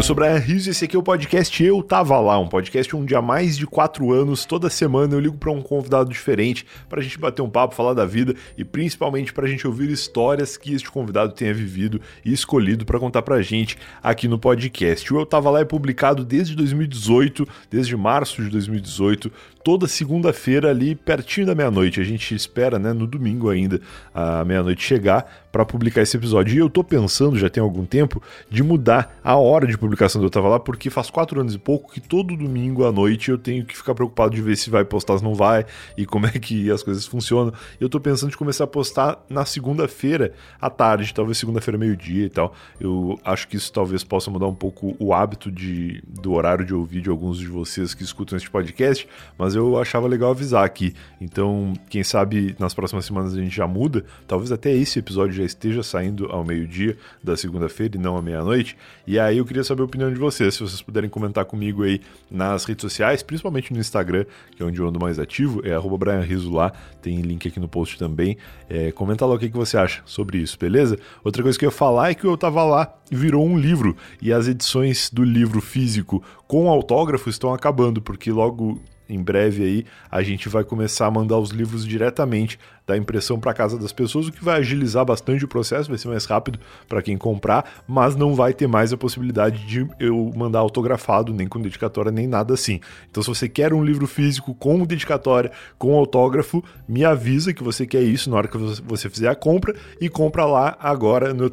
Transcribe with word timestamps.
Eu 0.00 0.04
sou 0.04 0.16
Brian 0.16 0.38
Rios 0.38 0.66
e 0.66 0.70
esse 0.70 0.86
aqui 0.86 0.96
é 0.96 0.98
o 0.98 1.02
podcast 1.02 1.62
Eu 1.62 1.82
Tava 1.82 2.18
Lá, 2.18 2.38
um 2.38 2.48
podcast 2.48 2.96
onde 2.96 3.14
há 3.14 3.20
mais 3.20 3.54
de 3.58 3.66
quatro 3.66 4.10
anos, 4.14 4.46
toda 4.46 4.70
semana, 4.70 5.14
eu 5.14 5.20
ligo 5.20 5.36
para 5.36 5.50
um 5.50 5.60
convidado 5.60 6.08
diferente 6.08 6.64
para 6.88 7.00
a 7.00 7.02
gente 7.02 7.18
bater 7.18 7.42
um 7.42 7.50
papo, 7.50 7.74
falar 7.74 7.92
da 7.92 8.06
vida 8.06 8.34
e 8.56 8.64
principalmente 8.64 9.30
para 9.30 9.44
a 9.44 9.48
gente 9.48 9.66
ouvir 9.66 9.90
histórias 9.90 10.56
que 10.56 10.72
este 10.72 10.90
convidado 10.90 11.34
tenha 11.34 11.52
vivido 11.52 12.00
e 12.24 12.32
escolhido 12.32 12.86
para 12.86 12.98
contar 12.98 13.20
para 13.20 13.34
a 13.34 13.42
gente 13.42 13.76
aqui 14.02 14.26
no 14.26 14.38
podcast. 14.38 15.12
O 15.12 15.20
Eu 15.20 15.26
Tava 15.26 15.50
Lá 15.50 15.60
é 15.60 15.66
publicado 15.66 16.24
desde 16.24 16.56
2018, 16.56 17.46
desde 17.70 17.94
março 17.94 18.42
de 18.42 18.48
2018, 18.48 19.30
toda 19.62 19.86
segunda-feira 19.86 20.70
ali 20.70 20.94
pertinho 20.94 21.46
da 21.46 21.54
meia-noite. 21.54 22.00
A 22.00 22.04
gente 22.04 22.34
espera, 22.34 22.78
né, 22.78 22.94
no 22.94 23.06
domingo 23.06 23.50
ainda, 23.50 23.78
a 24.14 24.46
meia-noite 24.46 24.82
chegar 24.82 25.46
para 25.52 25.66
publicar 25.66 26.00
esse 26.00 26.16
episódio. 26.16 26.54
E 26.54 26.58
eu 26.58 26.70
tô 26.70 26.82
pensando, 26.82 27.38
já 27.38 27.50
tem 27.50 27.62
algum 27.62 27.84
tempo, 27.84 28.22
de 28.48 28.62
mudar 28.62 29.20
a 29.22 29.36
hora 29.36 29.66
de 29.66 29.76
publicação 29.76 29.89
do 29.90 30.24
Eu 30.24 30.30
Tava 30.30 30.48
Lá, 30.48 30.60
porque 30.60 30.90
faz 30.90 31.10
quatro 31.10 31.40
anos 31.40 31.54
e 31.54 31.58
pouco 31.58 31.92
que 31.92 32.00
todo 32.00 32.36
domingo 32.36 32.84
à 32.84 32.92
noite 32.92 33.30
eu 33.30 33.38
tenho 33.38 33.64
que 33.64 33.76
ficar 33.76 33.94
preocupado 33.94 34.34
de 34.34 34.42
ver 34.42 34.56
se 34.56 34.70
vai 34.70 34.84
postar, 34.84 35.18
se 35.18 35.24
não 35.24 35.34
vai, 35.34 35.66
e 35.96 36.06
como 36.06 36.26
é 36.26 36.30
que 36.30 36.70
as 36.70 36.82
coisas 36.82 37.06
funcionam. 37.06 37.52
Eu 37.80 37.88
tô 37.88 38.00
pensando 38.00 38.30
de 38.30 38.36
começar 38.36 38.64
a 38.64 38.66
postar 38.66 39.24
na 39.28 39.44
segunda-feira 39.44 40.32
à 40.60 40.70
tarde, 40.70 41.12
talvez 41.12 41.38
segunda-feira 41.38 41.76
meio-dia 41.76 42.26
e 42.26 42.30
tal. 42.30 42.54
Eu 42.80 43.18
acho 43.24 43.48
que 43.48 43.56
isso 43.56 43.72
talvez 43.72 44.04
possa 44.04 44.30
mudar 44.30 44.46
um 44.46 44.54
pouco 44.54 44.96
o 44.98 45.12
hábito 45.12 45.50
de, 45.50 46.02
do 46.06 46.32
horário 46.32 46.64
de 46.64 46.74
ouvir 46.74 47.00
de 47.00 47.10
alguns 47.10 47.38
de 47.38 47.46
vocês 47.46 47.94
que 47.94 48.02
escutam 48.02 48.36
este 48.36 48.50
podcast, 48.50 49.08
mas 49.36 49.54
eu 49.54 49.78
achava 49.78 50.06
legal 50.06 50.30
avisar 50.30 50.64
aqui. 50.64 50.94
Então, 51.20 51.74
quem 51.88 52.02
sabe 52.02 52.54
nas 52.58 52.74
próximas 52.74 53.04
semanas 53.04 53.34
a 53.34 53.40
gente 53.40 53.54
já 53.54 53.66
muda, 53.66 54.04
talvez 54.26 54.52
até 54.52 54.72
esse 54.72 54.98
episódio 54.98 55.34
já 55.34 55.44
esteja 55.44 55.82
saindo 55.82 56.26
ao 56.26 56.44
meio-dia 56.44 56.96
da 57.22 57.36
segunda-feira 57.36 57.96
e 57.96 58.00
não 58.00 58.16
à 58.16 58.22
meia-noite. 58.22 58.76
E 59.06 59.18
aí 59.18 59.38
eu 59.38 59.44
queria 59.44 59.64
saber 59.64 59.79
a 59.82 59.86
opinião 59.86 60.12
de 60.12 60.18
vocês, 60.18 60.54
se 60.54 60.60
vocês 60.60 60.82
puderem 60.82 61.08
comentar 61.08 61.44
comigo 61.44 61.82
aí 61.82 62.00
nas 62.30 62.64
redes 62.64 62.82
sociais, 62.82 63.22
principalmente 63.22 63.72
no 63.72 63.78
Instagram, 63.78 64.24
que 64.54 64.62
é 64.62 64.66
onde 64.66 64.78
eu 64.78 64.88
ando 64.88 64.98
mais 64.98 65.18
ativo, 65.18 65.60
é 65.66 65.72
arroba 65.72 65.98
Brian 65.98 66.20
Riso 66.20 66.52
lá, 66.52 66.72
tem 67.02 67.20
link 67.20 67.46
aqui 67.48 67.58
no 67.58 67.68
post 67.68 67.98
também. 67.98 68.36
É, 68.68 68.92
comenta 68.92 69.26
lá 69.26 69.34
o 69.34 69.38
que, 69.38 69.48
que 69.48 69.56
você 69.56 69.76
acha 69.76 70.02
sobre 70.04 70.38
isso, 70.38 70.58
beleza? 70.58 70.98
Outra 71.24 71.42
coisa 71.42 71.58
que 71.58 71.64
eu 71.64 71.68
ia 71.68 71.74
falar 71.74 72.10
é 72.10 72.14
que 72.14 72.24
eu 72.24 72.36
tava 72.36 72.62
lá 72.64 72.94
e 73.10 73.16
virou 73.16 73.46
um 73.46 73.58
livro, 73.58 73.96
e 74.22 74.32
as 74.32 74.46
edições 74.46 75.10
do 75.10 75.24
livro 75.24 75.60
físico 75.60 76.22
com 76.46 76.68
autógrafo 76.68 77.28
estão 77.28 77.52
acabando, 77.52 78.00
porque 78.00 78.30
logo 78.30 78.80
em 79.10 79.22
breve 79.22 79.62
aí 79.62 79.86
a 80.10 80.22
gente 80.22 80.48
vai 80.48 80.64
começar 80.64 81.06
a 81.06 81.10
mandar 81.10 81.38
os 81.38 81.50
livros 81.50 81.86
diretamente 81.86 82.58
da 82.90 82.96
impressão 82.96 83.38
para 83.38 83.54
casa 83.54 83.78
das 83.78 83.92
pessoas, 83.92 84.26
o 84.26 84.32
que 84.32 84.44
vai 84.44 84.58
agilizar 84.58 85.04
bastante 85.04 85.44
o 85.44 85.48
processo, 85.48 85.88
vai 85.88 85.96
ser 85.96 86.08
mais 86.08 86.24
rápido 86.24 86.58
para 86.88 87.00
quem 87.00 87.16
comprar, 87.16 87.84
mas 87.86 88.16
não 88.16 88.34
vai 88.34 88.52
ter 88.52 88.66
mais 88.66 88.92
a 88.92 88.96
possibilidade 88.96 89.64
de 89.64 89.86
eu 90.00 90.32
mandar 90.34 90.58
autografado, 90.58 91.32
nem 91.32 91.46
com 91.46 91.60
dedicatória, 91.60 92.10
nem 92.10 92.26
nada 92.26 92.54
assim. 92.54 92.80
Então, 93.08 93.22
se 93.22 93.28
você 93.28 93.48
quer 93.48 93.72
um 93.72 93.84
livro 93.84 94.08
físico 94.08 94.54
com 94.54 94.84
dedicatória, 94.84 95.52
com 95.78 95.94
autógrafo, 95.94 96.64
me 96.88 97.04
avisa 97.04 97.54
que 97.54 97.62
você 97.62 97.86
quer 97.86 98.02
isso 98.02 98.28
na 98.28 98.36
hora 98.36 98.48
que 98.48 98.56
você 98.56 99.08
fizer 99.08 99.28
a 99.28 99.36
compra 99.36 99.74
e 100.00 100.08
compra 100.08 100.44
lá 100.44 100.76
agora 100.80 101.32
no 101.32 101.48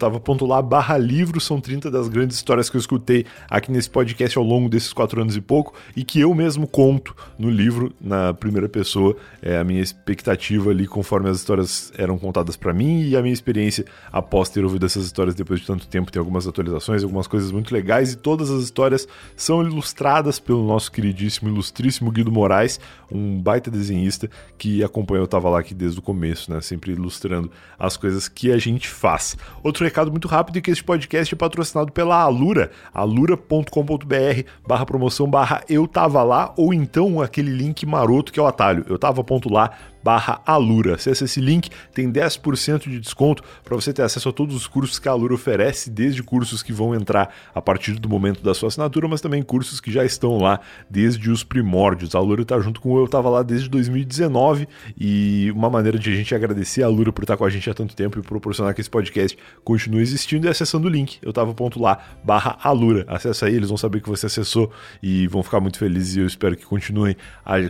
lá 0.48 0.62
barra 0.62 0.98
livro, 0.98 1.40
são 1.40 1.62
30 1.62 1.92
das 1.92 2.08
grandes 2.08 2.38
histórias 2.38 2.70
que 2.70 2.78
eu 2.78 2.80
escutei 2.80 3.26
aqui 3.50 3.72
nesse 3.72 3.90
podcast 3.90 4.38
ao 4.38 4.44
longo 4.44 4.70
desses 4.70 4.92
quatro 4.92 5.22
anos 5.22 5.36
e 5.36 5.42
pouco 5.42 5.74
e 5.96 6.04
que 6.04 6.20
eu 6.20 6.34
mesmo 6.34 6.66
conto 6.66 7.16
no 7.38 7.47
livro, 7.50 7.94
na 8.00 8.34
primeira 8.34 8.70
pessoa, 8.70 9.16
é 9.42 9.58
a 9.58 9.64
minha 9.64 9.82
expectativa 9.82 10.70
ali 10.70 10.88
conforme 10.88 11.30
as 11.30 11.38
histórias 11.38 11.92
eram 11.98 12.18
contadas 12.18 12.56
para 12.56 12.74
mim 12.74 13.02
e 13.02 13.16
a 13.16 13.22
minha 13.22 13.34
experiência 13.34 13.86
após 14.12 14.50
ter 14.50 14.64
ouvido 14.64 14.86
essas 14.86 15.06
histórias 15.06 15.36
depois 15.36 15.60
de 15.60 15.68
tanto 15.68 15.88
tempo. 15.88 16.12
Tem 16.12 16.20
algumas 16.20 16.48
atualizações, 16.48 17.04
algumas 17.04 17.28
coisas 17.28 17.52
muito 17.52 17.74
legais 17.74 18.14
e 18.14 18.18
todas 18.18 18.50
as 18.50 18.64
histórias 18.64 19.08
são 19.36 19.62
ilustradas 19.62 20.40
pelo 20.40 20.66
nosso 20.66 20.92
queridíssimo, 20.92 21.50
ilustríssimo 21.50 22.12
Guido 22.12 22.32
Moraes, 22.32 22.80
um 23.12 23.40
baita 23.40 23.70
desenhista 23.70 24.30
que 24.58 24.84
acompanhou, 24.84 25.24
eu 25.24 25.28
tava 25.28 25.50
lá 25.50 25.60
aqui 25.60 25.74
desde 25.74 26.00
o 26.00 26.02
começo, 26.02 26.52
né? 26.52 26.62
Sempre 26.62 26.92
ilustrando 26.92 27.52
as 27.78 27.98
coisas 27.98 28.28
que 28.28 28.52
a 28.52 28.58
gente 28.58 28.88
faz. 28.88 29.38
Outro 29.64 29.84
recado 29.84 30.12
muito 30.12 30.28
rápido 30.28 30.58
é 30.58 30.62
que 30.62 30.72
este 30.72 30.84
podcast 30.84 31.34
é 31.34 31.38
patrocinado 31.38 31.92
pela 31.92 32.22
Alura, 32.22 32.72
alura.com.br 32.94 34.44
barra 34.68 34.86
promoção 34.86 35.30
barra 35.30 35.64
eu 35.70 35.88
tava 35.88 36.24
lá, 36.24 36.54
ou 36.58 36.74
então 36.74 37.22
aquele 37.38 37.52
link 37.52 37.86
maroto 37.86 38.32
que 38.32 38.40
é 38.40 38.44
o 38.44 38.48
atalho, 38.48 38.84
eu 38.90 38.98
tava 38.98 39.24
ponto 39.24 39.52
lá 39.52 39.72
barra 40.08 40.42
Alura. 40.46 40.96
Acesse 40.96 41.26
esse 41.26 41.42
link, 41.42 41.70
tem 41.94 42.10
10% 42.10 42.90
de 42.90 42.98
desconto 42.98 43.44
para 43.62 43.76
você 43.76 43.92
ter 43.92 44.04
acesso 44.04 44.30
a 44.30 44.32
todos 44.32 44.56
os 44.56 44.66
cursos 44.66 44.98
que 44.98 45.10
a 45.10 45.12
Alura 45.12 45.34
oferece, 45.34 45.90
desde 45.90 46.24
cursos 46.24 46.64
que 46.64 46.72
vão 46.72 46.96
entrar 46.96 47.36
a 47.54 47.62
partir 47.62 48.00
do 48.00 48.08
momento 48.08 48.42
da 48.42 48.54
sua 48.54 48.70
assinatura, 48.70 49.06
mas 49.10 49.20
também 49.20 49.44
cursos 49.44 49.82
que 49.82 49.92
já 49.92 50.06
estão 50.06 50.38
lá 50.38 50.62
desde 50.90 51.30
os 51.30 51.44
primórdios. 51.44 52.16
A 52.16 52.20
Alura 52.20 52.44
está 52.44 52.58
junto 52.58 52.80
com 52.80 52.98
Eu 52.98 53.06
Tava 53.06 53.30
Lá 53.30 53.44
desde 53.44 53.68
2019 53.68 54.66
e 54.98 55.52
uma 55.54 55.70
maneira 55.70 56.00
de 56.00 56.10
a 56.10 56.16
gente 56.16 56.34
agradecer 56.34 56.84
a 56.84 56.86
Alura 56.86 57.12
por 57.12 57.24
estar 57.26 57.36
com 57.36 57.44
a 57.44 57.50
gente 57.50 57.70
há 57.70 57.74
tanto 57.74 57.94
tempo 57.94 58.18
e 58.18 58.22
proporcionar 58.22 58.74
que 58.74 58.80
esse 58.80 58.90
podcast 58.90 59.38
continue 59.66 60.02
existindo 60.02 60.48
é 60.48 60.52
acessando 60.52 60.88
o 60.88 60.90
link, 60.90 61.18
eu 61.22 61.34
tava 61.34 61.54
ponto 61.54 61.82
lá, 61.82 62.00
barra 62.24 62.58
Alura. 62.64 63.04
Acessa 63.10 63.48
aí, 63.48 63.56
eles 63.56 63.68
vão 63.68 63.78
saber 63.78 64.00
que 64.00 64.08
você 64.08 64.28
acessou 64.28 64.72
e 65.04 65.28
vão 65.28 65.44
ficar 65.44 65.60
muito 65.60 65.78
felizes 65.78 66.16
e 66.16 66.20
eu 66.22 66.26
espero 66.26 66.56
que 66.56 66.66
continuem 66.66 67.18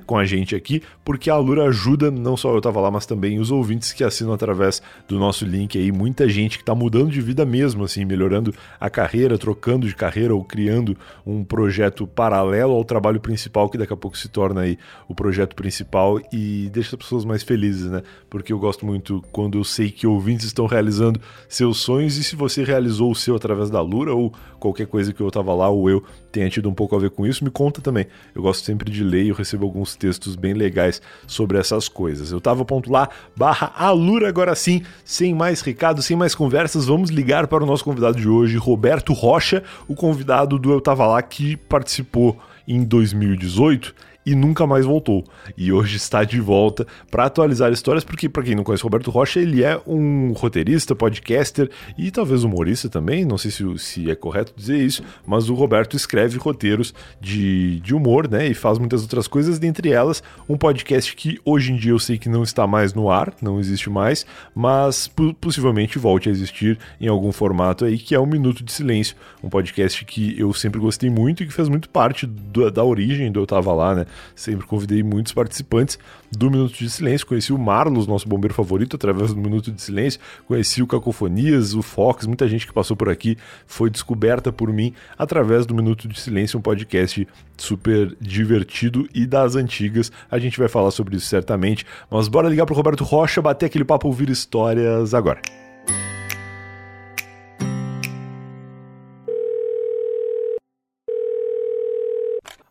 com 0.05 0.19
a 0.19 0.23
gente 0.23 0.55
aqui, 0.55 0.83
porque 1.03 1.31
a 1.31 1.33
Alura 1.33 1.63
ajuda 1.67 2.11
não 2.27 2.35
só 2.35 2.51
eu 2.51 2.57
estava 2.57 2.81
lá, 2.81 2.91
mas 2.91 3.05
também 3.05 3.39
os 3.39 3.51
ouvintes 3.51 3.93
que 3.93 4.03
assinam 4.03 4.33
através 4.33 4.81
do 5.07 5.17
nosso 5.17 5.45
link 5.45 5.77
aí, 5.77 5.91
muita 5.91 6.27
gente 6.27 6.57
que 6.57 6.61
está 6.61 6.75
mudando 6.75 7.09
de 7.09 7.21
vida 7.21 7.45
mesmo, 7.45 7.85
assim, 7.85 8.03
melhorando 8.03 8.53
a 8.79 8.89
carreira, 8.89 9.37
trocando 9.37 9.87
de 9.87 9.95
carreira 9.95 10.35
ou 10.35 10.43
criando 10.43 10.97
um 11.25 11.43
projeto 11.43 12.05
paralelo 12.05 12.73
ao 12.73 12.83
trabalho 12.83 13.21
principal, 13.21 13.69
que 13.69 13.77
daqui 13.77 13.93
a 13.93 13.97
pouco 13.97 14.17
se 14.17 14.27
torna 14.27 14.61
aí 14.61 14.77
o 15.07 15.15
projeto 15.15 15.55
principal 15.55 16.19
e 16.31 16.69
deixa 16.73 16.95
as 16.95 17.01
pessoas 17.01 17.23
mais 17.23 17.43
felizes, 17.43 17.89
né? 17.89 18.03
Porque 18.29 18.51
eu 18.51 18.59
gosto 18.59 18.85
muito 18.85 19.23
quando 19.31 19.57
eu 19.57 19.63
sei 19.63 19.89
que 19.89 20.05
ouvintes 20.05 20.47
estão 20.47 20.65
realizando 20.65 21.21
seus 21.47 21.77
sonhos 21.77 22.17
e 22.17 22.23
se 22.23 22.35
você 22.35 22.63
realizou 22.63 23.11
o 23.11 23.15
seu 23.15 23.35
através 23.35 23.69
da 23.69 23.79
Lura 23.81 24.13
ou 24.13 24.33
qualquer 24.59 24.87
coisa 24.87 25.13
que 25.13 25.21
eu 25.21 25.27
estava 25.29 25.53
lá 25.53 25.69
ou 25.69 25.89
eu 25.89 26.03
tenha 26.37 26.49
tido 26.51 26.69
um 26.69 26.73
pouco 26.73 26.95
a 26.95 26.99
ver 26.99 27.09
com 27.09 27.25
isso, 27.25 27.43
me 27.43 27.49
conta 27.49 27.81
também. 27.81 28.05
Eu 28.35 28.43
gosto 28.43 28.63
sempre 28.63 28.91
de 28.91 29.03
ler 29.03 29.23
e 29.23 29.29
eu 29.29 29.35
recebo 29.35 29.65
alguns 29.65 29.95
textos 29.95 30.35
bem 30.35 30.53
legais 30.53 31.01
sobre 31.25 31.57
essas 31.57 31.89
coisas. 31.89 32.31
Eu 32.31 32.39
tava 32.39 32.63
ponto 32.63 32.91
lá, 32.91 33.09
barra 33.35 33.73
Alura 33.75 34.29
agora 34.29 34.53
sim, 34.53 34.83
sem 35.03 35.33
mais 35.33 35.61
recados, 35.61 36.05
sem 36.05 36.15
mais 36.15 36.35
conversas, 36.35 36.85
vamos 36.85 37.09
ligar 37.09 37.47
para 37.47 37.63
o 37.63 37.65
nosso 37.65 37.83
convidado 37.83 38.17
de 38.17 38.29
hoje, 38.29 38.55
Roberto 38.55 39.13
Rocha, 39.13 39.63
o 39.87 39.95
convidado 39.95 40.59
do 40.59 40.71
Eu 40.71 40.79
Tava 40.79 41.07
Lá 41.07 41.21
que 41.23 41.57
participou 41.57 42.37
em 42.67 42.83
2018 42.83 43.95
e 44.27 44.35
nunca 44.35 44.67
mais 44.67 44.85
voltou. 44.85 45.23
E 45.57 45.71
hoje 45.71 45.95
está 45.95 46.25
de 46.25 46.41
volta 46.41 46.85
para 47.09 47.23
atualizar 47.23 47.71
histórias, 47.71 48.03
porque, 48.03 48.27
para 48.27 48.43
quem 48.43 48.55
não 48.55 48.63
conhece 48.65 48.83
Roberto 48.83 49.09
Rocha, 49.09 49.39
ele 49.39 49.63
é 49.63 49.79
um 49.87 50.33
roteirista, 50.33 50.93
podcaster 50.93 51.71
e 51.97 52.11
talvez 52.11 52.43
humorista 52.43 52.89
também. 52.89 53.23
Não 53.23 53.37
sei 53.37 53.51
se, 53.51 53.63
se 53.77 54.11
é 54.11 54.15
correto 54.15 54.51
dizer 54.53 54.79
isso, 54.79 55.01
mas 55.25 55.49
o 55.49 55.53
Roberto 55.53 55.95
escreve 55.95 56.37
roteiros 56.37 56.93
de, 57.21 57.79
de 57.79 57.95
humor, 57.95 58.29
né? 58.29 58.47
E 58.47 58.53
faz 58.53 58.77
muitas 58.77 59.01
outras 59.01 59.29
coisas, 59.29 59.59
dentre 59.59 59.93
elas 59.93 60.21
um 60.49 60.57
podcast 60.57 61.15
que 61.15 61.39
hoje 61.45 61.71
em 61.71 61.77
dia 61.77 61.91
eu 61.91 61.99
sei 61.99 62.17
que 62.17 62.27
não 62.27 62.43
está 62.43 62.67
mais 62.67 62.93
no 62.93 63.09
ar, 63.09 63.33
não 63.41 63.61
existe 63.61 63.89
mais, 63.89 64.25
mas 64.53 65.09
possivelmente 65.39 65.97
volte 65.97 66.27
a 66.27 66.31
existir 66.33 66.77
em 66.99 67.07
algum 67.07 67.31
formato 67.31 67.85
aí, 67.85 67.97
que 67.97 68.13
é 68.13 68.19
o 68.19 68.25
Minuto 68.25 68.61
de 68.61 68.73
Silêncio, 68.73 69.15
um 69.41 69.47
podcast 69.47 70.03
que 70.03 70.37
eu 70.37 70.51
sempre 70.51 70.81
gostei 70.81 71.09
muito 71.09 71.43
e 71.43 71.47
que 71.47 71.53
fez 71.53 71.69
muito 71.69 71.87
parte 71.87 72.25
do, 72.25 72.69
da 72.69 72.83
origem 72.83 73.31
do 73.31 73.39
Eu 73.39 73.47
Tava 73.47 73.71
Lá, 73.71 73.95
né? 73.95 74.05
Sempre 74.35 74.65
convidei 74.65 75.03
muitos 75.03 75.33
participantes 75.33 75.97
do 76.31 76.49
Minuto 76.51 76.77
de 76.77 76.89
Silêncio. 76.89 77.27
Conheci 77.27 77.53
o 77.53 77.57
Marlos, 77.57 78.07
nosso 78.07 78.27
bombeiro 78.27 78.53
favorito, 78.53 78.95
através 78.95 79.33
do 79.33 79.39
Minuto 79.39 79.71
de 79.71 79.81
Silêncio. 79.81 80.19
Conheci 80.47 80.81
o 80.81 80.87
Cacofonias, 80.87 81.73
o 81.73 81.81
Fox, 81.81 82.25
muita 82.25 82.47
gente 82.47 82.67
que 82.67 82.73
passou 82.73 82.95
por 82.95 83.09
aqui 83.09 83.37
foi 83.65 83.89
descoberta 83.89 84.51
por 84.51 84.71
mim 84.71 84.93
através 85.17 85.65
do 85.65 85.73
Minuto 85.73 86.07
de 86.07 86.19
Silêncio, 86.19 86.59
um 86.59 86.61
podcast 86.61 87.27
super 87.57 88.15
divertido 88.19 89.07
e 89.13 89.25
das 89.25 89.55
antigas. 89.55 90.11
A 90.29 90.39
gente 90.39 90.59
vai 90.59 90.67
falar 90.67 90.91
sobre 90.91 91.17
isso 91.17 91.27
certamente. 91.27 91.85
Mas 92.09 92.27
bora 92.27 92.49
ligar 92.49 92.65
pro 92.65 92.75
Roberto 92.75 93.03
Rocha, 93.03 93.41
bater 93.41 93.65
aquele 93.65 93.85
papo, 93.85 94.07
ouvir 94.07 94.29
histórias 94.29 95.13
agora. 95.13 95.41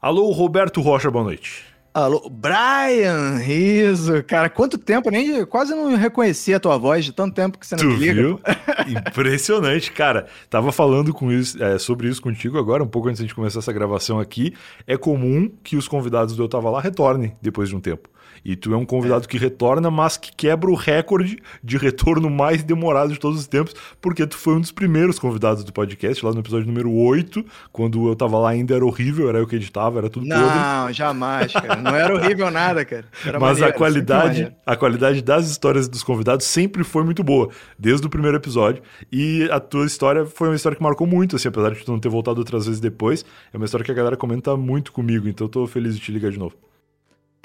Alô, 0.06 0.30
Roberto 0.30 0.80
Rocha, 0.80 1.10
boa 1.10 1.24
noite. 1.24 1.64
Alô, 1.92 2.30
Brian 2.30 3.38
Riso. 3.38 4.22
Cara, 4.22 4.48
quanto 4.48 4.78
tempo, 4.78 5.10
nem 5.10 5.44
quase 5.44 5.74
não 5.74 5.96
reconheci 5.96 6.54
a 6.54 6.60
tua 6.60 6.78
voz 6.78 7.04
de 7.04 7.10
tanto 7.10 7.34
tempo 7.34 7.58
que 7.58 7.66
você 7.66 7.74
não 7.74 7.82
tu 7.82 7.88
me 7.88 7.96
liga. 7.96 8.14
Viu? 8.14 8.40
Impressionante, 8.86 9.90
cara. 9.90 10.26
Tava 10.48 10.70
falando 10.70 11.12
com 11.12 11.32
isso, 11.32 11.60
é, 11.60 11.76
sobre 11.76 12.06
isso 12.08 12.22
contigo 12.22 12.56
agora, 12.56 12.84
um 12.84 12.86
pouco 12.86 13.08
antes 13.08 13.26
de 13.26 13.34
começar 13.34 13.58
essa 13.58 13.72
gravação 13.72 14.20
aqui. 14.20 14.54
É 14.86 14.96
comum 14.96 15.50
que 15.64 15.74
os 15.74 15.88
convidados 15.88 16.36
do 16.36 16.44
Eu 16.44 16.48
Tava 16.48 16.70
Lá 16.70 16.80
retornem 16.80 17.36
depois 17.42 17.68
de 17.68 17.74
um 17.74 17.80
tempo. 17.80 18.08
E 18.44 18.54
tu 18.54 18.72
é 18.72 18.76
um 18.76 18.84
convidado 18.84 19.24
é. 19.24 19.28
que 19.28 19.36
retorna, 19.36 19.90
mas 19.90 20.16
que 20.16 20.30
quebra 20.34 20.70
o 20.70 20.74
recorde 20.74 21.38
de 21.62 21.76
retorno 21.76 22.30
mais 22.30 22.62
demorado 22.62 23.12
de 23.12 23.18
todos 23.18 23.40
os 23.40 23.46
tempos, 23.46 23.74
porque 24.00 24.26
tu 24.26 24.36
foi 24.36 24.54
um 24.54 24.60
dos 24.60 24.70
primeiros 24.70 25.18
convidados 25.18 25.64
do 25.64 25.72
podcast, 25.72 26.24
lá 26.24 26.32
no 26.32 26.40
episódio 26.40 26.66
número 26.66 26.92
8, 26.92 27.44
quando 27.72 28.08
eu 28.08 28.14
tava 28.14 28.38
lá 28.38 28.50
ainda 28.50 28.74
era 28.74 28.84
horrível, 28.84 29.28
era 29.28 29.38
eu 29.38 29.46
que 29.46 29.56
editava, 29.56 29.98
era 29.98 30.08
tudo 30.08 30.26
Não, 30.26 30.36
podre. 30.36 30.58
Não, 30.58 30.92
jamais, 30.92 31.52
cara. 31.52 31.76
Não 31.76 31.94
era 31.94 32.14
horrível 32.14 32.50
nada, 32.50 32.84
cara. 32.84 33.04
Era 33.24 33.40
mas 33.40 33.58
maneiro, 33.58 33.74
a 33.74 33.78
qualidade, 33.78 34.56
a 34.64 34.76
qualidade 34.76 35.22
das 35.22 35.50
histórias 35.50 35.88
dos 35.88 36.02
convidados 36.02 36.46
sempre 36.46 36.84
foi 36.84 37.04
muito 37.04 37.24
boa, 37.24 37.48
desde 37.78 38.06
o 38.06 38.10
primeiro 38.10 38.36
episódio. 38.36 38.82
E 39.10 39.48
a 39.50 39.58
tua 39.58 39.86
história 39.86 40.24
foi 40.24 40.48
uma 40.48 40.56
história 40.56 40.76
que 40.76 40.82
marcou 40.82 41.06
muito, 41.06 41.36
assim, 41.36 41.48
apesar 41.48 41.70
de 41.70 41.84
tu 41.84 41.90
não 41.90 41.98
ter 41.98 42.08
voltado 42.08 42.38
outras 42.38 42.66
vezes 42.66 42.80
depois. 42.80 43.24
É 43.52 43.56
uma 43.56 43.64
história 43.64 43.84
que 43.84 43.90
a 43.90 43.94
galera 43.94 44.16
comenta 44.16 44.56
muito 44.56 44.92
comigo, 44.92 45.28
então 45.28 45.46
eu 45.46 45.50
tô 45.50 45.66
feliz 45.66 45.94
de 45.94 46.00
te 46.00 46.12
ligar 46.12 46.30
de 46.30 46.38
novo. 46.38 46.54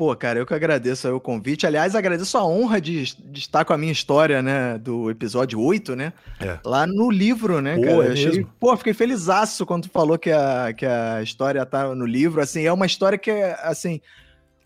Pô, 0.01 0.15
cara, 0.15 0.39
eu 0.39 0.47
que 0.47 0.53
agradeço 0.55 1.15
o 1.15 1.19
convite. 1.19 1.67
Aliás, 1.67 1.93
agradeço 1.93 2.35
a 2.35 2.43
honra 2.43 2.81
de, 2.81 3.15
de, 3.23 3.39
estar 3.39 3.63
com 3.63 3.71
a 3.71 3.77
minha 3.77 3.91
história, 3.91 4.41
né, 4.41 4.75
do 4.79 5.11
episódio 5.11 5.61
8, 5.61 5.95
né? 5.95 6.11
É. 6.39 6.57
Lá 6.65 6.87
no 6.87 7.11
livro, 7.11 7.61
né, 7.61 7.75
pô, 7.75 7.83
cara? 7.83 8.07
É 8.07 8.11
achei, 8.13 8.47
pô, 8.59 8.75
fiquei 8.75 8.95
felizaço 8.95 9.63
quando 9.63 9.83
tu 9.83 9.91
falou 9.91 10.17
que 10.17 10.31
a, 10.31 10.73
que 10.73 10.87
a 10.87 11.21
história 11.21 11.63
tá 11.67 11.93
no 11.93 12.07
livro. 12.07 12.41
Assim, 12.41 12.63
é 12.65 12.73
uma 12.73 12.87
história 12.87 13.15
que, 13.15 13.29
assim, 13.61 14.01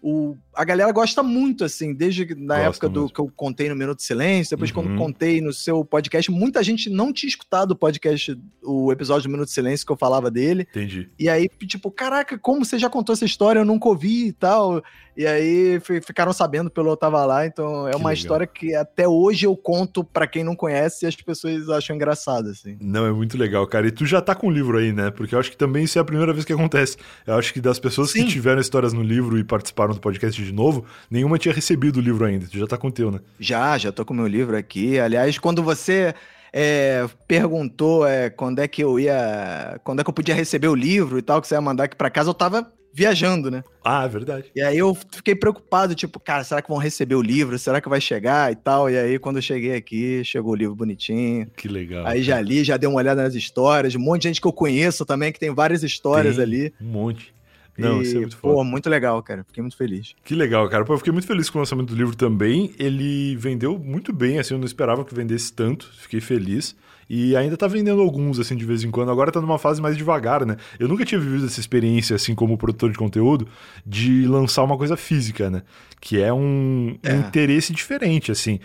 o, 0.01 0.37
a 0.55 0.63
galera 0.63 0.91
gosta 0.91 1.21
muito, 1.21 1.63
assim, 1.63 1.93
desde 1.93 2.33
na 2.35 2.55
Gosto 2.55 2.69
época 2.69 2.89
do 2.89 3.09
que 3.09 3.19
eu 3.19 3.31
contei 3.35 3.69
no 3.69 3.75
Minuto 3.75 3.97
de 3.97 4.03
Silêncio, 4.03 4.55
depois 4.55 4.71
uhum. 4.71 4.83
quando 4.83 4.97
contei 4.97 5.41
no 5.41 5.53
seu 5.53 5.83
podcast, 5.83 6.31
muita 6.31 6.63
gente 6.63 6.89
não 6.89 7.11
tinha 7.11 7.29
escutado 7.29 7.71
o 7.71 7.75
podcast, 7.75 8.37
o 8.63 8.91
episódio 8.91 9.23
do 9.23 9.31
Minuto 9.31 9.47
de 9.47 9.53
Silêncio 9.53 9.85
que 9.85 9.91
eu 9.91 9.97
falava 9.97 10.31
dele. 10.31 10.67
Entendi. 10.69 11.09
E 11.19 11.29
aí, 11.29 11.49
tipo, 11.67 11.91
caraca, 11.91 12.37
como 12.37 12.63
você 12.63 12.79
já 12.79 12.89
contou 12.89 13.13
essa 13.13 13.25
história? 13.25 13.59
Eu 13.59 13.65
nunca 13.65 13.87
ouvi 13.87 14.27
e 14.27 14.33
tal. 14.33 14.81
E 15.17 15.25
aí 15.25 15.79
ficaram 16.05 16.33
sabendo 16.33 16.69
pelo 16.69 16.89
eu 16.89 16.97
tava 16.97 17.25
lá, 17.25 17.45
então 17.45 17.87
é 17.87 17.91
que 17.91 17.97
uma 17.97 18.09
legal. 18.09 18.13
história 18.13 18.45
que 18.47 18.75
até 18.75 19.07
hoje 19.07 19.45
eu 19.45 19.55
conto 19.55 20.03
para 20.03 20.27
quem 20.27 20.43
não 20.43 20.55
conhece 20.55 21.05
e 21.05 21.07
as 21.07 21.15
pessoas 21.15 21.69
acham 21.69 21.95
engraçada, 21.95 22.51
assim. 22.51 22.77
Não, 22.81 23.05
é 23.05 23.11
muito 23.11 23.37
legal, 23.37 23.65
cara. 23.65 23.87
E 23.87 23.91
tu 23.91 24.05
já 24.05 24.21
tá 24.21 24.35
com 24.35 24.47
o 24.47 24.51
livro 24.51 24.77
aí, 24.77 24.91
né? 24.91 25.11
Porque 25.11 25.33
eu 25.33 25.39
acho 25.39 25.49
que 25.49 25.57
também 25.57 25.85
isso 25.85 25.97
é 25.97 26.01
a 26.01 26.05
primeira 26.05 26.33
vez 26.33 26.43
que 26.43 26.51
acontece. 26.51 26.97
Eu 27.25 27.35
acho 27.35 27.53
que 27.53 27.61
das 27.61 27.79
pessoas 27.79 28.11
Sim. 28.11 28.25
que 28.25 28.31
tiveram 28.31 28.59
histórias 28.59 28.91
no 28.91 29.01
livro 29.01 29.37
e 29.37 29.43
participaram 29.43 29.93
do 29.93 30.01
podcast 30.01 30.43
de 30.45 30.53
novo, 30.53 30.85
nenhuma 31.09 31.37
tinha 31.37 31.53
recebido 31.53 31.97
o 31.97 32.01
livro 32.01 32.25
ainda. 32.25 32.47
Tu 32.47 32.57
já 32.57 32.67
tá 32.67 32.77
com 32.77 32.87
o 32.87 32.91
teu, 32.91 33.11
né? 33.11 33.19
Já, 33.39 33.77
já 33.77 33.91
tô 33.91 34.05
com 34.05 34.13
o 34.13 34.17
meu 34.17 34.27
livro 34.27 34.55
aqui. 34.55 34.99
Aliás, 34.99 35.37
quando 35.37 35.61
você 35.61 36.13
é, 36.53 37.05
perguntou 37.27 38.07
é, 38.07 38.29
quando 38.29 38.59
é 38.59 38.67
que 38.67 38.81
eu 38.81 38.97
ia. 38.97 39.79
Quando 39.83 39.99
é 39.99 40.03
que 40.03 40.09
eu 40.09 40.13
podia 40.13 40.33
receber 40.33 40.69
o 40.69 40.75
livro 40.75 41.19
e 41.19 41.21
tal, 41.21 41.41
que 41.41 41.47
você 41.47 41.55
ia 41.55 41.61
mandar 41.61 41.83
aqui 41.83 41.97
pra 41.97 42.09
casa, 42.09 42.29
eu 42.29 42.33
tava 42.33 42.71
viajando, 42.95 43.51
né? 43.51 43.61
Ah, 43.83 44.05
é 44.05 44.07
verdade. 44.07 44.45
E 44.55 44.61
aí 44.61 44.77
eu 44.77 44.97
fiquei 45.11 45.35
preocupado, 45.35 45.93
tipo, 45.93 46.17
cara, 46.17 46.45
será 46.45 46.61
que 46.61 46.69
vão 46.69 46.77
receber 46.77 47.15
o 47.15 47.21
livro? 47.21 47.59
Será 47.59 47.81
que 47.81 47.89
vai 47.89 47.99
chegar 47.99 48.53
e 48.53 48.55
tal? 48.55 48.89
E 48.89 48.97
aí, 48.97 49.19
quando 49.19 49.35
eu 49.35 49.41
cheguei 49.41 49.75
aqui, 49.75 50.23
chegou 50.23 50.53
o 50.53 50.55
livro 50.55 50.73
bonitinho. 50.73 51.45
Que 51.57 51.67
legal. 51.67 52.07
Aí 52.07 52.23
já 52.23 52.39
li, 52.39 52.63
já 52.63 52.77
dei 52.77 52.87
uma 52.87 52.99
olhada 52.99 53.21
nas 53.21 53.35
histórias, 53.35 53.93
um 53.95 53.99
monte 53.99 54.21
de 54.21 54.27
gente 54.29 54.41
que 54.41 54.47
eu 54.47 54.53
conheço 54.53 55.05
também, 55.05 55.33
que 55.33 55.39
tem 55.39 55.53
várias 55.53 55.83
histórias 55.83 56.35
tem, 56.35 56.43
ali. 56.43 56.73
Um 56.79 56.85
monte. 56.85 57.34
Não, 57.77 57.99
e, 57.99 58.03
isso 58.03 58.15
é 58.15 58.19
muito 58.19 58.37
foda. 58.37 58.53
Pô, 58.53 58.63
muito 58.63 58.89
legal, 58.89 59.21
cara. 59.21 59.43
Fiquei 59.43 59.61
muito 59.61 59.77
feliz. 59.77 60.13
Que 60.23 60.33
legal, 60.33 60.67
cara. 60.69 60.85
Pô, 60.85 60.93
eu 60.93 60.97
fiquei 60.97 61.11
muito 61.13 61.27
feliz 61.27 61.49
com 61.49 61.57
o 61.57 61.61
lançamento 61.61 61.89
do 61.89 61.95
livro 61.95 62.15
também. 62.15 62.73
Ele 62.79 63.35
vendeu 63.35 63.77
muito 63.77 64.13
bem, 64.13 64.39
assim, 64.39 64.53
eu 64.53 64.57
não 64.57 64.65
esperava 64.65 65.03
que 65.03 65.13
vendesse 65.13 65.51
tanto. 65.51 65.89
Fiquei 65.97 66.21
feliz. 66.21 66.75
E 67.09 67.35
ainda 67.35 67.55
tá 67.55 67.67
vendendo 67.67 68.01
alguns, 68.01 68.39
assim, 68.39 68.55
de 68.55 68.65
vez 68.65 68.83
em 68.83 68.89
quando. 68.89 69.11
Agora 69.11 69.31
tá 69.31 69.39
numa 69.39 69.59
fase 69.59 69.81
mais 69.81 69.95
devagar, 69.95 70.45
né? 70.45 70.57
Eu 70.79 70.87
nunca 70.87 71.05
tinha 71.05 71.19
vivido 71.19 71.45
essa 71.45 71.59
experiência, 71.59 72.15
assim, 72.15 72.33
como 72.33 72.57
produtor 72.57 72.91
de 72.91 72.97
conteúdo, 72.97 73.47
de 73.85 74.25
lançar 74.25 74.63
uma 74.63 74.77
coisa 74.77 74.97
física, 74.97 75.49
né? 75.49 75.61
Que 76.01 76.21
é 76.21 76.33
um, 76.33 76.97
é. 77.03 77.13
um 77.13 77.19
interesse 77.19 77.71
diferente, 77.73 78.31
assim. 78.31 78.59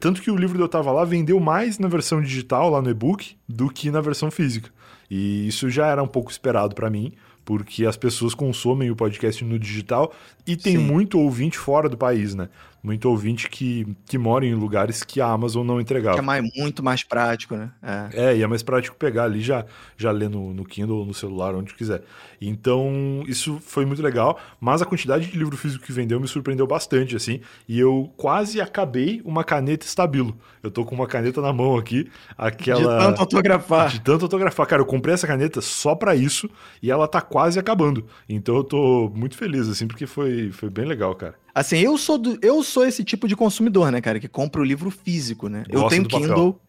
Tanto 0.00 0.22
que 0.22 0.30
o 0.30 0.36
livro 0.36 0.56
do 0.58 0.64
Eu 0.64 0.68
Tava 0.68 0.90
Lá 0.90 1.04
vendeu 1.04 1.38
mais 1.38 1.78
na 1.78 1.86
versão 1.86 2.20
digital, 2.20 2.70
lá 2.70 2.82
no 2.82 2.90
e-book, 2.90 3.36
do 3.48 3.68
que 3.68 3.90
na 3.90 4.00
versão 4.00 4.30
física. 4.30 4.70
E 5.10 5.46
isso 5.46 5.68
já 5.68 5.86
era 5.86 6.02
um 6.02 6.08
pouco 6.08 6.30
esperado 6.30 6.74
para 6.74 6.90
mim, 6.90 7.12
porque 7.44 7.86
as 7.86 7.96
pessoas 7.96 8.34
consomem 8.34 8.90
o 8.90 8.96
podcast 8.96 9.44
no 9.44 9.58
digital 9.58 10.12
e 10.46 10.56
tem 10.56 10.76
Sim. 10.76 10.82
muito 10.82 11.18
ouvinte 11.18 11.58
fora 11.58 11.88
do 11.88 11.96
país, 11.96 12.34
né? 12.34 12.48
Muito 12.84 13.08
ouvinte 13.08 13.48
que, 13.48 13.86
que 14.04 14.18
mora 14.18 14.44
em 14.44 14.52
lugares 14.52 15.02
que 15.02 15.18
a 15.18 15.26
Amazon 15.26 15.66
não 15.66 15.80
entregava. 15.80 16.18
É 16.18 16.20
mais, 16.20 16.44
muito 16.54 16.82
mais 16.82 17.02
prático, 17.02 17.56
né? 17.56 17.70
É. 17.82 18.26
é, 18.26 18.36
e 18.36 18.42
é 18.42 18.46
mais 18.46 18.62
prático 18.62 18.94
pegar 18.94 19.24
ali 19.24 19.40
já, 19.40 19.64
já 19.96 20.10
ler 20.10 20.28
no, 20.28 20.52
no 20.52 20.66
Kindle 20.66 20.98
ou 20.98 21.06
no 21.06 21.14
celular, 21.14 21.54
onde 21.54 21.72
quiser. 21.72 22.02
Então, 22.38 23.24
isso 23.26 23.58
foi 23.64 23.86
muito 23.86 24.02
legal, 24.02 24.38
mas 24.60 24.82
a 24.82 24.84
quantidade 24.84 25.30
de 25.30 25.38
livro 25.38 25.56
físico 25.56 25.82
que 25.82 25.92
vendeu 25.92 26.20
me 26.20 26.28
surpreendeu 26.28 26.66
bastante, 26.66 27.16
assim, 27.16 27.40
e 27.66 27.80
eu 27.80 28.12
quase 28.18 28.60
acabei 28.60 29.22
uma 29.24 29.42
caneta 29.42 29.86
estabilo. 29.86 30.36
Eu 30.62 30.70
tô 30.70 30.84
com 30.84 30.94
uma 30.94 31.06
caneta 31.06 31.40
na 31.40 31.54
mão 31.54 31.78
aqui, 31.78 32.10
aquela... 32.36 32.98
De 32.98 33.06
tanto 33.06 33.20
autografar. 33.22 33.88
De 33.88 34.00
tanto 34.02 34.26
autografar. 34.26 34.66
Cara, 34.66 34.82
eu 34.82 34.86
comprei 34.86 35.14
essa 35.14 35.26
caneta 35.26 35.62
só 35.62 35.94
para 35.94 36.14
isso 36.14 36.50
e 36.82 36.90
ela 36.90 37.08
tá 37.08 37.22
quase 37.22 37.58
acabando. 37.58 38.04
Então 38.28 38.56
eu 38.56 38.64
tô 38.64 39.10
muito 39.14 39.38
feliz, 39.38 39.70
assim, 39.70 39.86
porque 39.86 40.06
foi, 40.06 40.52
foi 40.52 40.68
bem 40.68 40.84
legal, 40.84 41.14
cara. 41.14 41.43
Assim, 41.54 41.78
eu 41.78 41.96
sou, 41.96 42.18
do, 42.18 42.38
eu 42.42 42.62
sou 42.62 42.84
esse 42.84 43.04
tipo 43.04 43.28
de 43.28 43.36
consumidor, 43.36 43.92
né, 43.92 44.00
cara, 44.00 44.18
que 44.18 44.28
compra 44.28 44.60
o 44.60 44.64
livro 44.64 44.90
físico, 44.90 45.48
né? 45.48 45.64
Gosto 45.70 45.84
eu 45.84 45.88
tenho 45.88 46.04
Kindle, 46.04 46.60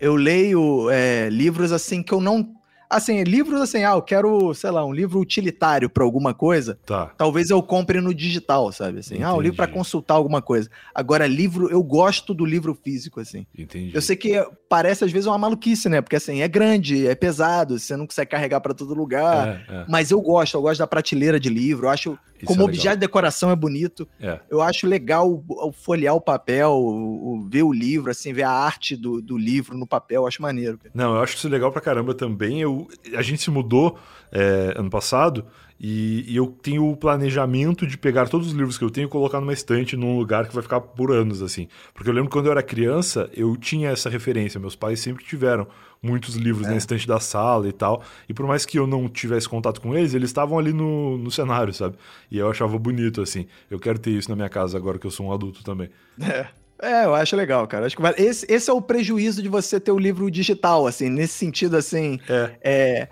eu 0.00 0.14
leio 0.14 0.88
é, 0.90 1.28
livros 1.28 1.72
assim 1.72 2.02
que 2.02 2.12
eu 2.12 2.20
não 2.20 2.56
Assim, 2.90 3.22
livros 3.22 3.60
assim, 3.60 3.84
ah, 3.84 3.92
eu 3.92 4.02
quero, 4.02 4.54
sei 4.54 4.70
lá, 4.70 4.82
um 4.84 4.92
livro 4.92 5.20
utilitário 5.20 5.90
para 5.90 6.02
alguma 6.02 6.32
coisa. 6.32 6.78
Tá. 6.86 7.12
Talvez 7.18 7.50
eu 7.50 7.62
compre 7.62 8.00
no 8.00 8.14
digital, 8.14 8.72
sabe? 8.72 9.00
Assim, 9.00 9.16
Entendi. 9.16 9.24
ah, 9.24 9.34
um 9.34 9.40
livro 9.42 9.56
para 9.56 9.66
consultar 9.66 10.14
alguma 10.14 10.40
coisa. 10.40 10.70
Agora, 10.94 11.26
livro, 11.26 11.70
eu 11.70 11.82
gosto 11.82 12.32
do 12.32 12.46
livro 12.46 12.74
físico, 12.74 13.20
assim. 13.20 13.46
Entendi. 13.56 13.90
Eu 13.94 14.00
sei 14.00 14.16
que 14.16 14.42
parece 14.70 15.04
às 15.04 15.12
vezes 15.12 15.26
uma 15.26 15.36
maluquice, 15.36 15.86
né? 15.90 16.00
Porque 16.00 16.16
assim, 16.16 16.40
é 16.40 16.48
grande, 16.48 17.06
é 17.06 17.14
pesado, 17.14 17.78
você 17.78 17.94
não 17.94 18.06
consegue 18.06 18.30
carregar 18.30 18.60
para 18.62 18.72
todo 18.72 18.94
lugar. 18.94 19.66
É, 19.68 19.80
é. 19.80 19.84
Mas 19.86 20.10
eu 20.10 20.20
gosto, 20.22 20.56
eu 20.56 20.62
gosto 20.62 20.78
da 20.78 20.86
prateleira 20.86 21.38
de 21.38 21.50
livro. 21.50 21.86
Eu 21.86 21.90
acho, 21.90 22.18
Isso 22.38 22.46
como 22.46 22.62
é 22.62 22.64
objeto 22.64 22.94
de 22.94 23.00
decoração 23.00 23.50
é 23.50 23.56
bonito. 23.56 24.08
É. 24.20 24.38
Eu 24.48 24.62
acho 24.62 24.86
legal 24.86 25.42
folhear 25.72 26.14
o 26.14 26.20
papel, 26.20 26.70
o, 26.70 27.34
o, 27.34 27.48
ver 27.48 27.62
o 27.62 27.72
livro, 27.72 28.10
assim, 28.10 28.32
ver 28.32 28.44
a 28.44 28.50
arte 28.50 28.96
do, 28.96 29.20
do 29.20 29.36
livro 29.36 29.76
no 29.76 29.86
papel. 29.86 30.22
Eu 30.22 30.26
acho 30.26 30.40
maneiro. 30.40 30.78
Não, 30.94 31.16
eu 31.16 31.22
acho 31.22 31.36
isso 31.36 31.48
legal 31.48 31.72
pra 31.72 31.80
caramba 31.80 32.14
também. 32.14 32.60
Eu 32.60 32.88
a 33.14 33.22
gente 33.22 33.42
se 33.42 33.50
mudou 33.50 33.98
é, 34.30 34.74
ano 34.76 34.90
passado 34.90 35.44
e, 35.80 36.24
e, 36.26 36.36
eu 36.36 36.46
tenho 36.46 36.90
o 36.90 36.96
planejamento 36.96 37.86
de 37.86 37.96
pegar 37.96 38.28
todos 38.28 38.48
os 38.48 38.52
livros 38.52 38.76
que 38.76 38.84
eu 38.84 38.90
tenho 38.90 39.06
e 39.06 39.08
colocar 39.08 39.40
numa 39.40 39.52
estante 39.52 39.96
num 39.96 40.18
lugar 40.18 40.48
que 40.48 40.54
vai 40.54 40.62
ficar 40.62 40.80
por 40.80 41.12
anos, 41.12 41.40
assim. 41.40 41.68
Porque 41.94 42.10
eu 42.10 42.14
lembro 42.14 42.28
que 42.28 42.32
quando 42.32 42.46
eu 42.46 42.52
era 42.52 42.62
criança, 42.62 43.30
eu 43.32 43.56
tinha 43.56 43.90
essa 43.90 44.10
referência. 44.10 44.58
Meus 44.58 44.74
pais 44.74 44.98
sempre 44.98 45.24
tiveram 45.24 45.68
muitos 46.02 46.34
livros 46.34 46.66
é. 46.66 46.70
na 46.70 46.76
estante 46.76 47.06
da 47.06 47.20
sala 47.20 47.68
e 47.68 47.72
tal. 47.72 48.02
E 48.28 48.34
por 48.34 48.46
mais 48.46 48.66
que 48.66 48.78
eu 48.78 48.86
não 48.86 49.08
tivesse 49.08 49.48
contato 49.48 49.80
com 49.80 49.96
eles, 49.96 50.14
eles 50.14 50.30
estavam 50.30 50.58
ali 50.58 50.72
no, 50.72 51.16
no 51.16 51.30
cenário, 51.30 51.72
sabe? 51.72 51.96
E 52.30 52.38
eu 52.38 52.50
achava 52.50 52.76
bonito, 52.76 53.22
assim. 53.22 53.46
Eu 53.70 53.78
quero 53.78 54.00
ter 54.00 54.10
isso 54.10 54.28
na 54.28 54.34
minha 54.34 54.48
casa 54.48 54.76
agora 54.76 54.98
que 54.98 55.06
eu 55.06 55.10
sou 55.12 55.26
um 55.26 55.32
adulto 55.32 55.62
também. 55.62 55.90
É. 56.20 56.46
É, 56.80 57.04
eu 57.04 57.14
acho 57.14 57.34
legal, 57.34 57.66
cara. 57.66 57.86
Acho 57.86 57.96
que 57.96 58.02
esse, 58.22 58.46
esse 58.48 58.70
é 58.70 58.72
o 58.72 58.80
prejuízo 58.80 59.42
de 59.42 59.48
você 59.48 59.80
ter 59.80 59.90
o 59.90 59.98
livro 59.98 60.30
digital, 60.30 60.86
assim, 60.86 61.08
nesse 61.08 61.34
sentido, 61.34 61.76
assim. 61.76 62.20
É. 62.28 62.50
é... 62.62 63.08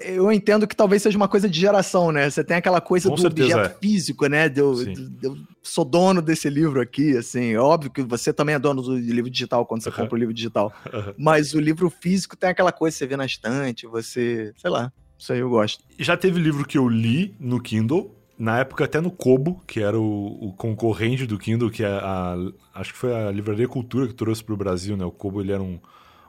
Eu 0.00 0.30
entendo 0.32 0.66
que 0.66 0.76
talvez 0.76 1.02
seja 1.02 1.16
uma 1.16 1.28
coisa 1.28 1.48
de 1.48 1.58
geração, 1.58 2.12
né? 2.12 2.28
Você 2.28 2.44
tem 2.44 2.56
aquela 2.56 2.80
coisa 2.80 3.08
Com 3.08 3.14
do 3.14 3.20
certeza, 3.20 3.56
objeto 3.56 3.76
é. 3.76 3.78
físico, 3.80 4.26
né? 4.26 4.52
Eu, 4.54 4.74
eu, 5.22 5.36
sou 5.62 5.84
dono 5.84 6.20
desse 6.20 6.50
livro 6.50 6.80
aqui, 6.80 7.16
assim. 7.16 7.52
É 7.52 7.58
óbvio 7.58 7.90
que 7.90 8.02
você 8.02 8.32
também 8.32 8.54
é 8.54 8.58
dono 8.58 8.82
do 8.82 8.96
livro 8.96 9.30
digital 9.30 9.64
quando 9.64 9.82
você 9.82 9.88
uhum. 9.88 9.96
compra 9.96 10.14
o 10.14 10.18
livro 10.18 10.34
digital. 10.34 10.72
Uhum. 10.92 11.14
Mas 11.16 11.54
o 11.54 11.60
livro 11.60 11.88
físico 11.88 12.36
tem 12.36 12.50
aquela 12.50 12.70
coisa 12.70 12.94
que 12.94 12.98
você 12.98 13.06
vê 13.06 13.16
na 13.16 13.24
estante, 13.24 13.86
você. 13.86 14.52
Sei 14.58 14.70
lá. 14.70 14.92
Isso 15.18 15.32
aí 15.32 15.38
eu 15.38 15.48
gosto. 15.48 15.82
Já 15.98 16.16
teve 16.16 16.38
livro 16.38 16.66
que 16.66 16.76
eu 16.76 16.86
li 16.86 17.34
no 17.40 17.60
Kindle 17.60 18.14
na 18.38 18.58
época 18.58 18.84
até 18.84 19.00
no 19.00 19.10
Kobo, 19.10 19.62
que 19.68 19.80
era 19.80 19.98
o, 19.98 20.48
o 20.48 20.52
concorrente 20.52 21.26
do 21.26 21.38
Kindle, 21.38 21.70
que 21.70 21.84
é 21.84 21.86
a, 21.86 22.36
acho 22.74 22.92
que 22.92 22.98
foi 22.98 23.14
a 23.14 23.30
Livraria 23.30 23.68
Cultura 23.68 24.08
que 24.08 24.14
trouxe 24.14 24.42
para 24.42 24.52
o 24.52 24.56
Brasil, 24.56 24.96
né? 24.96 25.04
O 25.04 25.12
Kobo 25.12 25.40
ele 25.40 25.52
era 25.52 25.62
um, 25.62 25.78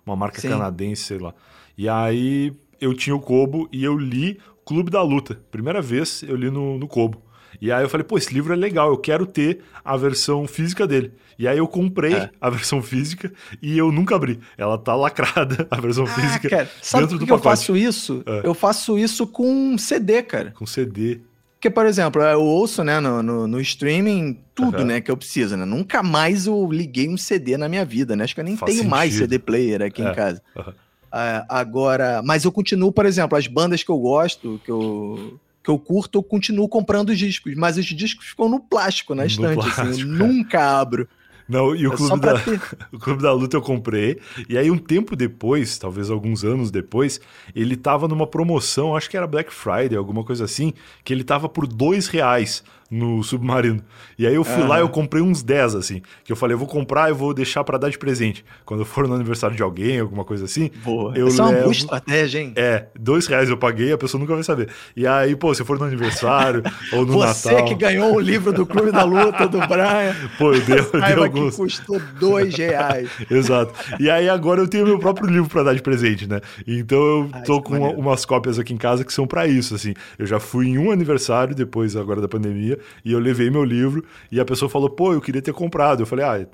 uma 0.06 0.16
marca 0.16 0.40
Sim. 0.40 0.50
canadense, 0.50 1.04
sei 1.04 1.18
lá. 1.18 1.34
E 1.75 1.90
aí 1.90 2.56
eu 2.84 2.94
tinha 2.94 3.16
o 3.16 3.20
Kobo 3.20 3.68
e 3.72 3.84
eu 3.84 3.98
li 3.98 4.40
Clube 4.66 4.90
da 4.90 5.02
Luta. 5.02 5.40
Primeira 5.52 5.82
vez 5.82 6.24
eu 6.24 6.36
li 6.36 6.50
no, 6.50 6.78
no 6.78 6.88
Kobo. 6.88 7.22
E 7.62 7.72
aí 7.72 7.84
eu 7.84 7.90
falei, 7.90 8.04
pô, 8.04 8.18
esse 8.18 8.34
livro 8.34 8.52
é 8.52 8.56
legal, 8.56 8.90
eu 8.90 8.98
quero 8.98 9.25
ter 9.25 9.62
a 9.86 9.96
versão 9.96 10.46
física 10.48 10.86
dele. 10.86 11.13
E 11.38 11.48
aí 11.48 11.58
eu 11.58 11.68
comprei 11.68 12.13
é. 12.13 12.30
a 12.40 12.50
versão 12.50 12.82
física 12.82 13.32
e 13.62 13.78
eu 13.78 13.92
nunca 13.92 14.16
abri. 14.16 14.40
Ela 14.58 14.78
tá 14.78 14.96
lacrada, 14.96 15.68
a 15.72 15.80
versão 15.80 16.04
ah, 16.04 16.08
física. 16.08 16.50
Cara, 16.50 16.70
sabe 16.82 17.08
por 17.08 17.25
que 17.25 17.32
eu 17.32 17.40
faço 17.40 17.75
isso? 17.78 18.24
É. 18.25 18.42
Eu 18.44 18.54
faço 18.54 18.98
isso 18.98 19.25
com 19.28 19.78
CD, 19.78 20.22
cara. 20.24 20.52
Com 20.52 20.66
CD. 20.66 21.22
Porque, 21.54 21.70
por 21.70 21.86
exemplo, 21.86 22.22
eu 22.22 22.42
ouço, 22.42 22.84
né, 22.84 23.00
no, 23.00 23.24
no, 23.24 23.48
no 23.48 23.62
streaming 23.62 24.38
tudo, 24.54 24.80
uhum. 24.80 24.86
né, 24.86 25.00
que 25.00 25.10
eu 25.10 25.16
preciso, 25.16 25.56
né? 25.56 25.63
Nunca 25.63 26.04
mais 26.04 26.46
eu 26.46 26.70
liguei 26.70 27.08
um 27.08 27.16
CD 27.16 27.56
na 27.56 27.70
minha 27.70 27.86
vida, 27.86 28.18
né? 28.18 28.25
Acho 28.25 28.36
que 28.36 28.42
eu 28.42 28.46
nem 28.46 28.58
Faz 28.58 28.70
tenho 28.70 28.84
sentido. 28.84 28.92
mais 28.92 29.13
CD 29.13 29.40
player 29.40 29.82
aqui 29.82 30.02
é. 30.02 30.10
em 30.10 30.13
casa. 30.13 30.42
Uhum. 30.58 30.74
Uh, 31.13 31.46
agora, 31.48 32.24
mas 32.25 32.43
eu 32.43 32.51
continuo, 32.51 32.91
por 32.91 33.05
exemplo, 33.05 33.38
as 33.38 33.46
bandas 33.46 33.84
que 33.84 33.91
eu 33.91 34.00
gosto, 34.00 34.60
que 34.65 34.72
eu, 34.72 35.39
que 35.63 35.70
eu 35.70 35.77
curto, 35.77 36.17
eu 36.17 36.24
continuo 36.24 36.67
comprando 36.67 37.10
os 37.10 37.20
discos, 37.20 37.53
mas 37.55 37.77
os 37.77 37.86
discos 37.86 38.25
ficam 38.29 38.50
no 38.50 38.60
plástico, 38.60 39.13
na 39.13 39.24
estante, 39.24 39.62
plástico, 39.62 39.82
assim, 39.82 40.01
eu 40.01 40.08
nunca 40.08 40.79
abro. 40.79 41.08
Não, 41.48 41.75
e 41.75 41.88
o, 41.88 41.93
é 41.93 41.96
clube 41.96 42.20
da, 42.20 42.34
o 42.91 42.98
Clube 42.98 43.22
da 43.22 43.32
Luta 43.32 43.58
eu 43.58 43.62
comprei. 43.62 44.20
E 44.50 44.58
aí, 44.58 44.72
um 44.72 44.77
tempo 44.77 45.15
depois, 45.15 45.77
talvez 45.77 46.10
alguns 46.10 46.43
anos 46.43 46.72
depois, 46.72 47.22
ele 47.55 47.75
tava 47.75 48.08
numa 48.08 48.25
promoção, 48.25 48.96
acho 48.96 49.08
que 49.08 49.15
era 49.15 49.27
Black 49.27 49.53
Friday, 49.53 49.96
alguma 49.96 50.24
coisa 50.24 50.46
assim, 50.46 50.74
que 51.03 51.13
ele 51.13 51.24
tava 51.24 51.48
por 51.48 51.67
dois 51.67 52.08
reais 52.08 52.63
no 52.94 53.24
Submarino. 53.24 53.82
E 54.18 54.28
aí 54.28 54.36
eu 54.36 54.44
fui 54.44 54.62
uhum. 54.62 54.68
lá 54.68 54.78
e 54.78 54.82
eu 54.82 54.90
comprei 54.90 55.24
uns 55.24 55.42
10, 55.42 55.76
assim. 55.76 56.02
Que 56.24 56.32
eu 56.32 56.36
falei, 56.36 56.54
eu 56.54 56.60
vou 56.60 56.68
comprar 56.68 57.10
e 57.10 57.14
vou 57.14 57.34
deixar 57.34 57.64
para 57.64 57.80
dar 57.80 57.90
de 57.90 57.98
presente. 57.98 58.46
Quando 58.66 58.82
eu 58.82 58.86
for 58.86 59.08
no 59.08 59.16
aniversário 59.16 59.56
de 59.56 59.64
alguém, 59.64 60.00
alguma 60.00 60.24
coisa 60.24 60.46
assim. 60.46 60.70
Boa. 60.84 61.12
Eu 61.18 61.28
Essa 61.28 61.44
levo... 61.44 61.54
é 61.54 61.58
uma 61.58 61.64
boa 61.64 61.72
estratégia, 61.72 62.40
hein? 62.40 62.54
É, 62.56 62.86
dois 62.98 63.26
reais 63.26 63.50
eu 63.50 63.58
paguei, 63.58 63.92
a 63.92 63.98
pessoa 63.98 64.22
nunca 64.22 64.36
vai 64.36 64.44
saber. 64.44 64.70
E 64.96 65.08
aí, 65.08 65.36
pô, 65.36 65.54
se 65.56 65.64
for 65.64 65.80
no 65.80 65.86
aniversário 65.86 66.62
ou 66.94 67.06
no 67.06 67.14
Você 67.14 67.50
Natal... 67.50 67.68
Você 67.68 67.74
que 67.74 67.76
ganhou 67.76 68.14
o 68.14 68.20
livro 68.20 68.54
do 68.54 68.66
Clube 68.66 68.92
da 68.92 69.04
Luta 69.04 69.48
do 69.48 69.58
Brian. 69.68 70.16
Pô, 70.38 70.54
eu 70.54 70.62
dei, 70.62 70.80
eu 70.80 70.92
dei 70.92 71.14
alguns. 71.14 71.56
que 71.56 71.62
custou 71.62 72.02
dois 72.20 72.56
reais. 72.56 73.10
Exato. 73.30 73.74
E 74.00 74.10
aí 74.10 74.30
agora 74.30 74.62
eu 74.62 74.68
tenho 74.68 74.86
meu 74.86 75.00
próprio 75.00 75.28
livro 75.28 75.50
para 75.50 75.64
dar 75.64 75.74
de 75.74 75.82
presente, 75.82 76.28
né? 76.28 76.42
Então 76.68 77.00
eu 77.00 77.30
Ai, 77.34 77.44
tô 77.44 77.62
com 77.62 77.74
maneiro. 77.74 78.00
umas 78.00 78.26
cópias 78.26 78.60
aqui 78.60 78.74
em 78.74 78.78
casa 78.78 79.04
que 79.04 79.14
são 79.14 79.26
para 79.26 79.48
isso, 79.48 79.74
assim. 79.74 79.94
Eu 80.18 80.26
já 80.26 80.40
fui 80.40 80.68
em 80.68 80.78
um 80.78 80.92
aniversário, 80.92 81.56
depois 81.56 81.96
agora 81.96 82.22
da 82.22 82.28
pandemia, 82.28 82.78
e 83.04 83.12
eu 83.12 83.20
levei 83.20 83.50
meu 83.50 83.63
livro 83.63 84.04
e 84.32 84.40
a 84.40 84.46
pessoa 84.46 84.70
falou, 84.70 84.90
pô, 84.90 85.13
eu 85.13 85.22
queria 85.22 85.42
ter 85.42 85.54
comprado. 85.54 86.02
Eu 86.02 86.06
falei, 86.06 86.25
ah, 86.25 86.48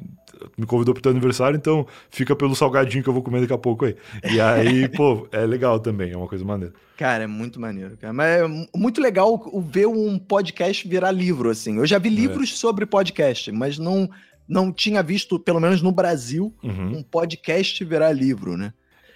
me 0.58 0.66
convidou 0.66 0.94
pro 0.94 1.02
teu 1.02 1.12
aniversário, 1.12 1.58
então 1.58 1.86
fica 2.10 2.36
pelo 2.36 2.56
salgadinho 2.56 3.04
que 3.04 3.10
eu 3.10 3.14
vou 3.14 3.24
comer 3.24 3.42
daqui 3.42 3.54
a 3.54 3.58
pouco 3.58 3.86
aí. 3.86 3.96
E 4.32 4.40
aí, 4.40 4.88
pô, 4.96 5.28
é 5.32 5.46
legal 5.46 5.80
também, 5.80 6.12
é 6.12 6.18
uma 6.18 6.28
coisa 6.28 6.46
maneira. 6.46 6.74
Cara, 6.98 7.24
é 7.24 7.28
muito 7.28 7.60
maneiro, 7.60 7.98
cara. 7.98 8.14
Mas 8.14 8.42
é 8.42 8.48
muito 8.76 9.02
legal 9.02 9.42
ver 9.70 9.88
um 9.88 10.20
podcast 10.20 10.88
virar 10.88 11.12
livro, 11.12 11.50
assim. 11.50 11.78
Eu 11.78 11.86
já 11.86 11.98
vi 11.98 12.10
é. 12.10 12.12
livros 12.12 12.52
é. 12.52 12.56
sobre 12.56 12.86
podcast, 12.86 13.52
mas 13.52 13.78
não, 13.78 14.10
não 14.48 14.72
tinha 14.72 15.02
visto, 15.02 15.40
pelo 15.40 15.60
menos 15.60 15.82
no 15.82 15.92
Brasil, 15.92 16.54
uhum. 16.64 16.98
um 16.98 17.04
podcast 17.04 17.84
virar 17.84 18.12
livro, 18.12 18.58
né? 18.58 18.74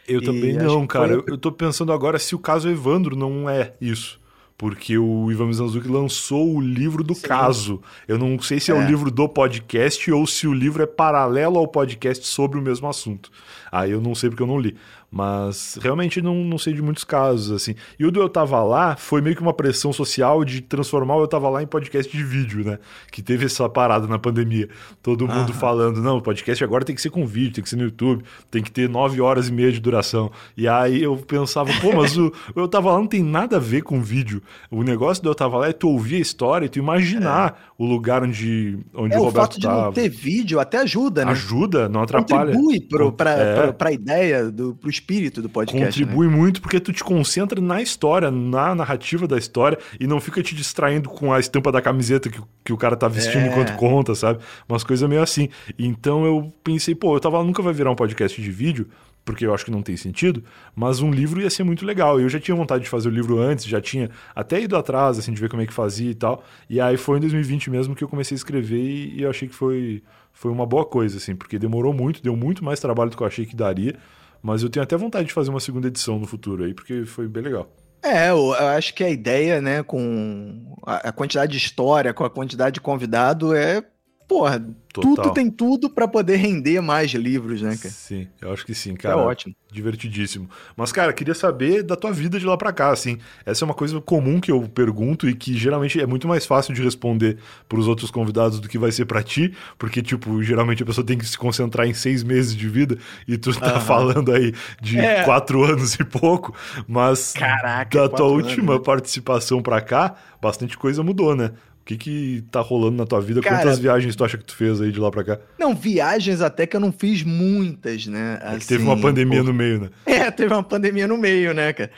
Eu 0.08 0.22
e 0.22 0.26
também 0.26 0.54
não, 0.54 0.86
cara. 0.86 1.10
Foi... 1.10 1.18
Eu, 1.18 1.24
eu 1.34 1.38
tô 1.38 1.52
pensando 1.52 1.92
agora 1.92 2.20
se 2.20 2.36
o 2.36 2.40
caso 2.40 2.70
Evandro 2.70 3.16
não 3.16 3.50
é 3.50 3.74
isso 3.80 4.23
porque 4.58 4.98
o 4.98 5.32
Ivan 5.32 5.48
Mizanzuki 5.48 5.88
lançou 5.88 6.56
o 6.56 6.62
livro 6.62 7.04
do 7.04 7.16
Sim. 7.16 7.28
caso. 7.28 7.82
Eu 8.08 8.18
não 8.18 8.40
sei 8.40 8.60
se 8.60 8.72
é, 8.72 8.76
é, 8.76 8.78
o 8.78 8.86
livro 8.86 9.10
do 9.10 9.28
podcast 9.28 10.12
ou 10.12 10.26
se 10.28 10.48
o 10.48 10.54
livro 10.54 10.84
é 10.84 10.86
paralelo 10.86 11.58
ao 11.58 11.68
podcast 11.68 12.26
sobre 12.28 12.60
o 12.60 12.62
mesmo 12.62 12.88
assunto. 12.88 13.32
Aí 13.72 13.92
eu 13.92 14.00
não 14.00 14.14
sei 14.14 14.30
porque 14.30 14.44
eu 14.44 14.48
não 14.48 14.60
li. 14.60 14.76
Mas 15.14 15.78
realmente 15.80 16.24
não, 16.24 16.44
não 16.44 16.58
sei 16.58 16.74
de 16.74 16.82
muitos 16.82 17.04
casos, 17.04 17.52
assim. 17.52 17.76
E 18.00 18.06
o 18.06 18.10
do 18.10 18.20
Eu 18.20 18.28
Tava 18.28 18.64
Lá 18.64 18.96
foi 18.96 19.22
meio 19.22 19.36
que 19.36 19.44
uma 19.44 19.54
pressão 19.54 19.94
social 19.94 20.44
de 20.44 20.60
transformar 20.60 21.18
o 21.18 21.22
Eu 21.22 21.28
Tava 21.28 21.48
Lá 21.50 21.62
em 21.62 21.68
podcast 21.68 22.12
de 22.12 22.24
vídeo, 22.24 22.66
né? 22.66 22.80
Que 23.12 23.22
teve 23.22 23.46
essa 23.46 23.70
parada 23.70 24.08
na 24.08 24.18
pandemia. 24.18 24.68
Todo 25.04 25.28
mundo 25.28 25.52
ah. 25.52 25.54
falando, 25.54 26.02
não, 26.02 26.18
o 26.18 26.22
podcast 26.22 26.64
agora 26.64 26.84
tem 26.84 26.96
que 26.96 27.02
ser 27.02 27.12
com 27.12 27.28
vídeo, 27.28 27.54
tem 27.54 27.64
que 27.64 27.70
ser 27.70 27.76
no 27.76 27.84
YouTube, 27.84 28.24
tem 28.50 28.64
que 28.64 28.72
ter 28.72 28.90
nove 28.90 29.22
horas 29.22 29.50
e 29.50 29.54
meia 29.54 29.72
de 29.72 29.80
duração. 29.80 30.32
E 30.58 30.68
aí 30.68 31.04
eu 31.04 31.16
pensava, 31.16 31.72
pô, 31.80 31.96
mas 31.96 32.18
o, 32.18 32.34
o 32.56 32.60
Eu 32.62 32.68
Tava 32.68 32.92
Lá 32.92 32.98
não 32.98 33.06
tem 33.06 33.22
nada 33.22 33.58
a 33.58 33.60
ver 33.60 33.84
com 33.84 34.02
vídeo. 34.02 34.42
O 34.72 34.82
negócio 34.82 35.22
do 35.22 35.30
Eu 35.30 35.36
Tava 35.36 35.60
Lá 35.60 35.68
é 35.68 35.74
tu 35.74 35.90
ouvir 35.90 36.16
a 36.16 36.22
história 36.22 36.66
e 36.66 36.70
tu 36.70 36.80
imaginar 36.80 37.52
é. 37.52 37.74
o 37.78 37.86
lugar 37.86 38.24
onde, 38.24 38.80
onde 38.96 39.14
é, 39.14 39.20
o 39.20 39.26
Roberto 39.26 39.54
fato 39.54 39.60
de 39.60 39.68
não 39.68 39.94
ter 39.94 40.10
vídeo 40.10 40.60
até 40.60 40.80
ajuda, 40.80 41.24
né? 41.24 41.34
Ajuda, 41.34 41.88
não 41.88 42.02
atrapalha. 42.02 42.52
Contribui 42.52 42.82
pro, 42.82 43.12
pra, 43.12 43.32
é. 43.32 43.72
pra 43.72 43.92
ideia, 43.92 44.52
do, 44.52 44.74
pro 44.74 44.90
espírito 45.04 45.42
do 45.42 45.50
podcast. 45.50 45.86
Contribui 45.86 46.28
né? 46.28 46.36
muito 46.36 46.62
porque 46.62 46.80
tu 46.80 46.94
te 46.94 47.04
concentra 47.04 47.60
na 47.60 47.82
história, 47.82 48.32
na 48.32 48.74
narrativa 48.74 49.28
da 49.28 49.38
história 49.38 49.78
e 50.00 50.08
não 50.08 50.20
fica 50.22 50.42
te 50.42 50.56
distraindo 50.56 51.10
com 51.10 51.34
a 51.34 51.40
estampa 51.40 51.72
da 51.72 51.82
camiseta 51.82 52.30
que, 52.30 52.42
que 52.64 52.72
o 52.72 52.78
cara 52.78 52.96
tá 52.96 53.08
vestindo 53.10 53.44
é. 53.44 53.48
enquanto 53.48 53.76
conta, 53.76 54.16
sabe? 54.16 54.40
Umas 54.68 54.84
coisas 54.84 55.08
meio 55.08 55.22
assim. 55.22 55.50
Então 55.78 56.26
eu 56.26 56.54
pensei, 56.64 56.96
pô, 56.96 57.16
eu 57.16 57.20
tava 57.20 57.44
nunca 57.44 57.62
vai 57.62 57.74
virar 57.74 57.92
um 57.92 57.96
podcast 57.96 58.42
de 58.42 58.52
vídeo, 58.52 58.88
porque 59.26 59.46
eu 59.46 59.54
acho 59.54 59.66
que 59.66 59.72
não 59.72 59.82
tem 59.82 59.98
sentido, 59.98 60.44
mas 60.76 61.02
um 61.02 61.12
livro 61.12 61.42
ia 61.42 61.50
ser 61.50 61.64
muito 61.64 61.86
legal. 61.86 62.20
Eu 62.20 62.30
já 62.30 62.40
tinha 62.40 62.56
vontade 62.56 62.84
de 62.84 62.90
fazer 62.90 63.10
o 63.10 63.12
livro 63.12 63.40
antes, 63.40 63.66
já 63.66 63.82
tinha 63.82 64.10
até 64.34 64.62
ido 64.62 64.78
atrás, 64.78 65.20
assim, 65.20 65.34
de 65.34 65.40
ver 65.40 65.50
como 65.50 65.62
é 65.62 65.66
que 65.66 65.74
fazia 65.74 66.12
e 66.12 66.16
tal. 66.16 66.44
E 66.70 66.80
aí 66.80 66.98
foi 66.98 67.18
em 67.18 67.22
2020 67.22 67.70
mesmo 67.70 67.96
que 67.96 68.04
eu 68.04 68.08
comecei 68.08 68.36
a 68.36 68.38
escrever 68.38 68.82
e, 68.82 69.20
e 69.20 69.24
eu 69.24 69.30
achei 69.30 69.48
que 69.48 69.56
foi, 69.56 70.02
foi 70.32 70.52
uma 70.52 70.66
boa 70.66 70.86
coisa, 70.86 71.18
assim, 71.18 71.36
porque 71.36 71.60
demorou 71.60 71.94
muito, 71.94 72.22
deu 72.22 72.36
muito 72.36 72.64
mais 72.64 72.80
trabalho 72.80 73.12
do 73.12 73.18
que 73.18 73.24
eu 73.24 73.28
achei 73.28 73.46
que 73.46 73.56
daria. 73.56 73.96
Mas 74.44 74.62
eu 74.62 74.70
tenho 74.70 74.84
até 74.84 74.98
vontade 74.98 75.28
de 75.28 75.34
fazer 75.34 75.50
uma 75.50 75.62
segunda 75.62 75.88
edição 75.88 76.20
no 76.20 76.28
futuro 76.28 76.66
aí, 76.66 76.74
porque 76.74 77.06
foi 77.06 77.30
bem 77.30 77.42
legal. 77.42 77.74
É, 78.04 78.30
eu 78.32 78.54
acho 78.54 78.94
que 78.94 79.02
a 79.02 79.10
ideia, 79.10 79.62
né, 79.62 79.82
com 79.82 80.76
a 80.86 81.10
quantidade 81.14 81.54
de 81.54 81.58
história, 81.58 82.14
com 82.14 82.26
a 82.26 82.30
quantidade 82.30 82.74
de 82.74 82.82
convidado, 82.82 83.56
é 83.56 83.82
porra, 84.28 84.60
Total. 84.94 85.16
tudo 85.16 85.34
tem 85.34 85.50
tudo 85.50 85.90
para 85.90 86.08
poder 86.08 86.36
render 86.36 86.80
mais 86.80 87.12
livros, 87.12 87.62
né, 87.62 87.76
cara? 87.76 87.90
Sim, 87.90 88.28
eu 88.40 88.54
acho 88.54 88.64
que 88.64 88.76
sim, 88.76 88.94
cara. 88.96 89.16
É 89.16 89.18
ótimo. 89.18 89.56
Divertidíssimo. 89.72 90.48
Mas, 90.78 90.92
cara, 90.92 91.12
queria 91.12 91.34
saber 91.34 91.82
da 91.82 91.96
tua 91.96 92.12
vida 92.12 92.40
de 92.40 92.46
lá 92.46 92.56
para 92.56 92.72
cá, 92.72 92.92
assim. 92.92 93.18
Essa 93.44 93.64
é 93.64 93.66
uma 93.66 93.74
coisa 93.74 94.00
comum 94.00 94.40
que 94.40 94.52
eu 94.52 94.62
pergunto 94.70 95.28
e 95.28 95.34
que 95.34 95.58
geralmente 95.58 96.00
é 96.00 96.06
muito 96.06 96.28
mais 96.28 96.46
fácil 96.46 96.76
de 96.76 96.84
responder 96.84 97.40
pros 97.68 97.88
outros 97.88 98.12
convidados 98.12 98.60
do 98.60 98.70
que 98.70 98.78
vai 98.78 98.92
ser 98.92 99.06
para 99.06 99.24
ti, 99.24 99.52
porque, 99.80 100.00
tipo, 100.02 100.44
geralmente 100.44 100.84
a 100.84 100.86
pessoa 100.86 101.06
tem 101.06 101.18
que 101.18 101.26
se 101.26 101.38
concentrar 101.38 101.88
em 101.88 101.94
seis 101.96 102.22
meses 102.24 102.56
de 102.56 102.70
vida 102.70 102.96
e 103.28 103.36
tu 103.36 103.52
tá 103.60 103.80
falando 103.82 104.32
aí 104.32 104.54
de 104.80 105.00
é. 105.00 105.24
quatro 105.24 105.64
anos 105.64 105.96
e 105.96 106.04
pouco, 106.04 106.54
mas 106.88 107.34
Caraca, 107.34 107.98
da 107.98 108.10
tua 108.10 108.28
última 108.28 108.74
anos. 108.74 108.86
participação 108.86 109.60
para 109.62 109.82
cá, 109.82 110.16
bastante 110.40 110.78
coisa 110.78 111.02
mudou, 111.02 111.36
né? 111.36 111.52
O 111.84 111.86
que 111.86 111.98
que 111.98 112.46
tá 112.50 112.62
rolando 112.62 112.96
na 112.96 113.06
tua 113.06 113.20
vida? 113.20 113.42
Cara, 113.42 113.58
Quantas 113.58 113.78
viagens 113.78 114.16
tu 114.16 114.24
acha 114.24 114.38
que 114.38 114.46
tu 114.46 114.56
fez 114.56 114.80
aí 114.80 114.90
de 114.90 115.02
lá 115.02 115.12
pra 115.12 115.22
cá? 115.22 115.38
Não, 115.60 115.76
viagens 115.76 116.40
até 116.40 116.66
que 116.66 116.78
eu 116.78 116.80
não 116.80 116.94
fiz 116.94 117.24
muitas, 117.24 118.08
né? 118.08 118.40
É 118.42 118.48
assim, 118.56 118.68
teve 118.68 118.84
uma 118.86 118.98
pandemia 118.98 119.40
pô... 119.40 119.48
no 119.48 119.54
meio, 119.54 119.82
né? 119.82 119.90
É, 120.06 120.32
teve 120.32 120.54
uma 120.54 120.64
pandemia 120.64 121.10
no 121.10 121.18
meio, 121.18 121.54
né, 121.54 121.74
cara? 121.74 121.92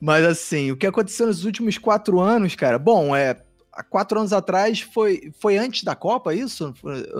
Mas 0.00 0.24
assim, 0.24 0.70
o 0.70 0.76
que 0.76 0.86
aconteceu 0.86 1.26
nos 1.26 1.44
últimos 1.44 1.76
quatro 1.76 2.20
anos, 2.20 2.54
cara? 2.54 2.78
Bom, 2.78 3.16
é. 3.16 3.36
Há 3.72 3.82
quatro 3.82 4.18
anos 4.18 4.34
atrás 4.34 4.80
foi, 4.80 5.32
foi 5.40 5.56
antes 5.56 5.82
da 5.82 5.96
Copa, 5.96 6.34
isso? 6.34 6.74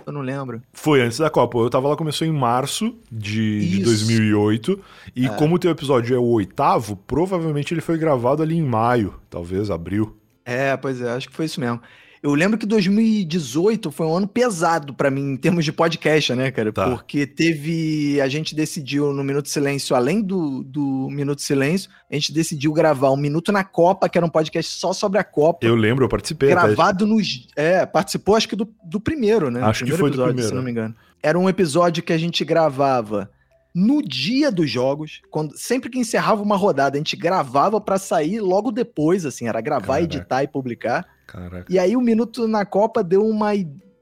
Eu 0.06 0.12
não 0.12 0.20
lembro. 0.20 0.62
Foi 0.72 1.00
antes 1.00 1.18
da 1.18 1.30
Copa. 1.30 1.58
Eu 1.58 1.70
tava 1.70 1.88
lá, 1.88 1.96
começou 1.96 2.26
em 2.26 2.32
março 2.32 2.94
de, 3.10 3.68
de 3.68 3.82
2008. 3.82 4.78
E 5.16 5.26
é. 5.26 5.28
como 5.30 5.54
o 5.56 5.58
teu 5.58 5.70
episódio 5.70 6.14
é 6.14 6.18
o 6.18 6.26
oitavo, 6.26 6.94
provavelmente 6.94 7.72
ele 7.72 7.80
foi 7.80 7.96
gravado 7.96 8.42
ali 8.42 8.58
em 8.58 8.62
maio, 8.62 9.14
talvez 9.30 9.70
abril. 9.70 10.14
É, 10.44 10.76
pois 10.76 11.00
é, 11.00 11.10
acho 11.10 11.28
que 11.28 11.34
foi 11.34 11.46
isso 11.46 11.58
mesmo. 11.58 11.80
Eu 12.22 12.34
lembro 12.34 12.56
que 12.56 12.64
2018 12.64 13.90
foi 13.90 14.06
um 14.06 14.16
ano 14.16 14.28
pesado 14.28 14.94
para 14.94 15.10
mim 15.10 15.32
em 15.32 15.36
termos 15.36 15.64
de 15.64 15.72
podcast, 15.72 16.32
né, 16.36 16.52
cara? 16.52 16.72
Tá. 16.72 16.88
Porque 16.88 17.26
teve. 17.26 18.20
A 18.20 18.28
gente 18.28 18.54
decidiu 18.54 19.12
no 19.12 19.24
Minuto 19.24 19.48
Silêncio, 19.48 19.96
além 19.96 20.22
do, 20.22 20.62
do 20.62 21.08
Minuto 21.10 21.42
Silêncio, 21.42 21.90
a 22.08 22.14
gente 22.14 22.32
decidiu 22.32 22.72
gravar 22.72 23.10
um 23.10 23.16
Minuto 23.16 23.50
na 23.50 23.64
Copa, 23.64 24.08
que 24.08 24.16
era 24.16 24.24
um 24.24 24.30
podcast 24.30 24.72
só 24.72 24.92
sobre 24.92 25.18
a 25.18 25.24
Copa. 25.24 25.66
Eu 25.66 25.74
lembro, 25.74 26.04
eu 26.04 26.08
participei. 26.08 26.50
Gravado 26.50 27.08
nos. 27.08 27.48
É, 27.56 27.84
participou 27.84 28.36
acho 28.36 28.48
que 28.48 28.54
do, 28.54 28.72
do 28.84 29.00
primeiro, 29.00 29.50
né? 29.50 29.60
Acho 29.60 29.80
primeiro 29.80 29.96
que 29.96 30.00
foi 30.00 30.08
episódio, 30.10 30.32
do 30.32 30.36
primeiro. 30.36 30.48
Se 30.48 30.54
não 30.54 30.62
me 30.62 30.70
engano. 30.70 30.94
Era 31.20 31.36
um 31.36 31.48
episódio 31.48 32.04
que 32.04 32.12
a 32.12 32.18
gente 32.18 32.44
gravava 32.44 33.28
no 33.74 34.00
dia 34.00 34.52
dos 34.52 34.70
jogos, 34.70 35.22
quando 35.28 35.56
sempre 35.56 35.90
que 35.90 35.98
encerrava 35.98 36.40
uma 36.40 36.56
rodada, 36.56 36.96
a 36.96 36.98
gente 36.98 37.16
gravava 37.16 37.80
para 37.80 37.98
sair 37.98 38.38
logo 38.38 38.70
depois, 38.70 39.26
assim, 39.26 39.48
era 39.48 39.60
gravar, 39.60 39.94
Caraca. 39.94 40.04
editar 40.04 40.42
e 40.44 40.46
publicar. 40.46 41.04
Caraca. 41.26 41.66
E 41.68 41.78
aí 41.78 41.96
o 41.96 42.00
Minuto 42.00 42.46
na 42.46 42.64
Copa 42.64 43.02
deu 43.02 43.26
uma, 43.26 43.50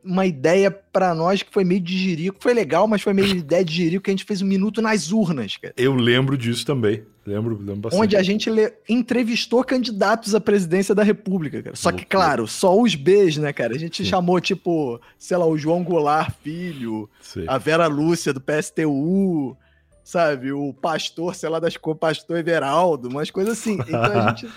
uma 0.03 0.27
ideia 0.27 0.71
para 0.71 1.15
nós 1.15 1.43
que 1.43 1.53
foi 1.53 1.65
meio 1.65 1.81
de 1.81 1.97
jirico. 1.97 2.39
Foi 2.41 2.55
legal, 2.55 2.87
mas 2.89 3.03
foi 3.03 3.13
meio 3.13 3.29
ideia 3.29 3.65
de 3.65 3.75
jirico 3.75 4.05
que 4.05 4.11
a 4.11 4.13
gente 4.13 4.25
fez 4.25 4.43
um 4.43 4.47
Minuto 4.47 4.83
nas 4.83 5.13
urnas, 5.13 5.57
cara. 5.57 5.75
Eu 5.77 5.95
lembro 5.95 6.37
disso 6.37 6.65
também. 6.67 7.05
Lembro, 7.25 7.57
lembro 7.57 7.77
bastante. 7.77 8.03
Onde 8.03 8.17
a 8.17 8.23
gente 8.23 8.51
entrevistou 8.89 9.63
candidatos 9.63 10.35
à 10.35 10.41
presidência 10.41 10.95
da 10.95 11.03
República, 11.03 11.63
cara. 11.63 11.77
Só 11.77 11.93
que, 11.93 12.05
claro, 12.05 12.49
só 12.49 12.77
os 12.77 12.95
Bs, 12.95 13.37
né, 13.37 13.53
cara? 13.53 13.75
A 13.75 13.79
gente 13.79 14.03
Sim. 14.03 14.09
chamou, 14.09 14.41
tipo, 14.41 15.01
sei 15.19 15.37
lá, 15.37 15.47
o 15.47 15.57
João 15.57 15.85
Goulart 15.85 16.35
Filho, 16.43 17.09
Sim. 17.21 17.45
a 17.47 17.59
Vera 17.59 17.87
Lúcia 17.87 18.33
do 18.33 18.41
PSTU, 18.41 19.57
sabe? 20.03 20.51
O 20.51 20.73
pastor, 20.73 21.35
sei 21.35 21.49
lá, 21.49 21.61
das 21.61 21.77
pastor 22.01 22.39
Everaldo, 22.39 23.09
umas 23.09 23.31
coisas 23.31 23.59
assim. 23.59 23.75
Então 23.75 24.01
a 24.01 24.29
gente 24.35 24.49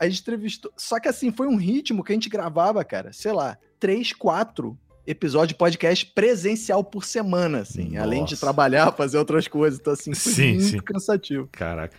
a 0.00 0.08
gente 0.08 0.22
entrevistou. 0.22 0.72
Só 0.76 0.98
que 0.98 1.08
assim, 1.08 1.30
foi 1.30 1.46
um 1.46 1.56
ritmo 1.56 2.02
que 2.02 2.10
a 2.10 2.14
gente 2.14 2.30
gravava, 2.30 2.82
cara, 2.82 3.12
sei 3.12 3.32
lá, 3.32 3.58
três, 3.78 4.14
quatro 4.14 4.76
episódios 5.06 5.48
de 5.48 5.54
podcast 5.56 6.06
presencial 6.06 6.82
por 6.82 7.04
semana, 7.04 7.60
assim. 7.60 7.90
Nossa. 7.90 8.02
Além 8.02 8.24
de 8.24 8.36
trabalhar, 8.36 8.92
fazer 8.92 9.18
outras 9.18 9.46
coisas. 9.46 9.78
Então, 9.78 9.92
assim, 9.92 10.14
foi 10.14 10.32
sim, 10.32 10.52
muito 10.54 10.64
sim. 10.64 10.78
cansativo. 10.78 11.48
Caraca. 11.52 11.96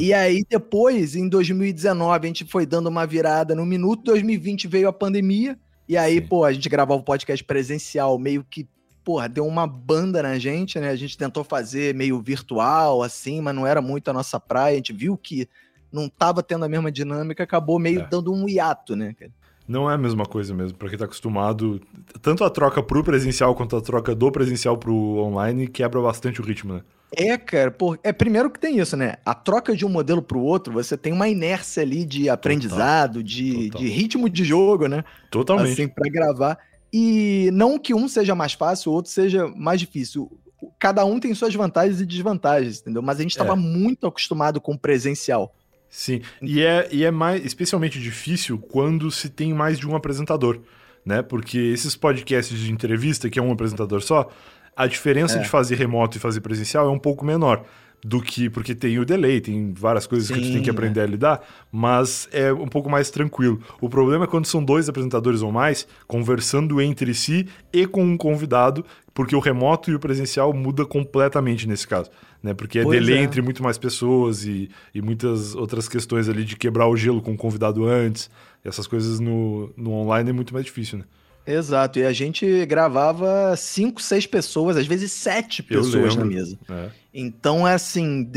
E 0.00 0.12
aí, 0.12 0.44
depois, 0.48 1.14
em 1.14 1.28
2019, 1.28 2.24
a 2.24 2.26
gente 2.26 2.44
foi 2.44 2.66
dando 2.66 2.88
uma 2.88 3.06
virada 3.06 3.54
no 3.54 3.64
minuto. 3.64 4.02
2020 4.04 4.66
veio 4.66 4.88
a 4.88 4.92
pandemia. 4.92 5.56
E 5.88 5.96
aí, 5.96 6.16
sim. 6.16 6.26
pô, 6.26 6.44
a 6.44 6.52
gente 6.52 6.68
gravava 6.68 7.00
o 7.00 7.04
podcast 7.04 7.44
presencial 7.44 8.18
meio 8.18 8.44
que 8.48 8.66
porra, 9.04 9.26
deu 9.26 9.46
uma 9.46 9.66
banda 9.66 10.22
na 10.22 10.38
gente, 10.38 10.78
né? 10.78 10.90
A 10.90 10.96
gente 10.96 11.16
tentou 11.16 11.42
fazer 11.42 11.94
meio 11.94 12.20
virtual, 12.20 13.02
assim, 13.02 13.40
mas 13.40 13.54
não 13.54 13.66
era 13.66 13.80
muito 13.80 14.10
a 14.10 14.12
nossa 14.12 14.38
praia. 14.38 14.74
A 14.74 14.76
gente 14.76 14.92
viu 14.92 15.16
que 15.16 15.48
não 15.92 16.08
tava 16.08 16.42
tendo 16.42 16.64
a 16.64 16.68
mesma 16.68 16.90
dinâmica, 16.90 17.42
acabou 17.42 17.78
meio 17.78 18.00
é. 18.00 18.06
dando 18.06 18.32
um 18.32 18.48
hiato, 18.48 18.94
né, 18.94 19.14
cara? 19.18 19.32
Não 19.66 19.90
é 19.90 19.94
a 19.94 19.98
mesma 19.98 20.24
coisa 20.24 20.54
mesmo, 20.54 20.78
para 20.78 20.88
quem 20.88 20.98
tá 20.98 21.04
acostumado. 21.04 21.78
Tanto 22.22 22.42
a 22.42 22.48
troca 22.48 22.82
pro 22.82 23.04
presencial 23.04 23.54
quanto 23.54 23.76
a 23.76 23.82
troca 23.82 24.14
do 24.14 24.32
presencial 24.32 24.78
pro 24.78 24.94
online 24.94 25.68
quebra 25.68 26.00
bastante 26.00 26.40
o 26.40 26.44
ritmo, 26.44 26.72
né? 26.72 26.80
É, 27.14 27.36
cara, 27.36 27.70
por... 27.70 27.98
é 28.02 28.12
primeiro 28.12 28.50
que 28.50 28.58
tem 28.58 28.78
isso, 28.78 28.96
né? 28.96 29.16
A 29.24 29.34
troca 29.34 29.76
de 29.76 29.84
um 29.84 29.88
modelo 29.88 30.22
para 30.22 30.38
o 30.38 30.42
outro, 30.42 30.72
você 30.72 30.96
tem 30.96 31.12
uma 31.12 31.28
inércia 31.28 31.82
ali 31.82 32.04
de 32.04 32.30
aprendizado, 32.30 33.22
de, 33.22 33.68
de 33.70 33.88
ritmo 33.88 34.28
de 34.28 34.44
jogo, 34.44 34.88
né? 34.88 35.04
Totalmente. 35.30 35.72
Assim, 35.72 35.88
para 35.88 36.10
gravar. 36.10 36.58
E 36.92 37.50
não 37.52 37.78
que 37.78 37.94
um 37.94 38.08
seja 38.08 38.34
mais 38.34 38.54
fácil, 38.54 38.92
o 38.92 38.94
outro 38.94 39.10
seja 39.10 39.48
mais 39.48 39.80
difícil. 39.80 40.30
Cada 40.78 41.04
um 41.04 41.20
tem 41.20 41.34
suas 41.34 41.54
vantagens 41.54 42.00
e 42.00 42.06
desvantagens, 42.06 42.80
entendeu? 42.80 43.02
Mas 43.02 43.18
a 43.18 43.22
gente 43.22 43.32
estava 43.32 43.52
é. 43.52 43.56
muito 43.56 44.06
acostumado 44.06 44.60
com 44.60 44.72
o 44.72 44.78
presencial. 44.78 45.54
Sim, 45.90 46.20
e 46.42 46.62
é, 46.62 46.88
e 46.92 47.04
é 47.04 47.10
mais 47.10 47.44
especialmente 47.44 47.98
difícil 48.00 48.58
quando 48.58 49.10
se 49.10 49.28
tem 49.28 49.54
mais 49.54 49.78
de 49.78 49.88
um 49.88 49.96
apresentador, 49.96 50.60
né? 51.04 51.22
Porque 51.22 51.58
esses 51.58 51.96
podcasts 51.96 52.58
de 52.58 52.70
entrevista, 52.70 53.30
que 53.30 53.38
é 53.38 53.42
um 53.42 53.50
apresentador 53.50 54.02
só, 54.02 54.30
a 54.76 54.86
diferença 54.86 55.38
é. 55.38 55.42
de 55.42 55.48
fazer 55.48 55.76
remoto 55.76 56.16
e 56.16 56.20
fazer 56.20 56.40
presencial 56.40 56.86
é 56.86 56.90
um 56.90 56.98
pouco 56.98 57.24
menor 57.24 57.64
do 58.04 58.20
que 58.20 58.48
porque 58.48 58.74
tem 58.74 58.98
o 58.98 59.04
delay, 59.04 59.40
tem 59.40 59.72
várias 59.72 60.06
coisas 60.06 60.28
Sim, 60.28 60.34
que 60.34 60.40
tu 60.40 60.52
tem 60.52 60.62
que 60.62 60.70
aprender 60.70 61.00
é. 61.00 61.02
a 61.02 61.06
lidar, 61.06 61.40
mas 61.70 62.28
é 62.32 62.52
um 62.52 62.68
pouco 62.68 62.88
mais 62.88 63.10
tranquilo. 63.10 63.60
O 63.80 63.88
problema 63.88 64.24
é 64.24 64.26
quando 64.26 64.46
são 64.46 64.62
dois 64.62 64.88
apresentadores 64.88 65.42
ou 65.42 65.50
mais 65.50 65.86
conversando 66.06 66.80
entre 66.80 67.12
si 67.14 67.46
e 67.72 67.86
com 67.86 68.04
um 68.04 68.16
convidado, 68.16 68.84
porque 69.12 69.34
o 69.34 69.40
remoto 69.40 69.90
e 69.90 69.94
o 69.94 69.98
presencial 69.98 70.52
muda 70.52 70.86
completamente 70.86 71.66
nesse 71.66 71.86
caso, 71.86 72.10
né? 72.42 72.54
Porque 72.54 72.78
é 72.78 72.82
pois 72.84 72.98
delay 72.98 73.18
é. 73.18 73.22
entre 73.22 73.42
muito 73.42 73.62
mais 73.62 73.76
pessoas 73.76 74.44
e, 74.44 74.70
e 74.94 75.02
muitas 75.02 75.54
outras 75.54 75.88
questões 75.88 76.28
ali 76.28 76.44
de 76.44 76.56
quebrar 76.56 76.86
o 76.86 76.96
gelo 76.96 77.20
com 77.20 77.32
o 77.32 77.36
convidado 77.36 77.84
antes. 77.84 78.30
Essas 78.64 78.86
coisas 78.86 79.18
no, 79.18 79.72
no 79.76 79.92
online 79.92 80.30
é 80.30 80.32
muito 80.32 80.52
mais 80.52 80.64
difícil, 80.64 80.98
né? 80.98 81.04
Exato, 81.50 81.98
e 81.98 82.04
a 82.04 82.12
gente 82.12 82.66
gravava 82.66 83.56
cinco, 83.56 84.02
seis 84.02 84.26
pessoas, 84.26 84.76
às 84.76 84.86
vezes 84.86 85.10
sete 85.12 85.62
pessoas 85.62 86.14
na 86.14 86.24
mesa. 86.24 86.58
É. 86.68 86.90
Então, 87.14 87.66
é 87.66 87.72
assim, 87.72 88.30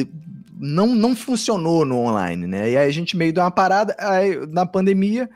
não, 0.58 0.96
não 0.96 1.13
funcionou 1.13 1.84
no 1.84 1.98
online, 1.98 2.48
né? 2.48 2.72
E 2.72 2.77
aí 2.77 2.88
a 2.88 2.91
gente 2.91 3.18
meio 3.18 3.34
deu 3.34 3.44
uma 3.44 3.51
parada 3.51 3.94
aí, 4.00 4.48
na 4.48 4.65
pandemia, 4.65 5.30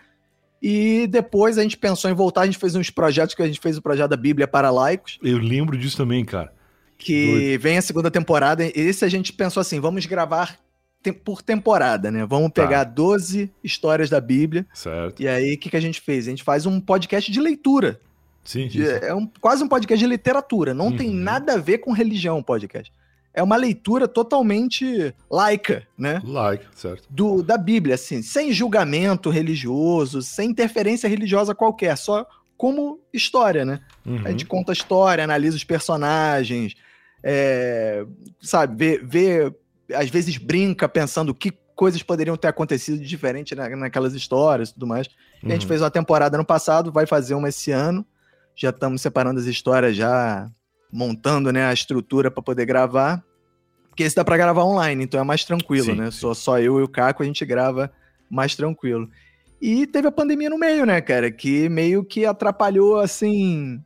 e 0.62 1.05
depois 1.08 1.58
a 1.58 1.63
gente 1.63 1.75
pensou 1.75 2.10
em 2.10 2.13
voltar, 2.13 2.41
a 2.41 2.46
gente 2.46 2.58
fez 2.58 2.75
uns 2.75 2.89
projetos, 2.89 3.36
que 3.36 3.41
a 3.41 3.48
gente 3.48 3.60
fez 3.60 3.77
o 3.77 3.82
projeto 3.82 4.10
da 4.10 4.17
Bíblia 4.17 4.48
para 4.48 4.72
laicos. 4.72 5.20
Eu 5.22 5.38
lembro 5.38 5.77
disso 5.77 5.98
também, 5.98 6.24
cara. 6.24 6.53
Que 6.98 7.25
Doido. 7.25 7.62
vem 7.62 7.77
a 7.77 7.82
segunda 7.82 8.10
temporada, 8.10 8.63
esse 8.74 9.03
a 9.03 9.10
gente 9.10 9.34
pensou 9.34 9.60
assim, 9.60 9.82
vamos 9.82 10.05
gravar 10.05 10.58
por 11.13 11.41
temporada, 11.41 12.12
né? 12.12 12.25
Vamos 12.25 12.51
tá. 12.51 12.63
pegar 12.63 12.85
tá. 12.85 12.91
12 12.91 13.51
histórias 13.63 14.09
da 14.09 14.19
Bíblia. 14.19 14.65
Certo. 14.74 15.21
E 15.21 15.27
aí, 15.27 15.53
o 15.53 15.57
que, 15.57 15.69
que 15.69 15.77
a 15.77 15.81
gente 15.81 16.01
fez? 16.01 16.27
A 16.27 16.29
gente 16.29 16.43
faz 16.43 16.65
um 16.65 16.79
podcast 16.79 17.31
de 17.31 17.39
leitura. 17.39 18.00
Sim, 18.43 18.69
sim. 18.69 18.83
É 18.83 19.13
um, 19.13 19.27
quase 19.41 19.63
um 19.63 19.67
podcast 19.67 20.03
de 20.03 20.09
literatura. 20.09 20.74
Não 20.74 20.88
uhum. 20.88 20.97
tem 20.97 21.09
nada 21.09 21.53
a 21.53 21.57
ver 21.57 21.79
com 21.79 21.91
religião 21.91 22.38
o 22.38 22.43
podcast. 22.43 22.91
É 23.33 23.43
uma 23.43 23.57
leitura 23.57 24.07
totalmente 24.07 25.13
laica, 25.29 25.85
né? 25.97 26.21
Laica, 26.24 26.67
certo. 26.74 27.03
Do, 27.09 27.43
da 27.43 27.57
Bíblia, 27.57 27.95
assim, 27.95 28.21
sem 28.21 28.53
julgamento 28.53 29.29
religioso, 29.29 30.21
sem 30.21 30.51
interferência 30.51 31.09
religiosa 31.09 31.53
qualquer, 31.53 31.97
só 31.97 32.25
como 32.55 33.00
história, 33.12 33.65
né? 33.65 33.81
Uhum. 34.05 34.21
A 34.24 34.31
gente 34.31 34.45
conta 34.45 34.71
a 34.71 34.74
história, 34.74 35.24
analisa 35.24 35.57
os 35.57 35.65
personagens, 35.65 36.75
é, 37.21 38.05
sabe, 38.41 38.75
vê, 38.75 39.01
vê 39.03 39.53
às 39.94 40.10
vezes 40.10 40.38
brinca 40.38 40.88
pensando 40.88 41.34
que 41.34 41.51
coisas 41.75 42.01
poderiam 42.01 42.38
ter 42.38 42.48
acontecido 42.48 42.98
de 42.98 43.06
diferente 43.06 43.54
na, 43.54 43.70
naquelas 43.75 44.13
histórias 44.13 44.70
e 44.70 44.74
tudo 44.74 44.88
mais. 44.88 45.08
Uhum. 45.44 45.50
a 45.50 45.54
gente 45.54 45.63
uhum. 45.63 45.68
fez 45.68 45.82
uma 45.82 45.92
temporada 45.92 46.38
no 46.38 46.46
passado, 46.46 46.92
vai 46.92 47.06
fazer 47.06 47.36
uma 47.36 47.50
esse 47.50 47.72
ano. 47.72 48.06
Já 48.56 48.70
estamos 48.70 49.01
separando 49.01 49.39
as 49.39 49.46
histórias, 49.46 49.96
já 49.96 50.50
montando 50.92 51.51
né, 51.51 51.65
a 51.65 51.74
estrutura 51.74 52.32
para 52.32 52.42
poder 52.42 52.65
gravar. 52.65 53.22
Porque 53.89 54.04
esse 54.04 54.15
dá 54.15 54.24
para 54.24 54.38
gravar 54.38 54.63
online, 54.63 55.04
então 55.04 55.20
é 55.20 55.24
mais 55.24 55.44
tranquilo, 55.44 55.86
sim, 55.86 55.96
né? 55.96 56.05
Sim. 56.05 56.18
Só, 56.18 56.33
só 56.33 56.59
eu 56.59 56.79
e 56.79 56.83
o 56.83 56.88
Caco 56.88 57.24
a 57.24 57.25
gente 57.25 57.46
grava 57.46 57.92
mais 58.29 58.55
tranquilo. 58.55 59.09
E 59.62 59.88
teve 59.88 60.07
a 60.07 60.12
pandemia 60.12 60.50
no 60.50 60.57
meio, 60.57 60.86
né, 60.86 61.00
cara? 61.01 61.31
Que 61.31 61.70
meio 61.70 62.03
que 62.03 62.25
atrapalhou, 62.25 63.00
assim, 63.00 63.81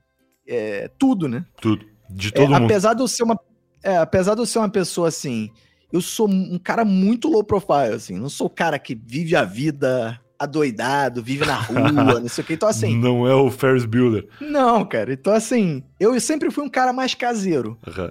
é, 0.47 0.89
tudo, 0.97 1.27
né? 1.27 1.45
Tudo. 1.61 1.85
De 2.09 2.31
todo 2.31 2.45
é, 2.45 2.59
mundo. 2.59 2.65
Apesar 2.65 2.95
de 2.95 3.01
eu 3.01 3.07
ser 3.07 3.23
uma, 3.23 3.39
é, 3.83 3.97
apesar 3.97 4.33
de 4.33 4.41
eu 4.41 4.45
ser 4.45 4.57
uma 4.57 4.69
pessoa, 4.69 5.07
assim, 5.07 5.51
eu 5.91 6.01
sou 6.01 6.29
um 6.29 6.59
cara 6.59 6.85
muito 6.85 7.27
low 7.27 7.43
profile, 7.43 7.93
assim. 7.95 8.17
Não 8.17 8.29
sou 8.29 8.47
o 8.47 8.49
cara 8.49 8.77
que 8.77 8.95
vive 8.95 9.35
a 9.35 9.43
vida 9.43 10.19
adoidado, 10.37 11.21
vive 11.21 11.45
na 11.45 11.55
rua, 11.59 12.19
não 12.19 12.29
sei 12.29 12.43
o 12.43 12.47
que. 12.47 12.53
Então, 12.53 12.69
assim. 12.69 12.95
Não 12.95 13.27
é 13.27 13.33
o 13.33 13.51
Ferris 13.51 13.85
Bueller. 13.85 14.27
Não, 14.39 14.85
cara. 14.85 15.11
Então, 15.11 15.33
assim, 15.33 15.83
eu 15.99 16.17
sempre 16.19 16.49
fui 16.49 16.63
um 16.63 16.69
cara 16.69 16.93
mais 16.93 17.13
caseiro. 17.13 17.77
Uhum. 17.85 18.09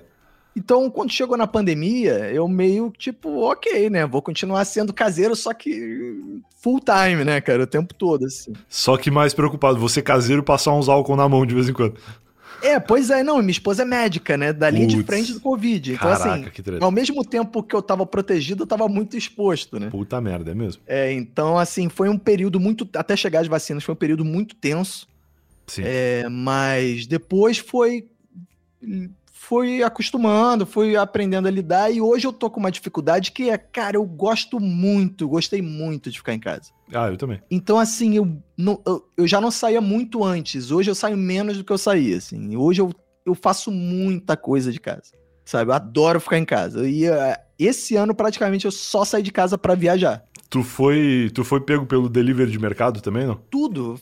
Então, 0.58 0.90
quando 0.90 1.12
chegou 1.12 1.36
na 1.36 1.46
pandemia, 1.46 2.32
eu 2.32 2.48
meio 2.48 2.92
tipo, 2.98 3.42
ok, 3.42 3.88
né? 3.88 4.04
Vou 4.04 4.20
continuar 4.20 4.64
sendo 4.64 4.92
caseiro, 4.92 5.36
só 5.36 5.54
que 5.54 6.42
full 6.60 6.80
time, 6.80 7.24
né, 7.24 7.40
cara? 7.40 7.62
O 7.62 7.66
tempo 7.66 7.94
todo, 7.94 8.24
assim. 8.24 8.52
Só 8.68 8.96
que 8.96 9.08
mais 9.08 9.32
preocupado, 9.32 9.78
você 9.78 10.02
caseiro 10.02 10.42
passar 10.42 10.72
uns 10.72 10.88
álcool 10.88 11.14
na 11.14 11.28
mão 11.28 11.46
de 11.46 11.54
vez 11.54 11.68
em 11.68 11.72
quando. 11.72 11.94
É, 12.62 12.80
pois 12.80 13.10
é, 13.10 13.22
não, 13.22 13.38
minha 13.38 13.50
esposa 13.50 13.82
é 13.82 13.84
médica, 13.84 14.36
né? 14.36 14.52
Da 14.52 14.68
linha 14.70 14.86
de 14.86 15.02
frente 15.02 15.32
do 15.32 15.40
Covid. 15.40 15.92
Então, 15.92 16.10
assim, 16.10 16.22
caraca, 16.24 16.60
assim, 16.60 16.78
ao 16.80 16.90
mesmo 16.90 17.24
tempo 17.24 17.62
que 17.62 17.74
eu 17.74 17.82
tava 17.82 18.04
protegido, 18.04 18.64
eu 18.64 18.66
tava 18.66 18.88
muito 18.88 19.16
exposto, 19.16 19.78
né? 19.78 19.88
Puta 19.90 20.20
merda, 20.20 20.50
é 20.50 20.54
mesmo. 20.54 20.82
É, 20.86 21.12
então, 21.12 21.58
assim, 21.58 21.88
foi 21.88 22.08
um 22.08 22.18
período 22.18 22.58
muito. 22.58 22.88
Até 22.94 23.16
chegar 23.16 23.40
as 23.40 23.46
vacinas, 23.46 23.84
foi 23.84 23.92
um 23.92 23.98
período 23.98 24.24
muito 24.24 24.54
tenso. 24.54 25.08
Sim. 25.66 25.82
É, 25.84 26.28
mas 26.28 27.06
depois 27.06 27.58
foi 27.58 28.06
fui 29.48 29.82
acostumando, 29.82 30.66
fui 30.66 30.94
aprendendo 30.94 31.48
a 31.48 31.50
lidar 31.50 31.90
e 31.90 32.02
hoje 32.02 32.26
eu 32.26 32.34
tô 32.34 32.50
com 32.50 32.60
uma 32.60 32.70
dificuldade 32.70 33.32
que 33.32 33.48
é, 33.48 33.56
cara, 33.56 33.96
eu 33.96 34.04
gosto 34.04 34.60
muito, 34.60 35.26
gostei 35.26 35.62
muito 35.62 36.10
de 36.10 36.18
ficar 36.18 36.34
em 36.34 36.38
casa. 36.38 36.70
Ah, 36.92 37.08
eu 37.08 37.16
também. 37.16 37.40
Então, 37.50 37.78
assim, 37.78 38.14
eu, 38.14 38.30
não, 38.58 38.82
eu, 38.86 39.08
eu, 39.16 39.26
já 39.26 39.40
não 39.40 39.50
saía 39.50 39.80
muito 39.80 40.22
antes, 40.22 40.70
hoje 40.70 40.90
eu 40.90 40.94
saio 40.94 41.16
menos 41.16 41.56
do 41.56 41.64
que 41.64 41.72
eu 41.72 41.78
saía, 41.78 42.18
assim. 42.18 42.58
Hoje 42.58 42.82
eu, 42.82 42.92
eu 43.24 43.34
faço 43.34 43.70
muita 43.70 44.36
coisa 44.36 44.70
de 44.70 44.78
casa, 44.78 45.12
sabe? 45.46 45.70
Eu 45.70 45.74
adoro 45.74 46.20
ficar 46.20 46.36
em 46.36 46.44
casa. 46.44 46.86
E 46.86 47.08
uh, 47.08 47.14
esse 47.58 47.96
ano, 47.96 48.14
praticamente, 48.14 48.66
eu 48.66 48.70
só 48.70 49.02
saí 49.02 49.22
de 49.22 49.32
casa 49.32 49.56
para 49.56 49.74
viajar. 49.74 50.24
Tu 50.50 50.62
foi, 50.62 51.30
tu 51.34 51.42
foi 51.42 51.60
pego 51.62 51.86
pelo 51.86 52.10
delivery 52.10 52.50
de 52.50 52.58
mercado 52.58 53.00
também, 53.00 53.26
não? 53.26 53.36
Tudo. 53.50 53.98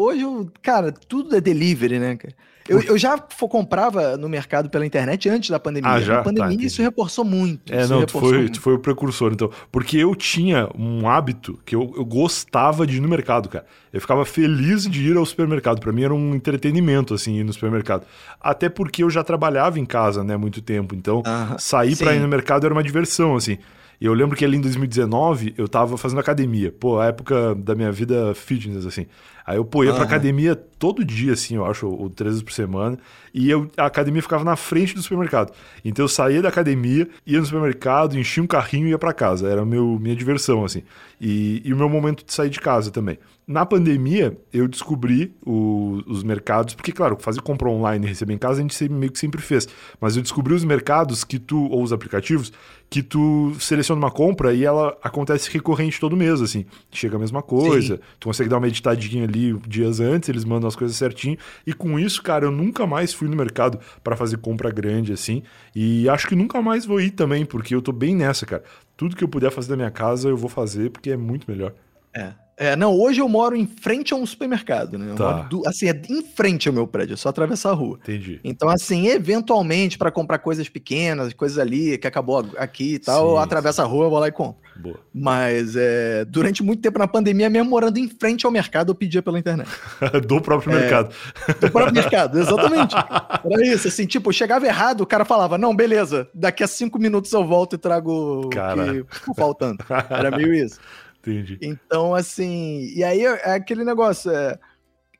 Hoje, 0.00 0.22
eu, 0.22 0.50
cara, 0.60 0.90
tudo 0.90 1.36
é 1.36 1.40
delivery, 1.40 2.00
né, 2.00 2.16
cara? 2.16 2.34
Eu, 2.68 2.80
eu 2.82 2.98
já 2.98 3.18
comprava 3.18 4.16
no 4.16 4.28
mercado 4.28 4.70
pela 4.70 4.86
internet 4.86 5.28
antes 5.28 5.50
da 5.50 5.58
pandemia. 5.58 5.90
Ah, 5.90 6.00
já? 6.00 6.16
Na 6.16 6.22
pandemia 6.22 6.58
tá, 6.58 6.64
isso 6.64 6.82
reforçou 6.82 7.24
muito. 7.24 7.72
É, 7.72 7.86
não, 7.86 8.04
tu 8.04 8.18
foi, 8.18 8.48
tu 8.48 8.60
foi 8.60 8.74
o 8.74 8.78
precursor, 8.78 9.32
então. 9.32 9.50
Porque 9.72 9.96
eu 9.96 10.14
tinha 10.14 10.68
um 10.78 11.08
hábito 11.08 11.58
que 11.64 11.74
eu, 11.74 11.92
eu 11.96 12.04
gostava 12.04 12.86
de 12.86 12.98
ir 12.98 13.00
no 13.00 13.08
mercado, 13.08 13.48
cara. 13.48 13.64
Eu 13.92 14.00
ficava 14.00 14.24
feliz 14.24 14.84
de 14.84 15.08
ir 15.08 15.16
ao 15.16 15.26
supermercado. 15.26 15.80
Para 15.80 15.92
mim 15.92 16.04
era 16.04 16.14
um 16.14 16.34
entretenimento, 16.34 17.14
assim, 17.14 17.38
ir 17.38 17.44
no 17.44 17.52
supermercado. 17.52 18.06
Até 18.40 18.68
porque 18.68 19.02
eu 19.02 19.10
já 19.10 19.24
trabalhava 19.24 19.80
em 19.80 19.84
casa, 19.84 20.22
né, 20.22 20.36
muito 20.36 20.62
tempo. 20.62 20.94
Então, 20.94 21.22
sair 21.58 21.96
para 21.96 22.14
ir 22.14 22.20
no 22.20 22.28
mercado 22.28 22.64
era 22.64 22.74
uma 22.74 22.82
diversão, 22.82 23.34
assim. 23.34 23.58
E 24.00 24.06
eu 24.06 24.14
lembro 24.14 24.34
que 24.34 24.44
ali 24.44 24.56
em 24.56 24.60
2019 24.62 25.54
eu 25.58 25.68
tava 25.68 25.98
fazendo 25.98 26.20
academia. 26.20 26.72
Pô, 26.72 26.98
a 26.98 27.06
época 27.06 27.54
da 27.54 27.74
minha 27.74 27.92
vida 27.92 28.34
fitness, 28.34 28.86
assim. 28.86 29.06
Aí 29.50 29.56
eu 29.56 29.64
pô, 29.64 29.82
ia 29.82 29.90
uhum. 29.90 29.96
pra 29.96 30.04
academia 30.04 30.54
todo 30.54 31.04
dia, 31.04 31.32
assim, 31.32 31.56
eu 31.56 31.66
acho, 31.66 31.84
ou 31.88 32.08
três 32.08 32.34
vezes 32.34 32.42
por 32.44 32.52
semana. 32.52 32.96
E 33.34 33.50
eu, 33.50 33.68
a 33.76 33.86
academia 33.86 34.22
ficava 34.22 34.44
na 34.44 34.54
frente 34.54 34.94
do 34.94 35.02
supermercado. 35.02 35.52
Então 35.84 36.04
eu 36.04 36.08
saía 36.08 36.40
da 36.40 36.48
academia, 36.48 37.08
ia 37.26 37.40
no 37.40 37.44
supermercado, 37.44 38.16
enchia 38.16 38.40
um 38.44 38.46
carrinho 38.46 38.86
e 38.86 38.90
ia 38.90 38.98
para 38.98 39.12
casa. 39.12 39.48
Era 39.48 39.64
meu, 39.64 39.98
minha 40.00 40.14
diversão, 40.14 40.64
assim. 40.64 40.84
E, 41.20 41.60
e 41.64 41.74
o 41.74 41.76
meu 41.76 41.88
momento 41.88 42.24
de 42.24 42.32
sair 42.32 42.48
de 42.48 42.60
casa 42.60 42.92
também. 42.92 43.18
Na 43.44 43.66
pandemia, 43.66 44.38
eu 44.52 44.68
descobri 44.68 45.34
o, 45.44 46.00
os 46.06 46.22
mercados, 46.22 46.72
porque, 46.72 46.92
claro, 46.92 47.16
fazer 47.18 47.40
compra 47.40 47.68
online 47.68 48.06
e 48.06 48.08
receber 48.08 48.32
em 48.32 48.38
casa 48.38 48.60
a 48.60 48.62
gente 48.62 48.74
sempre, 48.74 48.94
meio 48.94 49.10
que 49.10 49.18
sempre 49.18 49.42
fez. 49.42 49.66
Mas 50.00 50.16
eu 50.16 50.22
descobri 50.22 50.54
os 50.54 50.62
mercados 50.62 51.24
que 51.24 51.40
tu, 51.40 51.68
ou 51.68 51.82
os 51.82 51.92
aplicativos, 51.92 52.52
que 52.88 53.02
tu 53.02 53.52
seleciona 53.58 54.00
uma 54.00 54.10
compra 54.10 54.52
e 54.52 54.64
ela 54.64 54.96
acontece 55.02 55.50
recorrente 55.50 55.98
todo 55.98 56.16
mês, 56.16 56.40
assim. 56.40 56.64
Chega 56.92 57.16
a 57.16 57.18
mesma 57.18 57.42
coisa, 57.42 57.96
Sim. 57.96 58.02
tu 58.18 58.28
consegue 58.28 58.48
dar 58.48 58.58
uma 58.58 58.68
editadinha 58.68 59.24
ali 59.24 59.39
dias 59.66 60.00
antes, 60.00 60.28
eles 60.28 60.44
mandam 60.44 60.68
as 60.68 60.76
coisas 60.76 60.96
certinho. 60.96 61.36
E 61.66 61.72
com 61.72 61.98
isso, 61.98 62.22
cara, 62.22 62.44
eu 62.44 62.50
nunca 62.50 62.86
mais 62.86 63.12
fui 63.12 63.28
no 63.28 63.36
mercado 63.36 63.78
para 64.02 64.16
fazer 64.16 64.38
compra 64.38 64.70
grande, 64.70 65.12
assim. 65.12 65.42
E 65.74 66.08
acho 66.08 66.26
que 66.26 66.34
nunca 66.34 66.60
mais 66.62 66.84
vou 66.84 67.00
ir 67.00 67.10
também, 67.10 67.44
porque 67.44 67.74
eu 67.74 67.82
tô 67.82 67.92
bem 67.92 68.14
nessa, 68.14 68.46
cara. 68.46 68.62
Tudo 68.96 69.16
que 69.16 69.24
eu 69.24 69.28
puder 69.28 69.50
fazer 69.50 69.70
da 69.70 69.76
minha 69.76 69.90
casa, 69.90 70.28
eu 70.28 70.36
vou 70.36 70.48
fazer, 70.48 70.90
porque 70.90 71.10
é 71.10 71.16
muito 71.16 71.50
melhor. 71.50 71.72
É. 72.14 72.32
É, 72.60 72.76
não, 72.76 72.94
hoje 72.94 73.22
eu 73.22 73.26
moro 73.26 73.56
em 73.56 73.66
frente 73.66 74.12
a 74.12 74.16
um 74.18 74.26
supermercado, 74.26 74.98
né? 74.98 75.14
Tá. 75.16 75.44
Do, 75.44 75.66
assim, 75.66 75.88
é 75.88 76.02
em 76.10 76.20
frente 76.20 76.68
ao 76.68 76.74
meu 76.74 76.86
prédio, 76.86 77.14
é 77.14 77.16
só 77.16 77.30
atravessar 77.30 77.70
a 77.70 77.72
rua. 77.72 77.98
Entendi. 78.02 78.38
Então, 78.44 78.68
assim, 78.68 79.08
eventualmente, 79.08 79.96
para 79.96 80.10
comprar 80.10 80.36
coisas 80.40 80.68
pequenas, 80.68 81.32
coisas 81.32 81.56
ali, 81.56 81.96
que 81.96 82.06
acabou 82.06 82.46
aqui 82.58 82.96
e 82.96 82.98
tal, 82.98 83.24
Sim. 83.24 83.30
eu 83.30 83.38
atravesso 83.38 83.80
a 83.80 83.86
rua, 83.86 84.04
eu 84.04 84.10
vou 84.10 84.18
lá 84.18 84.28
e 84.28 84.32
compro. 84.32 84.60
Boa. 84.76 85.00
Mas 85.12 85.74
é, 85.74 86.26
durante 86.26 86.62
muito 86.62 86.82
tempo 86.82 86.98
na 86.98 87.08
pandemia, 87.08 87.48
mesmo 87.48 87.70
morando 87.70 87.96
em 87.96 88.08
frente 88.08 88.44
ao 88.44 88.52
mercado, 88.52 88.90
eu 88.90 88.94
pedia 88.94 89.22
pela 89.22 89.38
internet. 89.38 89.70
do 90.28 90.38
próprio 90.42 90.76
é, 90.76 90.80
mercado. 90.80 91.14
Do 91.60 91.70
próprio 91.70 91.94
mercado, 91.94 92.38
exatamente. 92.38 92.94
Era 92.94 93.66
isso, 93.66 93.88
assim, 93.88 94.04
tipo, 94.04 94.30
chegava 94.34 94.66
errado, 94.66 95.00
o 95.00 95.06
cara 95.06 95.24
falava, 95.24 95.56
não, 95.56 95.74
beleza, 95.74 96.28
daqui 96.34 96.62
a 96.62 96.68
cinco 96.68 96.98
minutos 96.98 97.32
eu 97.32 97.42
volto 97.42 97.76
e 97.76 97.78
trago 97.78 98.50
cara. 98.50 99.00
o 99.00 99.04
que 99.06 99.14
ficou 99.14 99.34
faltando. 99.34 99.82
Era 100.10 100.30
meio 100.30 100.52
isso. 100.52 100.78
Entendi. 101.20 101.58
Então, 101.60 102.14
assim, 102.14 102.92
e 102.94 103.04
aí 103.04 103.24
é 103.24 103.54
aquele 103.54 103.84
negócio, 103.84 104.30
é, 104.30 104.58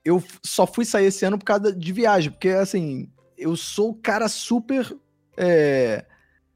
eu 0.05 0.23
só 0.43 0.67
fui 0.67 0.85
sair 0.85 1.07
esse 1.07 1.25
ano 1.25 1.39
por 1.39 1.45
causa 1.45 1.73
de 1.73 1.93
viagem, 1.93 2.31
porque, 2.31 2.49
assim, 2.49 3.09
eu 3.37 3.55
sou 3.57 3.95
cara 3.95 4.29
super, 4.29 4.97
é, 5.37 6.05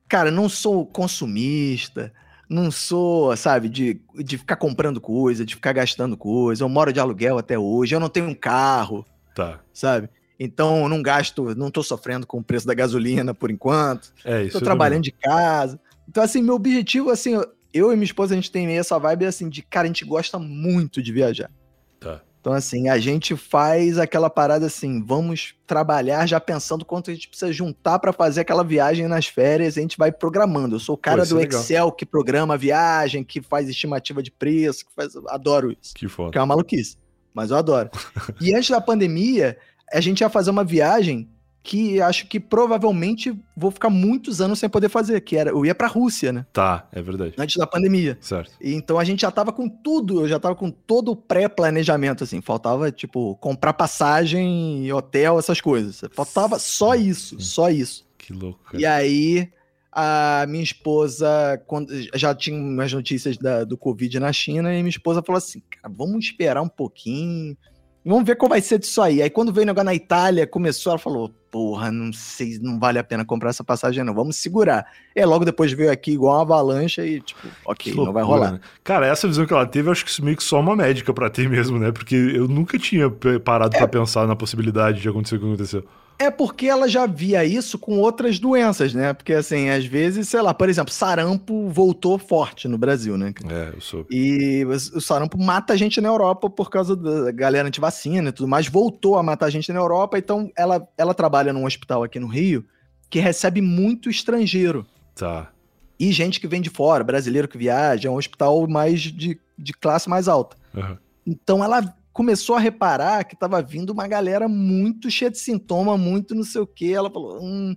cara, 0.08 0.30
não 0.30 0.48
sou 0.48 0.86
consumista, 0.86 2.12
não 2.48 2.70
sou, 2.70 3.36
sabe, 3.36 3.68
de, 3.68 4.00
de 4.16 4.38
ficar 4.38 4.56
comprando 4.56 5.00
coisa, 5.00 5.44
de 5.44 5.54
ficar 5.54 5.72
gastando 5.72 6.16
coisa, 6.16 6.64
eu 6.64 6.68
moro 6.68 6.92
de 6.92 7.00
aluguel 7.00 7.38
até 7.38 7.58
hoje, 7.58 7.94
eu 7.94 8.00
não 8.00 8.08
tenho 8.08 8.26
um 8.26 8.34
carro, 8.34 9.04
tá. 9.34 9.60
sabe? 9.72 10.08
Então, 10.38 10.88
não 10.88 11.02
gasto, 11.02 11.54
não 11.54 11.70
tô 11.70 11.82
sofrendo 11.82 12.26
com 12.26 12.38
o 12.38 12.44
preço 12.44 12.66
da 12.66 12.74
gasolina 12.74 13.32
por 13.32 13.50
enquanto. 13.50 14.12
É 14.24 14.42
isso. 14.42 14.58
Tô 14.58 14.64
trabalhando 14.64 15.04
de 15.04 15.12
casa. 15.12 15.80
Então, 16.08 16.22
assim, 16.22 16.42
meu 16.42 16.54
objetivo, 16.54 17.10
assim, 17.10 17.40
eu 17.74 17.92
e 17.92 17.96
minha 17.96 18.04
esposa, 18.04 18.32
a 18.32 18.36
gente 18.36 18.52
tem 18.52 18.66
meio 18.66 18.78
essa 18.78 18.98
vibe 18.98 19.26
assim 19.26 19.48
de, 19.48 19.60
cara, 19.60 19.84
a 19.84 19.88
gente 19.88 20.04
gosta 20.04 20.38
muito 20.38 21.02
de 21.02 21.12
viajar. 21.12 21.50
Tá. 21.98 22.22
Então, 22.40 22.52
assim, 22.52 22.88
a 22.88 22.98
gente 22.98 23.34
faz 23.34 23.98
aquela 23.98 24.28
parada 24.30 24.66
assim, 24.66 25.02
vamos 25.02 25.54
trabalhar 25.66 26.26
já 26.26 26.38
pensando 26.38 26.84
quanto 26.84 27.10
a 27.10 27.14
gente 27.14 27.26
precisa 27.26 27.50
juntar 27.52 27.98
para 27.98 28.12
fazer 28.12 28.42
aquela 28.42 28.62
viagem 28.62 29.08
nas 29.08 29.26
férias, 29.26 29.76
a 29.76 29.80
gente 29.80 29.96
vai 29.98 30.12
programando. 30.12 30.76
Eu 30.76 30.80
sou 30.80 30.94
o 30.94 30.98
cara 30.98 31.22
Pô, 31.22 31.30
do 31.30 31.40
é 31.40 31.44
Excel 31.44 31.90
que 31.90 32.06
programa 32.06 32.54
a 32.54 32.58
viagem, 32.58 33.24
que 33.24 33.40
faz 33.40 33.68
estimativa 33.68 34.22
de 34.22 34.30
preço, 34.30 34.84
que 34.84 34.94
faz... 34.94 35.16
adoro 35.28 35.72
isso. 35.72 35.94
Que 35.94 36.06
foda. 36.06 36.32
Que 36.32 36.38
é 36.38 36.40
uma 36.42 36.48
maluquice, 36.48 36.96
mas 37.32 37.50
eu 37.50 37.56
adoro. 37.56 37.90
e 38.40 38.54
antes 38.54 38.68
da 38.68 38.80
pandemia, 38.80 39.56
a 39.90 40.00
gente 40.00 40.20
ia 40.20 40.28
fazer 40.28 40.50
uma 40.50 40.64
viagem 40.64 41.30
que 41.64 41.98
acho 41.98 42.26
que 42.26 42.38
provavelmente 42.38 43.34
vou 43.56 43.70
ficar 43.70 43.88
muitos 43.88 44.42
anos 44.42 44.58
sem 44.58 44.68
poder 44.68 44.90
fazer, 44.90 45.22
que 45.22 45.34
era 45.34 45.48
eu 45.48 45.64
ia 45.64 45.74
para 45.74 45.86
a 45.86 45.90
Rússia, 45.90 46.30
né? 46.30 46.44
Tá, 46.52 46.86
é 46.92 47.00
verdade. 47.00 47.34
Antes 47.38 47.56
da 47.56 47.66
pandemia. 47.66 48.18
Certo. 48.20 48.52
E, 48.60 48.74
então 48.74 48.98
a 48.98 49.04
gente 49.04 49.22
já 49.22 49.30
tava 49.30 49.50
com 49.50 49.66
tudo, 49.66 50.20
eu 50.20 50.28
já 50.28 50.38
tava 50.38 50.54
com 50.54 50.70
todo 50.70 51.12
o 51.12 51.16
pré-planejamento 51.16 52.22
assim, 52.22 52.42
faltava 52.42 52.92
tipo 52.92 53.34
comprar 53.36 53.72
passagem, 53.72 54.92
hotel, 54.92 55.38
essas 55.38 55.58
coisas. 55.58 56.02
Faltava 56.12 56.58
só 56.58 56.94
isso, 56.94 57.40
só 57.40 57.70
isso. 57.70 58.06
Que 58.18 58.34
louco. 58.34 58.60
Cara. 58.64 58.78
E 58.78 58.84
aí 58.84 59.50
a 59.90 60.44
minha 60.46 60.62
esposa, 60.62 61.62
quando 61.66 61.94
já 62.14 62.34
tinha 62.34 62.58
umas 62.58 62.92
notícias 62.92 63.38
da, 63.38 63.64
do 63.64 63.78
Covid 63.78 64.20
na 64.20 64.34
China, 64.34 64.74
e 64.74 64.82
minha 64.82 64.90
esposa 64.90 65.22
falou 65.22 65.38
assim: 65.38 65.62
cara, 65.70 65.94
vamos 65.96 66.26
esperar 66.26 66.60
um 66.60 66.68
pouquinho, 66.68 67.56
vamos 68.04 68.24
ver 68.24 68.36
qual 68.36 68.48
vai 68.48 68.60
ser 68.60 68.78
disso 68.78 69.00
aí. 69.00 69.22
Aí 69.22 69.30
quando 69.30 69.52
veio 69.52 69.64
o 69.64 69.66
negócio 69.66 69.86
na 69.86 69.94
Itália, 69.94 70.46
começou, 70.46 70.92
ela 70.92 70.98
falou: 70.98 71.30
porra, 71.50 71.90
não 71.90 72.12
sei, 72.12 72.58
não 72.60 72.78
vale 72.78 72.98
a 72.98 73.04
pena 73.04 73.24
comprar 73.24 73.50
essa 73.50 73.62
passagem, 73.62 74.02
não. 74.02 74.14
Vamos 74.14 74.36
segurar. 74.36 74.86
E 75.14 75.24
logo 75.24 75.44
depois 75.44 75.72
veio 75.72 75.90
aqui 75.90 76.12
igual 76.12 76.36
uma 76.36 76.42
avalanche 76.42 77.00
e, 77.00 77.20
tipo, 77.20 77.46
ok, 77.64 77.92
loucura, 77.92 78.06
não 78.06 78.12
vai 78.12 78.22
rolar. 78.24 78.52
Né? 78.52 78.60
Cara, 78.82 79.06
essa 79.06 79.28
visão 79.28 79.46
que 79.46 79.52
ela 79.52 79.66
teve, 79.66 79.88
eu 79.88 79.92
acho 79.92 80.04
que 80.04 80.10
isso 80.10 80.24
meio 80.24 80.36
que 80.36 80.42
só 80.42 80.60
uma 80.60 80.74
médica 80.74 81.14
para 81.14 81.30
ter 81.30 81.48
mesmo, 81.48 81.78
né? 81.78 81.92
Porque 81.92 82.14
eu 82.14 82.48
nunca 82.48 82.78
tinha 82.78 83.08
parado 83.44 83.76
é... 83.76 83.78
para 83.78 83.88
pensar 83.88 84.26
na 84.26 84.36
possibilidade 84.36 85.00
de 85.00 85.08
acontecer 85.08 85.36
o 85.36 85.38
que 85.38 85.46
aconteceu. 85.46 85.84
É 86.18 86.30
porque 86.30 86.66
ela 86.66 86.88
já 86.88 87.06
via 87.06 87.44
isso 87.44 87.78
com 87.78 87.98
outras 87.98 88.38
doenças, 88.38 88.94
né? 88.94 89.12
Porque, 89.12 89.32
assim, 89.32 89.68
às 89.68 89.84
vezes, 89.84 90.28
sei 90.28 90.40
lá, 90.40 90.54
por 90.54 90.68
exemplo, 90.68 90.92
sarampo 90.92 91.68
voltou 91.68 92.18
forte 92.18 92.68
no 92.68 92.78
Brasil, 92.78 93.18
né? 93.18 93.34
É, 93.48 93.72
eu 93.74 93.80
sou. 93.80 94.06
E 94.10 94.64
o 94.64 95.00
sarampo 95.00 95.36
mata 95.36 95.72
a 95.72 95.76
gente 95.76 96.00
na 96.00 96.08
Europa 96.08 96.48
por 96.48 96.70
causa 96.70 96.94
da 96.94 97.32
galera 97.32 97.66
antivacina 97.66 98.28
e 98.28 98.32
tudo 98.32 98.48
mais. 98.48 98.68
Voltou 98.68 99.18
a 99.18 99.22
matar 99.22 99.46
a 99.46 99.50
gente 99.50 99.72
na 99.72 99.80
Europa, 99.80 100.16
então 100.16 100.50
ela, 100.56 100.86
ela 100.96 101.14
trabalha 101.14 101.52
num 101.52 101.64
hospital 101.64 102.04
aqui 102.04 102.20
no 102.20 102.28
Rio 102.28 102.64
que 103.10 103.18
recebe 103.18 103.60
muito 103.60 104.08
estrangeiro. 104.08 104.86
Tá. 105.14 105.50
E 105.98 106.10
gente 106.12 106.40
que 106.40 106.46
vem 106.46 106.60
de 106.60 106.70
fora, 106.70 107.04
brasileiro 107.04 107.48
que 107.48 107.58
viaja, 107.58 108.08
é 108.08 108.10
um 108.10 108.16
hospital 108.16 108.66
mais 108.66 109.00
de, 109.00 109.38
de 109.58 109.72
classe 109.72 110.08
mais 110.08 110.28
alta. 110.28 110.56
Uhum. 110.74 110.96
Então 111.26 111.64
ela 111.64 111.94
começou 112.14 112.54
a 112.56 112.60
reparar 112.60 113.24
que 113.24 113.34
estava 113.34 113.60
vindo 113.60 113.90
uma 113.90 114.06
galera 114.06 114.48
muito 114.48 115.10
cheia 115.10 115.30
de 115.30 115.38
sintoma, 115.38 115.98
muito 115.98 116.34
não 116.34 116.44
sei 116.44 116.62
o 116.62 116.66
que. 116.66 116.94
Ela 116.94 117.10
falou: 117.10 117.42
hum, 117.42 117.74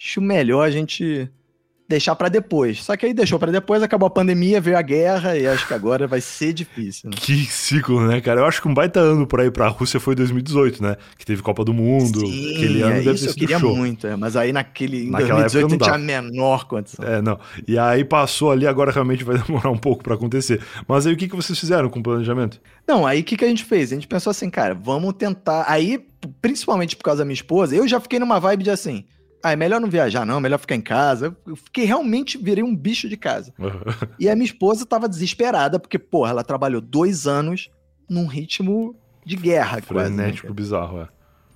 acho 0.00 0.20
melhor 0.22 0.62
a 0.66 0.70
gente 0.70 1.30
deixar 1.88 2.16
para 2.16 2.28
depois. 2.28 2.82
Só 2.82 2.96
que 2.96 3.06
aí 3.06 3.14
deixou 3.14 3.38
para 3.38 3.52
depois, 3.52 3.82
acabou 3.82 4.06
a 4.06 4.10
pandemia, 4.10 4.60
veio 4.60 4.76
a 4.76 4.82
guerra 4.82 5.36
e 5.36 5.46
acho 5.46 5.66
que 5.66 5.74
agora 5.74 6.06
vai 6.06 6.20
ser 6.20 6.52
difícil. 6.52 7.10
Né? 7.10 7.16
Que 7.18 7.44
ciclo, 7.46 8.06
né, 8.06 8.20
cara? 8.20 8.40
Eu 8.40 8.46
acho 8.46 8.60
que 8.60 8.68
um 8.68 8.74
baita 8.74 9.00
ano 9.00 9.26
por 9.26 9.40
aí 9.40 9.50
pra 9.50 9.68
Rússia 9.68 10.00
foi 10.00 10.14
2018, 10.14 10.82
né? 10.82 10.96
Que 11.16 11.24
teve 11.24 11.42
Copa 11.42 11.64
do 11.64 11.72
Mundo. 11.72 12.20
Sim, 12.20 12.56
aquele 12.56 12.82
ano 12.82 12.96
é 12.96 13.00
deve 13.00 13.12
isso 13.12 13.28
eu 13.28 13.34
queria 13.34 13.58
show. 13.58 13.74
muito, 13.74 14.06
é, 14.06 14.16
mas 14.16 14.36
aí 14.36 14.52
naquele 14.52 15.06
em 15.06 15.10
Naquela 15.10 15.40
2018 15.40 15.70
não 15.70 15.78
tinha 15.78 15.94
a 15.94 15.98
menor 15.98 16.64
condição. 16.66 17.04
É, 17.06 17.22
não. 17.22 17.38
E 17.66 17.78
aí 17.78 18.04
passou 18.04 18.50
ali, 18.50 18.66
agora 18.66 18.90
realmente 18.90 19.22
vai 19.22 19.38
demorar 19.42 19.70
um 19.70 19.78
pouco 19.78 20.02
para 20.02 20.14
acontecer. 20.14 20.60
Mas 20.88 21.06
aí 21.06 21.12
o 21.12 21.16
que, 21.16 21.28
que 21.28 21.36
vocês 21.36 21.58
fizeram 21.58 21.88
com 21.88 22.00
o 22.00 22.02
planejamento? 22.02 22.60
Não, 22.86 23.06
aí 23.06 23.20
o 23.20 23.24
que, 23.24 23.36
que 23.36 23.44
a 23.44 23.48
gente 23.48 23.64
fez? 23.64 23.92
A 23.92 23.94
gente 23.94 24.08
pensou 24.08 24.30
assim, 24.30 24.50
cara, 24.50 24.74
vamos 24.74 25.14
tentar. 25.14 25.64
Aí, 25.68 26.04
principalmente 26.42 26.96
por 26.96 27.04
causa 27.04 27.18
da 27.18 27.24
minha 27.24 27.34
esposa, 27.34 27.74
eu 27.74 27.86
já 27.86 28.00
fiquei 28.00 28.18
numa 28.18 28.40
vibe 28.40 28.64
de 28.64 28.70
assim 28.70 29.04
ah, 29.46 29.52
é 29.52 29.56
melhor 29.56 29.80
não 29.80 29.88
viajar, 29.88 30.26
não, 30.26 30.38
é 30.38 30.40
melhor 30.40 30.58
ficar 30.58 30.74
em 30.74 30.80
casa. 30.80 31.36
Eu 31.46 31.54
fiquei 31.54 31.84
realmente, 31.84 32.36
virei 32.36 32.64
um 32.64 32.74
bicho 32.74 33.08
de 33.08 33.16
casa. 33.16 33.54
e 34.18 34.28
a 34.28 34.34
minha 34.34 34.44
esposa 34.44 34.84
tava 34.84 35.08
desesperada, 35.08 35.78
porque, 35.78 35.98
porra, 35.98 36.30
ela 36.30 36.42
trabalhou 36.42 36.80
dois 36.80 37.28
anos 37.28 37.70
num 38.08 38.26
ritmo 38.26 38.96
de 39.24 39.36
guerra, 39.36 39.80
Frenético, 39.80 40.48
quase, 40.48 40.48
né, 40.48 40.54
bizarro, 40.54 41.00
é. 41.02 41.08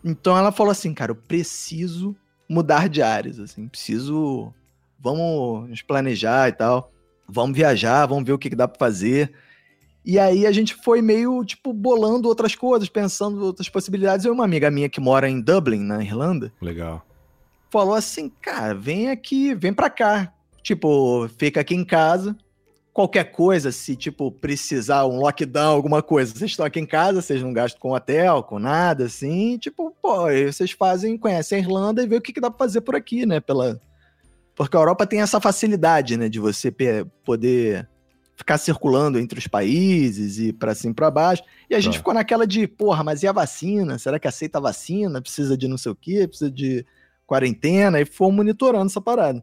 Então 0.05 0.37
ela 0.37 0.53
falou 0.53 0.71
assim, 0.71 0.95
cara, 0.95 1.11
eu 1.11 1.17
preciso 1.17 2.17
mudar 2.49 2.89
de 2.89 3.03
áreas, 3.03 3.39
assim, 3.41 3.67
preciso. 3.67 4.55
Vamos 4.99 5.69
nos 5.69 5.83
planejar 5.83 6.49
e 6.49 6.53
tal. 6.53 6.93
Vamos 7.29 7.57
viajar, 7.57 8.07
vamos 8.07 8.25
ver 8.25 8.33
o 8.33 8.39
que, 8.39 8.51
que 8.51 8.57
dá 8.57 8.69
pra 8.69 8.79
fazer. 8.79 9.33
E 10.05 10.19
aí 10.19 10.47
a 10.47 10.53
gente 10.53 10.75
foi 10.75 11.03
meio, 11.03 11.45
tipo, 11.45 11.73
bolando 11.73 12.29
outras 12.29 12.55
coisas, 12.55 12.89
pensando 12.89 13.45
outras 13.45 13.69
possibilidades. 13.69 14.25
Eu 14.25 14.33
e 14.33 14.35
uma 14.35 14.45
amiga 14.45 14.71
minha 14.71 14.89
que 14.89 15.01
mora 15.01 15.29
em 15.29 15.41
Dublin, 15.41 15.81
na 15.81 16.03
Irlanda. 16.03 16.53
Legal 16.61 17.05
falou 17.71 17.95
assim, 17.95 18.29
cara, 18.29 18.75
vem 18.75 19.11
aqui, 19.11 19.55
vem 19.55 19.73
pra 19.73 19.89
cá. 19.89 20.33
Tipo, 20.63 21.29
fica 21.39 21.61
aqui 21.61 21.75
em 21.75 21.85
casa. 21.85 22.37
Qualquer 22.93 23.25
coisa, 23.31 23.71
se, 23.71 23.95
tipo, 23.95 24.33
precisar 24.33 25.07
um 25.07 25.21
lockdown, 25.21 25.77
alguma 25.77 26.03
coisa, 26.03 26.35
vocês 26.35 26.51
estão 26.51 26.67
aqui 26.67 26.81
em 26.81 26.87
casa, 26.87 27.23
vocês 27.23 27.41
não 27.41 27.53
gastam 27.53 27.81
com 27.81 27.93
hotel, 27.93 28.43
com 28.43 28.59
nada, 28.59 29.05
assim, 29.05 29.57
tipo, 29.59 29.95
pô, 30.03 30.27
vocês 30.53 30.73
fazem, 30.73 31.17
conhecem 31.17 31.59
a 31.59 31.61
Irlanda 31.61 32.03
e 32.03 32.07
vê 32.07 32.17
o 32.17 32.21
que, 32.21 32.33
que 32.33 32.41
dá 32.41 32.51
pra 32.51 32.67
fazer 32.67 32.81
por 32.81 32.97
aqui, 32.97 33.25
né? 33.25 33.39
Pela... 33.39 33.81
Porque 34.57 34.77
a 34.77 34.81
Europa 34.81 35.07
tem 35.07 35.23
essa 35.23 35.41
facilidade, 35.41 36.17
né, 36.17 36.29
de 36.29 36.41
você 36.41 36.75
poder 37.25 37.89
ficar 38.37 38.59
circulando 38.59 39.19
entre 39.19 39.39
os 39.39 39.47
países 39.47 40.39
e 40.39 40.53
para 40.53 40.75
cima 40.75 40.93
e 40.93 40.95
para 40.95 41.11
baixo. 41.11 41.43
E 41.69 41.75
a 41.75 41.81
gente 41.81 41.99
ficou 41.99 42.13
naquela 42.13 42.47
de, 42.47 42.67
porra, 42.67 43.05
mas 43.05 43.23
e 43.23 43.29
a 43.29 43.33
vacina? 43.33 43.99
Será 43.99 44.19
que 44.19 44.27
aceita 44.27 44.59
a 44.59 44.63
vacina? 44.63 45.23
Precisa 45.23 45.57
de 45.57 45.69
não 45.69 45.79
sei 45.79 45.93
o 45.93 45.95
quê? 45.95 46.27
Precisa 46.27 46.51
de 46.51 46.85
quarentena 47.31 48.01
e 48.01 48.05
fomos 48.05 48.35
monitorando 48.35 48.87
essa 48.87 49.01
parada. 49.01 49.41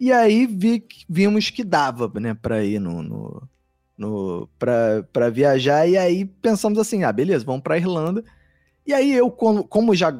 E 0.00 0.10
aí 0.10 0.46
vi, 0.46 0.84
vimos 1.08 1.48
que 1.48 1.62
dava, 1.62 2.10
né, 2.18 2.34
para 2.34 2.64
ir 2.64 2.80
no, 2.80 3.02
no, 3.02 3.48
no 3.96 4.48
para 4.58 5.30
viajar 5.30 5.86
e 5.86 5.96
aí 5.96 6.24
pensamos 6.24 6.76
assim, 6.76 7.04
ah, 7.04 7.12
beleza, 7.12 7.44
vamos 7.44 7.62
para 7.62 7.78
Irlanda. 7.78 8.24
E 8.84 8.92
aí 8.92 9.14
eu 9.14 9.30
como, 9.30 9.62
como 9.62 9.94
já 9.94 10.12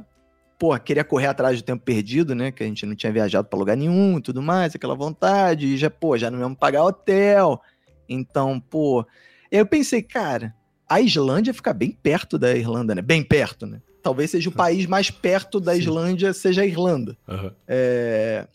pô, 0.57 0.79
queria 0.79 1.03
correr 1.03 1.27
atrás 1.27 1.61
do 1.61 1.65
tempo 1.65 1.83
perdido, 1.83 2.33
né, 2.33 2.53
que 2.53 2.63
a 2.63 2.67
gente 2.67 2.87
não 2.87 2.95
tinha 2.95 3.11
viajado 3.11 3.49
para 3.49 3.59
lugar 3.59 3.77
nenhum 3.77 4.19
e 4.19 4.23
tudo 4.23 4.41
mais, 4.41 4.77
aquela 4.77 4.95
vontade, 4.95 5.67
e 5.67 5.77
já, 5.77 5.91
pô, 5.91 6.17
já 6.17 6.31
não 6.31 6.39
íamos 6.39 6.59
pagar 6.59 6.85
hotel. 6.85 7.61
Então, 8.09 8.61
pô, 8.61 9.05
eu 9.51 9.67
pensei, 9.67 10.01
cara, 10.01 10.55
a 10.89 11.01
Islândia 11.01 11.53
fica 11.53 11.73
bem 11.73 11.91
perto 11.91 12.39
da 12.39 12.55
Irlanda, 12.55 12.95
né? 12.95 13.03
Bem 13.03 13.25
perto, 13.25 13.67
né? 13.67 13.81
Talvez 14.03 14.31
seja 14.31 14.49
o 14.49 14.53
país 14.53 14.87
mais 14.87 15.11
perto 15.11 15.61
da 15.61 15.75
Sim. 15.75 15.81
Islândia, 15.81 16.33
seja 16.33 16.63
a 16.63 16.67
Irlanda. 16.67 17.17
Uhum. 17.29 17.51
É... 17.69 18.47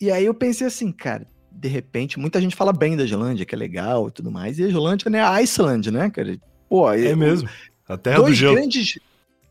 E 0.00 0.10
aí 0.10 0.24
eu 0.24 0.34
pensei 0.34 0.66
assim, 0.66 0.92
cara, 0.92 1.26
de 1.50 1.68
repente, 1.68 2.18
muita 2.18 2.40
gente 2.40 2.54
fala 2.54 2.72
bem 2.72 2.96
da 2.96 3.04
Islândia, 3.04 3.44
que 3.44 3.54
é 3.54 3.58
legal 3.58 4.08
e 4.08 4.10
tudo 4.10 4.30
mais, 4.30 4.58
e 4.58 4.64
a 4.64 4.68
Islândia, 4.68 5.10
né, 5.10 5.20
a 5.20 5.32
Iceland, 5.42 5.90
né, 5.90 6.08
cara? 6.10 6.38
Pô, 6.68 6.92
é 6.92 7.12
eu, 7.12 7.16
mesmo. 7.16 7.48
A 7.88 7.96
terra 7.96 8.18
dois 8.18 8.30
do 8.30 8.36
gelo. 8.36 8.54
Grandes, 8.54 8.98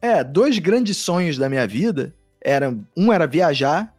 é, 0.01 0.23
dois 0.23 0.57
grandes 0.59 0.97
sonhos 0.97 1.37
da 1.37 1.49
minha 1.49 1.67
vida 1.67 2.13
eram, 2.39 2.85
um 2.95 3.11
era 3.11 3.27
viajar 3.27 3.93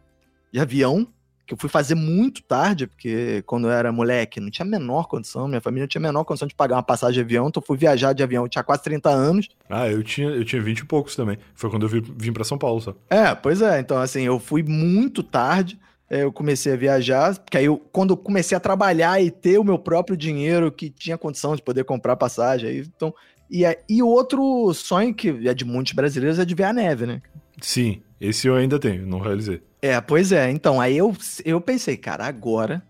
de 0.51 0.59
avião, 0.59 1.07
que 1.49 1.53
eu 1.55 1.57
fui 1.57 1.69
fazer 1.69 1.95
muito 1.95 2.43
tarde, 2.43 2.85
porque 2.85 3.41
quando 3.47 3.67
eu 3.67 3.71
era 3.71 3.91
moleque 3.91 4.39
não 4.39 4.51
tinha 4.51 4.65
a 4.65 4.69
menor 4.69 5.07
condição, 5.07 5.47
minha 5.47 5.59
família 5.59 5.83
não 5.83 5.87
tinha 5.87 5.99
a 5.99 6.07
menor 6.07 6.23
condição 6.23 6.47
de 6.47 6.53
pagar 6.53 6.75
uma 6.75 6.83
passagem 6.83 7.15
de 7.15 7.21
avião, 7.21 7.47
então 7.47 7.59
eu 7.59 7.65
fui 7.65 7.75
viajar 7.75 8.13
de 8.13 8.21
avião, 8.21 8.45
eu 8.45 8.49
tinha 8.49 8.63
quase 8.63 8.83
30 8.83 9.09
anos. 9.09 9.49
Ah, 9.67 9.87
eu 9.87 10.03
tinha, 10.03 10.29
eu 10.29 10.45
tinha 10.45 10.61
20 10.61 10.79
e 10.79 10.85
poucos 10.85 11.15
também. 11.15 11.39
Foi 11.55 11.67
quando 11.71 11.87
eu 11.87 11.89
vim, 11.89 12.03
vim 12.15 12.31
para 12.31 12.43
São 12.43 12.55
Paulo, 12.55 12.79
só. 12.79 12.93
É, 13.09 13.33
pois 13.33 13.63
é, 13.63 13.79
então 13.79 13.97
assim, 13.97 14.21
eu 14.21 14.39
fui 14.39 14.61
muito 14.61 15.23
tarde, 15.23 15.79
é, 16.07 16.23
eu 16.23 16.31
comecei 16.31 16.73
a 16.73 16.77
viajar, 16.77 17.35
porque 17.39 17.57
aí 17.57 17.65
eu, 17.65 17.81
quando 17.91 18.11
eu 18.11 18.17
comecei 18.17 18.55
a 18.55 18.59
trabalhar 18.59 19.19
e 19.19 19.31
ter 19.31 19.57
o 19.57 19.63
meu 19.63 19.79
próprio 19.79 20.15
dinheiro, 20.15 20.71
que 20.71 20.91
tinha 20.91 21.17
condição 21.17 21.55
de 21.55 21.63
poder 21.63 21.83
comprar 21.83 22.15
passagem, 22.15 22.69
aí, 22.69 22.79
então... 22.81 23.13
E, 23.51 23.63
e 23.89 24.03
outro 24.03 24.71
sonho 24.75 25.11
que 25.11 25.29
é 25.47 25.55
de 25.55 25.65
muitos 25.65 25.93
brasileiros 25.93 26.37
é 26.37 26.45
de 26.45 26.53
ver 26.53 26.65
a 26.65 26.73
neve, 26.73 27.07
né? 27.07 27.19
Sim, 27.59 28.03
esse 28.21 28.45
eu 28.45 28.53
ainda 28.53 28.77
tenho, 28.77 29.07
não 29.07 29.17
realizei. 29.17 29.59
É, 29.81 29.99
pois 30.01 30.31
é. 30.31 30.51
Então, 30.51 30.79
aí 30.79 30.97
eu, 30.97 31.15
eu 31.45 31.61
pensei, 31.61 31.95
cara, 31.95 32.25
agora 32.25 32.83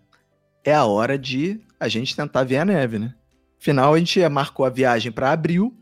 é 0.64 0.74
a 0.74 0.86
hora 0.86 1.18
de 1.18 1.60
a 1.80 1.88
gente 1.88 2.16
tentar 2.16 2.44
ver 2.44 2.58
a 2.58 2.66
neve, 2.66 3.00
né? 3.00 3.14
Afinal, 3.60 3.94
a 3.94 4.00
gente 4.00 4.28
marcou 4.30 4.66
a 4.66 4.70
viagem 4.70 5.12
para 5.12 5.32
abril. 5.32 5.76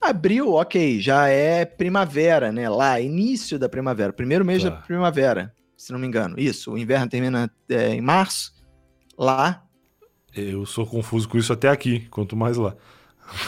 Abril, 0.00 0.54
ok, 0.54 1.00
já 1.00 1.28
é 1.28 1.64
primavera, 1.64 2.52
né? 2.52 2.68
Lá, 2.68 3.00
início 3.00 3.58
da 3.58 3.68
primavera, 3.68 4.12
primeiro 4.12 4.44
mês 4.44 4.62
tá. 4.62 4.70
da 4.70 4.76
primavera, 4.76 5.52
se 5.76 5.92
não 5.92 5.98
me 5.98 6.06
engano. 6.06 6.38
Isso, 6.38 6.72
o 6.72 6.78
inverno 6.78 7.08
termina 7.08 7.50
é, 7.68 7.94
em 7.94 8.00
março. 8.00 8.52
Lá. 9.16 9.64
Eu 10.34 10.64
sou 10.64 10.86
confuso 10.86 11.28
com 11.28 11.36
isso 11.36 11.52
até 11.52 11.68
aqui, 11.68 12.06
quanto 12.10 12.36
mais 12.36 12.56
lá. 12.56 12.74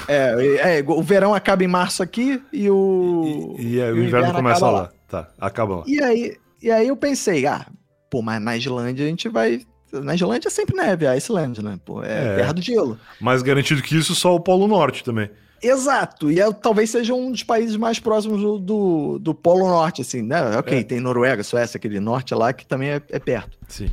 É, 0.08 0.78
é, 0.78 0.84
o 0.86 1.02
verão 1.02 1.34
acaba 1.34 1.64
em 1.64 1.68
março 1.68 2.02
aqui 2.02 2.42
e 2.52 2.68
o. 2.68 3.56
E, 3.58 3.74
e, 3.74 3.80
é, 3.80 3.90
o, 3.90 3.94
o, 3.94 3.98
inverno, 3.98 4.04
inverno 4.04 4.34
começa 4.34 4.66
lá. 4.66 4.82
lá. 4.82 4.92
Tá, 5.08 5.28
acaba 5.38 5.76
lá. 5.76 5.84
E 5.86 6.02
aí, 6.02 6.36
e 6.62 6.70
aí 6.70 6.88
eu 6.88 6.96
pensei, 6.96 7.46
ah, 7.46 7.66
pô, 8.10 8.20
mas 8.22 8.40
na 8.42 8.56
Islândia 8.56 9.04
a 9.04 9.08
gente 9.08 9.28
vai. 9.28 9.62
Na 9.92 10.14
Islândia 10.14 10.48
é 10.48 10.50
sempre 10.50 10.76
neve, 10.76 11.06
a 11.06 11.16
Islândia, 11.16 11.62
né? 11.62 11.78
Pô, 11.84 12.02
é, 12.02 12.32
é 12.32 12.36
terra 12.36 12.52
do 12.52 12.62
gelo. 12.62 12.98
Mais 13.20 13.42
garantido 13.42 13.82
que 13.82 13.96
isso, 13.96 14.14
só 14.14 14.34
o 14.34 14.40
Polo 14.40 14.68
Norte 14.68 15.02
também. 15.02 15.30
Exato, 15.62 16.30
e 16.30 16.40
é, 16.40 16.52
talvez 16.52 16.88
seja 16.88 17.12
um 17.12 17.30
dos 17.30 17.42
países 17.42 17.76
mais 17.76 17.98
próximos 17.98 18.40
do, 18.40 18.58
do, 18.58 19.18
do 19.18 19.34
Polo 19.34 19.68
Norte, 19.68 20.00
assim, 20.00 20.22
né? 20.22 20.56
Ok, 20.56 20.78
é. 20.78 20.82
tem 20.82 21.00
Noruega, 21.00 21.42
Suécia, 21.42 21.76
aquele 21.76 22.00
norte 22.00 22.34
lá, 22.34 22.52
que 22.52 22.66
também 22.66 22.90
é, 22.90 23.02
é 23.10 23.18
perto. 23.18 23.58
Sim. 23.68 23.90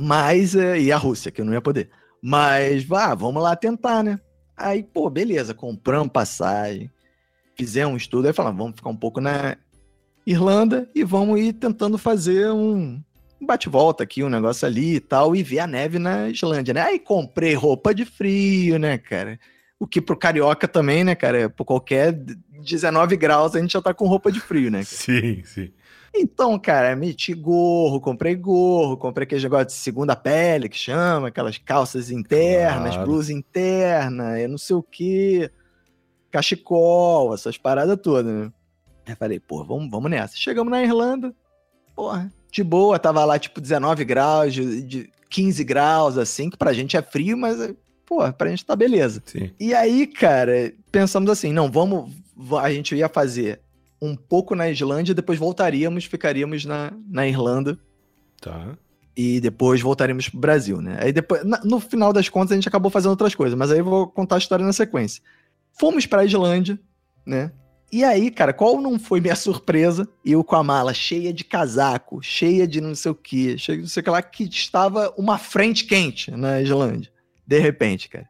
Mas, 0.00 0.56
é, 0.56 0.80
e 0.80 0.90
a 0.90 0.96
Rússia, 0.96 1.30
que 1.30 1.40
eu 1.40 1.44
não 1.44 1.52
ia 1.52 1.60
poder. 1.60 1.90
Mas, 2.20 2.84
vá, 2.84 3.14
vamos 3.14 3.40
lá 3.40 3.54
tentar, 3.54 4.02
né? 4.02 4.18
Aí, 4.56 4.82
pô, 4.82 5.08
beleza, 5.08 5.54
compramos 5.54 6.12
passagem, 6.12 6.90
fizemos 7.56 7.94
um 7.94 7.96
estudo, 7.96 8.26
aí 8.26 8.32
falamos, 8.32 8.58
vamos 8.58 8.76
ficar 8.76 8.90
um 8.90 8.96
pouco 8.96 9.20
na 9.20 9.56
Irlanda 10.26 10.88
e 10.94 11.02
vamos 11.02 11.40
ir 11.40 11.52
tentando 11.54 11.96
fazer 11.98 12.50
um 12.50 13.00
bate-volta 13.40 14.02
aqui, 14.04 14.22
um 14.22 14.28
negócio 14.28 14.66
ali 14.66 14.96
e 14.96 15.00
tal, 15.00 15.34
e 15.34 15.42
ver 15.42 15.60
a 15.60 15.66
neve 15.66 15.98
na 15.98 16.28
Islândia, 16.28 16.74
né? 16.74 16.82
Aí 16.82 16.98
comprei 16.98 17.54
roupa 17.54 17.94
de 17.94 18.04
frio, 18.04 18.78
né, 18.78 18.98
cara? 18.98 19.38
O 19.78 19.86
que 19.86 20.00
pro 20.00 20.16
carioca 20.16 20.68
também, 20.68 21.02
né, 21.04 21.14
cara? 21.14 21.48
Por 21.48 21.64
qualquer 21.64 22.12
19 22.12 23.16
graus 23.16 23.56
a 23.56 23.60
gente 23.60 23.72
já 23.72 23.80
tá 23.80 23.94
com 23.94 24.06
roupa 24.06 24.30
de 24.30 24.40
frio, 24.40 24.70
né? 24.70 24.78
Cara? 24.78 24.84
Sim, 24.96 25.42
sim. 25.44 25.72
Então, 26.12 26.58
cara, 26.58 26.96
meti 26.96 27.32
gorro, 27.32 28.00
comprei 28.00 28.34
gorro, 28.34 28.96
comprei 28.96 29.24
aquele 29.24 29.42
negócio 29.42 29.66
de 29.66 29.72
segunda 29.74 30.16
pele 30.16 30.68
que 30.68 30.76
chama, 30.76 31.28
aquelas 31.28 31.56
calças 31.56 32.10
internas, 32.10 32.94
claro. 32.94 33.08
blusa 33.08 33.32
interna, 33.32 34.38
eu 34.40 34.48
não 34.48 34.58
sei 34.58 34.74
o 34.74 34.82
que, 34.82 35.48
cachecol, 36.28 37.32
essas 37.32 37.56
paradas 37.56 37.96
todas, 38.02 38.32
né? 38.32 38.52
Aí 39.06 39.14
falei, 39.14 39.40
pô, 39.40 39.64
vamos, 39.64 39.90
vamos 39.90 40.10
nessa. 40.10 40.36
Chegamos 40.36 40.70
na 40.70 40.82
Irlanda, 40.82 41.34
porra, 41.94 42.32
de 42.50 42.62
boa, 42.62 42.98
tava 42.98 43.24
lá 43.24 43.38
tipo 43.38 43.60
19 43.60 44.04
graus, 44.04 44.52
de, 44.52 44.82
de 44.82 45.10
15 45.28 45.64
graus, 45.64 46.18
assim, 46.18 46.50
que 46.50 46.56
pra 46.56 46.72
gente 46.72 46.96
é 46.96 47.02
frio, 47.02 47.36
mas, 47.36 47.72
pô, 48.04 48.30
pra 48.32 48.50
gente 48.50 48.64
tá 48.64 48.74
beleza. 48.74 49.22
Sim. 49.24 49.50
E 49.58 49.74
aí, 49.74 50.06
cara, 50.06 50.72
pensamos 50.90 51.30
assim, 51.30 51.52
não, 51.52 51.70
vamos, 51.70 52.10
a 52.60 52.72
gente 52.72 52.94
ia 52.94 53.08
fazer 53.08 53.60
um 54.02 54.16
pouco 54.16 54.54
na 54.54 54.70
Islândia, 54.70 55.14
depois 55.14 55.38
voltaríamos, 55.38 56.04
ficaríamos 56.04 56.64
na, 56.64 56.92
na 57.08 57.26
Irlanda. 57.26 57.78
Tá. 58.40 58.76
E 59.16 59.40
depois 59.40 59.80
voltaríamos 59.80 60.28
pro 60.28 60.40
Brasil, 60.40 60.80
né? 60.80 60.96
Aí 61.00 61.12
depois, 61.12 61.44
na, 61.44 61.60
no 61.62 61.78
final 61.78 62.12
das 62.12 62.28
contas, 62.28 62.52
a 62.52 62.54
gente 62.54 62.68
acabou 62.68 62.90
fazendo 62.90 63.10
outras 63.10 63.34
coisas, 63.34 63.58
mas 63.58 63.70
aí 63.70 63.78
eu 63.78 63.84
vou 63.84 64.08
contar 64.08 64.36
a 64.36 64.38
história 64.38 64.64
na 64.64 64.72
sequência. 64.72 65.22
Fomos 65.78 66.06
pra 66.06 66.24
Islândia, 66.24 66.78
né? 67.26 67.52
E 67.92 68.04
aí, 68.04 68.30
cara, 68.30 68.52
qual 68.52 68.80
não 68.80 68.98
foi 68.98 69.20
minha 69.20 69.34
surpresa? 69.36 70.08
Eu 70.24 70.44
com 70.44 70.56
a 70.56 70.62
mala 70.62 70.94
cheia 70.94 71.32
de 71.32 71.44
casaco, 71.44 72.22
cheia 72.22 72.66
de 72.66 72.80
não 72.80 72.94
sei 72.94 73.10
o 73.10 73.14
que, 73.14 73.58
cheia 73.58 73.76
de 73.78 73.82
não 73.82 73.88
sei 73.88 74.00
o 74.00 74.04
que 74.04 74.10
lá, 74.10 74.22
que 74.22 74.44
estava 74.44 75.12
uma 75.16 75.38
frente 75.38 75.84
quente 75.84 76.30
na 76.30 76.60
Islândia. 76.60 77.10
De 77.46 77.58
repente, 77.58 78.08
cara. 78.08 78.28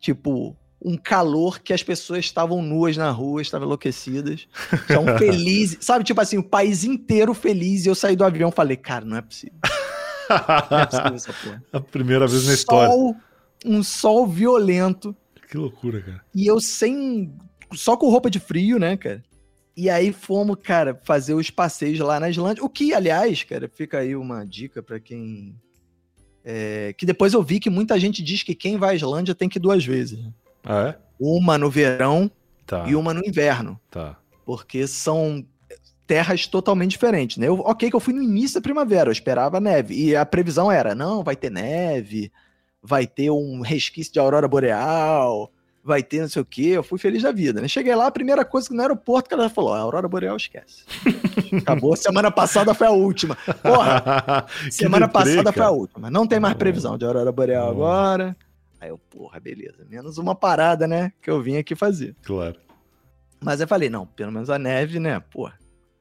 Tipo, 0.00 0.56
um 0.80 0.96
calor 0.96 1.58
que 1.60 1.72
as 1.72 1.82
pessoas 1.82 2.20
estavam 2.20 2.62
nuas 2.62 2.96
na 2.96 3.10
rua, 3.10 3.42
estavam 3.42 3.66
enlouquecidas, 3.66 4.46
estavam 4.72 5.18
felizes. 5.18 5.78
Sabe, 5.80 6.04
tipo 6.04 6.20
assim, 6.20 6.38
o 6.38 6.44
país 6.44 6.84
inteiro 6.84 7.34
feliz. 7.34 7.84
E 7.84 7.88
eu 7.88 7.94
saí 7.94 8.14
do 8.14 8.24
avião 8.24 8.50
e 8.50 8.52
falei, 8.52 8.76
cara, 8.76 9.04
não 9.04 9.16
é 9.16 9.22
possível. 9.22 9.58
Não 10.70 10.78
é 10.78 10.86
possível 10.86 11.14
essa 11.14 11.32
porra. 11.32 11.64
A 11.72 11.80
primeira 11.80 12.26
vez 12.26 12.46
na 12.46 12.54
história. 12.54 12.88
Sol, 12.88 13.16
um 13.64 13.82
sol 13.82 14.26
violento. 14.26 15.16
Que 15.48 15.56
loucura, 15.56 16.00
cara. 16.00 16.24
E 16.34 16.46
eu 16.46 16.60
sem. 16.60 17.32
Só 17.74 17.96
com 17.96 18.08
roupa 18.08 18.30
de 18.30 18.38
frio, 18.38 18.78
né, 18.78 18.96
cara? 18.96 19.22
E 19.76 19.90
aí 19.90 20.10
fomos, 20.10 20.56
cara, 20.62 20.98
fazer 21.04 21.34
os 21.34 21.50
passeios 21.50 21.98
lá 21.98 22.18
na 22.18 22.30
Islândia. 22.30 22.64
O 22.64 22.68
que, 22.68 22.94
aliás, 22.94 23.42
cara, 23.42 23.68
fica 23.68 23.98
aí 23.98 24.16
uma 24.16 24.44
dica 24.44 24.82
para 24.82 24.98
quem. 24.98 25.54
É, 26.42 26.94
que 26.96 27.04
depois 27.04 27.34
eu 27.34 27.42
vi 27.42 27.60
que 27.60 27.68
muita 27.68 27.98
gente 27.98 28.22
diz 28.22 28.42
que 28.42 28.54
quem 28.54 28.78
vai 28.78 28.92
à 28.92 28.94
Islândia 28.94 29.34
tem 29.34 29.48
que 29.48 29.58
ir 29.58 29.60
duas 29.60 29.84
vezes. 29.84 30.18
Ah, 30.64 30.88
é? 30.88 30.98
Uma 31.20 31.58
no 31.58 31.70
verão 31.70 32.30
tá. 32.64 32.86
e 32.88 32.94
uma 32.94 33.12
no 33.12 33.24
inverno. 33.26 33.78
Tá. 33.90 34.16
Porque 34.46 34.86
são 34.86 35.44
terras 36.06 36.46
totalmente 36.46 36.92
diferentes, 36.92 37.36
né? 37.36 37.48
Eu, 37.48 37.58
ok 37.60 37.90
que 37.90 37.96
eu 37.96 38.00
fui 38.00 38.14
no 38.14 38.22
início 38.22 38.54
da 38.54 38.62
primavera, 38.62 39.08
eu 39.08 39.12
esperava 39.12 39.60
neve. 39.60 39.94
E 39.94 40.16
a 40.16 40.24
previsão 40.24 40.70
era, 40.70 40.94
não, 40.94 41.22
vai 41.22 41.36
ter 41.36 41.50
neve, 41.50 42.32
vai 42.80 43.06
ter 43.06 43.30
um 43.30 43.60
resquício 43.60 44.12
de 44.12 44.20
aurora 44.20 44.46
boreal, 44.46 45.52
vai 45.86 46.02
ter 46.02 46.20
não 46.20 46.28
sei 46.28 46.42
o 46.42 46.44
quê. 46.44 46.72
Eu 46.74 46.82
fui 46.82 46.98
feliz 46.98 47.22
da 47.22 47.30
vida, 47.30 47.60
né? 47.60 47.68
Cheguei 47.68 47.94
lá, 47.94 48.08
a 48.08 48.10
primeira 48.10 48.44
coisa 48.44 48.68
que 48.68 48.74
no 48.74 48.82
aeroporto, 48.82 49.28
que 49.28 49.34
ela 49.34 49.48
falou, 49.48 49.72
a 49.72 49.78
aurora 49.78 50.08
boreal 50.08 50.36
esquece. 50.36 50.84
Acabou, 51.62 51.94
semana 51.96 52.30
passada 52.30 52.74
foi 52.74 52.88
a 52.88 52.90
última. 52.90 53.36
Porra, 53.62 54.46
semana 54.70 55.06
deprê, 55.06 55.22
passada 55.22 55.44
cara. 55.44 55.52
foi 55.52 55.64
a 55.64 55.70
última. 55.70 56.10
Não 56.10 56.26
tem 56.26 56.40
mais 56.40 56.54
previsão 56.54 56.98
de 56.98 57.04
aurora 57.04 57.30
boreal 57.30 57.70
agora. 57.70 58.36
Aí 58.80 58.88
eu, 58.88 58.98
porra, 58.98 59.38
beleza. 59.38 59.86
Menos 59.88 60.18
uma 60.18 60.34
parada, 60.34 60.86
né? 60.86 61.12
Que 61.22 61.30
eu 61.30 61.40
vim 61.40 61.56
aqui 61.56 61.74
fazer. 61.74 62.14
Claro. 62.22 62.56
Mas 63.40 63.60
eu 63.60 63.68
falei, 63.68 63.88
não, 63.88 64.06
pelo 64.06 64.32
menos 64.32 64.50
a 64.50 64.58
neve, 64.58 64.98
né? 64.98 65.20
Pô, 65.30 65.48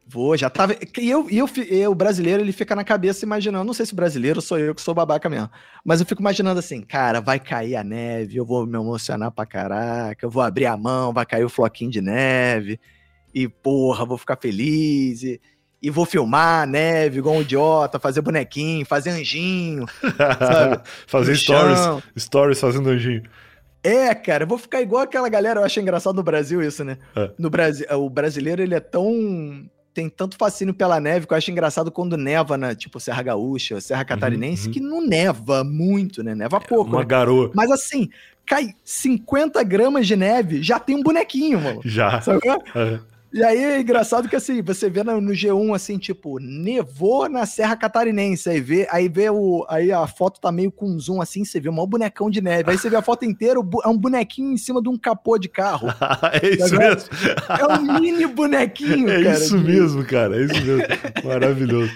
vou, 0.08 0.38
já 0.38 0.50
tava. 0.50 0.76
E 0.98 1.10
eu, 1.10 1.28
eu, 1.30 1.50
eu, 1.70 1.92
o 1.92 1.96
brasileiro, 1.96 2.44
ele 2.44 2.52
fica 2.52 2.76
na 2.76 2.84
cabeça 2.84 3.26
imaginando. 3.26 3.66
Não 3.66 3.74
sei 3.74 3.86
se 3.86 3.96
brasileiro 3.96 4.42
sou 4.42 4.60
eu 4.60 4.76
que 4.76 4.82
sou 4.82 4.94
babaca 4.94 5.30
mesmo. 5.30 5.50
Mas 5.84 6.00
eu 6.00 6.06
fico 6.06 6.22
imaginando 6.22 6.60
assim, 6.60 6.82
cara, 6.82 7.20
vai 7.20 7.40
cair 7.40 7.76
a 7.76 7.84
neve, 7.84 8.38
eu 8.38 8.46
vou 8.46 8.66
me 8.66 8.78
emocionar 8.78 9.32
pra 9.32 9.46
caraca, 9.46 10.26
eu 10.26 10.30
vou 10.30 10.44
abrir 10.44 10.68
a 10.68 10.78
mão, 10.78 11.12
vai 11.12 11.26
cair 11.26 11.44
o 11.44 11.50
floquinho 11.50 11.92
de 11.92 12.02
neve. 12.02 12.80
E, 13.34 13.48
porra, 13.48 14.06
vou 14.06 14.18
ficar 14.18 14.38
feliz. 14.38 15.24
E, 15.24 15.42
e 15.82 15.90
vou 15.90 16.06
filmar 16.06 16.68
neve, 16.68 17.20
igual 17.20 17.36
um 17.36 17.42
idiota, 17.42 18.00
fazer 18.00 18.22
bonequinho, 18.22 18.86
fazer 18.86 19.12
anjinho, 19.12 19.86
fazer 21.06 21.36
stories, 21.36 21.80
stories 22.18 22.60
fazendo 22.60 22.90
anjinho. 22.90 23.24
É, 23.84 24.16
cara, 24.16 24.46
eu 24.46 24.48
vou 24.48 24.58
ficar 24.58 24.82
igual 24.82 25.04
aquela 25.04 25.30
galera, 25.30 25.60
eu 25.60 25.64
acho 25.64 25.80
engraçado 25.80 26.16
no 26.16 26.24
Brasil 26.24 26.60
isso, 26.64 26.84
né? 26.84 26.98
É. 27.16 27.30
No 27.38 27.52
Brasil, 27.52 27.86
o 27.92 28.10
brasileiro, 28.10 28.64
ele 28.64 28.74
é 28.74 28.80
tão 28.80 29.70
tem 29.96 30.10
tanto 30.10 30.36
fascínio 30.38 30.74
pela 30.74 31.00
neve 31.00 31.26
que 31.26 31.34
eu 31.34 31.38
acho 31.38 31.50
engraçado 31.50 31.90
quando 31.90 32.18
neva 32.18 32.58
na, 32.58 32.76
tipo, 32.76 33.00
Serra 33.00 33.24
Gaúcha, 33.24 33.80
Serra 33.80 34.02
uhum, 34.02 34.08
Catarinense, 34.08 34.68
uhum, 34.68 34.74
que 34.74 34.80
não 34.82 35.02
neva 35.02 35.64
muito, 35.64 36.22
né? 36.22 36.36
Neva 36.36 36.58
é, 36.58 36.60
pouco. 36.60 36.92
Uma 36.92 37.00
né? 37.00 37.06
garoa. 37.06 37.50
Mas 37.56 37.72
assim, 37.72 38.10
cai 38.46 38.76
50 38.84 39.64
gramas 39.64 40.06
de 40.06 40.18
neve, 40.18 40.62
já 40.62 40.80
tem 40.80 40.98
um 40.98 41.02
bonequinho, 41.02 41.62
mano. 41.62 41.82
Já. 41.86 42.20
Sabe? 42.20 42.42
Uhum. 42.46 43.00
E 43.36 43.44
aí 43.44 43.62
é 43.62 43.82
engraçado 43.82 44.30
que 44.30 44.36
assim, 44.38 44.62
você 44.62 44.90
vê 44.90 45.04
no, 45.04 45.20
no, 45.20 45.34
G1 45.34 45.76
assim, 45.76 45.98
tipo, 45.98 46.40
nevou 46.40 47.28
na 47.28 47.46
Serra 47.46 47.76
Catarinense, 47.76 48.50
aí 48.50 48.62
vê, 48.62 48.88
aí 48.90 49.10
vê 49.10 49.30
o 49.30 49.66
aí 49.68 49.92
a 49.92 50.08
foto 50.08 50.40
tá 50.40 50.54
meio 50.54 50.72
com 50.72 50.98
zoom 50.98 51.22
assim, 51.22 51.44
você 51.44 51.60
vê 51.60 51.68
um 51.68 51.74
maior 51.74 51.86
bonecão 51.86 52.30
de 52.30 52.40
neve. 52.40 52.72
Aí 52.72 52.78
você 52.78 52.90
vê 52.90 52.96
a 52.96 53.02
foto 53.02 53.26
inteira, 53.26 53.60
é 53.84 53.90
um 53.90 53.98
bonequinho 53.98 54.54
em 54.54 54.58
cima 54.58 54.82
de 54.82 54.88
um 54.88 54.98
capô 54.98 55.38
de 55.38 55.50
carro. 55.50 55.90
é 56.32 56.50
isso 56.50 56.70
tá 56.70 56.78
mesmo. 56.78 57.10
É 57.60 57.78
um 57.78 58.00
mini 58.00 58.26
bonequinho, 58.26 59.10
é 59.12 59.22
cara. 59.22 59.36
É 59.36 59.38
isso 59.38 59.58
mesmo, 59.58 60.06
cara, 60.06 60.38
é 60.38 60.46
isso 60.46 60.66
mesmo. 60.66 60.84
Maravilhoso. 61.26 61.92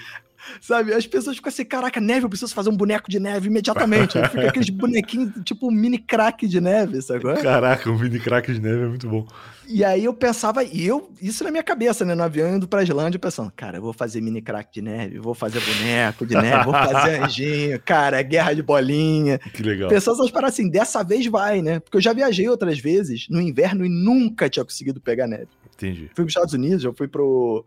Sabe? 0.61 0.93
As 0.93 1.05
pessoas 1.05 1.35
ficam 1.35 1.49
assim, 1.49 1.65
caraca, 1.65 1.99
neve, 1.99 2.25
eu 2.25 2.29
preciso 2.29 2.53
fazer 2.53 2.69
um 2.69 2.77
boneco 2.77 3.09
de 3.09 3.19
neve 3.19 3.47
imediatamente. 3.47 4.17
Aí 4.17 4.27
fica 4.27 4.47
aqueles 4.47 4.69
bonequinhos, 4.69 5.31
tipo 5.43 5.67
um 5.67 5.71
mini 5.71 5.97
crack 5.97 6.47
de 6.47 6.59
neve, 6.61 7.01
sabe? 7.01 7.21
Caraca, 7.41 7.89
um 7.89 7.97
mini 7.97 8.19
crack 8.19 8.51
de 8.51 8.61
neve 8.61 8.83
é 8.83 8.87
muito 8.87 9.07
bom. 9.07 9.27
E 9.71 9.83
aí 9.83 10.05
eu 10.05 10.13
pensava, 10.13 10.63
e 10.63 10.87
eu, 10.87 11.11
isso 11.21 11.43
na 11.43 11.51
minha 11.51 11.61
cabeça, 11.61 12.03
né, 12.03 12.15
no 12.15 12.23
avião 12.23 12.55
indo 12.55 12.67
pra 12.67 12.81
Islândia, 12.81 13.19
pensando, 13.19 13.51
cara, 13.55 13.77
eu 13.77 13.81
vou 13.83 13.93
fazer 13.93 14.19
mini 14.19 14.41
crack 14.41 14.73
de 14.73 14.81
neve, 14.81 15.19
vou 15.19 15.35
fazer 15.35 15.59
boneco 15.59 16.25
de 16.25 16.33
neve, 16.33 16.63
vou 16.63 16.73
fazer 16.73 17.21
anjinho, 17.21 17.79
cara, 17.85 18.19
é 18.19 18.23
guerra 18.23 18.53
de 18.53 18.63
bolinha. 18.63 19.37
Que 19.53 19.61
legal. 19.61 19.89
Pensando 19.89 20.15
essas 20.15 20.31
paradas 20.31 20.55
assim, 20.55 20.69
dessa 20.69 21.03
vez 21.03 21.27
vai, 21.27 21.61
né? 21.61 21.79
Porque 21.79 21.97
eu 21.97 22.01
já 22.01 22.13
viajei 22.13 22.49
outras 22.49 22.79
vezes 22.79 23.27
no 23.29 23.39
inverno 23.39 23.85
e 23.85 23.89
nunca 23.89 24.49
tinha 24.49 24.65
conseguido 24.65 24.99
pegar 24.99 25.27
neve. 25.27 25.49
Entendi. 25.75 26.09
Fui 26.15 26.25
pros 26.25 26.29
Estados 26.29 26.53
Unidos, 26.53 26.83
eu 26.83 26.93
fui 26.93 27.07
pro. 27.07 27.63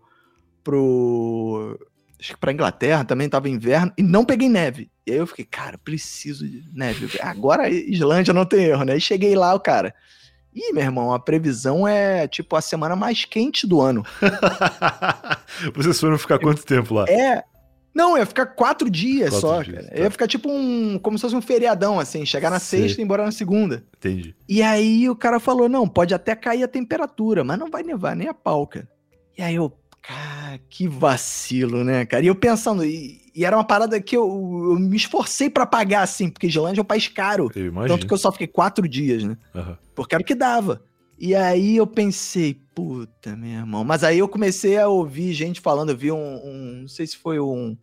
pro. 0.64 1.78
Acho 2.22 2.34
que 2.34 2.38
pra 2.38 2.52
Inglaterra 2.52 3.04
também 3.04 3.28
tava 3.28 3.48
inverno 3.48 3.92
e 3.98 4.02
não 4.02 4.24
peguei 4.24 4.48
neve. 4.48 4.88
E 5.04 5.10
aí 5.10 5.18
eu 5.18 5.26
fiquei, 5.26 5.44
cara, 5.44 5.76
preciso 5.76 6.46
de 6.46 6.62
neve. 6.72 7.18
Agora 7.20 7.68
Islândia 7.68 8.32
não 8.32 8.46
tem 8.46 8.66
erro, 8.66 8.84
né? 8.84 8.96
E 8.96 9.00
cheguei 9.00 9.34
lá, 9.34 9.52
o 9.52 9.58
cara. 9.58 9.92
Ih, 10.54 10.72
meu 10.72 10.84
irmão, 10.84 11.12
a 11.12 11.18
previsão 11.18 11.88
é 11.88 12.28
tipo 12.28 12.54
a 12.54 12.60
semana 12.60 12.94
mais 12.94 13.24
quente 13.24 13.66
do 13.66 13.80
ano. 13.80 14.06
Vocês 15.74 15.98
foram 15.98 16.16
ficar 16.16 16.38
quanto 16.38 16.64
tempo 16.64 16.94
lá? 16.94 17.06
É. 17.08 17.42
Não, 17.92 18.16
ia 18.16 18.24
ficar 18.24 18.46
quatro 18.46 18.88
dias 18.88 19.30
quatro 19.30 19.48
só, 19.48 19.62
dias, 19.64 19.76
cara. 19.78 19.88
Tá. 19.88 20.00
Ia 20.02 20.10
ficar 20.10 20.28
tipo 20.28 20.48
um. 20.48 21.00
como 21.00 21.18
se 21.18 21.22
fosse 21.22 21.34
um 21.34 21.42
feriadão, 21.42 21.98
assim, 21.98 22.24
chegar 22.24 22.50
na 22.50 22.60
Sei. 22.60 22.82
sexta 22.82 23.00
e 23.00 23.02
ir 23.02 23.04
embora 23.04 23.24
na 23.24 23.32
segunda. 23.32 23.82
Entendi. 23.96 24.36
E 24.48 24.62
aí 24.62 25.10
o 25.10 25.16
cara 25.16 25.40
falou: 25.40 25.68
não, 25.68 25.88
pode 25.88 26.14
até 26.14 26.36
cair 26.36 26.62
a 26.62 26.68
temperatura, 26.68 27.42
mas 27.42 27.58
não 27.58 27.68
vai 27.68 27.82
nevar 27.82 28.14
nem 28.14 28.28
a 28.28 28.34
pau, 28.34 28.64
cara. 28.64 28.88
E 29.36 29.42
aí 29.42 29.56
eu, 29.56 29.76
cara, 30.02 30.58
que 30.68 30.88
vacilo, 30.88 31.84
né, 31.84 32.04
cara? 32.04 32.24
E 32.24 32.26
eu 32.26 32.34
pensando, 32.34 32.84
e, 32.84 33.22
e 33.34 33.44
era 33.44 33.56
uma 33.56 33.64
parada 33.64 34.00
que 34.00 34.16
eu, 34.16 34.24
eu 34.24 34.78
me 34.78 34.96
esforcei 34.96 35.48
para 35.48 35.64
pagar, 35.64 36.02
assim, 36.02 36.28
porque 36.28 36.48
Islândia 36.48 36.80
é 36.80 36.82
um 36.82 36.86
país 36.86 37.08
caro. 37.08 37.48
Tanto 37.86 38.06
que 38.06 38.12
eu 38.12 38.18
só 38.18 38.32
fiquei 38.32 38.48
quatro 38.48 38.86
dias, 38.88 39.22
né? 39.22 39.36
Uhum. 39.54 39.76
Porque 39.94 40.14
era 40.14 40.22
o 40.22 40.26
que 40.26 40.34
dava. 40.34 40.82
E 41.18 41.36
aí 41.36 41.76
eu 41.76 41.86
pensei, 41.86 42.60
puta, 42.74 43.36
meu 43.36 43.50
irmão. 43.50 43.84
Mas 43.84 44.02
aí 44.02 44.18
eu 44.18 44.28
comecei 44.28 44.76
a 44.76 44.88
ouvir 44.88 45.32
gente 45.32 45.60
falando, 45.60 45.90
eu 45.90 45.96
vi 45.96 46.10
um, 46.10 46.16
um 46.18 46.78
não 46.82 46.88
sei 46.88 47.06
se 47.06 47.16
foi 47.16 47.38
um, 47.38 47.76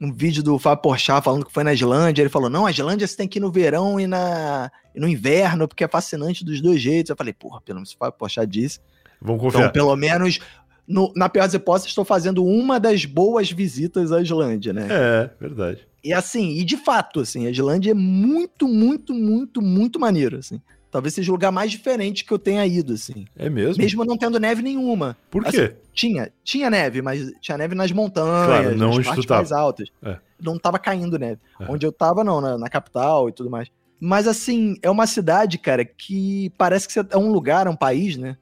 um 0.00 0.12
vídeo 0.12 0.44
do 0.44 0.58
Fábio 0.60 0.82
Porchat 0.82 1.24
falando 1.24 1.44
que 1.44 1.52
foi 1.52 1.64
na 1.64 1.74
Islândia. 1.74 2.22
Ele 2.22 2.28
falou, 2.28 2.48
não, 2.48 2.66
a 2.66 2.70
Islândia 2.70 3.06
você 3.06 3.16
tem 3.16 3.26
que 3.26 3.38
ir 3.38 3.42
no 3.42 3.50
verão 3.50 3.98
e, 3.98 4.06
na, 4.06 4.70
e 4.94 5.00
no 5.00 5.08
inverno, 5.08 5.66
porque 5.66 5.82
é 5.82 5.88
fascinante 5.88 6.44
dos 6.44 6.60
dois 6.60 6.80
jeitos. 6.80 7.10
Eu 7.10 7.16
falei, 7.16 7.32
porra, 7.32 7.60
pelo 7.60 7.78
menos 7.78 7.92
o 7.92 7.96
Fábio 7.96 8.16
Porchat 8.16 8.46
disse. 8.46 8.78
Vamos 9.20 9.40
confiar. 9.40 9.60
Então, 9.62 9.72
pelo 9.72 9.96
menos 9.96 10.38
no, 10.86 11.12
na 11.16 11.28
pior 11.28 11.44
das 11.44 11.54
hipóteses, 11.54 11.88
estou 11.88 12.04
fazendo 12.04 12.44
uma 12.44 12.78
das 12.78 13.04
boas 13.04 13.50
visitas 13.50 14.12
à 14.12 14.20
Islândia, 14.20 14.72
né? 14.72 14.88
É, 14.90 15.30
verdade. 15.40 15.86
E 16.02 16.12
assim, 16.12 16.58
e 16.58 16.64
de 16.64 16.76
fato, 16.76 17.20
assim, 17.20 17.46
a 17.46 17.50
Islândia 17.50 17.92
é 17.92 17.94
muito, 17.94 18.68
muito, 18.68 19.14
muito, 19.14 19.62
muito 19.62 19.98
maneiro, 19.98 20.36
assim. 20.36 20.60
Talvez 20.90 21.14
seja 21.14 21.32
o 21.32 21.34
lugar 21.34 21.50
mais 21.50 21.72
diferente 21.72 22.24
que 22.24 22.32
eu 22.32 22.38
tenha 22.38 22.64
ido, 22.64 22.92
assim. 22.92 23.26
É 23.34 23.50
mesmo? 23.50 23.82
Mesmo 23.82 24.04
não 24.04 24.16
tendo 24.16 24.38
neve 24.38 24.62
nenhuma. 24.62 25.16
Por 25.28 25.44
assim, 25.44 25.56
quê? 25.56 25.76
tinha, 25.92 26.30
tinha 26.44 26.70
neve, 26.70 27.02
mas 27.02 27.32
tinha 27.40 27.58
neve 27.58 27.74
nas 27.74 27.90
montanhas, 27.90 28.46
claro, 28.46 28.76
não 28.76 28.94
nas 28.94 29.04
partes 29.04 29.26
mais 29.26 29.50
altas. 29.50 29.88
É. 30.02 30.18
Não 30.40 30.56
tava 30.56 30.78
caindo 30.78 31.18
neve. 31.18 31.40
É. 31.58 31.64
Onde 31.68 31.84
eu 31.84 31.90
tava, 31.90 32.22
não, 32.22 32.40
na, 32.40 32.56
na 32.56 32.68
capital 32.68 33.28
e 33.28 33.32
tudo 33.32 33.50
mais. 33.50 33.68
Mas 33.98 34.28
assim, 34.28 34.76
é 34.82 34.90
uma 34.90 35.06
cidade, 35.06 35.58
cara, 35.58 35.84
que 35.84 36.52
parece 36.58 36.86
que 36.86 36.98
é 36.98 37.16
um 37.16 37.32
lugar, 37.32 37.66
é 37.66 37.70
um 37.70 37.76
país, 37.76 38.16
né? 38.16 38.36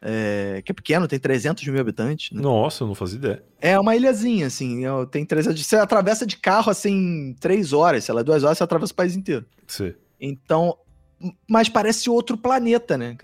É, 0.00 0.62
que 0.64 0.72
é 0.72 0.74
pequeno, 0.74 1.08
tem 1.08 1.18
300 1.18 1.66
mil 1.68 1.80
habitantes. 1.80 2.30
Né? 2.30 2.40
Nossa, 2.40 2.84
eu 2.84 2.88
não 2.88 2.94
fazia 2.94 3.18
ideia. 3.18 3.44
É 3.60 3.78
uma 3.78 3.96
ilhazinha, 3.96 4.46
assim, 4.46 4.82
tem 5.10 5.24
300... 5.24 5.64
Você 5.64 5.76
atravessa 5.76 6.26
de 6.26 6.36
carro, 6.36 6.70
assim, 6.70 7.34
três 7.40 7.72
horas, 7.72 8.04
sei 8.04 8.14
lá, 8.14 8.22
duas 8.22 8.44
horas, 8.44 8.58
você 8.58 8.64
atravessa 8.64 8.92
o 8.92 8.96
país 8.96 9.16
inteiro. 9.16 9.44
Sim. 9.66 9.94
Então, 10.20 10.76
mas 11.48 11.68
parece 11.68 12.08
outro 12.08 12.36
planeta, 12.36 12.96
né? 12.96 13.16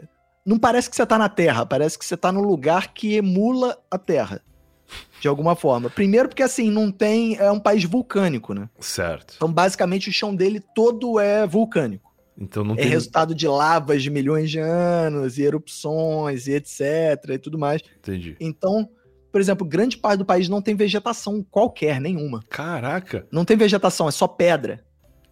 Não 0.45 0.59
parece 0.59 0.91
que 0.91 0.97
você 0.97 1.07
tá 1.07 1.17
na 1.17 1.29
Terra, 1.29 1.65
parece 1.65 1.99
que 1.99 2.05
você 2.05 2.17
tá 2.17 2.31
num 2.31 2.43
lugar 2.43 2.93
que 2.93 3.15
emula 3.15 3.79
a 3.91 3.99
Terra. 3.99 4.43
De 5.19 5.27
alguma 5.27 5.57
forma. 5.57 5.89
Primeiro 5.89 6.29
porque, 6.29 6.43
assim, 6.43 6.71
não 6.71 6.93
tem... 6.93 7.37
É 7.37 7.51
um 7.51 7.59
país 7.59 7.85
vulcânico, 7.85 8.53
né? 8.53 8.69
Certo. 8.79 9.33
Então, 9.37 9.51
basicamente, 9.51 10.11
o 10.11 10.13
chão 10.13 10.37
dele 10.37 10.61
todo 10.75 11.19
é 11.19 11.47
vulcânico. 11.47 12.14
Então 12.37 12.65
não 12.65 12.75
é 12.75 12.79
tem... 12.79 12.89
resultado 12.89 13.35
de 13.35 13.47
lavas 13.47 14.03
de 14.03 14.11
milhões 14.11 14.51
de 14.51 14.59
anos, 14.59 15.39
e 15.39 15.43
erupções, 15.43 16.47
e 16.47 16.53
etc, 16.53 16.81
e 17.31 17.39
tudo 17.39 17.59
mais. 17.59 17.83
Entendi. 17.99 18.37
Então, 18.41 18.89
por 19.31 19.41
exemplo, 19.41 19.67
grande 19.67 19.97
parte 19.97 20.19
do 20.19 20.25
país 20.25 20.49
não 20.49 20.61
tem 20.61 20.75
vegetação 20.75 21.45
qualquer, 21.49 22.01
nenhuma. 22.01 22.43
Caraca! 22.49 23.27
Não 23.31 23.45
tem 23.45 23.57
vegetação, 23.57 24.09
é 24.09 24.13
só 24.13 24.27
pedra. 24.27 24.85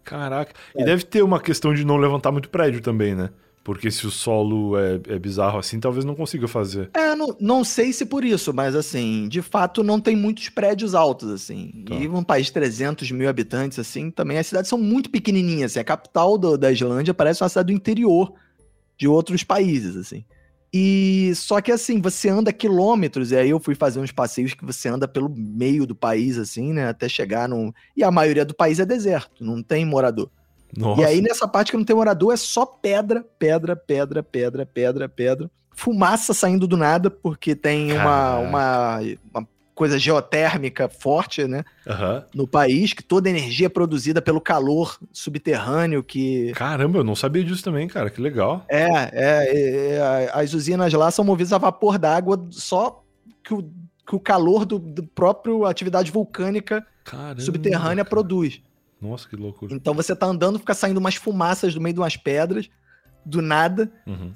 Caraca. 0.03 0.53
É. 0.75 0.81
E 0.81 0.85
deve 0.85 1.03
ter 1.03 1.23
uma 1.23 1.39
questão 1.39 1.73
de 1.73 1.85
não 1.85 1.97
levantar 1.97 2.31
muito 2.31 2.49
prédio 2.49 2.81
também, 2.81 3.15
né? 3.15 3.29
Porque 3.63 3.89
se 3.89 4.05
o 4.05 4.11
solo 4.11 4.77
é, 4.77 4.99
é, 5.07 5.17
bizarro 5.17 5.57
assim, 5.57 5.79
talvez 5.79 6.03
não 6.03 6.15
consiga 6.15 6.47
fazer. 6.47 6.89
É, 6.93 7.15
não, 7.15 7.35
não 7.39 7.63
sei 7.63 7.93
se 7.93 8.05
por 8.05 8.25
isso, 8.25 8.53
mas 8.53 8.75
assim, 8.75 9.27
de 9.29 9.41
fato 9.41 9.81
não 9.81 10.01
tem 10.01 10.15
muitos 10.15 10.49
prédios 10.49 10.93
altos, 10.93 11.29
assim. 11.29 11.85
Tá. 11.87 11.95
E 11.95 12.07
um 12.09 12.23
país 12.23 12.47
de 12.47 12.53
300 12.53 13.09
mil 13.11 13.29
habitantes, 13.29 13.79
assim, 13.79 14.11
também 14.11 14.37
as 14.37 14.47
cidades 14.47 14.67
são 14.67 14.77
muito 14.77 15.09
pequenininhas. 15.09 15.71
Assim, 15.71 15.79
a 15.79 15.83
capital 15.83 16.37
do, 16.37 16.57
da 16.57 16.71
Islândia 16.71 17.13
parece 17.13 17.41
uma 17.41 17.47
cidade 17.47 17.67
do 17.67 17.75
interior 17.75 18.33
de 18.97 19.07
outros 19.07 19.43
países, 19.43 19.95
assim. 19.95 20.25
E 20.73 21.31
só 21.35 21.61
que 21.61 21.71
assim, 21.71 22.01
você 22.01 22.29
anda 22.29 22.51
quilômetros, 22.51 23.31
e 23.31 23.37
aí 23.37 23.51
eu 23.51 23.59
fui 23.59 23.75
fazer 23.75 23.99
uns 23.99 24.11
passeios 24.11 24.55
que 24.55 24.65
você 24.65 24.89
anda 24.89 25.07
pelo 25.07 25.29
meio 25.29 25.85
do 25.85 25.95
país, 25.95 26.37
assim, 26.37 26.73
né? 26.73 26.89
Até 26.89 27.07
chegar 27.07 27.47
num. 27.47 27.71
E 27.95 28.03
a 28.03 28.09
maioria 28.09 28.43
do 28.43 28.55
país 28.55 28.79
é 28.79 28.85
deserto, 28.85 29.43
não 29.43 29.61
tem 29.61 29.85
morador. 29.85 30.31
Nossa. 30.75 31.01
E 31.01 31.05
aí, 31.05 31.21
nessa 31.21 31.47
parte 31.47 31.71
que 31.71 31.77
não 31.77 31.85
tem 31.85 31.95
morador, 31.95 32.33
é 32.33 32.37
só 32.37 32.65
pedra, 32.65 33.25
pedra, 33.37 33.75
pedra, 33.75 34.23
pedra, 34.23 34.65
pedra, 34.65 35.09
pedra. 35.09 35.51
Fumaça 35.71 36.33
saindo 36.33 36.67
do 36.67 36.77
nada, 36.77 37.09
porque 37.09 37.55
tem 37.55 37.91
uma, 37.93 38.37
uma, 38.37 38.99
uma, 39.33 39.47
coisa 39.73 39.97
geotérmica 39.97 40.87
forte, 40.87 41.47
né? 41.47 41.63
Uhum. 41.85 42.23
No 42.33 42.47
país, 42.47 42.93
que 42.93 43.03
toda 43.03 43.27
a 43.27 43.31
energia 43.31 43.65
é 43.67 43.69
produzida 43.69 44.21
pelo 44.21 44.39
calor 44.39 44.97
subterrâneo 45.11 46.03
que. 46.03 46.51
Caramba, 46.53 46.99
eu 46.99 47.03
não 47.03 47.15
sabia 47.15 47.43
disso 47.43 47.63
também, 47.63 47.87
cara. 47.87 48.09
Que 48.09 48.21
legal. 48.21 48.65
É, 48.69 48.87
é, 49.13 49.95
é 49.95 50.31
as 50.33 50.53
usinas 50.53 50.93
lá 50.93 51.09
são 51.11 51.25
movidas 51.25 51.53
a 51.53 51.57
vapor 51.57 51.97
d'água 51.97 52.47
só 52.51 53.03
que 53.43 53.53
o, 53.53 53.63
que 54.07 54.15
o 54.15 54.19
calor 54.19 54.65
do, 54.65 54.77
do 54.79 55.03
próprio 55.03 55.65
atividade 55.65 56.11
vulcânica 56.11 56.85
Caramba, 57.03 57.41
subterrânea 57.41 58.03
cara. 58.03 58.09
produz. 58.09 58.61
Nossa, 59.03 59.27
que 59.27 59.35
loucura. 59.35 59.75
Então 59.75 59.93
você 59.93 60.15
tá 60.15 60.25
andando, 60.25 60.57
fica 60.57 60.73
saindo 60.73 60.97
umas 60.97 61.15
fumaças 61.15 61.73
do 61.73 61.81
meio 61.81 61.93
de 61.93 61.99
umas 61.99 62.15
pedras, 62.15 62.69
do 63.25 63.41
nada. 63.41 63.91
Uhum. 64.07 64.33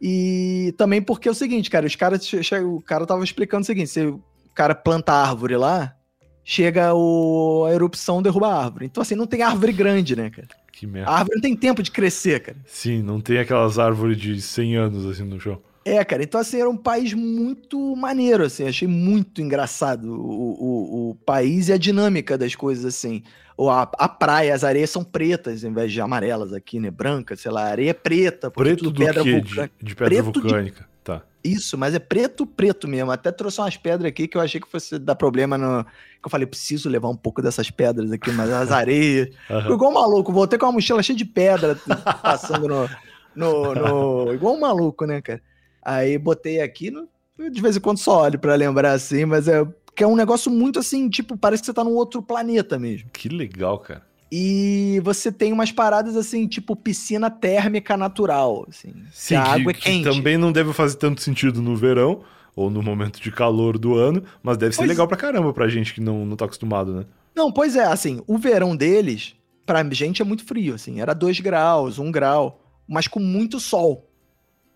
E 0.00 0.74
também 0.76 1.00
porque 1.00 1.26
é 1.26 1.30
o 1.30 1.34
seguinte, 1.34 1.70
cara, 1.70 1.86
os 1.86 1.96
caras. 1.96 2.30
O 2.62 2.80
cara 2.82 3.06
tava 3.06 3.24
explicando 3.24 3.62
o 3.62 3.66
seguinte: 3.66 3.88
se 3.88 4.04
o 4.06 4.22
cara 4.54 4.74
planta 4.74 5.14
árvore 5.14 5.56
lá, 5.56 5.96
chega 6.44 6.92
o, 6.94 7.64
a 7.66 7.72
erupção 7.72 8.20
derruba 8.20 8.48
a 8.48 8.64
árvore. 8.64 8.84
Então, 8.84 9.00
assim, 9.00 9.14
não 9.14 9.26
tem 9.26 9.40
árvore 9.40 9.72
grande, 9.72 10.14
né, 10.14 10.28
cara? 10.28 10.48
Que 10.70 10.86
merda. 10.86 11.10
A 11.10 11.14
árvore 11.14 11.36
não 11.36 11.42
tem 11.42 11.56
tempo 11.56 11.82
de 11.82 11.90
crescer, 11.90 12.40
cara. 12.40 12.58
Sim, 12.66 13.02
não 13.02 13.20
tem 13.20 13.38
aquelas 13.38 13.78
árvores 13.78 14.18
de 14.18 14.38
100 14.40 14.76
anos 14.76 15.06
assim 15.06 15.24
no 15.24 15.40
chão. 15.40 15.58
É, 15.86 16.02
cara, 16.02 16.22
então 16.22 16.40
assim, 16.40 16.58
era 16.58 16.68
um 16.68 16.76
país 16.76 17.12
muito 17.12 17.94
maneiro, 17.94 18.44
assim, 18.44 18.66
achei 18.66 18.88
muito 18.88 19.42
engraçado 19.42 20.14
o, 20.14 21.10
o, 21.10 21.10
o 21.10 21.14
país 21.26 21.68
e 21.68 21.74
a 21.74 21.76
dinâmica 21.76 22.38
das 22.38 22.54
coisas, 22.54 22.86
assim. 22.86 23.22
Ou 23.56 23.70
a, 23.70 23.82
a 23.82 24.08
praia, 24.08 24.54
as 24.54 24.64
areias 24.64 24.90
são 24.90 25.04
pretas 25.04 25.62
em 25.62 25.72
vez 25.72 25.92
de 25.92 26.00
amarelas 26.00 26.52
aqui, 26.52 26.80
né? 26.80 26.90
Brancas, 26.90 27.40
sei 27.40 27.50
lá, 27.50 27.64
areia 27.64 27.90
é 27.90 27.94
preta. 27.94 28.50
Preto 28.50 28.90
do 28.90 28.94
pedra 28.94 29.22
quê? 29.22 29.40
De, 29.40 29.70
de, 29.80 29.94
pedra 29.94 30.04
preto 30.06 30.40
vulcânica, 30.40 30.80
de... 30.80 30.86
tá. 31.04 31.22
Isso, 31.42 31.78
mas 31.78 31.94
é 31.94 31.98
preto, 31.98 32.46
preto 32.46 32.88
mesmo. 32.88 33.12
Até 33.12 33.30
trouxe 33.30 33.60
umas 33.60 33.76
pedras 33.76 34.08
aqui 34.08 34.26
que 34.26 34.36
eu 34.36 34.40
achei 34.40 34.60
que 34.60 34.68
fosse 34.68 34.98
dar 34.98 35.14
problema 35.14 35.56
no. 35.56 35.84
Que 35.84 36.26
eu 36.26 36.30
falei, 36.30 36.46
preciso 36.46 36.88
levar 36.88 37.08
um 37.08 37.16
pouco 37.16 37.40
dessas 37.40 37.70
pedras 37.70 38.10
aqui, 38.10 38.32
mas 38.32 38.50
as 38.50 38.72
areias. 38.72 39.28
uhum. 39.48 39.74
Igual 39.74 39.90
um 39.90 39.94
maluco, 39.94 40.32
voltei 40.32 40.58
com 40.58 40.66
uma 40.66 40.72
mochila 40.72 41.02
cheia 41.02 41.16
de 41.16 41.24
pedra 41.24 41.78
passando 42.22 42.66
no, 42.66 42.90
no, 43.36 43.74
no. 43.74 44.34
Igual 44.34 44.54
um 44.54 44.60
maluco, 44.60 45.06
né, 45.06 45.20
cara? 45.20 45.40
Aí 45.80 46.18
botei 46.18 46.60
aqui, 46.60 46.90
no, 46.90 47.06
de 47.50 47.60
vez 47.60 47.76
em 47.76 47.80
quando 47.80 47.98
só 47.98 48.22
olho 48.22 48.38
pra 48.38 48.54
lembrar 48.54 48.92
assim, 48.92 49.24
mas 49.24 49.46
é. 49.46 49.64
Que 49.94 50.02
é 50.02 50.06
um 50.06 50.16
negócio 50.16 50.50
muito 50.50 50.78
assim, 50.78 51.08
tipo, 51.08 51.36
parece 51.36 51.62
que 51.62 51.66
você 51.66 51.74
tá 51.74 51.84
num 51.84 51.94
outro 51.94 52.22
planeta 52.22 52.78
mesmo. 52.78 53.08
Que 53.12 53.28
legal, 53.28 53.78
cara. 53.78 54.02
E 54.36 55.00
você 55.04 55.30
tem 55.30 55.52
umas 55.52 55.70
paradas 55.70 56.16
assim, 56.16 56.48
tipo 56.48 56.74
piscina 56.74 57.30
térmica 57.30 57.96
natural, 57.96 58.66
assim. 58.68 58.92
Sim, 59.12 59.36
a 59.36 59.44
água 59.44 59.70
é 59.70 59.74
quente. 59.74 60.10
também 60.10 60.36
não 60.36 60.50
deve 60.50 60.72
fazer 60.72 60.96
tanto 60.96 61.20
sentido 61.20 61.62
no 61.62 61.76
verão 61.76 62.22
ou 62.56 62.70
no 62.70 62.82
momento 62.82 63.20
de 63.20 63.30
calor 63.30 63.78
do 63.78 63.94
ano, 63.96 64.24
mas 64.42 64.56
deve 64.56 64.72
ser 64.72 64.78
pois... 64.78 64.88
legal 64.88 65.06
pra 65.06 65.16
caramba 65.16 65.52
pra 65.52 65.68
gente 65.68 65.94
que 65.94 66.00
não, 66.00 66.24
não 66.24 66.36
tá 66.36 66.46
acostumado, 66.46 66.92
né? 66.94 67.04
Não, 67.34 67.52
pois 67.52 67.76
é, 67.76 67.84
assim, 67.84 68.22
o 68.26 68.38
verão 68.38 68.76
deles, 68.76 69.36
pra 69.66 69.84
gente 69.92 70.22
é 70.22 70.24
muito 70.24 70.44
frio, 70.44 70.74
assim, 70.74 71.00
era 71.00 71.14
2 71.14 71.40
graus, 71.40 71.98
1 71.98 72.04
um 72.04 72.12
grau, 72.12 72.60
mas 72.88 73.08
com 73.08 73.20
muito 73.20 73.58
sol. 73.58 74.08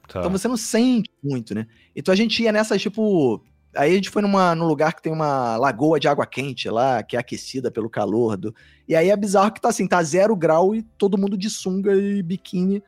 Tá. 0.09 0.21
Então 0.21 0.31
você 0.31 0.49
não 0.49 0.57
sente 0.57 1.11
muito, 1.23 1.55
né? 1.55 1.67
Então 1.95 2.13
a 2.13 2.17
gente 2.17 2.43
ia 2.43 2.51
nessas, 2.51 2.81
tipo, 2.81 3.45
Aí 3.77 3.93
a 3.93 3.95
gente 3.95 4.11
foi 4.11 4.23
numa, 4.23 4.55
num 4.55 4.67
lugar 4.67 4.95
que 4.95 5.03
tem 5.03 5.13
uma 5.13 5.57
lagoa 5.57 6.01
de 6.01 6.09
água 6.09 6.27
quente 6.27 6.69
lá, 6.69 7.03
que 7.03 7.17
é 7.17 7.21
aquecida 7.21 7.71
pelo 7.71 7.91
calor. 7.91 8.37
Do... 8.37 8.55
E 8.89 8.97
aí 8.97 9.11
é 9.11 9.17
bizarro 9.17 9.53
que 9.53 9.61
tá 9.61 9.69
assim, 9.69 9.87
tá 9.87 10.03
zero 10.03 10.35
grau 10.35 10.75
e 10.75 10.83
todo 10.83 11.19
mundo 11.19 11.37
de 11.37 11.51
sunga 11.51 11.95
e 11.95 12.23
biquíni 12.23 12.83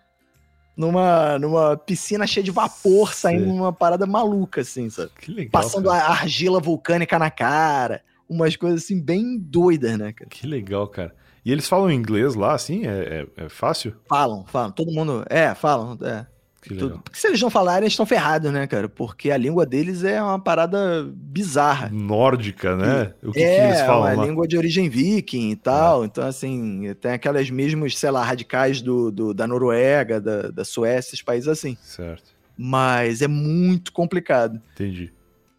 numa, 0.80 1.38
numa 1.38 1.76
piscina 1.76 2.26
cheia 2.26 2.42
de 2.42 2.50
vapor, 2.50 3.12
saindo 3.12 3.44
Sim. 3.44 3.50
uma 3.50 3.72
parada 3.72 4.06
maluca, 4.06 4.62
assim, 4.62 4.88
sabe? 4.88 5.10
Que 5.20 5.30
legal. 5.30 5.50
Passando 5.50 5.90
cara. 5.90 6.04
a 6.04 6.10
argila 6.10 6.58
vulcânica 6.58 7.18
na 7.18 7.30
cara. 7.30 8.02
Umas 8.26 8.56
coisas 8.56 8.84
assim, 8.84 8.98
bem 9.00 9.38
doidas, 9.38 9.98
né, 9.98 10.12
cara? 10.12 10.30
Que 10.30 10.46
legal, 10.46 10.88
cara. 10.88 11.14
E 11.44 11.52
eles 11.52 11.68
falam 11.68 11.90
inglês 11.90 12.34
lá, 12.34 12.54
assim? 12.54 12.86
É, 12.86 13.26
é, 13.36 13.44
é 13.44 13.48
fácil? 13.48 13.94
Falam, 14.08 14.46
falam. 14.46 14.70
Todo 14.70 14.92
mundo. 14.92 15.24
É, 15.28 15.54
falam. 15.54 15.98
É. 16.02 16.26
Tudo. 16.68 17.00
Porque 17.02 17.18
se 17.18 17.26
eles 17.26 17.40
não 17.40 17.48
falarem, 17.48 17.84
eles 17.84 17.94
estão 17.94 18.04
ferrados, 18.04 18.52
né, 18.52 18.66
cara? 18.66 18.88
Porque 18.88 19.30
a 19.30 19.36
língua 19.36 19.64
deles 19.64 20.04
é 20.04 20.22
uma 20.22 20.38
parada 20.38 21.08
bizarra. 21.12 21.88
Nórdica, 21.90 22.76
né? 22.76 23.14
E, 23.22 23.28
o 23.28 23.32
que, 23.32 23.42
é, 23.42 23.54
que 23.56 23.66
eles 23.66 23.80
falam? 23.80 24.08
É 24.08 24.14
uma 24.14 24.22
lá? 24.22 24.28
língua 24.28 24.46
de 24.46 24.58
origem 24.58 24.88
viking 24.88 25.50
e 25.50 25.56
tal. 25.56 26.02
É. 26.02 26.06
Então, 26.06 26.26
assim, 26.26 26.94
tem 27.00 27.12
aquelas 27.12 27.48
mesmas, 27.50 27.96
sei 27.96 28.10
lá, 28.10 28.22
radicais 28.22 28.82
do, 28.82 29.10
do 29.10 29.32
da 29.32 29.46
Noruega, 29.46 30.20
da, 30.20 30.50
da 30.50 30.64
Suécia, 30.64 31.10
esses 31.10 31.22
países 31.22 31.48
assim. 31.48 31.76
Certo. 31.82 32.30
Mas 32.56 33.22
é 33.22 33.28
muito 33.28 33.92
complicado. 33.92 34.60
Entendi. 34.74 35.12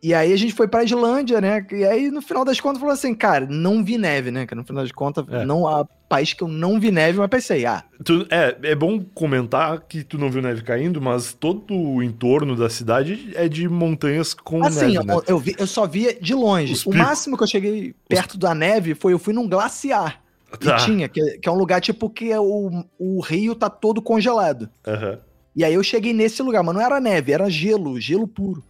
E 0.03 0.15
aí 0.15 0.33
a 0.33 0.37
gente 0.37 0.53
foi 0.53 0.67
pra 0.67 0.83
Islândia, 0.83 1.39
né? 1.39 1.63
E 1.71 1.85
aí, 1.85 2.09
no 2.09 2.23
final 2.23 2.43
das 2.43 2.59
contas, 2.59 2.79
falou 2.79 2.93
assim, 2.93 3.13
cara, 3.13 3.45
não 3.47 3.83
vi 3.83 3.99
neve, 3.99 4.31
né? 4.31 4.47
Que 4.47 4.55
no 4.55 4.63
final 4.63 4.81
das 4.81 4.91
contas, 4.91 5.23
é. 5.29 5.45
não 5.45 5.67
há 5.67 5.85
país 6.09 6.33
que 6.33 6.41
eu 6.43 6.47
não 6.47 6.79
vi 6.79 6.89
neve, 6.89 7.19
mas 7.19 7.29
pensei, 7.29 7.67
ah. 7.67 7.83
Tu, 8.03 8.25
é, 8.31 8.57
é 8.63 8.75
bom 8.75 8.99
comentar 9.13 9.79
que 9.81 10.03
tu 10.03 10.17
não 10.17 10.31
viu 10.31 10.41
neve 10.41 10.63
caindo, 10.63 10.99
mas 10.99 11.33
todo 11.33 11.75
o 11.75 12.01
entorno 12.01 12.55
da 12.55 12.67
cidade 12.67 13.31
é 13.35 13.47
de 13.47 13.69
montanhas 13.69 14.33
com 14.33 14.63
assim, 14.63 14.93
neve. 14.93 14.97
Assim, 14.97 15.07
né? 15.07 15.21
eu, 15.27 15.37
vi, 15.37 15.55
eu 15.57 15.67
só 15.67 15.85
via 15.85 16.19
de 16.19 16.33
longe. 16.33 16.73
Os 16.73 16.85
o 16.85 16.91
máximo 16.91 17.37
que 17.37 17.43
eu 17.43 17.47
cheguei 17.47 17.93
perto 18.09 18.31
Os... 18.31 18.39
da 18.39 18.55
neve 18.55 18.95
foi 18.95 19.13
eu 19.13 19.19
fui 19.19 19.33
num 19.33 19.47
glaciar. 19.47 20.19
Tá. 20.59 20.75
E 20.75 20.85
tinha, 20.85 21.07
que, 21.07 21.37
que, 21.37 21.47
é 21.47 21.51
um 21.51 21.55
lugar 21.55 21.79
tipo 21.79 22.09
que 22.09 22.31
é 22.31 22.39
o, 22.39 22.83
o 22.99 23.21
rio 23.21 23.53
tá 23.53 23.69
todo 23.69 24.01
congelado. 24.01 24.67
Uhum. 24.85 25.17
E 25.55 25.63
aí 25.63 25.73
eu 25.73 25.83
cheguei 25.83 26.11
nesse 26.11 26.41
lugar, 26.41 26.63
mas 26.63 26.73
não 26.73 26.81
era 26.81 26.99
neve, 26.99 27.31
era 27.31 27.49
gelo, 27.49 27.99
gelo 28.01 28.27
puro. 28.27 28.63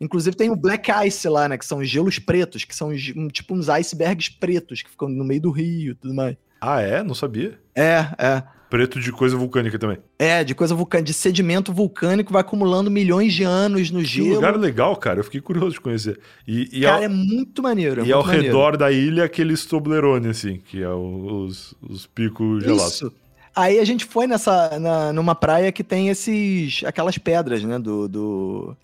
Inclusive 0.00 0.36
tem 0.36 0.50
o 0.50 0.56
Black 0.56 0.90
Ice 1.06 1.28
lá, 1.28 1.48
né? 1.48 1.56
Que 1.56 1.64
são 1.64 1.82
gelos 1.82 2.18
pretos, 2.18 2.64
que 2.64 2.74
são 2.74 2.94
tipo 3.30 3.54
uns 3.54 3.68
icebergs 3.68 4.28
pretos 4.28 4.82
que 4.82 4.90
ficam 4.90 5.08
no 5.08 5.24
meio 5.24 5.40
do 5.40 5.50
rio 5.50 5.92
e 5.92 5.94
tudo 5.94 6.14
mais. 6.14 6.36
Ah, 6.60 6.80
é? 6.80 7.02
Não 7.02 7.14
sabia. 7.14 7.58
É, 7.74 8.06
é. 8.18 8.42
Preto 8.68 8.98
de 8.98 9.12
coisa 9.12 9.36
vulcânica 9.36 9.78
também. 9.78 9.98
É, 10.18 10.42
de 10.42 10.54
coisa 10.54 10.74
vulcânica, 10.74 11.06
de 11.06 11.14
sedimento 11.14 11.72
vulcânico, 11.72 12.32
vai 12.32 12.40
acumulando 12.40 12.90
milhões 12.90 13.32
de 13.32 13.44
anos 13.44 13.90
no 13.90 14.02
gelo. 14.02 14.28
Que 14.28 14.34
lugar 14.34 14.56
legal, 14.56 14.96
cara. 14.96 15.20
Eu 15.20 15.24
fiquei 15.24 15.40
curioso 15.40 15.74
de 15.74 15.80
conhecer. 15.80 16.18
E, 16.46 16.68
e 16.72 16.80
cara, 16.82 16.96
ao... 16.96 17.02
é 17.04 17.08
muito 17.08 17.62
maneiro. 17.62 18.02
É 18.02 18.06
e 18.06 18.12
ao 18.12 18.24
maneiro. 18.24 18.46
redor 18.46 18.76
da 18.76 18.90
ilha, 18.90 19.24
aquele 19.24 19.56
Toblerone, 19.56 20.28
assim, 20.28 20.58
que 20.58 20.82
é 20.82 20.88
os, 20.88 21.74
os 21.80 22.06
picos 22.06 22.64
gelados. 22.64 22.94
Isso. 22.94 23.12
Aí 23.54 23.78
a 23.78 23.84
gente 23.84 24.04
foi 24.04 24.26
nessa, 24.26 24.78
na, 24.78 25.12
numa 25.12 25.34
praia 25.34 25.72
que 25.72 25.84
tem 25.84 26.08
esses, 26.08 26.82
aquelas 26.84 27.16
pedras, 27.16 27.62
né, 27.62 27.78
do, 27.78 28.06
do 28.06 28.76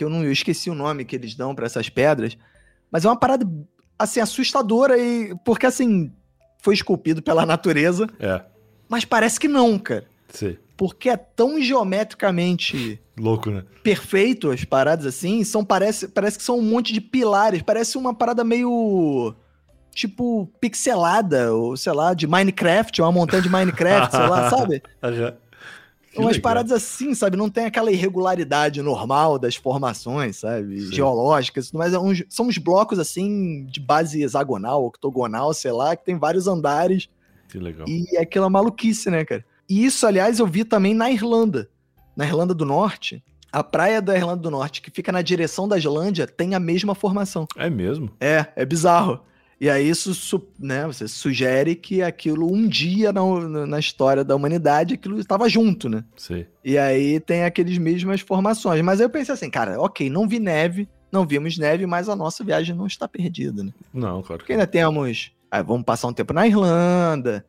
que 0.00 0.04
eu 0.04 0.08
não 0.08 0.24
eu 0.24 0.32
esqueci 0.32 0.70
o 0.70 0.74
nome 0.74 1.04
que 1.04 1.14
eles 1.14 1.34
dão 1.34 1.54
para 1.54 1.66
essas 1.66 1.90
pedras, 1.90 2.38
mas 2.90 3.04
é 3.04 3.08
uma 3.08 3.18
parada 3.18 3.46
assim 3.98 4.18
assustadora 4.18 4.96
e 4.96 5.34
porque 5.44 5.66
assim 5.66 6.10
foi 6.62 6.72
esculpido 6.72 7.20
pela 7.20 7.44
natureza. 7.46 8.08
É. 8.18 8.40
Mas 8.88 9.04
parece 9.04 9.38
que 9.38 9.46
não, 9.46 9.78
cara. 9.78 10.06
Sim. 10.30 10.56
Porque 10.74 11.10
é 11.10 11.18
tão 11.18 11.60
geometricamente 11.60 12.98
louco, 13.14 13.50
né? 13.50 13.62
Perfeito 13.82 14.50
as 14.50 14.64
paradas 14.64 15.04
assim, 15.04 15.44
são 15.44 15.62
parece 15.62 16.08
parece 16.08 16.38
que 16.38 16.44
são 16.44 16.58
um 16.58 16.62
monte 16.62 16.94
de 16.94 17.00
pilares, 17.02 17.60
parece 17.60 17.98
uma 17.98 18.14
parada 18.14 18.42
meio 18.42 19.34
tipo 19.94 20.50
pixelada, 20.58 21.52
ou 21.52 21.76
sei 21.76 21.92
lá, 21.92 22.14
de 22.14 22.26
Minecraft, 22.26 23.02
uma 23.02 23.12
montanha 23.12 23.42
de 23.42 23.50
Minecraft, 23.50 24.16
sei 24.16 24.26
lá, 24.26 24.48
sabe? 24.48 24.82
Que 26.10 26.18
umas 26.18 26.36
legal. 26.36 26.42
paradas 26.42 26.72
assim, 26.72 27.14
sabe? 27.14 27.36
Não 27.36 27.48
tem 27.48 27.66
aquela 27.66 27.90
irregularidade 27.92 28.82
normal 28.82 29.38
das 29.38 29.54
formações, 29.54 30.38
sabe? 30.38 30.80
Sim. 30.80 30.92
Geológicas, 30.92 31.70
mas 31.72 31.92
é 31.92 31.98
uns, 31.98 32.24
são 32.28 32.46
uns 32.46 32.58
blocos 32.58 32.98
assim 32.98 33.64
de 33.66 33.78
base 33.78 34.22
hexagonal, 34.22 34.84
octogonal, 34.84 35.54
sei 35.54 35.70
lá, 35.70 35.94
que 35.94 36.04
tem 36.04 36.18
vários 36.18 36.48
andares. 36.48 37.08
Que 37.48 37.58
legal. 37.58 37.88
E 37.88 38.16
é 38.16 38.22
aquela 38.22 38.50
maluquice, 38.50 39.08
né, 39.08 39.24
cara? 39.24 39.44
E 39.68 39.84
isso, 39.84 40.04
aliás, 40.04 40.40
eu 40.40 40.46
vi 40.46 40.64
também 40.64 40.94
na 40.94 41.10
Irlanda. 41.10 41.70
Na 42.16 42.26
Irlanda 42.26 42.52
do 42.52 42.66
Norte, 42.66 43.22
a 43.52 43.62
praia 43.62 44.02
da 44.02 44.16
Irlanda 44.16 44.42
do 44.42 44.50
Norte, 44.50 44.82
que 44.82 44.90
fica 44.90 45.12
na 45.12 45.22
direção 45.22 45.68
da 45.68 45.78
Islândia, 45.78 46.26
tem 46.26 46.54
a 46.54 46.60
mesma 46.60 46.94
formação. 46.94 47.46
É 47.56 47.70
mesmo? 47.70 48.10
É, 48.20 48.46
é 48.56 48.64
bizarro. 48.64 49.20
E 49.60 49.68
aí 49.68 49.86
isso 49.86 50.42
né, 50.58 50.86
você 50.86 51.06
sugere 51.06 51.74
que 51.74 52.02
aquilo 52.02 52.50
um 52.50 52.66
dia 52.66 53.12
na, 53.12 53.66
na 53.66 53.78
história 53.78 54.24
da 54.24 54.34
humanidade 54.34 54.94
aquilo 54.94 55.20
estava 55.20 55.50
junto, 55.50 55.86
né? 55.86 56.02
Sim. 56.16 56.46
E 56.64 56.78
aí 56.78 57.20
tem 57.20 57.44
aqueles 57.44 57.76
mesmas 57.76 58.22
formações. 58.22 58.80
Mas 58.80 59.00
aí 59.00 59.06
eu 59.06 59.10
pensei 59.10 59.34
assim, 59.34 59.50
cara, 59.50 59.78
ok, 59.78 60.08
não 60.08 60.26
vi 60.26 60.38
neve, 60.38 60.88
não 61.12 61.26
vimos 61.26 61.58
neve, 61.58 61.84
mas 61.84 62.08
a 62.08 62.16
nossa 62.16 62.42
viagem 62.42 62.74
não 62.74 62.86
está 62.86 63.06
perdida, 63.06 63.62
né? 63.62 63.70
Não, 63.92 64.22
claro. 64.22 64.38
Porque 64.38 64.52
ainda 64.52 64.66
temos. 64.66 65.30
Aí 65.50 65.62
vamos 65.62 65.84
passar 65.84 66.08
um 66.08 66.12
tempo 66.12 66.32
na 66.32 66.46
Irlanda, 66.46 67.44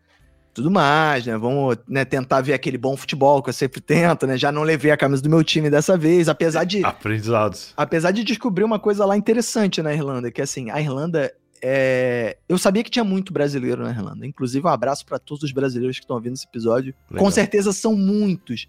tudo 0.54 0.70
mais, 0.70 1.26
né? 1.26 1.38
Vamos 1.38 1.78
né, 1.88 2.04
tentar 2.04 2.42
ver 2.42 2.54
aquele 2.54 2.78
bom 2.78 2.98
futebol 2.98 3.42
que 3.42 3.50
eu 3.50 3.54
sempre 3.54 3.80
tento, 3.80 4.28
né? 4.28 4.38
Já 4.38 4.52
não 4.52 4.64
levei 4.64 4.92
a 4.92 4.98
camisa 4.98 5.22
do 5.22 5.30
meu 5.30 5.44
time 5.46 5.70
dessa 5.70 5.98
vez, 5.98 6.28
apesar 6.28 6.66
de. 6.66 6.84
Aprendizados. 6.84 7.74
Apesar 7.78 8.12
de 8.12 8.24
descobrir 8.24 8.66
uma 8.66 8.80
coisa 8.80 9.06
lá 9.06 9.16
interessante 9.16 9.82
na 9.82 9.94
Irlanda, 9.94 10.30
que 10.30 10.42
assim, 10.42 10.70
a 10.72 10.82
Irlanda 10.82 11.32
é, 11.62 12.38
eu 12.50 12.58
sabia 12.58 12.84
que 12.84 12.90
tinha 12.90 13.04
muito 13.04 13.32
brasileiro 13.32 13.84
na 13.84 13.92
Irlanda. 13.92 14.26
Inclusive, 14.26 14.66
um 14.66 14.70
abraço 14.70 15.06
para 15.06 15.20
todos 15.20 15.44
os 15.44 15.52
brasileiros 15.52 15.98
que 15.98 16.04
estão 16.04 16.16
ouvindo 16.16 16.34
esse 16.34 16.46
episódio. 16.46 16.94
Legal. 17.10 17.26
Com 17.26 17.32
certeza 17.32 17.72
são 17.72 17.96
muitos. 17.96 18.68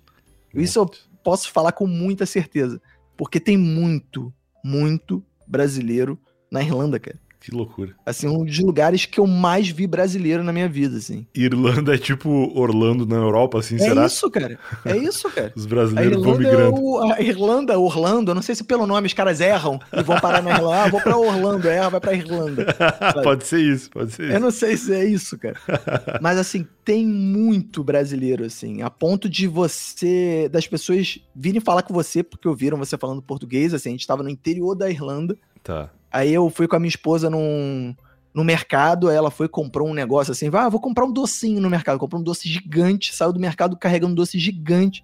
Muito. 0.52 0.64
Isso 0.64 0.78
eu 0.78 0.90
posso 1.24 1.50
falar 1.50 1.72
com 1.72 1.86
muita 1.86 2.26
certeza. 2.26 2.80
Porque 3.16 3.40
tem 3.40 3.56
muito, 3.56 4.32
muito 4.64 5.24
brasileiro 5.46 6.18
na 6.50 6.62
Irlanda, 6.62 7.00
cara. 7.00 7.18
Que 7.42 7.50
loucura. 7.50 7.92
Assim, 8.06 8.28
um 8.28 8.44
dos 8.44 8.56
lugares 8.60 9.04
que 9.04 9.18
eu 9.18 9.26
mais 9.26 9.68
vi 9.68 9.84
brasileiro 9.84 10.44
na 10.44 10.52
minha 10.52 10.68
vida, 10.68 10.96
assim. 10.96 11.26
Irlanda 11.34 11.92
é 11.92 11.98
tipo 11.98 12.30
Orlando 12.56 13.04
na 13.04 13.16
Europa, 13.16 13.58
assim, 13.58 13.74
é 13.74 13.78
será? 13.78 14.02
É 14.04 14.06
isso, 14.06 14.30
cara. 14.30 14.58
É 14.84 14.96
isso, 14.96 15.28
cara. 15.28 15.52
os 15.56 15.66
brasileiros 15.66 16.22
vão 16.22 16.38
migrando. 16.38 16.76
É 16.76 16.80
o, 16.80 17.12
a 17.12 17.20
Irlanda, 17.20 17.76
Orlando, 17.76 18.30
eu 18.30 18.34
não 18.36 18.42
sei 18.42 18.54
se 18.54 18.62
pelo 18.62 18.86
nome 18.86 19.08
os 19.08 19.12
caras 19.12 19.40
erram 19.40 19.80
e 19.92 20.04
vão 20.04 20.20
parar 20.20 20.40
na 20.40 20.50
Irlanda. 20.52 20.84
Ah, 20.84 20.88
vou 20.88 21.00
pra 21.00 21.16
Orlando, 21.16 21.68
erra, 21.68 21.90
vai 21.90 22.00
pra 22.00 22.14
Irlanda. 22.14 22.66
pode 23.24 23.44
ser 23.44 23.58
isso, 23.60 23.90
pode 23.90 24.12
ser 24.12 24.22
isso. 24.22 24.32
Eu 24.34 24.40
não 24.40 24.52
sei 24.52 24.76
se 24.76 24.94
é 24.94 25.04
isso, 25.04 25.36
cara. 25.36 25.56
Mas, 26.22 26.38
assim, 26.38 26.64
tem 26.84 27.04
muito 27.04 27.82
brasileiro, 27.82 28.44
assim, 28.44 28.82
a 28.82 28.90
ponto 28.90 29.28
de 29.28 29.48
você, 29.48 30.48
das 30.48 30.68
pessoas 30.68 31.18
virem 31.34 31.60
falar 31.60 31.82
com 31.82 31.92
você 31.92 32.22
porque 32.22 32.46
ouviram 32.46 32.78
você 32.78 32.96
falando 32.96 33.20
português, 33.20 33.74
assim, 33.74 33.88
a 33.88 33.92
gente 33.92 34.06
tava 34.06 34.22
no 34.22 34.30
interior 34.30 34.76
da 34.76 34.88
Irlanda. 34.88 35.36
Tá. 35.60 35.90
Aí 36.12 36.32
eu 36.32 36.50
fui 36.50 36.68
com 36.68 36.76
a 36.76 36.78
minha 36.78 36.88
esposa 36.88 37.30
num, 37.30 37.94
no 38.34 38.44
mercado, 38.44 39.10
ela 39.10 39.30
foi 39.30 39.48
comprou 39.48 39.88
um 39.88 39.94
negócio 39.94 40.32
assim, 40.32 40.50
ah, 40.52 40.68
vou 40.68 40.80
comprar 40.80 41.04
um 41.04 41.12
docinho 41.12 41.60
no 41.60 41.70
mercado, 41.70 41.98
comprou 41.98 42.20
um 42.20 42.24
doce 42.24 42.48
gigante, 42.48 43.14
saiu 43.14 43.32
do 43.32 43.40
mercado 43.40 43.76
carregando 43.76 44.12
um 44.12 44.16
doce 44.16 44.38
gigante. 44.38 45.02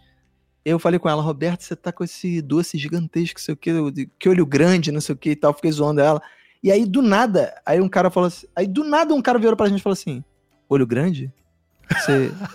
Eu 0.65 0.79
falei 0.79 0.99
com 0.99 1.09
ela, 1.09 1.23
Roberto, 1.23 1.63
você 1.63 1.75
tá 1.75 1.91
com 1.91 2.05
esse 2.05 2.43
doce 2.43 2.77
gigantesco, 2.77 3.41
sei 3.41 3.55
o 3.55 3.57
que, 3.57 3.73
que 4.19 4.29
olho 4.29 4.45
grande, 4.45 4.93
não 4.93 5.01
sei 5.01 5.15
o 5.15 5.19
que 5.19 5.31
e 5.31 5.37
tal, 5.37 5.55
fiquei 5.55 5.73
zoando 5.73 6.01
ela. 6.01 6.21
E 6.63 6.71
aí, 6.73 6.85
do 6.85 7.01
nada, 7.01 7.55
aí 7.65 7.81
um 7.81 7.89
cara 7.89 8.11
falou 8.11 8.27
assim, 8.27 8.47
aí 8.55 8.67
do 8.67 8.85
nada 8.85 9.15
um 9.15 9.23
cara 9.23 9.39
virou 9.39 9.57
pra 9.57 9.69
gente 9.69 9.79
e 9.79 9.83
falou 9.83 9.95
assim, 9.95 10.23
olho 10.69 10.87
grande? 10.87 11.33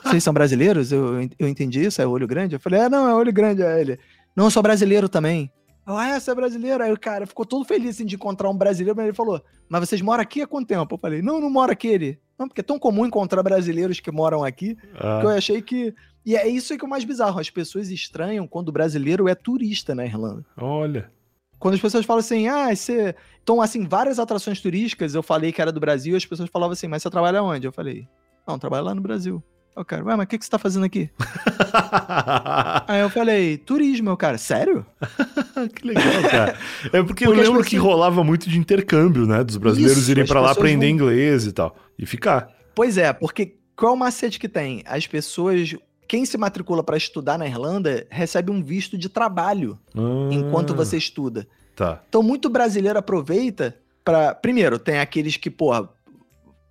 Vocês 0.04 0.24
são 0.24 0.34
brasileiros? 0.34 0.91
Eu, 0.91 1.28
eu 1.39 1.47
entendi 1.47 1.84
isso, 1.84 2.01
é 2.01 2.06
olho 2.06 2.28
grande? 2.28 2.56
Eu 2.56 2.60
falei, 2.60 2.82
é, 2.82 2.89
não, 2.89 3.08
é 3.08 3.16
olho 3.16 3.34
grande, 3.34 3.64
ele. 3.64 3.97
Não, 4.36 4.45
eu 4.45 4.51
sou 4.51 4.62
brasileiro 4.62 5.10
também. 5.10 5.51
Ah, 5.86 6.09
essa 6.09 6.31
é 6.31 6.36
brasileira. 6.36 6.86
Aí 6.86 6.91
o 6.91 6.99
cara 6.99 7.25
ficou 7.25 7.45
todo 7.45 7.65
feliz 7.65 7.95
assim, 7.95 8.05
de 8.05 8.15
encontrar 8.15 8.49
um 8.49 8.57
brasileiro, 8.57 8.95
mas 8.95 9.05
ele 9.05 9.15
falou: 9.15 9.41
Mas 9.67 9.88
vocês 9.88 10.01
moram 10.01 10.21
aqui 10.21 10.41
há 10.41 10.47
quanto 10.47 10.67
tempo? 10.67 10.95
Eu 10.95 10.99
falei: 10.99 11.21
Não, 11.21 11.41
não 11.41 11.49
moro 11.49 11.71
aqui. 11.71 11.88
Ele, 11.88 12.19
não, 12.38 12.47
porque 12.47 12.61
é 12.61 12.63
tão 12.63 12.79
comum 12.79 13.05
encontrar 13.05 13.43
brasileiros 13.43 13.99
que 13.99 14.11
moram 14.11 14.43
aqui, 14.43 14.77
ah. 14.95 15.19
que 15.19 15.25
eu 15.25 15.29
achei 15.29 15.61
que. 15.61 15.93
E 16.25 16.36
é 16.36 16.47
isso 16.47 16.77
que 16.77 16.84
é 16.84 16.88
o 16.88 16.89
mais 16.89 17.03
bizarro. 17.03 17.39
As 17.39 17.49
pessoas 17.49 17.89
estranham 17.89 18.47
quando 18.47 18.69
o 18.69 18.71
brasileiro 18.71 19.27
é 19.27 19.36
turista 19.36 19.93
na 19.93 20.05
Irlanda. 20.05 20.45
Olha. 20.57 21.11
Quando 21.59 21.75
as 21.75 21.81
pessoas 21.81 22.05
falam 22.05 22.19
assim, 22.19 22.47
ah, 22.47 22.73
você. 22.73 23.15
Então, 23.41 23.61
assim, 23.61 23.86
várias 23.86 24.19
atrações 24.19 24.61
turísticas, 24.61 25.15
eu 25.15 25.23
falei 25.23 25.51
que 25.51 25.61
era 25.61 25.71
do 25.71 25.79
Brasil, 25.79 26.15
as 26.15 26.25
pessoas 26.25 26.49
falavam 26.49 26.73
assim, 26.73 26.88
mas 26.88 27.03
você 27.03 27.09
trabalha 27.09 27.43
onde? 27.43 27.67
Eu 27.67 27.71
falei, 27.71 28.07
não, 28.47 28.59
trabalho 28.59 28.86
lá 28.86 28.95
no 28.95 29.01
Brasil. 29.01 29.43
O 29.76 29.84
cara, 29.84 30.03
ué, 30.03 30.15
mas 30.15 30.26
o 30.26 30.28
que, 30.28 30.38
que 30.38 30.45
você 30.45 30.51
tá 30.51 30.59
fazendo 30.59 30.86
aqui? 30.86 31.09
Aí 32.88 33.01
eu 33.01 33.09
falei, 33.09 33.57
turismo, 33.57 34.05
meu 34.05 34.17
cara, 34.17 34.38
sério? 34.38 34.86
que 35.76 35.88
legal, 35.88 36.03
cara. 36.30 36.57
É 36.86 36.89
porque, 36.89 37.03
porque 37.03 37.26
eu 37.26 37.32
lembro 37.32 37.45
pessoas... 37.45 37.67
que 37.67 37.78
rolava 37.78 38.24
muito 38.24 38.47
de 38.47 38.59
intercâmbio, 38.59 39.26
né? 39.26 39.43
Dos 39.43 39.57
brasileiros 39.57 40.03
Isso, 40.03 40.11
irem 40.11 40.28
para 40.28 40.39
lá 40.39 40.51
aprender 40.51 40.86
vão... 40.86 40.95
inglês 40.95 41.47
e 41.47 41.51
tal. 41.51 41.76
E 41.97 42.05
ficar. 42.05 42.49
Pois 42.76 42.97
é, 42.99 43.11
porque 43.11 43.55
qual 43.76 43.93
é 43.93 43.95
o 43.95 43.97
macete 43.97 44.39
que 44.39 44.47
tem? 44.47 44.84
As 44.86 45.07
pessoas. 45.07 45.76
Quem 46.07 46.26
se 46.26 46.38
matricula 46.38 46.84
para 46.84 46.97
estudar 46.97 47.39
na 47.39 47.47
Irlanda 47.47 48.05
recebe 48.11 48.51
um 48.51 48.61
visto 48.61 48.95
de 48.97 49.09
trabalho 49.09 49.80
ah. 49.95 50.30
enquanto 50.32 50.76
você 50.76 50.97
estuda. 50.97 51.47
Tá. 51.76 52.03
Então, 52.07 52.21
muito 52.21 52.49
brasileiro 52.49 52.99
aproveita 52.99 53.76
para 54.03 54.36
Primeiro, 54.36 54.78
tem 54.78 54.99
aqueles 54.99 55.38
que, 55.38 55.49
porra, 55.49 55.89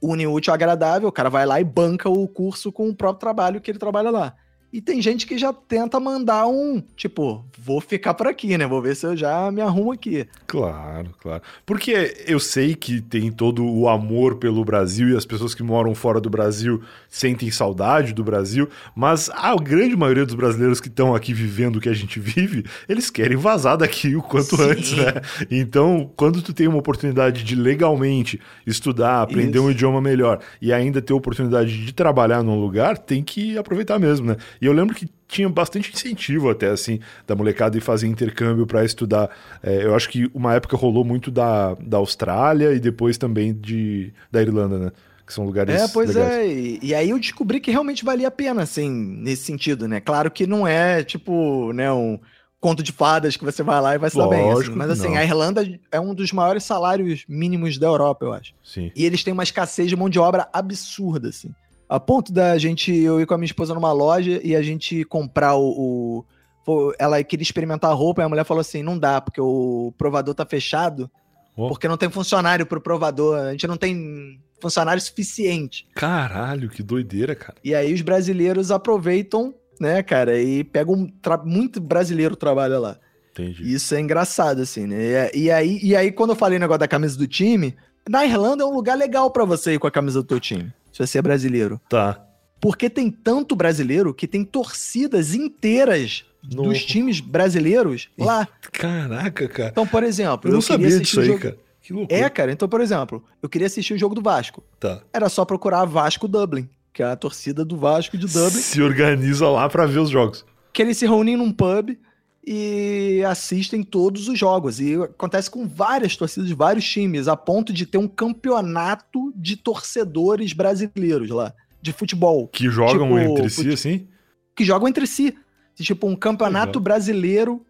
une 0.03 0.26
útil 0.26 0.53
agradável, 0.53 1.09
o 1.09 1.12
cara 1.12 1.30
vai 1.30 1.46
lá 1.46 1.61
e 1.61 1.64
banca 1.64 2.09
o 2.09 2.26
curso 2.26 2.72
com 2.72 2.88
o 2.88 2.94
próprio 2.94 3.20
trabalho 3.20 3.61
que 3.61 3.70
ele 3.70 3.78
trabalha 3.78 4.11
lá. 4.11 4.34
E 4.72 4.80
tem 4.80 5.02
gente 5.02 5.26
que 5.26 5.36
já 5.36 5.52
tenta 5.52 6.00
mandar 6.00 6.46
um, 6.46 6.82
tipo, 6.96 7.44
vou 7.58 7.78
ficar 7.78 8.14
por 8.14 8.26
aqui, 8.26 8.56
né? 8.56 8.66
Vou 8.66 8.80
ver 8.80 8.96
se 8.96 9.04
eu 9.04 9.14
já 9.14 9.50
me 9.52 9.60
arrumo 9.60 9.92
aqui. 9.92 10.26
Claro, 10.46 11.10
claro. 11.20 11.42
Porque 11.66 12.24
eu 12.26 12.40
sei 12.40 12.74
que 12.74 13.02
tem 13.02 13.30
todo 13.30 13.66
o 13.66 13.86
amor 13.86 14.36
pelo 14.36 14.64
Brasil 14.64 15.10
e 15.10 15.16
as 15.16 15.26
pessoas 15.26 15.54
que 15.54 15.62
moram 15.62 15.94
fora 15.94 16.20
do 16.22 16.30
Brasil 16.30 16.82
sentem 17.06 17.50
saudade 17.50 18.14
do 18.14 18.24
Brasil, 18.24 18.66
mas 18.96 19.28
a 19.34 19.54
grande 19.56 19.94
maioria 19.94 20.24
dos 20.24 20.34
brasileiros 20.34 20.80
que 20.80 20.88
estão 20.88 21.14
aqui 21.14 21.34
vivendo 21.34 21.76
o 21.76 21.80
que 21.80 21.90
a 21.90 21.94
gente 21.94 22.18
vive, 22.18 22.64
eles 22.88 23.10
querem 23.10 23.36
vazar 23.36 23.76
daqui 23.76 24.16
o 24.16 24.22
quanto 24.22 24.56
Sim. 24.56 24.62
antes, 24.62 24.92
né? 24.92 25.12
Então, 25.50 26.10
quando 26.16 26.40
tu 26.40 26.54
tem 26.54 26.66
uma 26.66 26.78
oportunidade 26.78 27.44
de 27.44 27.54
legalmente 27.54 28.40
estudar, 28.66 29.20
aprender 29.20 29.58
Isso. 29.58 29.66
um 29.66 29.70
idioma 29.70 30.00
melhor 30.00 30.40
e 30.62 30.72
ainda 30.72 31.02
ter 31.02 31.12
a 31.12 31.16
oportunidade 31.16 31.84
de 31.84 31.92
trabalhar 31.92 32.42
num 32.42 32.58
lugar, 32.58 32.96
tem 32.96 33.22
que 33.22 33.58
aproveitar 33.58 33.98
mesmo, 33.98 34.28
né? 34.28 34.36
E 34.62 34.66
eu 34.66 34.72
lembro 34.72 34.94
que 34.94 35.08
tinha 35.26 35.48
bastante 35.48 35.92
incentivo 35.92 36.48
até, 36.48 36.68
assim, 36.68 37.00
da 37.26 37.34
molecada 37.34 37.76
ir 37.76 37.80
fazer 37.80 38.06
intercâmbio 38.06 38.64
para 38.64 38.84
estudar. 38.84 39.28
É, 39.60 39.84
eu 39.84 39.92
acho 39.92 40.08
que 40.08 40.30
uma 40.32 40.54
época 40.54 40.76
rolou 40.76 41.04
muito 41.04 41.32
da, 41.32 41.74
da 41.74 41.96
Austrália 41.96 42.72
e 42.72 42.78
depois 42.78 43.18
também 43.18 43.52
de, 43.52 44.14
da 44.30 44.40
Irlanda, 44.40 44.78
né? 44.78 44.92
Que 45.26 45.34
são 45.34 45.44
lugares. 45.44 45.74
É, 45.74 45.88
pois 45.88 46.14
legais. 46.14 46.32
é. 46.32 46.46
E, 46.46 46.78
e, 46.80 46.94
aí 46.94 47.10
eu 47.10 47.18
descobri 47.18 47.58
que 47.58 47.72
realmente 47.72 48.04
valia 48.04 48.28
a 48.28 48.30
pena, 48.30 48.62
assim, 48.62 48.88
nesse 48.88 49.42
sentido, 49.42 49.88
né? 49.88 50.00
Claro 50.00 50.30
que 50.30 50.46
não 50.46 50.64
é, 50.64 51.02
tipo, 51.02 51.72
né, 51.72 51.92
um 51.92 52.20
conto 52.60 52.84
de 52.84 52.92
fadas 52.92 53.36
que 53.36 53.44
você 53.44 53.64
vai 53.64 53.80
lá 53.80 53.96
e 53.96 53.98
vai 53.98 54.10
se 54.10 54.16
dar 54.16 54.28
bem. 54.28 54.48
Assim. 54.48 54.70
Mas 54.76 54.90
assim, 54.90 55.08
não. 55.08 55.16
a 55.16 55.24
Irlanda 55.24 55.80
é 55.90 55.98
um 55.98 56.14
dos 56.14 56.30
maiores 56.30 56.62
salários 56.62 57.24
mínimos 57.28 57.78
da 57.78 57.88
Europa, 57.88 58.24
eu 58.24 58.32
acho. 58.32 58.54
Sim. 58.62 58.92
E 58.94 59.04
eles 59.04 59.24
têm 59.24 59.32
uma 59.32 59.42
escassez 59.42 59.88
de 59.88 59.96
mão 59.96 60.08
de 60.08 60.20
obra 60.20 60.48
absurda, 60.52 61.30
assim. 61.30 61.52
A 61.93 62.01
ponto 62.01 62.32
da 62.32 62.57
gente, 62.57 62.90
eu 62.90 63.20
ir 63.20 63.26
com 63.26 63.34
a 63.34 63.36
minha 63.36 63.45
esposa 63.45 63.74
numa 63.74 63.93
loja 63.93 64.40
e 64.43 64.57
a 64.57 64.62
gente 64.62 65.05
comprar 65.05 65.57
o, 65.57 66.24
o 66.66 66.95
ela 66.99 67.22
queria 67.22 67.43
experimentar 67.43 67.90
a 67.90 67.95
roupa 67.95 68.22
e 68.22 68.24
a 68.24 68.28
mulher 68.30 68.47
falou 68.47 68.62
assim: 68.62 68.82
não 68.82 68.99
dá, 68.99 69.20
porque 69.20 69.43
o 69.43 69.93
provador 69.99 70.34
tá 70.34 70.47
fechado, 70.47 71.11
oh. 71.55 71.68
porque 71.68 71.86
não 71.86 71.99
tem 71.99 72.09
funcionário 72.09 72.64
pro 72.64 72.80
provador, 72.80 73.36
a 73.36 73.51
gente 73.51 73.66
não 73.66 73.76
tem 73.76 74.40
funcionário 74.59 75.03
suficiente. 75.03 75.86
Caralho, 75.95 76.70
que 76.70 76.82
doideira, 76.82 77.34
cara. 77.34 77.59
E 77.62 77.74
aí 77.74 77.93
os 77.93 78.01
brasileiros 78.01 78.70
aproveitam, 78.70 79.55
né, 79.78 80.03
cara, 80.03 80.40
e 80.40 80.64
pegam. 80.64 81.12
Muito 81.45 81.78
brasileiro 81.78 82.34
trabalha 82.36 82.78
lá. 82.78 82.97
Entendi. 83.32 83.70
Isso 83.70 83.95
é 83.95 84.01
engraçado, 84.01 84.62
assim, 84.62 84.86
né? 84.86 85.30
E, 85.34 85.43
e, 85.43 85.51
aí, 85.51 85.78
e 85.82 85.95
aí, 85.95 86.11
quando 86.11 86.30
eu 86.30 86.36
falei 86.36 86.57
o 86.57 86.61
negócio 86.61 86.80
da 86.80 86.88
camisa 86.88 87.18
do 87.18 87.26
time, 87.26 87.76
na 88.09 88.24
Irlanda 88.24 88.64
é 88.64 88.66
um 88.66 88.72
lugar 88.72 88.97
legal 88.97 89.30
para 89.30 89.45
você 89.45 89.74
ir 89.74 89.78
com 89.78 89.86
a 89.86 89.90
camisa 89.90 90.22
do 90.22 90.26
teu 90.26 90.40
time 90.40 90.72
se 90.93 91.05
você 91.05 91.18
é 91.18 91.22
brasileiro. 91.22 91.80
Tá. 91.88 92.24
Porque 92.61 92.88
tem 92.88 93.11
tanto 93.11 93.57
brasileiro 93.57 94.14
que 94.14 94.28
tem 94.28 94.45
torcidas 94.45 95.34
inteiras 95.34 96.24
no... 96.43 96.64
dos 96.64 96.84
times 96.84 97.18
brasileiros 97.20 98.09
lá. 98.16 98.47
Caraca, 98.70 99.49
cara. 99.49 99.70
Então, 99.70 99.86
por 99.86 100.05
exemplo, 100.05 100.49
eu 100.49 100.53
não 100.53 100.59
eu 100.59 100.62
sabia 100.62 101.01
disso 101.01 101.20
aí, 101.20 101.26
jogo... 101.26 101.40
cara. 101.40 101.59
Que 101.80 101.93
loucura. 101.93 102.20
É, 102.20 102.30
cara. 102.30 102.53
Então, 102.53 102.68
por 102.68 102.80
exemplo, 102.80 103.24
eu 103.43 103.49
queria 103.49 103.66
assistir 103.66 103.95
o 103.95 103.99
jogo 103.99 104.14
do 104.14 104.22
Vasco. 104.22 104.62
Tá. 104.78 105.03
Era 105.12 105.28
só 105.28 105.45
procurar 105.45 105.84
Vasco 105.84 106.28
Dublin, 106.28 106.68
que 106.93 107.03
é 107.03 107.07
a 107.07 107.16
torcida 107.16 107.64
do 107.64 107.76
Vasco 107.76 108.16
de 108.16 108.26
Dublin. 108.26 108.61
Se 108.61 108.80
organiza 108.80 109.49
lá 109.49 109.68
para 109.68 109.84
ver 109.86 109.99
os 109.99 110.11
jogos. 110.11 110.45
Que 110.72 110.82
eles 110.82 110.97
se 110.97 111.07
reúnem 111.07 111.36
num 111.36 111.53
pub 111.53 111.99
e 112.45 113.22
assistem 113.24 113.82
todos 113.82 114.28
os 114.28 114.38
jogos. 114.38 114.80
E 114.80 114.95
acontece 114.95 115.51
com 115.51 115.66
várias 115.66 116.16
torcidas 116.16 116.49
de 116.49 116.55
vários 116.55 116.88
times, 116.88 117.28
a 117.28 117.36
ponto 117.36 117.72
de 117.72 117.86
ter 117.86 117.99
um 117.99 118.09
campeonato 118.09 119.32
de 119.36 119.57
torcedores 119.57 120.53
brasileiros 120.53 121.30
lá, 121.30 121.55
de 121.80 121.93
futebol. 121.93 122.49
Que 122.49 122.68
jogam 122.68 123.09
tipo, 123.09 123.18
entre 123.18 123.51
si, 123.51 123.68
assim? 123.72 124.09
Que 124.57 124.64
jogam 124.64 124.88
entre 124.88 125.07
si. 125.07 125.36
Tipo, 125.76 126.07
um 126.07 126.16
campeonato 126.16 126.78
legal. 126.78 126.82
brasileiro 126.82 127.66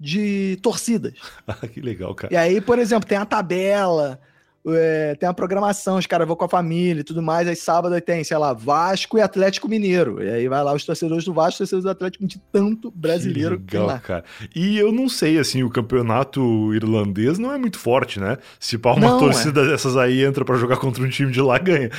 de 0.00 0.58
torcidas. 0.62 1.14
Ah, 1.46 1.66
que 1.66 1.80
legal, 1.80 2.14
cara. 2.14 2.32
E 2.32 2.36
aí, 2.36 2.60
por 2.60 2.78
exemplo, 2.78 3.08
tem 3.08 3.16
a 3.16 3.24
tabela, 3.24 4.20
é, 4.66 5.14
tem 5.14 5.28
a 5.28 5.32
programação, 5.32 5.98
os 5.98 6.06
caras 6.06 6.26
vão 6.26 6.36
com 6.36 6.44
a 6.44 6.48
família 6.48 7.00
e 7.00 7.04
tudo 7.04 7.22
mais. 7.22 7.46
Aí 7.48 7.56
sábado 7.56 7.94
aí 7.94 8.00
tem, 8.00 8.22
sei 8.24 8.36
lá, 8.36 8.52
Vasco 8.52 9.18
e 9.18 9.20
Atlético 9.20 9.68
Mineiro. 9.68 10.22
E 10.22 10.28
aí 10.28 10.48
vai 10.48 10.62
lá 10.62 10.74
os 10.74 10.84
torcedores 10.84 11.24
do 11.24 11.32
Vasco, 11.32 11.58
torcedores 11.58 11.84
do 11.84 11.90
Atlético, 11.90 12.26
de 12.26 12.38
tanto 12.52 12.90
brasileiro 12.90 13.58
que 13.58 13.78
legal, 13.78 14.00
cara. 14.00 14.24
E 14.54 14.78
eu 14.78 14.92
não 14.92 15.08
sei, 15.08 15.38
assim, 15.38 15.62
o 15.62 15.70
campeonato 15.70 16.74
irlandês 16.74 17.38
não 17.38 17.52
é 17.52 17.58
muito 17.58 17.78
forte, 17.78 18.20
né? 18.20 18.38
Se 18.58 18.76
pá, 18.76 18.92
uma 18.92 19.08
não, 19.08 19.18
torcida 19.18 19.62
é. 19.62 19.68
dessas 19.68 19.96
aí 19.96 20.24
entra 20.24 20.44
para 20.44 20.56
jogar 20.56 20.76
contra 20.76 21.02
um 21.02 21.08
time 21.08 21.30
de 21.30 21.40
lá, 21.40 21.58
ganha. 21.58 21.90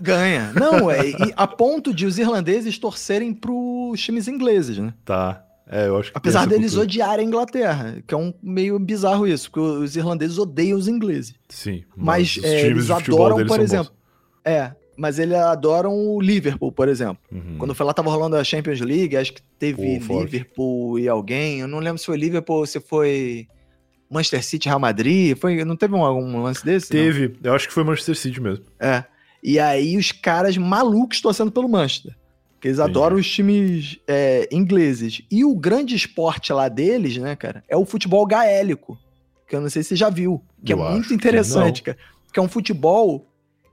Ganha. 0.00 0.52
Não, 0.54 0.90
é. 0.90 1.08
E 1.08 1.32
a 1.36 1.46
ponto 1.46 1.92
de 1.92 2.06
os 2.06 2.18
irlandeses 2.18 2.78
torcerem 2.78 3.34
pros 3.34 4.00
times 4.00 4.28
ingleses, 4.28 4.78
né? 4.78 4.92
Tá. 5.04 5.45
É, 5.68 5.88
eu 5.88 5.96
acho 5.98 6.12
que 6.12 6.18
Apesar 6.18 6.46
deles 6.46 6.72
cultura. 6.72 6.84
odiarem 6.84 7.24
a 7.24 7.28
Inglaterra, 7.28 8.02
que 8.06 8.14
é 8.14 8.16
um 8.16 8.32
meio 8.40 8.78
bizarro 8.78 9.26
isso, 9.26 9.50
porque 9.50 9.60
os 9.60 9.96
irlandeses 9.96 10.38
odeiam 10.38 10.78
os 10.78 10.86
ingleses. 10.86 11.34
Sim. 11.48 11.82
Mas, 11.96 12.36
mas 12.36 12.44
é, 12.44 12.66
eles 12.66 12.90
adoram, 12.90 13.44
por 13.44 13.60
exemplo. 13.60 13.92
Bons. 13.92 14.52
É, 14.52 14.72
mas 14.96 15.18
eles 15.18 15.36
adoram 15.36 15.92
o 15.92 16.20
Liverpool, 16.20 16.70
por 16.70 16.88
exemplo. 16.88 17.18
Uhum. 17.30 17.56
Quando 17.58 17.74
foi 17.74 17.84
lá, 17.84 17.92
tava 17.92 18.10
rolando 18.10 18.36
a 18.36 18.44
Champions 18.44 18.80
League, 18.80 19.16
acho 19.16 19.32
que 19.32 19.42
teve 19.58 20.00
Pô, 20.00 20.22
Liverpool 20.22 20.90
forte. 20.92 21.04
e 21.04 21.08
alguém. 21.08 21.60
Eu 21.60 21.68
não 21.68 21.80
lembro 21.80 21.98
se 21.98 22.06
foi 22.06 22.16
Liverpool 22.16 22.58
ou 22.58 22.66
se 22.66 22.80
foi 22.80 23.48
Manchester 24.10 24.44
City, 24.44 24.68
Real 24.68 24.80
Madrid. 24.80 25.36
Foi, 25.36 25.64
não 25.64 25.76
teve 25.76 25.94
um, 25.94 26.04
algum 26.04 26.42
lance 26.42 26.64
desse? 26.64 26.88
Teve, 26.88 27.28
não? 27.42 27.50
eu 27.50 27.54
acho 27.54 27.66
que 27.68 27.74
foi 27.74 27.84
Manchester 27.84 28.16
City 28.16 28.40
mesmo. 28.40 28.64
É. 28.80 29.04
E 29.42 29.58
aí 29.58 29.96
os 29.96 30.12
caras 30.12 30.56
malucos 30.56 31.20
torcendo 31.20 31.52
pelo 31.52 31.68
Manchester. 31.68 32.16
Porque 32.56 32.68
eles 32.68 32.80
adoram 32.80 33.16
os 33.16 33.30
times 33.30 33.98
é, 34.08 34.48
ingleses. 34.50 35.22
E 35.30 35.44
o 35.44 35.54
grande 35.54 35.94
esporte 35.94 36.52
lá 36.52 36.68
deles, 36.68 37.16
né, 37.18 37.36
cara, 37.36 37.62
é 37.68 37.76
o 37.76 37.84
futebol 37.84 38.26
gaélico. 38.26 38.98
Que 39.46 39.54
eu 39.54 39.60
não 39.60 39.70
sei 39.70 39.82
se 39.82 39.90
você 39.90 39.96
já 39.96 40.10
viu. 40.10 40.42
Que 40.64 40.72
é 40.72 40.74
eu 40.74 40.84
é 40.84 40.90
muito 40.90 41.12
interessante, 41.12 41.82
cara. 41.82 41.98
Que 42.32 42.40
é 42.40 42.42
um 42.42 42.48
futebol 42.48 43.26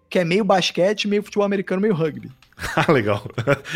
que 0.09 0.19
é 0.19 0.25
meio 0.25 0.43
basquete, 0.43 1.07
meio 1.07 1.23
futebol 1.23 1.45
americano, 1.45 1.81
meio 1.81 1.95
rugby. 1.95 2.29
Ah, 2.75 2.85
legal. 2.91 3.25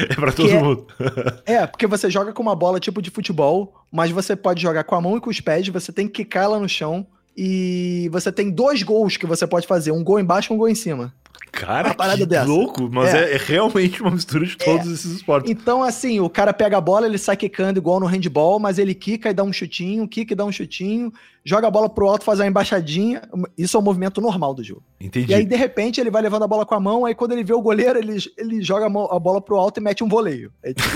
É 0.10 0.14
pra 0.14 0.32
todo 0.32 0.50
é, 0.50 0.62
mundo. 0.62 0.86
é, 1.46 1.66
porque 1.66 1.88
você 1.88 2.12
joga 2.12 2.32
com 2.32 2.44
uma 2.44 2.56
bola 2.56 2.80
tipo 2.80 3.02
de 3.02 3.10
futebol, 3.10 3.74
mas 3.92 4.12
você 4.12 4.36
pode 4.36 4.62
jogar 4.62 4.84
com 4.84 4.94
a 4.94 5.02
mão 5.02 5.18
e 5.18 5.22
com 5.22 5.30
os 5.30 5.42
pés, 5.42 5.68
você 5.70 5.92
tem 5.92 6.08
que 6.08 6.24
quicar 6.24 6.44
ela 6.44 6.60
no 6.60 6.70
chão. 6.70 7.08
E 7.36 8.10
você 8.12 8.32
tem 8.32 8.50
dois 8.50 8.84
gols 8.84 9.16
que 9.16 9.26
você 9.26 9.48
pode 9.48 9.68
fazer, 9.68 9.92
um 9.92 10.04
gol 10.04 10.20
embaixo 10.20 10.52
e 10.52 10.56
um 10.56 10.58
gol 10.58 10.68
em 10.68 10.76
cima. 10.76 11.14
Cara, 11.52 11.94
que 11.94 12.26
dessa. 12.26 12.46
louco, 12.46 12.90
mas 12.92 13.14
é. 13.14 13.32
É, 13.32 13.36
é. 13.36 13.38
realmente 13.38 14.02
uma 14.02 14.12
mistura 14.12 14.46
de 14.46 14.58
todos 14.58 14.88
é. 14.88 14.94
esses 14.94 15.12
esportes. 15.18 15.50
Então, 15.50 15.82
assim, 15.82 16.20
o 16.20 16.30
cara 16.30 16.54
pega 16.54 16.78
a 16.78 16.82
bola, 16.82 17.08
ele 17.08 17.18
sai 17.18 17.38
quicando 17.38 17.80
igual 17.80 18.00
no 18.00 18.06
handball, 18.06 18.60
mas 18.60 18.78
ele 18.78 18.94
quica 18.94 19.30
e 19.30 19.34
dá 19.34 19.44
um 19.44 19.54
chutinho, 19.54 20.08
quica 20.08 20.34
e 20.34 20.36
dá 20.36 20.46
um 20.46 20.52
chutinho, 20.52 21.12
joga 21.48 21.66
a 21.66 21.72
bola 21.72 21.90
pro 21.90 22.10
alto, 22.10 22.26
faz 22.26 22.42
uma 22.42 22.46
embaixadinha. 22.46 23.22
Isso 23.58 23.78
é 23.78 23.80
o 23.80 23.84
movimento 23.84 24.20
normal 24.20 24.54
do 24.54 24.62
jogo. 24.62 24.84
Entendi. 25.00 25.32
E 25.32 25.34
aí, 25.34 25.46
de 25.46 25.56
repente, 25.56 26.02
ele 26.02 26.12
vai 26.12 26.22
levando 26.22 26.44
a 26.44 26.48
bola 26.48 26.66
com 26.66 26.76
a 26.76 26.80
mão, 26.80 27.06
aí 27.06 27.16
quando 27.16 27.32
ele 27.32 27.44
vê 27.44 27.54
o 27.54 27.62
goleiro, 27.62 27.98
ele, 27.98 28.18
ele 28.38 28.62
joga 28.62 28.88
a 28.88 29.20
bola 29.20 29.40
pro 29.40 29.56
alto 29.56 29.80
e 29.80 29.82
mete 29.82 30.04
um 30.04 30.10
voleio. 30.10 30.52
É 30.62 30.74
tipo... 30.74 30.90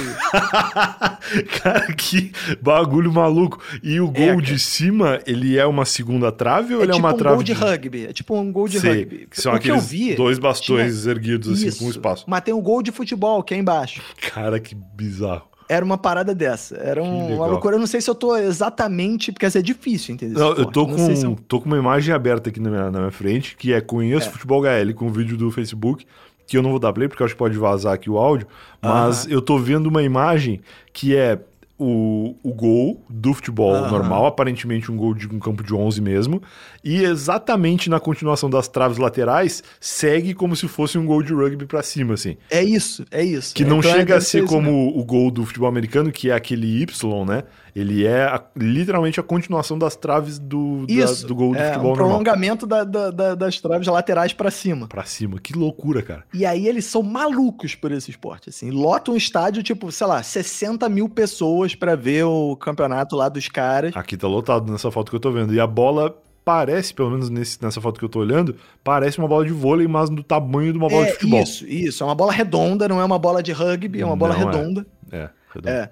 cara, 1.64 1.94
que 1.94 2.34
bagulho 2.62 3.14
maluco. 3.14 3.64
E 3.82 4.02
o 4.02 4.12
gol 4.12 4.24
é, 4.24 4.42
de 4.42 4.60
cima, 4.60 5.22
ele 5.26 5.58
é 5.58 5.66
uma 5.66 5.86
segunda 5.86 6.34
trave 6.34 6.76
ou 6.76 6.82
é 6.82 6.84
ele 6.84 6.92
tipo 6.92 7.06
é 7.06 7.10
uma 7.10 7.16
um 7.16 7.18
trave? 7.18 7.42
É 7.42 7.46
tipo 7.46 7.54
um 7.54 7.64
gol 7.64 7.70
de 7.70 7.72
rugby. 7.72 8.06
É 8.08 8.14
tipo 8.14 8.38
um 8.38 8.52
gol 8.52 8.68
de 8.68 8.80
Sei, 8.82 9.04
rugby. 9.04 9.28
Que 9.28 9.42
são 9.42 9.54
o 9.54 9.56
aqueles 9.56 9.88
que 9.88 9.96
eu 9.96 10.08
vi, 10.10 10.16
dois 10.16 10.38
bastões 10.38 11.02
tinha... 11.02 11.12
erguidos 11.12 11.50
assim 11.54 11.68
Isso, 11.68 11.80
com 11.80 11.90
espaço. 11.90 12.26
Mas 12.28 12.42
tem 12.42 12.54
um 12.54 12.62
gol 12.62 12.84
de 12.84 12.92
futebol 12.92 13.42
que 13.42 13.54
é 13.54 13.58
embaixo. 13.58 14.02
Cara, 14.20 14.60
que 14.60 14.76
bizarro. 14.76 15.51
Era 15.72 15.86
uma 15.86 15.98
parada 15.98 16.36
dessa. 16.36 16.76
Era 16.76 17.02
um, 17.02 17.36
uma 17.36 17.46
loucura. 17.46 17.78
Eu 17.78 17.80
não 17.80 17.88
sei 17.88 18.02
se 18.02 18.10
eu 18.10 18.14
tô 18.14 18.36
exatamente. 18.36 19.32
Porque 19.32 19.46
é 19.46 19.62
difícil 19.62 20.14
entender 20.14 20.38
Não, 20.38 20.52
eu 20.52 20.66
tô 20.66 20.86
com, 20.86 21.16
se 21.16 21.26
eu... 21.26 21.38
tô 21.48 21.62
com 21.62 21.68
uma 21.68 21.78
imagem 21.78 22.14
aberta 22.14 22.50
aqui 22.50 22.60
na 22.60 22.70
minha, 22.70 22.92
na 22.92 23.00
minha 23.00 23.12
frente, 23.12 23.56
que 23.56 23.72
é 23.72 23.80
Conheço 23.80 24.28
é. 24.28 24.32
Futebol 24.34 24.62
HL, 24.62 24.94
com 24.94 25.06
um 25.06 25.12
vídeo 25.14 25.38
do 25.38 25.50
Facebook, 25.50 26.06
que 26.46 26.58
eu 26.58 26.62
não 26.62 26.72
vou 26.72 26.80
dar 26.80 26.92
play, 26.92 27.08
porque 27.08 27.24
eu 27.24 27.26
acho 27.26 27.36
que 27.36 27.40
pode 27.40 27.58
vazar 27.58 27.94
aqui 27.94 28.10
o 28.10 28.18
áudio. 28.18 28.48
Mas 28.82 29.26
eu 29.30 29.42
tô 29.42 29.58
vendo 29.58 29.88
uma 29.88 30.04
imagem 30.04 30.60
que 30.92 31.16
é 31.16 31.40
o, 31.84 32.36
o 32.44 32.54
gol 32.54 33.04
do 33.10 33.34
futebol 33.34 33.74
normal, 33.90 34.28
aparentemente 34.28 34.92
um 34.92 34.96
gol 34.96 35.16
de 35.16 35.28
um 35.28 35.40
campo 35.40 35.64
de 35.64 35.74
11 35.74 36.00
mesmo, 36.00 36.40
e 36.84 37.04
exatamente 37.04 37.90
na 37.90 38.00
continuação 38.00 38.52
das 38.52 38.68
traves 38.68 39.00
laterais, 39.00 39.64
segue 39.80 40.36
como 40.36 40.56
se 40.56 40.68
fosse 40.68 41.00
um 41.00 41.08
gol 41.08 41.24
de 41.24 41.34
rugby 41.34 41.66
para 41.66 41.82
cima, 41.82 42.14
assim. 42.14 42.38
É 42.52 42.64
isso, 42.64 43.04
é 43.10 43.24
isso. 43.24 43.56
Que 43.56 43.66
não 43.66 43.80
então, 43.80 43.92
chega 43.94 44.14
é 44.14 44.18
a 44.18 44.22
ser 44.22 44.46
como 44.46 44.96
o 44.96 45.04
gol 45.04 45.32
do 45.32 45.44
futebol 45.44 45.68
americano, 45.68 46.12
que 46.12 46.30
é 46.30 46.36
aquele 46.36 46.84
Y, 46.84 47.26
né? 47.26 47.46
Ele 47.76 48.06
é 48.06 48.24
a, 48.24 48.44
literalmente 48.56 49.20
a 49.20 49.24
continuação 49.24 49.78
das 49.78 49.96
traves 49.96 50.38
do, 50.38 50.86
Isso, 50.88 51.24
da, 51.24 51.28
do 51.28 51.36
gol 51.36 51.56
é, 51.56 51.68
futebol 51.68 51.92
um 51.92 51.96
prolongamento 51.96 52.68
da, 52.68 52.84
da, 52.84 53.36
das 53.36 53.60
traves 53.60 53.88
laterais 53.88 54.34
para 54.34 54.52
cima. 54.52 54.88
Para 54.88 55.04
cima, 55.06 55.40
que 55.40 55.54
loucura, 55.54 56.02
cara. 56.02 56.24
E 56.34 56.46
aí 56.46 56.68
eles 56.68 56.86
são 56.86 57.02
malucos 57.02 57.76
por 57.76 57.92
esse 57.92 58.12
esporte, 58.12 58.50
assim. 58.50 58.70
Lotam 58.72 59.14
um 59.14 59.18
estádio, 59.18 59.64
tipo, 59.64 59.92
sei 59.92 60.08
lá, 60.08 60.22
60 60.22 60.88
mil 60.90 61.08
pessoas 61.08 61.76
para 61.76 61.96
ver 61.96 62.26
o 62.26 62.56
campeonato 62.56 63.16
lá 63.16 63.30
dos 63.30 63.48
caras. 63.48 63.96
Aqui 63.96 64.18
tá 64.18 64.28
lotado 64.28 64.72
nessa 64.72 64.92
foto 64.92 65.10
que 65.10 65.16
eu 65.16 65.20
tô 65.20 65.32
vendo. 65.32 65.54
E 65.54 65.60
a 65.60 65.68
bola 65.68 66.16
parece, 66.44 66.94
pelo 66.94 67.12
menos 67.12 67.30
nesse, 67.30 67.62
nessa 67.62 67.80
foto 67.80 68.00
que 68.00 68.06
eu 68.06 68.10
tô 68.10 68.20
olhando, 68.20 68.56
parece 68.84 69.18
uma 69.20 69.28
bola 69.28 69.46
de 69.46 69.54
vôlei, 69.54 69.88
mas 69.88 70.10
do 70.10 70.24
tamanho 70.24 70.72
de 70.72 70.78
uma 70.78 70.90
bola 70.90 71.06
é, 71.06 71.08
de 71.08 71.14
futebol. 71.14 71.42
Isso, 71.42 71.66
isso. 71.68 72.04
É 72.04 72.06
uma 72.06 72.16
bola 72.16 72.32
redonda, 72.32 72.88
não 72.88 73.00
é 73.00 73.06
uma 73.06 73.20
bola 73.20 73.42
de 73.42 73.52
rugby, 73.52 74.02
é 74.02 74.06
uma 74.06 74.16
bola 74.16 74.36
não 74.36 74.42
é. 74.42 74.46
redonda. 74.46 74.86
É, 75.12 75.18
é 75.18 75.30
redonda. 75.54 75.72
É. 75.72 75.90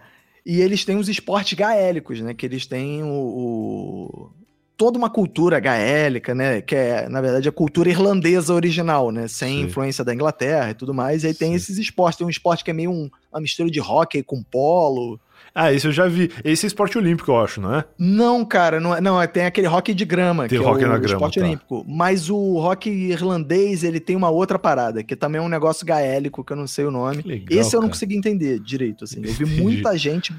E 0.50 0.62
eles 0.62 0.84
têm 0.84 0.98
os 0.98 1.08
esportes 1.08 1.54
gaélicos, 1.54 2.20
né? 2.22 2.34
Que 2.34 2.44
eles 2.44 2.66
têm 2.66 3.04
o, 3.04 3.08
o, 3.08 4.32
toda 4.76 4.98
uma 4.98 5.08
cultura 5.08 5.60
gaélica, 5.60 6.34
né? 6.34 6.60
Que 6.60 6.76
é, 6.76 7.08
na 7.08 7.22
verdade, 7.22 7.48
a 7.48 7.52
cultura 7.52 7.88
irlandesa 7.88 8.52
original, 8.56 9.12
né? 9.12 9.28
Sem 9.28 9.60
Sim. 9.60 9.64
influência 9.66 10.04
da 10.04 10.12
Inglaterra 10.12 10.72
e 10.72 10.74
tudo 10.74 10.92
mais. 10.92 11.24
E 11.24 11.28
aí 11.28 11.34
Sim. 11.34 11.40
tem 11.40 11.54
esses 11.54 11.78
esportes. 11.78 12.18
Tem 12.18 12.26
um 12.26 12.32
esporte 12.32 12.64
que 12.64 12.72
é 12.72 12.74
meio 12.74 12.90
um, 12.90 13.12
uma 13.32 13.40
mistura 13.40 13.70
de 13.70 13.80
hockey 13.80 14.24
com 14.24 14.42
polo. 14.42 15.20
Ah, 15.54 15.74
esse 15.74 15.88
eu 15.88 15.92
já 15.92 16.08
vi. 16.08 16.32
Esse 16.44 16.66
é 16.66 16.68
esporte 16.68 16.98
olímpico, 16.98 17.32
eu 17.32 17.40
acho, 17.40 17.60
não 17.62 17.76
é? 17.76 17.86
Não, 17.98 18.46
cara, 18.46 18.80
não 18.80 18.96
é. 18.96 19.02
Não, 19.02 19.22
é, 19.22 19.28
tem 19.28 19.46
aquele 19.46 19.68
hockey 19.68 19.94
de 19.94 20.06
grama, 20.06 20.48
tem 20.48 20.60
que 20.60 20.66
hockey 20.66 20.84
é 20.84 20.88
o 20.88 20.90
na 20.90 20.98
grama, 20.98 21.16
esporte 21.16 21.40
tá. 21.40 21.46
olímpico. 21.46 21.86
Mas 21.88 22.30
o 22.30 22.58
hockey 22.58 23.12
irlandês, 23.12 23.84
ele 23.84 24.00
tem 24.00 24.16
uma 24.16 24.30
outra 24.30 24.60
parada, 24.60 25.04
que 25.04 25.16
também 25.16 25.40
é 25.40 25.44
um 25.44 25.50
negócio 25.50 25.86
gaélico, 25.86 26.44
que 26.44 26.54
eu 26.54 26.58
não 26.58 26.68
sei 26.68 26.86
o 26.86 26.92
nome. 26.92 27.22
Legal, 27.24 27.60
esse 27.60 27.76
eu 27.76 27.82
não 27.82 27.90
consegui 27.90 28.16
entender 28.16 28.60
direito, 28.60 29.04
assim. 29.04 29.22
Eu 29.24 29.34
vi 29.34 29.46
muita 29.46 29.98
gente. 29.98 30.34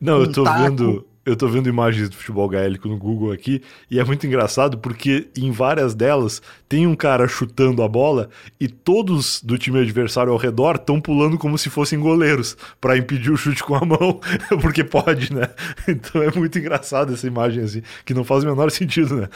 Não, 0.00 0.20
eu 0.20 0.32
tô 0.32 0.44
taco. 0.44 0.62
vendo 0.62 1.06
eu 1.24 1.36
tô 1.36 1.48
vendo 1.48 1.68
imagens 1.68 2.08
do 2.08 2.16
futebol 2.16 2.48
gaélico 2.48 2.88
no 2.88 2.96
Google 2.96 3.30
aqui 3.30 3.62
e 3.90 3.98
é 4.00 4.04
muito 4.04 4.26
engraçado 4.26 4.78
porque 4.78 5.28
em 5.36 5.50
várias 5.50 5.94
delas 5.94 6.40
tem 6.68 6.86
um 6.86 6.96
cara 6.96 7.28
chutando 7.28 7.82
a 7.82 7.88
bola 7.88 8.30
e 8.58 8.66
todos 8.66 9.42
do 9.42 9.58
time 9.58 9.80
adversário 9.80 10.32
ao 10.32 10.38
redor 10.38 10.76
estão 10.76 11.00
pulando 11.00 11.36
como 11.36 11.58
se 11.58 11.68
fossem 11.68 12.00
goleiros 12.00 12.56
para 12.80 12.96
impedir 12.96 13.30
o 13.30 13.36
chute 13.36 13.62
com 13.62 13.74
a 13.74 13.84
mão, 13.84 14.18
porque 14.62 14.82
pode, 14.82 15.32
né? 15.32 15.50
Então 15.86 16.22
é 16.22 16.30
muito 16.30 16.58
engraçado 16.58 17.12
essa 17.12 17.26
imagem 17.26 17.64
assim, 17.64 17.82
que 18.04 18.14
não 18.14 18.24
faz 18.24 18.42
o 18.42 18.46
menor 18.46 18.70
sentido, 18.70 19.16
né? 19.16 19.28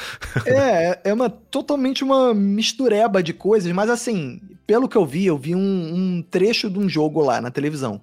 É, 0.47 1.01
é 1.05 1.13
uma 1.13 1.29
totalmente 1.29 2.03
uma 2.03 2.33
mistureba 2.33 3.23
de 3.23 3.35
coisas, 3.35 3.71
mas 3.73 3.91
assim, 3.91 4.41
pelo 4.67 4.89
que 4.89 4.97
eu 4.97 5.05
vi, 5.05 5.27
eu 5.27 5.37
vi 5.37 5.55
um, 5.55 5.61
um 5.61 6.23
trecho 6.23 6.71
de 6.71 6.79
um 6.79 6.89
jogo 6.89 7.23
lá 7.23 7.41
na 7.41 7.51
televisão 7.51 8.01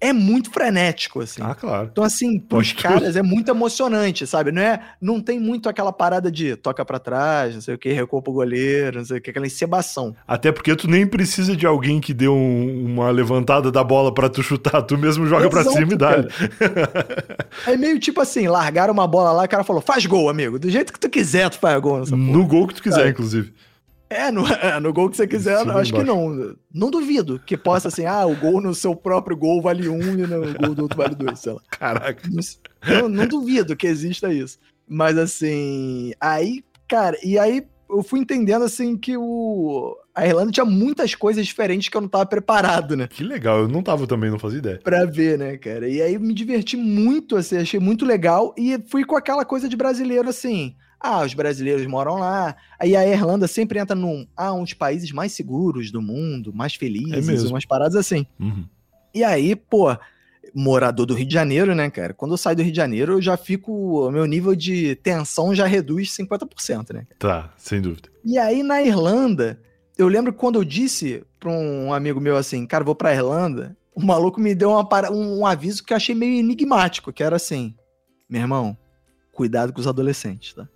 é 0.00 0.12
muito 0.12 0.50
frenético, 0.50 1.20
assim. 1.20 1.42
Ah, 1.42 1.54
claro. 1.54 1.88
Então, 1.92 2.02
assim, 2.02 2.38
pros 2.38 2.72
caras 2.72 3.16
é 3.16 3.22
muito 3.22 3.50
emocionante, 3.50 4.26
sabe? 4.26 4.50
Não 4.50 4.62
é, 4.62 4.80
não 5.00 5.20
tem 5.20 5.38
muito 5.38 5.68
aquela 5.68 5.92
parada 5.92 6.30
de 6.30 6.56
toca 6.56 6.84
para 6.84 6.98
trás, 6.98 7.54
não 7.54 7.60
sei 7.60 7.74
o 7.74 7.78
que, 7.78 7.92
recua 7.92 8.22
pro 8.22 8.32
goleiro, 8.32 8.98
não 8.98 9.04
sei 9.04 9.18
o 9.18 9.20
que, 9.20 9.30
aquela 9.30 9.46
encebação. 9.46 10.16
Até 10.26 10.50
porque 10.50 10.74
tu 10.74 10.88
nem 10.88 11.06
precisa 11.06 11.54
de 11.54 11.66
alguém 11.66 12.00
que 12.00 12.14
dê 12.14 12.28
um, 12.28 12.86
uma 12.86 13.10
levantada 13.10 13.70
da 13.70 13.84
bola 13.84 14.12
para 14.12 14.28
tu 14.28 14.42
chutar, 14.42 14.82
tu 14.82 14.96
mesmo 14.96 15.26
joga 15.26 15.50
para 15.50 15.64
cima 15.64 15.92
e 15.92 15.96
dá. 15.96 16.24
é 17.66 17.76
meio 17.76 17.98
tipo 17.98 18.20
assim, 18.20 18.48
largaram 18.48 18.92
uma 18.92 19.06
bola 19.06 19.32
lá, 19.32 19.44
o 19.44 19.48
cara 19.48 19.64
falou, 19.64 19.82
faz 19.82 20.06
gol, 20.06 20.30
amigo, 20.30 20.58
do 20.58 20.70
jeito 20.70 20.92
que 20.92 21.00
tu 21.00 21.10
quiser 21.10 21.50
tu 21.50 21.58
faz 21.58 21.80
gol. 21.80 22.04
no 22.06 22.46
gol 22.46 22.66
que 22.66 22.74
tu 22.74 22.82
quiser, 22.82 22.96
sabe? 22.96 23.10
inclusive. 23.10 23.52
É, 24.10 24.30
no, 24.32 24.44
é, 24.52 24.80
no 24.80 24.92
gol 24.92 25.08
que 25.08 25.16
você 25.16 25.26
quiser, 25.26 25.56
Sim, 25.56 25.62
acho 25.62 25.70
embaixo. 25.70 25.94
que 25.94 26.02
não. 26.02 26.56
Não 26.74 26.90
duvido 26.90 27.38
que 27.38 27.56
possa 27.56 27.88
assim, 27.88 28.04
ah, 28.04 28.26
o 28.26 28.34
gol 28.34 28.60
no 28.60 28.74
seu 28.74 28.94
próprio 28.94 29.36
gol 29.36 29.62
vale 29.62 29.88
um 29.88 30.00
e 30.18 30.26
no 30.26 30.52
gol 30.58 30.74
do 30.74 30.82
outro 30.82 30.98
vale 30.98 31.14
dois, 31.14 31.38
sei 31.38 31.52
lá. 31.52 31.60
Caraca. 31.70 32.28
Não, 32.86 33.08
não 33.08 33.26
duvido 33.26 33.76
que 33.76 33.86
exista 33.86 34.32
isso. 34.32 34.58
Mas 34.88 35.16
assim, 35.16 36.12
aí, 36.20 36.64
cara, 36.88 37.16
e 37.24 37.38
aí 37.38 37.64
eu 37.88 38.02
fui 38.02 38.20
entendendo 38.20 38.64
assim 38.64 38.96
que 38.96 39.16
o 39.16 39.96
a 40.14 40.26
Irlanda 40.26 40.50
tinha 40.50 40.66
muitas 40.66 41.14
coisas 41.14 41.46
diferentes 41.46 41.88
que 41.88 41.96
eu 41.96 42.00
não 42.00 42.08
tava 42.08 42.26
preparado, 42.26 42.96
né? 42.96 43.06
Que 43.08 43.22
legal, 43.22 43.60
eu 43.60 43.68
não 43.68 43.82
tava 43.82 44.06
também, 44.06 44.30
não 44.30 44.38
fazia 44.38 44.58
ideia. 44.58 44.80
Pra 44.82 45.04
ver, 45.04 45.38
né, 45.38 45.56
cara? 45.56 45.88
E 45.88 46.02
aí 46.02 46.18
me 46.18 46.34
diverti 46.34 46.76
muito, 46.76 47.36
assim, 47.36 47.56
achei 47.56 47.80
muito 47.80 48.04
legal 48.04 48.54
e 48.58 48.78
fui 48.88 49.04
com 49.04 49.16
aquela 49.16 49.44
coisa 49.44 49.68
de 49.68 49.76
brasileiro 49.76 50.28
assim. 50.28 50.74
Ah, 51.00 51.24
os 51.24 51.32
brasileiros 51.32 51.86
moram 51.86 52.16
lá. 52.18 52.54
Aí 52.78 52.94
a 52.94 53.06
Irlanda 53.06 53.48
sempre 53.48 53.78
entra 53.78 53.96
num. 53.96 54.26
Ah, 54.36 54.52
um 54.52 54.62
dos 54.62 54.74
países 54.74 55.10
mais 55.12 55.32
seguros 55.32 55.90
do 55.90 56.02
mundo, 56.02 56.52
mais 56.52 56.74
felizes, 56.74 57.44
é 57.44 57.48
umas 57.48 57.64
paradas 57.64 57.96
assim. 57.96 58.26
Uhum. 58.38 58.66
E 59.14 59.24
aí, 59.24 59.56
pô, 59.56 59.96
morador 60.54 61.06
do 61.06 61.14
Rio 61.14 61.26
de 61.26 61.32
Janeiro, 61.32 61.74
né, 61.74 61.88
cara? 61.90 62.12
Quando 62.12 62.32
eu 62.32 62.36
saio 62.36 62.56
do 62.56 62.62
Rio 62.62 62.72
de 62.72 62.76
Janeiro, 62.76 63.14
eu 63.14 63.22
já 63.22 63.36
fico. 63.36 63.72
O 64.06 64.10
meu 64.10 64.26
nível 64.26 64.54
de 64.54 64.94
tensão 64.96 65.54
já 65.54 65.66
reduz 65.66 66.10
50%, 66.10 66.92
né? 66.92 67.06
Tá, 67.18 67.52
sem 67.56 67.80
dúvida. 67.80 68.10
E 68.24 68.36
aí 68.38 68.62
na 68.62 68.82
Irlanda, 68.82 69.58
eu 69.96 70.06
lembro 70.06 70.32
que 70.32 70.38
quando 70.38 70.58
eu 70.58 70.64
disse 70.64 71.24
pra 71.38 71.50
um 71.50 71.92
amigo 71.92 72.20
meu 72.20 72.36
assim, 72.36 72.66
cara, 72.66 72.84
vou 72.84 72.94
pra 72.94 73.14
Irlanda, 73.14 73.76
o 73.94 74.04
maluco 74.04 74.40
me 74.40 74.54
deu 74.54 74.70
uma, 74.70 75.10
um, 75.10 75.40
um 75.40 75.46
aviso 75.46 75.84
que 75.84 75.92
eu 75.92 75.96
achei 75.96 76.14
meio 76.14 76.38
enigmático, 76.38 77.12
que 77.12 77.22
era 77.22 77.36
assim: 77.36 77.74
meu 78.28 78.42
irmão, 78.42 78.76
cuidado 79.32 79.72
com 79.72 79.80
os 79.80 79.86
adolescentes, 79.86 80.54
tá? 80.54 80.68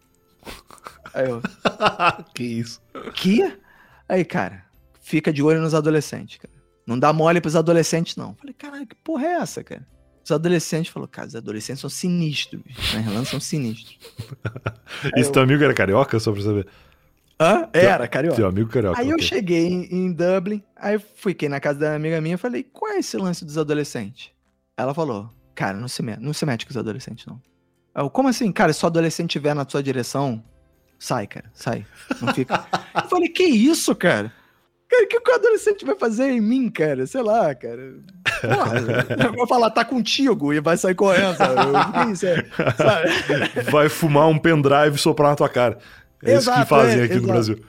Aí 1.13 1.29
eu. 1.29 1.41
que 2.35 2.43
isso? 2.43 2.83
Que? 3.15 3.59
Aí, 4.09 4.25
cara, 4.25 4.65
fica 5.01 5.33
de 5.33 5.43
olho 5.43 5.61
nos 5.61 5.75
adolescentes, 5.75 6.39
cara. 6.39 6.53
Não 6.87 6.99
dá 6.99 7.13
mole 7.13 7.41
pros 7.41 7.57
adolescentes, 7.57 8.17
não. 8.17 8.35
Falei, 8.35 8.55
caralho, 8.55 8.87
que 8.87 8.95
porra 8.97 9.27
é 9.27 9.33
essa, 9.35 9.65
cara? 9.65 9.87
Os 10.23 10.31
adolescentes 10.31 10.93
falaram, 10.93 11.11
cara, 11.11 11.29
os 11.29 11.37
adolescentes 11.37 11.81
são 11.81 11.91
sinistros. 11.91 12.63
Na 12.93 13.01
Irlanda 13.01 13.25
são 13.27 13.41
sinistros. 13.41 13.99
Isso 15.17 15.29
eu... 15.29 15.33
teu 15.33 15.43
amigo 15.43 15.63
era 15.63 15.75
carioca, 15.75 16.19
só 16.19 16.33
pra 16.33 16.43
saber? 16.43 16.67
Hã? 17.41 17.69
Era, 17.73 18.09
carioca. 18.09 18.37
Teu 18.37 18.47
amigo 18.47 18.71
carioca. 18.71 18.99
Aí 18.99 19.13
okay. 19.13 19.15
eu 19.15 19.27
cheguei 19.27 19.67
em, 19.67 19.85
em, 19.91 20.13
Dublin, 20.13 20.63
aí 20.77 20.99
fiquei 20.99 21.49
na 21.49 21.61
casa 21.61 21.79
da 21.79 21.95
amiga 21.95 22.21
minha 22.21 22.37
e 22.37 22.39
falei, 22.39 22.63
qual 22.63 22.93
é 22.93 22.99
esse 22.99 23.17
lance 23.17 23.45
dos 23.45 23.59
adolescentes? 23.59 24.31
Ela 24.77 24.95
falou, 24.95 25.31
cara, 25.55 25.77
não 25.77 25.89
se, 25.89 26.03
mete, 26.03 26.21
não 26.21 26.33
se 26.33 26.47
mete 26.47 26.65
com 26.65 26.71
os 26.71 26.77
adolescentes, 26.77 27.27
não. 27.27 27.41
Eu, 27.95 28.11
como 28.11 28.29
assim, 28.29 28.51
cara? 28.51 28.73
Se 28.73 28.85
o 28.85 28.87
adolescente 28.87 29.31
estiver 29.31 29.55
na 29.55 29.69
sua 29.69 29.83
direção, 29.83 30.43
sai, 30.99 31.27
cara, 31.27 31.51
sai. 31.55 31.87
Não 32.21 32.35
fica. 32.35 32.67
eu 32.95 33.09
falei, 33.09 33.29
que 33.29 33.45
isso, 33.45 33.95
cara? 33.95 34.33
Cara, 34.89 35.05
o 35.05 35.09
que 35.09 35.31
o 35.31 35.35
adolescente 35.35 35.85
vai 35.85 35.97
fazer 35.97 36.31
em 36.31 36.41
mim, 36.41 36.69
cara? 36.71 37.07
Sei 37.07 37.23
lá, 37.23 37.55
cara. 37.55 37.95
Porra, 38.41 39.31
vai 39.37 39.47
falar, 39.47 39.71
tá 39.71 39.85
contigo 39.85 40.53
e 40.53 40.61
vai 40.61 40.77
sair 40.77 40.95
correndo, 40.95 41.37
sabe? 41.37 42.13
Isso 42.13 42.27
é, 42.27 42.45
sabe? 42.77 43.71
Vai 43.71 43.89
fumar 43.89 44.29
um 44.29 44.39
pendrive 44.39 44.97
e 44.97 44.99
soprar 44.99 45.31
na 45.31 45.37
tua 45.37 45.49
cara. 45.49 45.79
É 46.23 46.33
exato, 46.33 46.59
isso 46.59 46.67
que 46.67 46.69
fazem 46.69 47.01
é, 47.01 47.05
aqui 47.05 47.15
exato. 47.15 47.27
no 47.27 47.33
Brasil. 47.33 47.65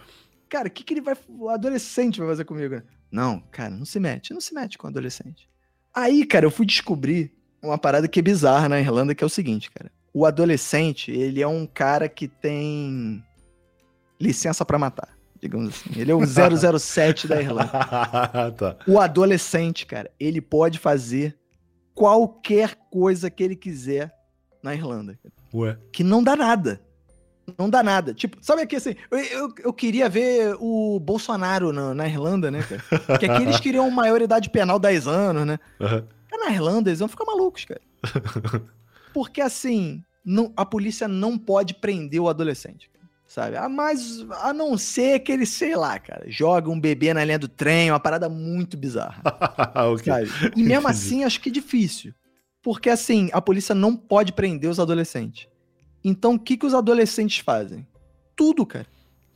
Cara, 0.50 0.68
o 0.68 0.72
que, 0.72 0.84
que 0.84 0.94
ele 0.94 1.02
vai. 1.02 1.16
O 1.30 1.50
adolescente 1.50 2.20
vai 2.20 2.28
fazer 2.30 2.46
comigo? 2.46 2.82
Não, 3.12 3.42
cara, 3.52 3.70
não 3.70 3.86
se 3.86 4.00
mete. 4.00 4.34
Não 4.34 4.42
se 4.42 4.54
mete 4.54 4.78
com 4.78 4.88
o 4.88 4.90
adolescente. 4.90 5.50
Aí, 5.94 6.26
cara, 6.26 6.46
eu 6.46 6.52
fui 6.52 6.66
descobrir 6.66 7.32
uma 7.62 7.78
parada 7.78 8.08
que 8.08 8.20
é 8.20 8.22
bizarra 8.22 8.70
na 8.70 8.80
Irlanda, 8.80 9.16
que 9.16 9.24
é 9.24 9.28
o 9.28 9.30
seguinte, 9.30 9.72
cara 9.72 9.90
o 10.16 10.26
adolescente, 10.26 11.12
ele 11.12 11.42
é 11.42 11.48
um 11.48 11.68
cara 11.68 12.08
que 12.08 12.26
tem 12.26 13.22
licença 14.18 14.64
para 14.64 14.80
matar, 14.80 15.10
digamos 15.42 15.72
assim. 15.72 16.00
Ele 16.00 16.10
é 16.10 16.16
o 16.16 16.22
007 16.80 17.28
da 17.28 17.42
Irlanda. 17.42 17.68
tá. 18.58 18.78
O 18.88 18.98
adolescente, 18.98 19.86
cara, 19.86 20.10
ele 20.18 20.40
pode 20.40 20.80
fazer 20.80 21.38
qualquer 21.94 22.76
coisa 22.90 23.30
que 23.30 23.44
ele 23.44 23.58
quiser 23.58 24.10
na 24.64 24.74
Irlanda. 24.74 25.20
Ué. 25.54 25.78
Que 25.92 26.02
não 26.02 26.24
dá 26.24 26.38
nada. 26.38 26.80
Não 27.58 27.70
dá 27.70 27.84
nada. 27.84 28.14
Tipo, 28.14 28.38
sabe 28.40 28.62
aqui 28.62 28.78
assim, 28.78 28.96
eu, 29.12 29.20
eu, 29.20 29.50
eu 29.66 29.74
queria 29.74 30.08
ver 30.08 30.56
o 30.62 30.98
Bolsonaro 30.98 31.74
na, 31.74 31.94
na, 31.94 32.08
Irlanda, 32.08 32.50
né, 32.50 32.64
cara? 32.64 32.82
Porque 33.06 33.26
aqui 33.26 33.44
eles 33.44 33.60
queriam 33.60 33.92
maioridade 33.92 34.50
penal 34.50 34.80
10 34.80 35.08
anos, 35.08 35.46
né? 35.46 35.60
Uhum. 35.78 36.48
Na 36.48 36.52
Irlanda 36.52 36.90
eles 36.90 37.00
vão 37.00 37.08
ficar 37.08 37.26
malucos, 37.26 37.66
cara. 37.66 37.82
Porque 39.16 39.40
assim, 39.40 40.04
não, 40.26 40.52
a 40.58 40.66
polícia 40.66 41.08
não 41.08 41.38
pode 41.38 41.76
prender 41.76 42.20
o 42.20 42.28
adolescente. 42.28 42.92
Sabe? 43.26 43.56
A, 43.56 43.70
mais, 43.70 44.26
a 44.42 44.52
não 44.54 44.78
ser 44.78 45.20
que 45.20 45.32
ele, 45.32 45.46
sei 45.46 45.74
lá, 45.74 45.98
cara, 45.98 46.26
joga 46.28 46.70
um 46.70 46.78
bebê 46.78 47.14
na 47.14 47.24
linha 47.24 47.40
do 47.40 47.48
trem, 47.48 47.90
uma 47.92 48.00
parada 48.00 48.28
muito 48.28 48.76
bizarra. 48.76 49.24
okay. 49.94 50.28
sabe? 50.28 50.54
E 50.54 50.64
mesmo 50.64 50.90
assim, 50.90 51.24
acho 51.24 51.40
que 51.40 51.48
é 51.48 51.52
difícil. 51.52 52.14
Porque 52.62 52.90
assim, 52.90 53.30
a 53.32 53.42
polícia 53.42 53.74
não 53.74 53.96
pode 53.96 54.34
prender 54.34 54.70
os 54.70 54.82
adolescentes. 54.82 55.48
Então, 56.04 56.34
o 56.34 56.40
que, 56.40 56.58
que 56.58 56.66
os 56.66 56.74
adolescentes 56.74 57.40
fazem? 57.40 57.88
Tudo, 58.36 58.66
cara. 58.66 58.86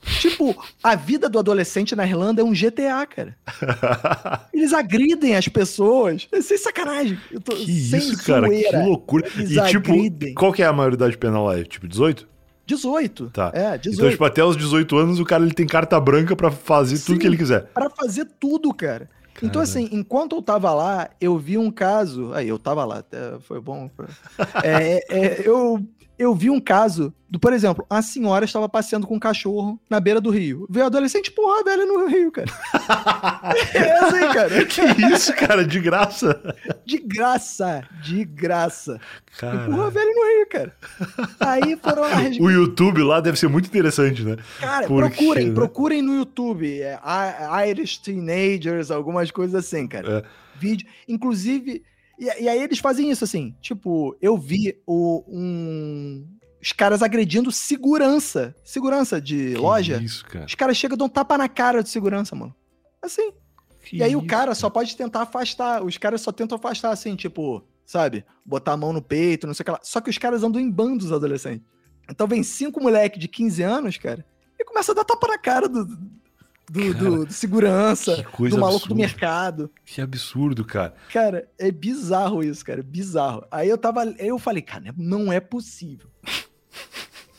Tipo, 0.01 0.55
a 0.81 0.95
vida 0.95 1.29
do 1.29 1.39
adolescente 1.39 1.95
na 1.95 2.05
Irlanda 2.05 2.41
é 2.41 2.43
um 2.43 2.53
GTA, 2.53 3.05
cara. 3.05 3.35
Eles 4.53 4.73
agridem 4.73 5.35
as 5.35 5.47
pessoas. 5.47 6.27
É 6.31 6.41
sem 6.41 6.57
sacanagem. 6.57 7.17
Eu 7.31 7.41
tô 7.41 7.55
que 7.55 7.65
sem 7.65 7.99
isso, 7.99 8.25
cara, 8.25 8.49
que 8.49 8.75
loucura. 8.77 9.27
Eles 9.35 9.51
e, 9.51 9.65
tipo, 9.67 9.91
agridem. 9.91 10.33
qual 10.33 10.53
que 10.53 10.63
é 10.63 10.65
a 10.65 10.73
maioridade 10.73 11.17
penal 11.17 11.45
lá? 11.45 11.59
É, 11.59 11.63
tipo, 11.63 11.87
18? 11.87 12.27
18. 12.65 13.29
Tá. 13.31 13.51
É, 13.53 13.77
18. 13.77 13.99
Então, 13.99 14.09
tipo, 14.11 14.23
até 14.23 14.43
os 14.43 14.55
18 14.55 14.97
anos, 14.97 15.19
o 15.19 15.25
cara 15.25 15.43
ele 15.43 15.53
tem 15.53 15.67
carta 15.67 15.99
branca 15.99 16.35
para 16.35 16.51
fazer 16.51 16.97
Sim, 16.97 17.05
tudo 17.05 17.19
que 17.19 17.27
ele 17.27 17.37
quiser. 17.37 17.65
Para 17.73 17.89
fazer 17.89 18.25
tudo, 18.39 18.73
cara. 18.73 19.09
Então, 19.41 19.61
assim, 19.61 19.87
enquanto 19.91 20.35
eu 20.35 20.41
tava 20.41 20.73
lá, 20.73 21.09
eu 21.19 21.37
vi 21.37 21.57
um 21.57 21.71
caso. 21.71 22.33
Aí, 22.33 22.49
eu 22.49 22.59
tava 22.59 22.83
lá, 22.83 23.03
foi 23.41 23.61
bom. 23.61 23.89
é, 24.63 25.01
é, 25.09 25.47
eu 25.47 25.81
eu 26.19 26.35
vi 26.35 26.49
um 26.49 26.59
caso 26.59 27.13
do, 27.29 27.39
por 27.39 27.53
exemplo, 27.53 27.85
a 27.89 28.01
senhora 28.01 28.43
estava 28.43 28.67
passeando 28.67 29.07
com 29.07 29.15
um 29.15 29.19
cachorro 29.19 29.79
na 29.89 29.99
beira 30.01 30.19
do 30.19 30.29
rio. 30.29 30.67
Veio 30.69 30.87
adolescente, 30.87 31.31
porra, 31.31 31.63
velho, 31.63 31.85
no 31.85 32.07
rio, 32.07 32.29
cara. 32.29 32.51
é 33.73 33.91
assim, 33.99 34.33
cara. 34.33 34.65
Que 34.65 34.81
isso, 35.13 35.33
cara? 35.35 35.63
De 35.63 35.79
graça? 35.79 36.55
De 36.85 36.97
graça, 36.97 37.87
de 38.01 38.25
graça. 38.25 38.99
Cara... 39.37 39.89
Velho 39.89 40.13
no 40.13 40.37
rio, 40.37 40.49
cara. 40.49 40.75
Aí 41.39 41.77
foram 41.77 42.01
lá. 42.01 42.17
O 42.41 42.49
YouTube 42.49 43.01
lá 43.01 43.21
deve 43.21 43.39
ser 43.39 43.47
muito 43.47 43.67
interessante, 43.67 44.23
né? 44.23 44.35
Cara, 44.59 44.87
Porque, 44.87 45.15
procurem, 45.15 45.47
né? 45.47 45.53
procurem 45.53 46.01
no 46.01 46.15
YouTube. 46.15 46.81
É, 46.81 46.99
Irish 47.69 47.99
Teenagers, 47.99 48.91
algumas 48.91 49.31
coisas 49.31 49.55
assim, 49.55 49.87
cara. 49.87 50.19
É. 50.19 50.23
Vídeo. 50.59 50.85
Inclusive. 51.07 51.83
E, 52.19 52.43
e, 52.43 52.49
aí 52.49 52.61
eles 52.61 52.79
fazem 52.79 53.09
isso 53.09 53.23
assim. 53.23 53.55
Tipo, 53.61 54.17
eu 54.21 54.37
vi 54.37 54.77
o, 54.85 55.23
um 55.27 56.27
os 56.61 56.73
caras 56.73 57.01
agredindo 57.01 57.51
segurança. 57.51 58.53
Segurança 58.63 59.21
de 59.21 59.53
que 59.53 59.57
loja. 59.57 60.01
Isso, 60.01 60.25
cara. 60.25 60.45
Os 60.45 60.55
caras 60.55 60.77
chegam 60.77 60.95
e 60.95 60.97
dão 60.97 61.07
um 61.07 61.09
tapa 61.09 61.37
na 61.37 61.47
cara 61.47 61.81
de 61.81 61.89
segurança, 61.89 62.35
mano. 62.35 62.53
Assim. 63.01 63.31
Que 63.85 63.97
e 63.97 64.03
aí 64.03 64.11
isso, 64.11 64.19
o 64.19 64.27
cara, 64.27 64.41
cara 64.41 64.55
só 64.55 64.69
pode 64.69 64.95
tentar 64.95 65.21
afastar. 65.21 65.83
Os 65.83 65.97
caras 65.97 66.21
só 66.21 66.31
tentam 66.31 66.57
afastar, 66.57 66.91
assim, 66.91 67.15
tipo, 67.15 67.63
sabe? 67.85 68.25
Botar 68.45 68.73
a 68.73 68.77
mão 68.77 68.91
no 68.91 69.01
peito, 69.01 69.47
não 69.47 69.53
sei 69.53 69.63
o 69.63 69.65
que 69.65 69.71
lá. 69.71 69.79
Só 69.81 70.01
que 70.01 70.09
os 70.09 70.17
caras 70.17 70.43
andam 70.43 70.61
em 70.61 70.69
bandos 70.69 71.13
adolescentes. 71.13 71.65
Então 72.09 72.27
vem 72.27 72.43
cinco 72.43 72.81
moleques 72.81 73.19
de 73.19 73.27
15 73.27 73.63
anos, 73.63 73.97
cara, 73.97 74.25
e 74.59 74.65
começa 74.65 74.91
a 74.91 74.95
dar 74.95 75.05
tapa 75.05 75.27
na 75.27 75.37
cara 75.37 75.69
do, 75.69 75.85
do, 76.69 76.93
do, 76.93 77.25
do 77.25 77.33
segurança, 77.33 78.15
do 78.15 78.57
maluco 78.57 78.75
absurda. 78.75 78.87
do 78.87 78.95
mercado. 78.95 79.71
Que 79.85 80.01
absurdo, 80.01 80.63
cara. 80.63 80.93
Cara, 81.11 81.47
é 81.57 81.71
bizarro 81.71 82.43
isso, 82.43 82.63
cara. 82.63 82.83
Bizarro. 82.83 83.43
Aí 83.51 83.67
eu 83.67 83.77
tava. 83.77 84.05
Eu 84.17 84.37
falei, 84.37 84.61
cara, 84.61 84.93
não 84.97 85.31
é 85.31 85.39
possível. 85.39 86.07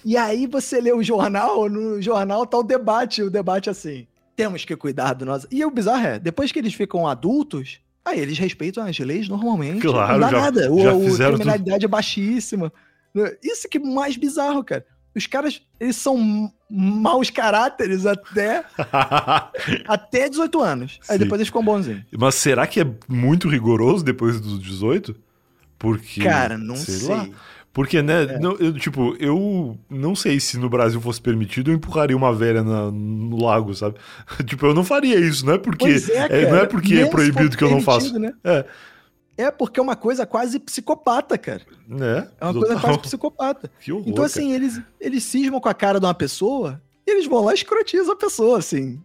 E 0.04 0.16
aí 0.16 0.46
você 0.46 0.80
lê 0.80 0.92
o 0.92 1.02
jornal, 1.02 1.68
no 1.68 2.00
jornal 2.00 2.46
tá 2.46 2.58
o 2.58 2.62
debate, 2.62 3.22
o 3.22 3.30
debate 3.30 3.68
assim, 3.68 4.06
temos 4.34 4.64
que 4.64 4.74
cuidar 4.74 5.12
do 5.12 5.26
nosso... 5.26 5.46
E 5.50 5.62
o 5.64 5.70
bizarro 5.70 6.06
é, 6.06 6.18
depois 6.18 6.50
que 6.50 6.58
eles 6.58 6.72
ficam 6.72 7.06
adultos, 7.06 7.80
aí 8.02 8.18
eles 8.18 8.38
respeitam 8.38 8.82
as 8.82 8.98
leis 8.98 9.28
normalmente, 9.28 9.82
claro, 9.82 10.12
não 10.14 10.20
dá 10.20 10.30
já, 10.30 10.40
nada, 10.40 10.62
já 10.62 10.94
o, 10.94 11.14
a 11.14 11.32
criminalidade 11.34 11.80
tudo. 11.80 11.84
é 11.84 11.88
baixíssima. 11.88 12.72
Isso 13.42 13.68
que 13.68 13.76
é 13.76 13.80
mais 13.80 14.16
bizarro, 14.16 14.64
cara. 14.64 14.86
Os 15.14 15.26
caras, 15.26 15.60
eles 15.78 15.96
são 15.96 16.52
maus 16.70 17.30
caráteres 17.30 18.06
até 18.06 18.64
até 19.86 20.28
18 20.28 20.60
anos. 20.60 21.00
Aí 21.08 21.16
Sim. 21.18 21.24
depois 21.24 21.40
eles 21.40 21.48
ficam 21.48 21.64
bonzinhos. 21.64 22.04
Mas 22.16 22.36
será 22.36 22.66
que 22.66 22.80
é 22.80 22.86
muito 23.08 23.48
rigoroso 23.48 24.04
depois 24.04 24.40
dos 24.40 24.60
18? 24.60 25.14
Porque. 25.78 26.22
Cara, 26.22 26.56
não 26.56 26.76
sei. 26.76 26.94
sei. 26.94 27.14
Lá. 27.14 27.28
Porque, 27.72 28.02
né, 28.02 28.24
é. 28.24 28.38
não, 28.38 28.56
eu, 28.56 28.72
tipo, 28.72 29.16
eu 29.20 29.78
não 29.88 30.14
sei 30.16 30.40
se 30.40 30.58
no 30.58 30.68
Brasil 30.68 31.00
fosse 31.00 31.20
permitido, 31.20 31.70
eu 31.70 31.74
empurraria 31.74 32.16
uma 32.16 32.32
velha 32.32 32.64
na, 32.64 32.90
no 32.90 33.42
lago, 33.42 33.72
sabe? 33.74 33.96
tipo, 34.44 34.66
eu 34.66 34.74
não 34.74 34.82
faria 34.82 35.18
isso, 35.18 35.46
não 35.46 35.54
é 35.54 35.58
porque 35.58 35.86
é, 35.86 36.42
é, 36.42 36.50
não 36.50 36.58
é 36.58 36.66
porque 36.66 36.94
é 36.94 37.06
proibido 37.06 37.56
que 37.56 37.62
eu 37.62 37.70
não 37.70 37.80
faço. 37.80 38.18
Né? 38.18 38.32
É. 38.42 38.64
É 39.36 39.50
porque 39.50 39.80
é 39.80 39.82
uma 39.82 39.96
coisa 39.96 40.26
quase 40.26 40.58
psicopata, 40.58 41.38
cara. 41.38 41.62
É. 41.90 42.28
É 42.40 42.44
uma 42.44 42.54
coisa 42.54 42.78
quase 42.78 42.98
psicopata. 42.98 43.70
Que 43.80 43.92
horror, 43.92 44.04
então, 44.06 44.24
assim, 44.24 44.48
cara. 44.48 44.54
eles, 44.54 44.80
eles 45.00 45.24
cismam 45.24 45.60
com 45.60 45.68
a 45.68 45.74
cara 45.74 45.98
de 45.98 46.06
uma 46.06 46.14
pessoa 46.14 46.80
e 47.06 47.10
eles 47.10 47.26
vão 47.26 47.44
lá 47.44 47.52
e 47.52 47.54
escrotizam 47.54 48.12
a 48.12 48.16
pessoa, 48.16 48.58
assim. 48.58 49.00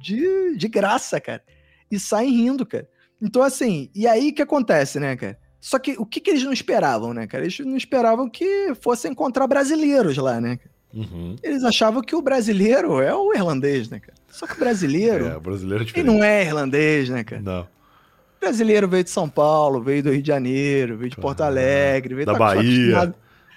De, 0.00 0.56
de 0.56 0.68
graça, 0.68 1.20
cara. 1.20 1.42
E 1.90 1.98
saem 1.98 2.30
rindo, 2.30 2.64
cara. 2.64 2.88
Então, 3.20 3.42
assim, 3.42 3.90
e 3.94 4.06
aí 4.06 4.30
o 4.30 4.34
que 4.34 4.42
acontece, 4.42 5.00
né, 5.00 5.16
cara? 5.16 5.38
Só 5.60 5.78
que 5.78 5.96
o 5.98 6.06
que, 6.06 6.20
que 6.20 6.30
eles 6.30 6.44
não 6.44 6.52
esperavam, 6.52 7.12
né, 7.12 7.26
cara? 7.26 7.44
Eles 7.44 7.58
não 7.60 7.76
esperavam 7.76 8.28
que 8.28 8.72
fosse 8.80 9.08
encontrar 9.08 9.46
brasileiros 9.46 10.16
lá, 10.16 10.40
né? 10.40 10.58
Uhum. 10.94 11.36
Eles 11.42 11.64
achavam 11.64 12.02
que 12.02 12.14
o 12.14 12.22
brasileiro 12.22 13.00
é 13.00 13.14
o 13.14 13.34
irlandês, 13.34 13.88
né, 13.88 13.98
cara? 13.98 14.16
Só 14.28 14.46
que 14.46 14.54
o 14.54 14.58
brasileiro. 14.58 15.26
É, 15.26 15.36
o 15.36 15.40
brasileiro 15.40 15.82
é 15.82 15.86
diferente. 15.86 16.08
Ele 16.08 16.18
não 16.18 16.24
é 16.24 16.44
irlandês, 16.44 17.08
né, 17.08 17.24
cara? 17.24 17.42
Não. 17.42 17.66
Brasileiro 18.40 18.88
veio 18.88 19.04
de 19.04 19.10
São 19.10 19.28
Paulo, 19.28 19.82
veio 19.82 20.02
do 20.02 20.10
Rio 20.10 20.22
de 20.22 20.28
Janeiro, 20.28 20.96
veio 20.96 21.10
de 21.10 21.16
Porto 21.16 21.42
Alegre, 21.42 22.14
veio 22.14 22.26
da 22.26 22.32
tá 22.32 22.38
Bahia. 22.38 23.14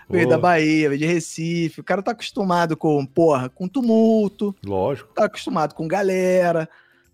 Veio 0.10 0.28
da 0.28 0.40
Bahia, 0.40 0.90
veio 0.90 1.00
de 1.00 1.06
Recife. 1.06 1.82
O 1.82 1.84
cara 1.84 2.02
tá 2.02 2.12
acostumado 2.12 2.76
com, 2.76 3.06
porra, 3.06 3.48
com 3.48 3.68
tumulto. 3.68 4.56
Lógico. 4.66 5.14
Tá 5.14 5.26
acostumado 5.26 5.76
com 5.76 5.88
galera 5.88 6.68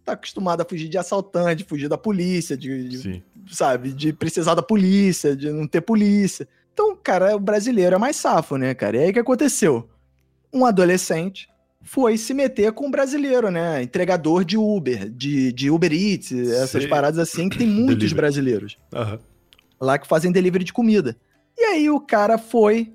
tá 0.06 0.14
acostumado 0.14 0.62
a 0.62 0.66
fugir 0.66 0.88
de 0.88 0.98
assaltante, 0.98 1.64
fugir 1.64 1.90
da 1.90 1.98
polícia, 1.98 2.56
de, 2.56 2.88
de 2.88 3.24
sabe, 3.50 3.92
de 3.92 4.14
precisar 4.14 4.54
da 4.54 4.62
polícia, 4.62 5.36
de 5.36 5.50
não 5.50 5.68
ter 5.68 5.82
polícia. 5.82 6.48
Então, 6.72 6.96
cara, 6.96 7.36
o 7.36 7.40
brasileiro 7.40 7.96
é 7.96 7.98
mais 7.98 8.16
safo, 8.16 8.56
né, 8.56 8.74
cara? 8.76 8.98
E 8.98 9.00
aí 9.00 9.10
o 9.10 9.14
que 9.14 9.20
aconteceu? 9.20 9.90
Um 10.54 10.66
adolescente 10.66 11.50
foi 11.86 12.18
se 12.18 12.34
meter 12.34 12.72
com 12.72 12.88
um 12.88 12.92
brasileiro, 12.92 13.52
né? 13.52 13.84
Entregador 13.84 14.44
de 14.44 14.58
Uber, 14.58 15.08
de, 15.08 15.54
de 15.54 15.70
Uber 15.70 15.94
Eats, 15.94 16.32
essas 16.32 16.82
Sei. 16.82 16.88
paradas 16.88 17.20
assim, 17.20 17.48
que 17.48 17.60
tem 17.60 17.68
muitos 17.68 17.98
delivery. 17.98 18.16
brasileiros. 18.16 18.78
Uhum. 18.92 19.20
Lá 19.80 20.00
que 20.00 20.08
fazem 20.08 20.32
delivery 20.32 20.66
de 20.66 20.74
comida. 20.74 21.16
E 21.56 21.62
aí 21.62 21.90
o 21.90 22.00
cara 22.00 22.40
foi 22.40 22.92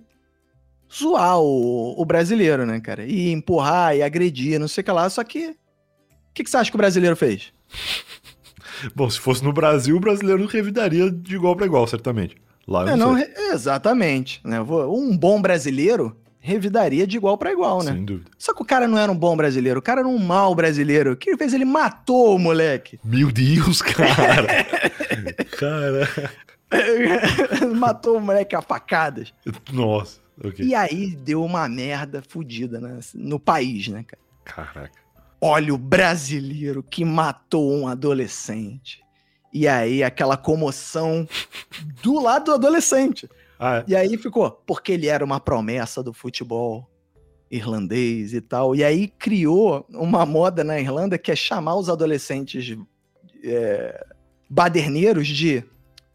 zoar 0.92 1.38
o, 1.38 1.94
o 1.96 2.04
brasileiro, 2.04 2.66
né, 2.66 2.80
cara? 2.80 3.06
E 3.06 3.30
empurrar 3.30 3.96
e 3.96 4.02
agredir, 4.02 4.58
não 4.58 4.66
sei 4.66 4.82
o 4.82 4.84
que 4.84 4.90
lá. 4.90 5.08
Só 5.08 5.22
que 5.22 5.50
o 5.50 5.54
que, 6.34 6.42
que 6.42 6.50
você 6.50 6.56
acha 6.56 6.70
que 6.70 6.76
o 6.76 6.78
brasileiro 6.78 7.14
fez? 7.14 7.52
Bom, 8.94 9.08
se 9.08 9.20
fosse 9.20 9.44
no 9.44 9.52
Brasil, 9.52 9.96
o 9.96 10.00
brasileiro 10.00 10.46
revidaria 10.46 11.10
de 11.10 11.36
igual 11.36 11.54
para 11.54 11.66
igual, 11.66 11.86
certamente. 11.86 12.36
Lá 12.66 12.90
é, 12.90 12.96
não, 12.96 13.16
exatamente. 13.52 14.40
Né? 14.44 14.60
Um 14.60 15.16
bom 15.16 15.40
brasileiro 15.40 16.16
revidaria 16.40 17.06
de 17.06 17.16
igual 17.16 17.36
para 17.36 17.52
igual, 17.52 17.82
né? 17.82 17.92
Sem 17.92 18.04
dúvida. 18.04 18.30
Só 18.38 18.54
que 18.54 18.62
o 18.62 18.64
cara 18.64 18.88
não 18.88 18.98
era 18.98 19.12
um 19.12 19.16
bom 19.16 19.36
brasileiro, 19.36 19.78
o 19.78 19.82
cara 19.82 20.00
era 20.00 20.08
um 20.08 20.18
mau 20.18 20.54
brasileiro. 20.54 21.12
O 21.12 21.16
que 21.16 21.30
ele 21.30 21.36
fez? 21.36 21.52
Ele 21.52 21.66
matou 21.66 22.34
o 22.34 22.38
moleque. 22.38 22.98
Meu 23.04 23.30
Deus, 23.30 23.82
cara! 23.82 24.46
cara. 25.58 26.08
matou 27.76 28.16
o 28.16 28.20
moleque 28.20 28.56
a 28.56 28.62
facadas. 28.62 29.32
Nossa, 29.70 30.20
ok. 30.42 30.64
E 30.64 30.74
aí 30.74 31.14
deu 31.14 31.44
uma 31.44 31.68
merda 31.68 32.22
fodida 32.26 32.80
né? 32.80 32.98
no 33.14 33.38
país, 33.38 33.88
né, 33.88 34.04
cara? 34.04 34.22
Caraca. 34.44 35.00
Olha 35.40 35.74
o 35.74 35.78
brasileiro 35.78 36.82
que 36.82 37.04
matou 37.04 37.72
um 37.74 37.86
adolescente. 37.86 39.00
E 39.52 39.66
aí, 39.66 40.02
aquela 40.02 40.36
comoção 40.36 41.28
do 42.02 42.20
lado 42.20 42.46
do 42.46 42.52
adolescente. 42.54 43.28
Ah, 43.60 43.76
é. 43.76 43.84
E 43.86 43.94
aí 43.94 44.16
ficou, 44.16 44.50
porque 44.66 44.92
ele 44.92 45.06
era 45.06 45.22
uma 45.22 45.38
promessa 45.38 46.02
do 46.02 46.14
futebol 46.14 46.88
irlandês 47.50 48.32
e 48.32 48.40
tal. 48.40 48.74
E 48.74 48.82
aí 48.82 49.08
criou 49.08 49.84
uma 49.90 50.24
moda 50.24 50.64
na 50.64 50.80
Irlanda 50.80 51.18
que 51.18 51.30
é 51.30 51.36
chamar 51.36 51.74
os 51.74 51.90
adolescentes 51.90 52.78
é, 53.44 54.06
baderneiros 54.48 55.26
de 55.26 55.62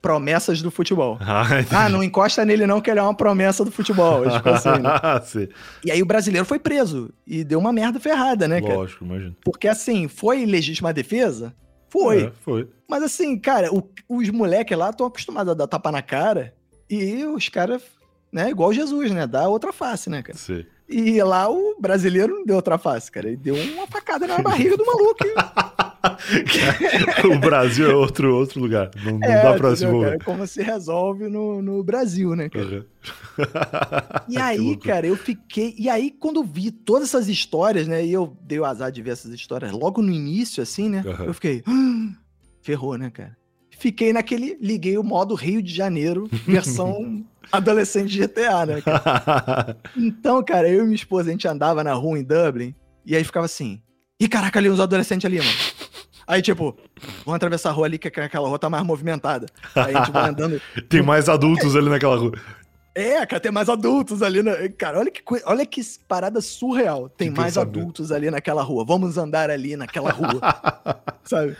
promessas 0.01 0.61
do 0.61 0.71
futebol. 0.71 1.19
Ah, 1.27 1.85
ah, 1.85 1.89
não 1.89 2.03
encosta 2.03 2.43
nele 2.43 2.65
não, 2.65 2.81
que 2.81 2.89
ele 2.89 2.99
é 2.99 3.03
uma 3.03 3.13
promessa 3.13 3.63
do 3.63 3.71
futebol. 3.71 4.27
Tipo 4.27 4.49
assim, 4.49 4.69
né? 4.69 5.49
e 5.85 5.91
aí 5.91 6.01
o 6.01 6.05
brasileiro 6.05 6.45
foi 6.45 6.57
preso 6.57 7.13
e 7.27 7.43
deu 7.43 7.59
uma 7.59 7.73
merda 7.73 7.99
ferrada, 7.99 8.47
né, 8.47 8.59
cara? 8.61 8.75
Lógico, 8.75 9.05
imagino. 9.05 9.35
Porque 9.43 9.67
assim, 9.67 10.07
foi 10.07 10.45
legítima 10.45 10.91
defesa? 10.91 11.53
Foi. 11.89 12.23
É, 12.23 12.31
foi. 12.41 12.67
Mas 12.89 13.03
assim, 13.03 13.37
cara, 13.37 13.71
o, 13.71 13.87
os 14.09 14.29
moleques 14.29 14.75
lá 14.75 14.89
estão 14.89 15.05
acostumados 15.05 15.51
a 15.51 15.55
dar 15.55 15.67
tapa 15.67 15.91
na 15.91 16.01
cara 16.01 16.54
e 16.89 17.25
os 17.25 17.49
caras, 17.49 17.81
né, 18.31 18.49
igual 18.49 18.73
Jesus, 18.73 19.11
né, 19.11 19.25
dá 19.25 19.47
outra 19.47 19.73
face, 19.73 20.09
né, 20.09 20.21
cara? 20.21 20.37
Sim. 20.37 20.65
E 20.87 21.21
lá 21.23 21.49
o 21.49 21.75
brasileiro 21.79 22.35
não 22.35 22.45
deu 22.45 22.57
outra 22.57 22.77
face, 22.77 23.11
cara. 23.11 23.27
Ele 23.27 23.37
deu 23.37 23.55
uma 23.55 23.87
facada 23.87 24.27
na 24.27 24.37
barriga 24.37 24.77
do 24.77 24.85
maluco. 24.85 25.25
o 27.33 27.39
Brasil 27.39 27.89
é 27.89 27.95
outro, 27.95 28.35
outro 28.35 28.59
lugar. 28.59 28.91
Não, 29.03 29.17
não 29.17 29.27
é, 29.27 29.41
dá 29.41 29.55
pra 29.55 29.75
se 29.75 29.83
envolver. 29.83 30.19
Cara, 30.19 30.23
como 30.23 30.45
se 30.45 30.61
resolve 30.61 31.27
no, 31.27 31.59
no 31.59 31.83
Brasil, 31.83 32.35
né, 32.35 32.49
cara? 32.49 32.65
Uhum. 32.65 32.85
e 34.29 34.37
aí, 34.37 34.77
cara, 34.77 35.07
eu 35.07 35.17
fiquei. 35.17 35.73
E 35.77 35.89
aí, 35.89 36.11
quando 36.11 36.43
vi 36.43 36.69
todas 36.69 37.09
essas 37.09 37.27
histórias, 37.27 37.87
né? 37.87 38.05
E 38.05 38.13
eu 38.13 38.37
dei 38.41 38.59
o 38.59 38.65
azar 38.65 38.91
de 38.91 39.01
ver 39.01 39.11
essas 39.11 39.33
histórias 39.33 39.71
logo 39.71 40.03
no 40.03 40.11
início, 40.11 40.61
assim, 40.61 40.87
né? 40.87 41.03
Uhum. 41.03 41.25
Eu 41.25 41.33
fiquei. 41.33 41.63
Ah, 41.65 42.11
ferrou, 42.61 42.95
né, 42.95 43.09
cara? 43.09 43.35
Fiquei 43.77 44.13
naquele. 44.13 44.57
Liguei 44.61 44.97
o 44.97 45.03
modo 45.03 45.35
Rio 45.35 45.61
de 45.61 45.73
Janeiro, 45.73 46.29
versão 46.47 47.23
adolescente 47.51 48.17
GTA, 48.17 48.65
né? 48.65 48.81
Cara? 48.81 49.77
Então, 49.95 50.43
cara, 50.43 50.69
eu 50.69 50.81
e 50.81 50.83
minha 50.83 50.95
esposa, 50.95 51.29
a 51.29 51.31
gente 51.31 51.47
andava 51.47 51.83
na 51.83 51.93
rua 51.93 52.19
em 52.19 52.23
Dublin, 52.23 52.73
e 53.05 53.15
aí 53.15 53.23
ficava 53.23 53.45
assim. 53.45 53.81
Ih, 54.19 54.27
caraca, 54.27 54.59
ali 54.59 54.69
uns 54.69 54.79
adolescentes 54.79 55.25
ali, 55.25 55.37
mano. 55.37 55.49
Aí, 56.27 56.41
tipo, 56.41 56.75
vamos 57.23 57.35
atravessar 57.35 57.69
a 57.69 57.71
rua 57.73 57.85
ali, 57.85 57.99
que 57.99 58.07
aquela 58.07 58.47
rua 58.47 58.57
tá 58.57 58.69
mais 58.69 58.83
movimentada. 58.83 59.45
Aí 59.75 59.95
a 59.95 59.99
gente 59.99 60.11
vai 60.11 60.29
andando. 60.29 60.61
tem 60.89 61.01
mais 61.01 61.29
adultos 61.29 61.75
ali 61.75 61.89
naquela 61.89 62.15
rua. 62.15 62.31
É, 62.95 63.25
cara, 63.25 63.41
tem 63.41 63.51
mais 63.51 63.69
adultos 63.69 64.23
ali. 64.23 64.41
Na... 64.41 64.53
Cara, 64.69 64.99
olha 64.99 65.11
que, 65.11 65.21
olha 65.45 65.65
que 65.65 65.81
parada 66.07 66.41
surreal. 66.41 67.09
Tem 67.09 67.31
que 67.31 67.39
mais 67.39 67.57
adultos 67.57 68.11
ali 68.11 68.31
naquela 68.31 68.63
rua. 68.63 68.85
Vamos 68.85 69.17
andar 69.17 69.49
ali 69.49 69.75
naquela 69.75 70.11
rua. 70.11 70.39
sabe? 71.23 71.55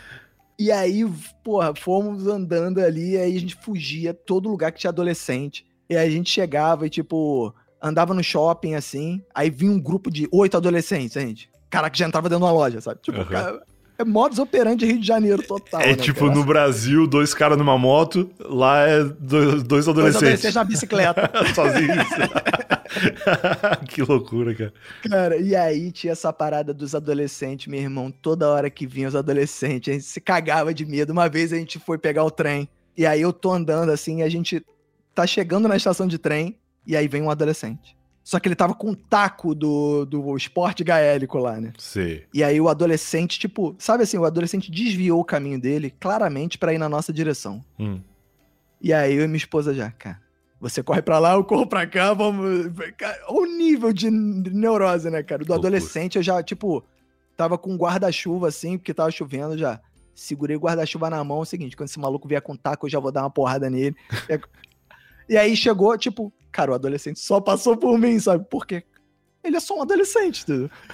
E 0.58 0.72
aí, 0.72 1.04
porra, 1.44 1.74
fomos 1.74 2.26
andando 2.26 2.80
ali, 2.80 3.12
e 3.12 3.18
aí 3.18 3.36
a 3.36 3.40
gente 3.40 3.54
fugia 3.56 4.14
todo 4.14 4.48
lugar 4.48 4.72
que 4.72 4.78
tinha 4.78 4.90
adolescente. 4.90 5.66
E 5.88 5.96
aí 5.96 6.08
a 6.08 6.10
gente 6.10 6.30
chegava 6.30 6.86
e, 6.86 6.90
tipo, 6.90 7.54
andava 7.80 8.14
no 8.14 8.24
shopping 8.24 8.74
assim, 8.74 9.22
aí 9.34 9.50
vinha 9.50 9.70
um 9.70 9.80
grupo 9.80 10.10
de 10.10 10.28
oito 10.32 10.56
adolescentes, 10.56 11.12
gente. 11.12 11.50
Cara 11.68 11.90
que 11.90 11.98
já 11.98 12.06
entrava 12.06 12.28
dentro 12.28 12.44
de 12.44 12.50
uma 12.50 12.52
loja, 12.52 12.80
sabe? 12.80 13.00
Tipo, 13.02 13.18
uhum. 13.18 13.24
cara, 13.26 13.62
É 13.98 14.04
modus 14.04 14.38
operandi 14.38 14.86
Rio 14.86 15.00
de 15.00 15.06
Janeiro 15.06 15.42
total. 15.42 15.80
É 15.80 15.88
né, 15.88 15.94
tipo 15.94 16.20
cara? 16.20 16.34
no 16.34 16.44
Brasil, 16.44 17.06
dois 17.06 17.34
caras 17.34 17.58
numa 17.58 17.76
moto, 17.76 18.30
lá 18.40 18.86
é 18.86 19.04
dois, 19.04 19.62
dois 19.62 19.88
adolescentes. 19.88 19.94
Dois 19.94 20.16
adolescentes 20.16 20.54
na 20.54 20.64
bicicleta. 20.64 21.30
Sozinhos. 21.54 22.06
que 23.88 24.02
loucura, 24.02 24.54
cara. 24.54 24.72
Cara, 25.08 25.36
e 25.36 25.54
aí 25.54 25.90
tinha 25.92 26.12
essa 26.12 26.32
parada 26.32 26.72
dos 26.72 26.94
adolescentes, 26.94 27.66
meu 27.66 27.80
irmão. 27.80 28.10
Toda 28.10 28.48
hora 28.48 28.70
que 28.70 28.86
vinha 28.86 29.08
os 29.08 29.16
adolescentes, 29.16 29.90
a 29.90 29.92
gente 29.94 30.04
se 30.04 30.20
cagava 30.20 30.72
de 30.72 30.84
medo. 30.84 31.12
Uma 31.12 31.28
vez 31.28 31.52
a 31.52 31.56
gente 31.56 31.78
foi 31.78 31.98
pegar 31.98 32.24
o 32.24 32.30
trem, 32.30 32.68
e 32.96 33.06
aí 33.06 33.20
eu 33.20 33.32
tô 33.32 33.52
andando 33.52 33.90
assim, 33.90 34.20
e 34.20 34.22
a 34.22 34.28
gente 34.28 34.64
tá 35.14 35.26
chegando 35.26 35.68
na 35.68 35.76
estação 35.76 36.06
de 36.06 36.18
trem, 36.18 36.58
e 36.86 36.96
aí 36.96 37.08
vem 37.08 37.22
um 37.22 37.30
adolescente. 37.30 37.96
Só 38.26 38.40
que 38.40 38.48
ele 38.48 38.56
tava 38.56 38.74
com 38.74 38.90
o 38.90 38.96
taco 38.96 39.54
do, 39.54 40.04
do 40.04 40.36
esporte 40.36 40.82
gaélico 40.82 41.38
lá, 41.38 41.60
né? 41.60 41.72
Sim. 41.78 42.22
E 42.34 42.42
aí 42.42 42.60
o 42.60 42.68
adolescente, 42.68 43.38
tipo, 43.38 43.76
sabe 43.78 44.02
assim, 44.02 44.18
o 44.18 44.24
adolescente 44.24 44.68
desviou 44.68 45.20
o 45.20 45.24
caminho 45.24 45.60
dele 45.60 45.94
claramente 46.00 46.58
para 46.58 46.74
ir 46.74 46.78
na 46.78 46.88
nossa 46.88 47.12
direção. 47.12 47.64
Hum. 47.78 48.00
E 48.82 48.92
aí 48.92 49.14
eu 49.14 49.24
e 49.24 49.28
minha 49.28 49.36
esposa 49.36 49.72
já, 49.72 49.92
cara, 49.92 50.20
você 50.60 50.82
corre 50.82 51.02
para 51.02 51.18
lá, 51.18 51.34
eu 51.34 51.44
corro 51.44 51.66
pra 51.66 51.86
cá, 51.86 52.12
vamos. 52.14 52.72
Olha 53.28 53.40
o 53.42 53.46
nível 53.46 53.92
de 53.92 54.10
neurose, 54.10 55.10
né, 55.10 55.22
cara? 55.22 55.44
Do 55.44 55.54
adolescente 55.54 56.16
eu 56.16 56.22
já, 56.22 56.42
tipo, 56.42 56.84
tava 57.36 57.58
com 57.58 57.76
guarda-chuva 57.76 58.48
assim, 58.48 58.78
porque 58.78 58.94
tava 58.94 59.10
chovendo 59.10 59.56
já. 59.56 59.80
Segurei 60.14 60.56
o 60.56 60.60
guarda-chuva 60.60 61.10
na 61.10 61.22
mão, 61.22 61.38
é 61.38 61.42
o 61.42 61.44
seguinte, 61.44 61.76
quando 61.76 61.88
esse 61.88 61.98
maluco 61.98 62.26
vier 62.26 62.40
com 62.40 62.56
taco, 62.56 62.86
eu 62.86 62.90
já 62.90 62.98
vou 62.98 63.12
dar 63.12 63.22
uma 63.22 63.30
porrada 63.30 63.68
nele. 63.68 63.94
e 65.28 65.36
aí 65.36 65.54
chegou, 65.54 65.96
tipo, 65.98 66.32
Cara, 66.56 66.70
o 66.70 66.74
adolescente 66.74 67.20
só 67.20 67.38
passou 67.38 67.76
por 67.76 67.98
mim, 67.98 68.18
sabe? 68.18 68.46
Por 68.48 68.66
quê? 68.66 68.82
Ele 69.46 69.56
é 69.56 69.60
só 69.60 69.78
um 69.78 69.82
adolescente? 69.82 70.44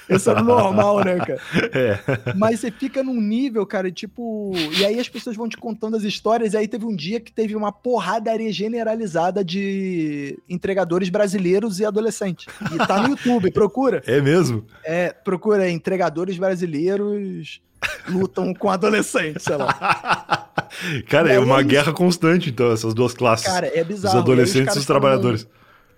Isso 0.08 0.30
é 0.30 0.42
normal, 0.42 1.04
né, 1.04 1.16
cara? 1.16 1.40
É. 1.72 1.98
Mas 2.36 2.60
você 2.60 2.70
fica 2.70 3.02
num 3.02 3.20
nível, 3.20 3.64
cara, 3.64 3.90
tipo. 3.90 4.52
E 4.78 4.84
aí 4.84 4.98
as 4.98 5.08
pessoas 5.08 5.36
vão 5.36 5.48
te 5.48 5.56
contando 5.56 5.96
as 5.96 6.02
histórias. 6.02 6.52
E 6.52 6.56
aí 6.56 6.68
teve 6.68 6.84
um 6.84 6.94
dia 6.94 7.18
que 7.18 7.32
teve 7.32 7.56
uma 7.56 7.72
porradaria 7.72 8.52
generalizada 8.52 9.44
de 9.44 10.38
entregadores 10.48 11.08
brasileiros 11.08 11.80
e 11.80 11.84
adolescentes. 11.84 12.46
E 12.72 12.78
tá 12.78 13.02
no 13.02 13.10
YouTube, 13.10 13.50
procura. 13.52 14.02
É 14.06 14.20
mesmo? 14.20 14.66
É, 14.84 15.12
procura 15.12 15.70
entregadores 15.70 16.36
brasileiros 16.36 17.60
lutam 18.08 18.54
com 18.54 18.70
adolescentes, 18.70 19.42
sei 19.42 19.56
lá. 19.56 20.48
Cara, 21.08 21.32
é 21.32 21.38
uma 21.38 21.62
guerra 21.62 21.92
constante, 21.92 22.50
então, 22.50 22.72
essas 22.72 22.94
duas 22.94 23.12
classes. 23.12 23.46
Cara, 23.46 23.70
é 23.72 23.84
bizarro. 23.84 24.16
Os 24.16 24.22
adolescentes 24.22 24.76
e 24.76 24.78
os 24.78 24.86
trabalhadores. 24.86 25.46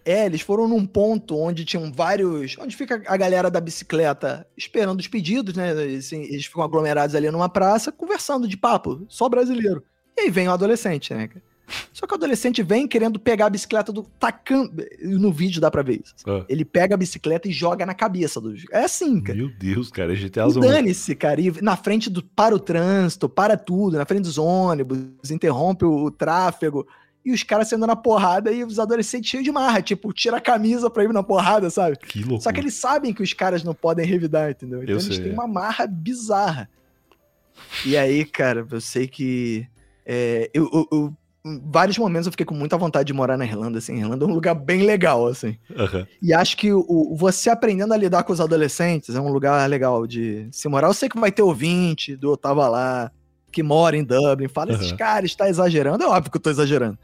É, 0.05 0.27
eles 0.27 0.43
foram 0.43 0.69
num 0.69 0.85
ponto 0.85 1.37
onde 1.39 1.65
tinham 1.65 1.91
vários. 1.91 2.57
Onde 2.59 2.77
fica 2.77 3.03
a 3.07 3.17
galera 3.17 3.51
da 3.51 3.61
bicicleta 3.61 4.47
esperando 4.57 5.01
os 5.01 5.09
pedidos, 5.09 5.55
né? 5.55 5.71
Assim, 5.97 6.23
eles 6.23 6.47
ficam 6.47 6.63
aglomerados 6.63 7.15
ali 7.15 7.31
numa 7.31 7.49
praça, 7.49 7.91
conversando 7.91 8.47
de 8.47 8.57
papo, 8.57 9.05
só 9.09 9.29
brasileiro. 9.29 9.83
E 10.17 10.23
aí 10.23 10.31
vem 10.31 10.49
o 10.49 10.53
adolescente, 10.53 11.15
né? 11.15 11.29
Só 11.93 12.07
que 12.07 12.13
o 12.13 12.17
adolescente 12.17 12.63
vem 12.63 12.87
querendo 12.87 13.19
pegar 13.19 13.47
a 13.47 13.51
bicicleta 13.51 13.93
do. 13.93 14.03
tacando. 14.19 14.85
No 15.03 15.33
vídeo 15.33 15.61
dá 15.61 15.71
pra 15.71 15.83
ver 15.83 16.03
isso. 16.05 16.15
Ah. 16.27 16.45
Ele 16.49 16.65
pega 16.65 16.95
a 16.95 16.99
bicicleta 16.99 17.49
e 17.49 17.53
joga 17.53 17.87
na 17.87 17.95
cabeça 17.95 18.41
do. 18.41 18.55
É 18.71 18.85
assim, 18.85 19.21
cara. 19.21 19.39
Meu 19.39 19.49
Deus, 19.49 19.91
cara, 19.91 20.13
é 20.13 20.17
GTA 20.17 20.47
Dane-se, 20.49 21.15
cara. 21.15 21.41
E 21.41 21.51
na 21.63 21.77
frente 21.77 22.11
do. 22.11 22.23
para 22.23 22.55
o 22.55 22.59
trânsito, 22.59 23.29
para 23.29 23.57
tudo, 23.57 23.97
na 23.97 24.05
frente 24.05 24.23
dos 24.23 24.39
ônibus, 24.39 25.31
interrompe 25.31 25.85
o, 25.85 26.05
o 26.05 26.11
tráfego. 26.11 26.87
E 27.25 27.33
os 27.33 27.43
caras 27.43 27.68
sendo 27.68 27.87
na 27.87 27.97
porrada 27.97 28.53
e 28.53 28.62
os 28.62 28.79
adolescentes 28.79 29.31
cheios 29.31 29.45
de 29.45 29.51
marra, 29.51 29.81
tipo, 29.81 30.12
tira 30.12 30.37
a 30.37 30.41
camisa 30.41 30.91
pra 30.91 31.05
ir 31.05 31.12
na 31.12 31.22
porrada, 31.22 31.70
sabe? 31.70 31.97
Que 31.97 32.18
loucura. 32.18 32.41
Só 32.41 32.53
que 32.53 32.61
eles 32.61 32.75
sabem 32.75 33.14
que 33.14 33.22
os 33.22 33.33
caras 33.33 33.64
não 33.64 33.75
podem 33.75 34.05
revidar, 34.05 34.51
entendeu? 34.51 34.83
Então 34.83 34.95
eu 34.95 35.01
eles 35.01 35.07
sei, 35.07 35.22
têm 35.22 35.31
é. 35.31 35.35
uma 35.35 35.47
marra 35.47 35.87
bizarra. 35.87 36.68
E 37.87 37.97
aí, 37.97 38.25
cara, 38.25 38.66
eu 38.70 38.81
sei 38.81 39.07
que. 39.07 39.66
É, 40.05 40.51
eu, 40.53 40.68
eu, 40.72 40.89
eu 40.93 41.14
vários 41.66 41.99
momentos 41.99 42.27
eu 42.27 42.33
fiquei 42.33 42.47
com 42.47 42.55
muita 42.55 42.77
vontade 42.79 43.07
de 43.07 43.12
morar 43.12 43.37
na 43.37 43.45
Irlanda, 43.45 43.79
assim. 43.79 43.99
Irlanda 43.99 44.25
é 44.25 44.29
um 44.29 44.33
lugar 44.33 44.55
bem 44.55 44.83
legal, 44.83 45.27
assim. 45.27 45.59
Uhum. 45.70 46.07
E 46.22 46.33
acho 46.33 46.57
que 46.57 46.72
o, 46.72 47.14
você 47.16 47.51
aprendendo 47.51 47.93
a 47.93 47.97
lidar 47.97 48.22
com 48.22 48.33
os 48.33 48.41
adolescentes 48.41 49.14
é 49.14 49.20
um 49.20 49.31
lugar 49.31 49.68
legal 49.68 50.07
de 50.07 50.49
se 50.51 50.68
morar. 50.68 50.89
Eu 50.89 50.95
sei 50.95 51.09
que 51.09 51.18
vai 51.18 51.31
ter 51.31 51.43
ouvinte 51.43 52.16
do 52.16 52.33
Eu 52.33 52.37
Tava 52.37 52.66
Lá, 52.68 53.11
que 53.55 53.63
mora 53.63 53.97
em 53.97 54.03
Dublin, 54.03 54.49
fala, 54.49 54.73
uhum. 54.73 54.81
esses 54.81 54.93
caras, 54.93 55.31
está 55.31 55.49
exagerando. 55.49 56.03
É 56.03 56.09
óbvio 56.09 56.31
que 56.31 56.37
eu 56.37 56.43
tô 56.43 56.51
exagerando. 56.51 56.99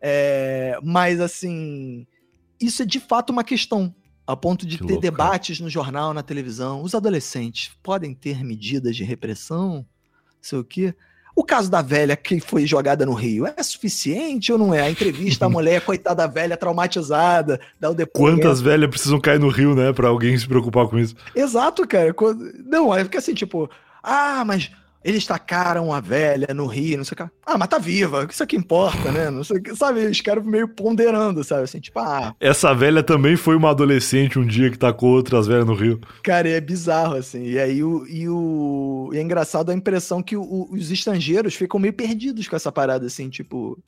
É, 0.00 0.78
mas, 0.82 1.20
assim, 1.20 2.06
isso 2.60 2.82
é 2.82 2.86
de 2.86 3.00
fato 3.00 3.30
uma 3.30 3.42
questão. 3.42 3.94
A 4.26 4.36
ponto 4.36 4.66
de 4.66 4.76
que 4.76 4.84
ter 4.84 4.94
louco, 4.94 5.02
debates 5.02 5.60
no 5.60 5.70
jornal, 5.70 6.12
na 6.12 6.22
televisão. 6.22 6.82
Os 6.82 6.96
adolescentes 6.96 7.70
podem 7.80 8.12
ter 8.12 8.42
medidas 8.44 8.96
de 8.96 9.04
repressão? 9.04 9.86
Sei 10.42 10.58
o 10.58 10.64
quê. 10.64 10.94
O 11.34 11.44
caso 11.44 11.70
da 11.70 11.80
velha 11.80 12.16
que 12.16 12.40
foi 12.40 12.66
jogada 12.66 13.06
no 13.06 13.12
Rio 13.12 13.46
é 13.46 13.62
suficiente 13.62 14.50
ou 14.50 14.58
não 14.58 14.74
é? 14.74 14.80
A 14.80 14.90
entrevista, 14.90 15.46
a 15.46 15.48
mulher, 15.50 15.80
coitada 15.80 16.26
velha, 16.26 16.56
traumatizada, 16.56 17.60
dá 17.78 17.88
o 17.88 17.94
depoimento. 17.94 18.42
Quantas 18.42 18.60
velhas 18.60 18.90
precisam 18.90 19.20
cair 19.20 19.38
no 19.38 19.48
Rio, 19.48 19.76
né, 19.76 19.92
pra 19.92 20.08
alguém 20.08 20.36
se 20.36 20.48
preocupar 20.48 20.88
com 20.88 20.98
isso? 20.98 21.14
Exato, 21.34 21.86
cara. 21.86 22.12
Não, 22.64 22.92
é 22.92 23.04
porque 23.04 23.18
assim, 23.18 23.34
tipo, 23.34 23.70
ah, 24.02 24.44
mas 24.44 24.72
eles 25.06 25.24
tacaram 25.24 25.92
a 25.92 26.00
velha 26.00 26.52
no 26.52 26.66
rio, 26.66 26.96
não 26.96 27.04
sei 27.04 27.14
o 27.14 27.16
que. 27.16 27.30
Ah, 27.46 27.56
mas 27.56 27.68
tá 27.68 27.78
viva, 27.78 28.26
isso 28.28 28.42
aqui 28.42 28.56
importa, 28.56 29.12
né? 29.12 29.30
Não 29.30 29.44
sei 29.44 29.58
o 29.58 29.62
que, 29.62 29.76
sabe? 29.76 30.04
Os 30.04 30.20
caras 30.20 30.44
meio 30.44 30.66
ponderando, 30.66 31.44
sabe? 31.44 31.62
Assim, 31.62 31.78
tipo, 31.78 32.00
ah. 32.00 32.34
Essa 32.40 32.74
velha 32.74 33.04
também 33.04 33.36
foi 33.36 33.54
uma 33.54 33.70
adolescente 33.70 34.36
um 34.36 34.44
dia 34.44 34.68
que 34.68 34.76
tacou 34.76 35.10
outras 35.10 35.46
velhas 35.46 35.64
no 35.64 35.74
rio. 35.74 36.00
Cara, 36.24 36.48
é 36.48 36.60
bizarro, 36.60 37.14
assim. 37.14 37.44
E 37.44 37.56
aí 37.56 37.84
o. 37.84 38.04
E, 38.08 38.28
o, 38.28 39.10
e 39.12 39.18
é 39.18 39.22
engraçado 39.22 39.70
a 39.70 39.74
impressão 39.74 40.20
que 40.20 40.36
o, 40.36 40.68
os 40.72 40.90
estrangeiros 40.90 41.54
ficam 41.54 41.78
meio 41.78 41.92
perdidos 41.92 42.48
com 42.48 42.56
essa 42.56 42.72
parada, 42.72 43.06
assim, 43.06 43.30
tipo. 43.30 43.78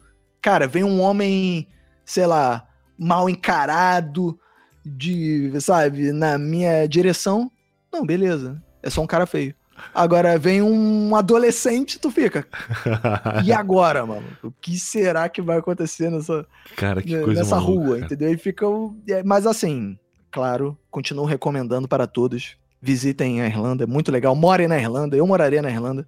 Cara, 0.41 0.69
vem 0.69 0.85
um 0.85 1.01
homem, 1.01 1.67
sei 2.05 2.27
lá, 2.27 2.65
mal 2.97 3.29
encarado, 3.29 4.39
de, 4.87 5.51
sabe, 5.61 6.13
na 6.13 6.39
minha 6.39 6.87
direção. 6.87 7.51
Não, 7.93 8.07
beleza. 8.07 8.63
É 8.81 8.89
só 8.89 9.03
um 9.03 9.07
cara 9.07 9.27
feio. 9.27 9.58
Agora 9.95 10.39
vem 10.39 10.63
um 10.63 11.15
adolescente, 11.15 11.99
tu 11.99 12.11
fica. 12.11 12.47
E 13.45 13.53
agora, 13.53 14.05
mano? 14.05 14.27
O 14.43 14.51
que 14.51 14.79
será 14.79 15.29
que 15.29 15.41
vai 15.41 15.59
acontecer 15.59 16.11
nessa, 16.11 16.47
Cara, 16.77 17.03
que 17.03 17.19
coisa 17.21 17.41
nessa 17.41 17.57
maluca, 17.57 17.73
rua, 17.73 17.95
cara. 17.95 18.07
entendeu? 18.07 18.33
E 18.33 18.37
fica. 18.37 18.67
É, 19.09 19.23
mas 19.23 19.47
assim, 19.47 19.99
claro, 20.31 20.77
continuo 20.91 21.25
recomendando 21.25 21.89
para 21.89 22.07
todos. 22.07 22.57
Visitem 22.81 23.43
a 23.43 23.47
Irlanda, 23.47 23.85
é 23.85 23.87
muito 23.87 24.13
legal. 24.13 24.37
Morem 24.37 24.69
na 24.69 24.79
Irlanda, 24.79 25.17
eu 25.17 25.27
moraria 25.27 25.61
na 25.61 25.71
Irlanda, 25.71 26.07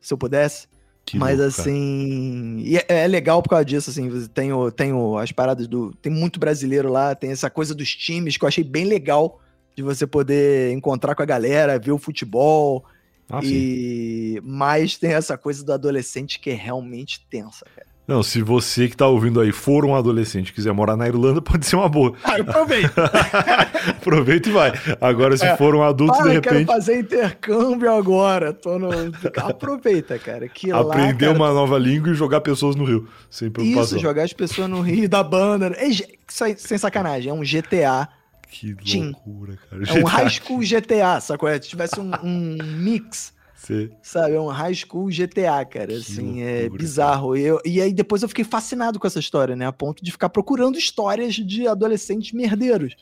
se 0.00 0.12
eu 0.12 0.18
pudesse. 0.18 0.66
Que 1.04 1.18
mas 1.18 1.38
louco, 1.38 1.48
assim. 1.48 2.58
E 2.58 2.76
é, 2.76 2.84
é, 2.88 3.06
legal 3.06 3.42
por 3.42 3.48
causa 3.50 3.64
disso, 3.64 3.88
assim. 3.88 4.26
Tem, 4.28 4.52
o, 4.52 4.70
tem 4.70 4.92
o, 4.92 5.16
as 5.16 5.32
paradas 5.32 5.66
do. 5.66 5.94
Tem 5.94 6.12
muito 6.12 6.38
brasileiro 6.38 6.90
lá, 6.90 7.14
tem 7.14 7.30
essa 7.30 7.48
coisa 7.48 7.74
dos 7.74 7.94
times 7.94 8.36
que 8.36 8.44
eu 8.44 8.48
achei 8.48 8.62
bem 8.62 8.84
legal 8.84 9.40
de 9.74 9.82
você 9.82 10.06
poder 10.06 10.72
encontrar 10.72 11.14
com 11.14 11.22
a 11.22 11.26
galera, 11.26 11.78
ver 11.78 11.92
o 11.92 11.98
futebol. 11.98 12.84
Ah, 13.30 13.40
e 13.42 14.40
mais 14.42 14.96
tem 14.96 15.12
essa 15.12 15.36
coisa 15.36 15.64
do 15.64 15.72
adolescente 15.72 16.40
que 16.40 16.50
é 16.50 16.54
realmente 16.54 17.26
tensa, 17.28 17.66
cara. 17.74 17.88
Não, 18.08 18.22
se 18.22 18.40
você 18.40 18.88
que 18.88 18.96
tá 18.96 19.06
ouvindo 19.06 19.38
aí 19.38 19.52
for 19.52 19.84
um 19.84 19.94
adolescente 19.94 20.48
e 20.48 20.52
quiser 20.54 20.72
morar 20.72 20.96
na 20.96 21.06
Irlanda, 21.06 21.42
pode 21.42 21.66
ser 21.66 21.76
uma 21.76 21.90
boa. 21.90 22.14
Ah, 22.24 22.36
aproveita. 22.36 23.04
aproveita 24.00 24.48
e 24.48 24.52
vai. 24.52 24.72
Agora, 24.98 25.36
se 25.36 25.44
é, 25.44 25.54
for 25.58 25.74
um 25.74 25.82
adulto, 25.82 26.22
de 26.22 26.30
repente. 26.30 26.48
quero 26.48 26.64
fazer 26.64 27.00
intercâmbio 27.00 27.92
agora. 27.92 28.54
Tô 28.54 28.78
no... 28.78 28.88
Aproveita, 29.36 30.18
cara. 30.18 30.48
Que 30.48 30.72
Aprender 30.72 31.26
lá, 31.26 31.32
cara... 31.34 31.38
uma 31.38 31.52
nova 31.52 31.76
língua 31.76 32.10
e 32.10 32.14
jogar 32.14 32.40
pessoas 32.40 32.74
no 32.76 32.84
Rio. 32.84 33.06
Sem 33.28 33.50
preocupação. 33.50 33.98
Isso, 33.98 33.98
jogar 33.98 34.22
as 34.22 34.32
pessoas 34.32 34.70
no 34.70 34.80
Rio 34.80 35.06
da 35.06 35.22
banda. 35.22 35.76
É, 35.76 35.90
sem 36.56 36.78
sacanagem, 36.78 37.30
é 37.30 37.34
um 37.34 37.42
GTA 37.42 38.08
que 38.50 38.74
loucura, 39.00 39.58
cara. 39.68 39.82
É 39.84 39.92
um 40.00 40.04
high 40.06 40.30
school 40.30 40.60
GTA, 40.60 41.20
sacou? 41.20 41.48
Se 41.52 41.60
tivesse 41.60 42.00
um, 42.00 42.10
um 42.22 42.56
mix, 42.62 43.32
Sim. 43.54 43.90
sabe? 44.02 44.34
É 44.34 44.40
um 44.40 44.48
high 44.48 44.74
school 44.74 45.06
GTA, 45.08 45.64
cara. 45.64 45.88
Que 45.88 45.94
assim, 45.94 46.42
é 46.42 46.60
loucura, 46.60 46.76
é 46.76 46.78
bizarro. 46.78 47.36
E, 47.36 47.42
eu, 47.42 47.60
e 47.64 47.80
aí 47.80 47.92
depois 47.92 48.22
eu 48.22 48.28
fiquei 48.28 48.44
fascinado 48.44 48.98
com 48.98 49.06
essa 49.06 49.18
história, 49.20 49.54
né? 49.54 49.66
A 49.66 49.72
ponto 49.72 50.02
de 50.02 50.10
ficar 50.10 50.30
procurando 50.30 50.78
histórias 50.78 51.34
de 51.34 51.68
adolescentes 51.68 52.32
merdeiros. 52.32 52.96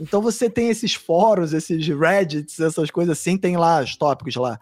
Então 0.00 0.20
você 0.20 0.50
tem 0.50 0.68
esses 0.68 0.94
fóruns, 0.94 1.52
esses 1.52 1.86
Reddits, 1.86 2.58
essas 2.58 2.90
coisas 2.90 3.18
assim, 3.18 3.38
tem 3.38 3.56
lá 3.56 3.82
os 3.82 3.96
tópicos 3.96 4.34
lá. 4.36 4.58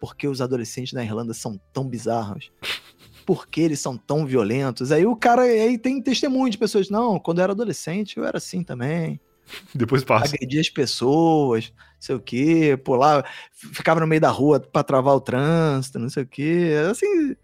Por 0.00 0.16
que 0.16 0.26
os 0.26 0.40
adolescentes 0.40 0.92
na 0.92 1.04
Irlanda 1.04 1.32
são 1.32 1.60
tão 1.72 1.86
bizarros? 1.88 2.50
Por 3.24 3.46
que 3.46 3.60
eles 3.60 3.78
são 3.78 3.96
tão 3.96 4.26
violentos? 4.26 4.90
Aí 4.90 5.06
o 5.06 5.14
cara 5.14 5.42
aí 5.42 5.78
tem 5.78 6.02
testemunho 6.02 6.50
de 6.50 6.58
pessoas, 6.58 6.90
não, 6.90 7.20
quando 7.20 7.38
eu 7.38 7.44
era 7.44 7.52
adolescente 7.52 8.16
eu 8.16 8.24
era 8.24 8.38
assim 8.38 8.64
também. 8.64 9.20
Depois 9.74 10.04
passa. 10.04 10.34
Agredia 10.34 10.60
as 10.60 10.68
pessoas, 10.68 11.72
não 11.76 12.00
sei 12.00 12.14
o 12.14 12.20
quê, 12.20 12.80
pular, 12.82 13.24
ficava 13.52 14.00
no 14.00 14.06
meio 14.06 14.20
da 14.20 14.30
rua 14.30 14.60
para 14.60 14.82
travar 14.82 15.14
o 15.14 15.20
trânsito, 15.20 15.98
não 15.98 16.08
sei 16.08 16.22
o 16.22 16.26
quê. 16.26 16.72
Assim, 16.90 17.36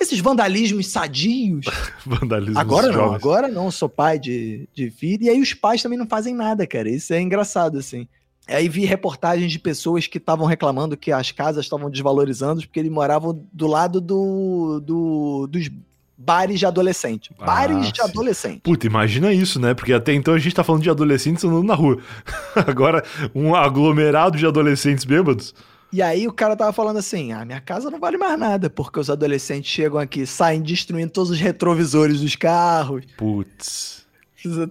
esses 0.00 0.20
vandalismos 0.20 0.88
sadios. 0.88 1.66
Vandalismo 2.04 2.58
Agora 2.58 2.90
não, 2.90 3.12
agora 3.12 3.48
não, 3.48 3.70
sou 3.70 3.88
pai 3.88 4.18
de, 4.18 4.68
de 4.74 4.90
filho. 4.90 5.24
E 5.24 5.30
aí 5.30 5.40
os 5.40 5.54
pais 5.54 5.82
também 5.82 5.98
não 5.98 6.06
fazem 6.06 6.34
nada, 6.34 6.66
cara. 6.66 6.88
Isso 6.88 7.12
é 7.14 7.20
engraçado, 7.20 7.78
assim. 7.78 8.06
Aí 8.46 8.68
vi 8.68 8.84
reportagens 8.84 9.50
de 9.50 9.58
pessoas 9.58 10.06
que 10.06 10.18
estavam 10.18 10.46
reclamando 10.46 10.96
que 10.96 11.10
as 11.10 11.32
casas 11.32 11.64
estavam 11.64 11.90
desvalorizando 11.90 12.60
porque 12.60 12.78
eles 12.78 12.92
moravam 12.92 13.46
do 13.50 13.66
lado 13.66 14.02
do, 14.02 14.80
do 14.80 15.46
dos 15.46 15.70
bares 16.16 16.58
de 16.58 16.66
adolescente. 16.66 17.30
Ah, 17.38 17.44
bares 17.44 17.92
de 17.92 18.00
adolescente. 18.00 18.60
Puta, 18.60 18.86
imagina 18.86 19.32
isso, 19.32 19.60
né? 19.60 19.74
Porque 19.74 19.92
até 19.92 20.12
então 20.12 20.34
a 20.34 20.38
gente 20.38 20.54
tá 20.54 20.64
falando 20.64 20.82
de 20.82 20.90
adolescentes 20.90 21.44
andando 21.44 21.66
na 21.66 21.74
rua. 21.74 21.98
Agora, 22.66 23.04
um 23.34 23.54
aglomerado 23.54 24.38
de 24.38 24.46
adolescentes 24.46 25.04
bêbados. 25.04 25.54
E 25.92 26.02
aí 26.02 26.26
o 26.26 26.32
cara 26.32 26.56
tava 26.56 26.72
falando 26.72 26.98
assim: 26.98 27.32
ah, 27.32 27.44
minha 27.44 27.60
casa 27.60 27.90
não 27.90 28.00
vale 28.00 28.16
mais 28.16 28.38
nada, 28.38 28.68
porque 28.68 28.98
os 28.98 29.10
adolescentes 29.10 29.70
chegam 29.70 29.98
aqui, 29.98 30.26
saem 30.26 30.60
destruindo 30.60 31.12
todos 31.12 31.30
os 31.30 31.38
retrovisores 31.38 32.20
dos 32.20 32.34
carros. 32.34 33.04
Putz. 33.16 34.04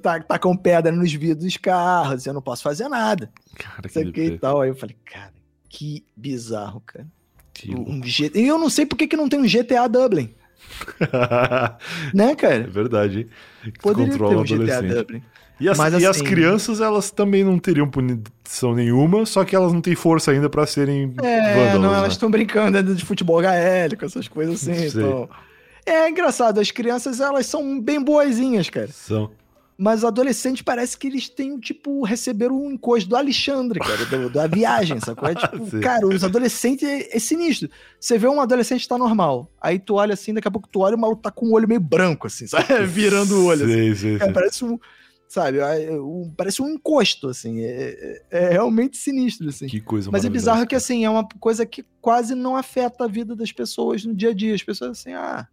Tá, 0.02 0.20
tá 0.20 0.38
com 0.38 0.56
pedra 0.56 0.92
nos 0.92 1.12
vidros 1.12 1.46
dos 1.46 1.58
carros, 1.58 2.26
eu 2.26 2.34
não 2.34 2.42
posso 2.42 2.62
fazer 2.62 2.88
nada. 2.90 3.32
Cara, 3.56 3.90
que, 3.90 4.12
que 4.12 4.22
e 4.22 4.38
tal. 4.38 4.62
Aí 4.62 4.70
eu 4.70 4.76
falei, 4.76 4.96
cara, 5.04 5.34
que 5.68 6.04
bizarro, 6.16 6.82
cara. 6.82 7.08
Que 7.54 7.74
um 7.74 8.04
G... 8.04 8.32
E 8.36 8.48
eu 8.48 8.60
não 8.60 8.70
sei 8.70 8.86
por 8.86 8.96
que, 8.96 9.08
que 9.08 9.16
não 9.16 9.30
tem 9.30 9.40
um 9.40 9.48
GTA 9.48 9.88
Dublin. 9.88 10.34
né, 12.14 12.36
cara? 12.36 12.56
É 12.56 12.68
verdade. 12.68 13.28
Que 13.64 13.80
Poderia 13.80 14.18
ter 14.18 14.24
um 14.24 14.44
Dublin. 14.44 15.24
E 15.60 15.70
as, 15.70 15.78
Mas, 15.78 15.94
e 15.94 15.98
assim, 15.98 16.06
as 16.08 16.22
crianças, 16.22 16.82
elas 16.82 17.12
também 17.12 17.44
não 17.44 17.60
teriam 17.60 17.88
punição 17.88 18.74
nenhuma, 18.74 19.26
só 19.26 19.46
que 19.46 19.56
elas 19.56 19.72
não 19.72 19.82
têm 19.82 19.96
força 19.96 20.32
ainda 20.32 20.50
para 20.50 20.66
serem 20.66 21.14
É, 21.22 21.54
vândalos, 21.54 21.82
não, 21.82 21.96
elas 21.96 22.14
estão 22.14 22.28
né? 22.28 22.38
brincando 22.38 22.96
de 22.96 23.06
futebol 23.06 23.40
gaélico, 23.40 24.04
essas 24.04 24.28
coisas 24.28 24.56
assim. 24.56 24.88
Então... 24.88 25.30
É 25.86 26.10
engraçado, 26.10 26.60
as 26.60 26.72
crianças, 26.72 27.20
elas 27.20 27.46
são 27.46 27.80
bem 27.80 28.02
boazinhas, 28.02 28.70
cara. 28.70 28.88
São. 28.88 29.30
Mas 29.84 30.00
os 30.00 30.06
adolescentes 30.06 30.62
parece 30.62 30.98
que 30.98 31.08
eles 31.08 31.28
têm, 31.28 31.60
tipo, 31.60 32.06
receberam 32.06 32.56
um 32.56 32.72
encosto 32.72 33.10
do 33.10 33.18
Alexandre, 33.18 33.82
cara, 33.82 34.06
do, 34.06 34.30
da 34.30 34.48
viagem, 34.48 34.98
sacou? 35.02 35.28
É 35.28 35.36
tipo, 35.36 35.58
cara, 35.84 36.08
os 36.08 36.24
adolescentes 36.24 36.88
é, 36.88 37.14
é, 37.14 37.20
sinistro. 37.20 37.70
Você 38.00 38.18
vê 38.18 38.26
um 38.26 38.40
adolescente 38.40 38.88
tá 38.88 38.98
normal, 38.98 39.52
aí 39.62 39.78
tu 39.78 39.96
olha 39.96 40.14
assim, 40.14 40.34
daqui 40.34 40.48
a 40.48 40.52
pouco 40.52 40.70
tu 40.70 40.80
olha, 40.80 40.96
o 40.96 41.00
maluco 41.00 41.22
tá 41.22 41.30
com 41.30 41.48
o 41.48 41.52
olho 41.52 41.68
meio 41.68 41.82
branco, 41.82 42.28
assim, 42.28 42.48
sabe? 42.48 42.66
Virando 42.88 43.42
o 43.42 43.48
olho. 43.48 43.68
Sim, 43.68 43.92
assim. 43.92 43.96
sim, 43.96 44.18
cara, 44.20 44.30
sim. 44.30 44.34
Parece 44.34 44.64
um 44.64 44.80
sabe? 45.28 45.60
Um, 46.00 46.34
parece 46.38 46.62
um 46.62 46.70
encosto, 46.70 47.28
assim. 47.28 47.60
É, 47.60 48.22
é, 48.32 48.44
é, 48.46 48.50
realmente 48.52 48.96
sinistro, 48.96 49.50
assim. 49.50 49.68
Que 49.68 49.82
coisa 49.82 50.10
Mas 50.10 50.24
é 50.24 50.30
bizarro 50.30 50.66
que, 50.66 50.76
assim, 50.76 51.04
é 51.04 51.10
uma 51.10 51.28
coisa 51.42 51.66
que 51.66 51.84
quase 52.00 52.36
não 52.36 52.56
afeta 52.56 53.04
a 53.04 53.08
vida 53.08 53.36
das 53.36 53.52
pessoas 53.52 54.06
no 54.06 54.16
dia 54.16 54.30
a 54.30 54.34
dia. 54.34 54.56
As 54.56 54.64
pessoas, 54.64 54.92
assim, 54.92 55.12
ah... 55.12 55.46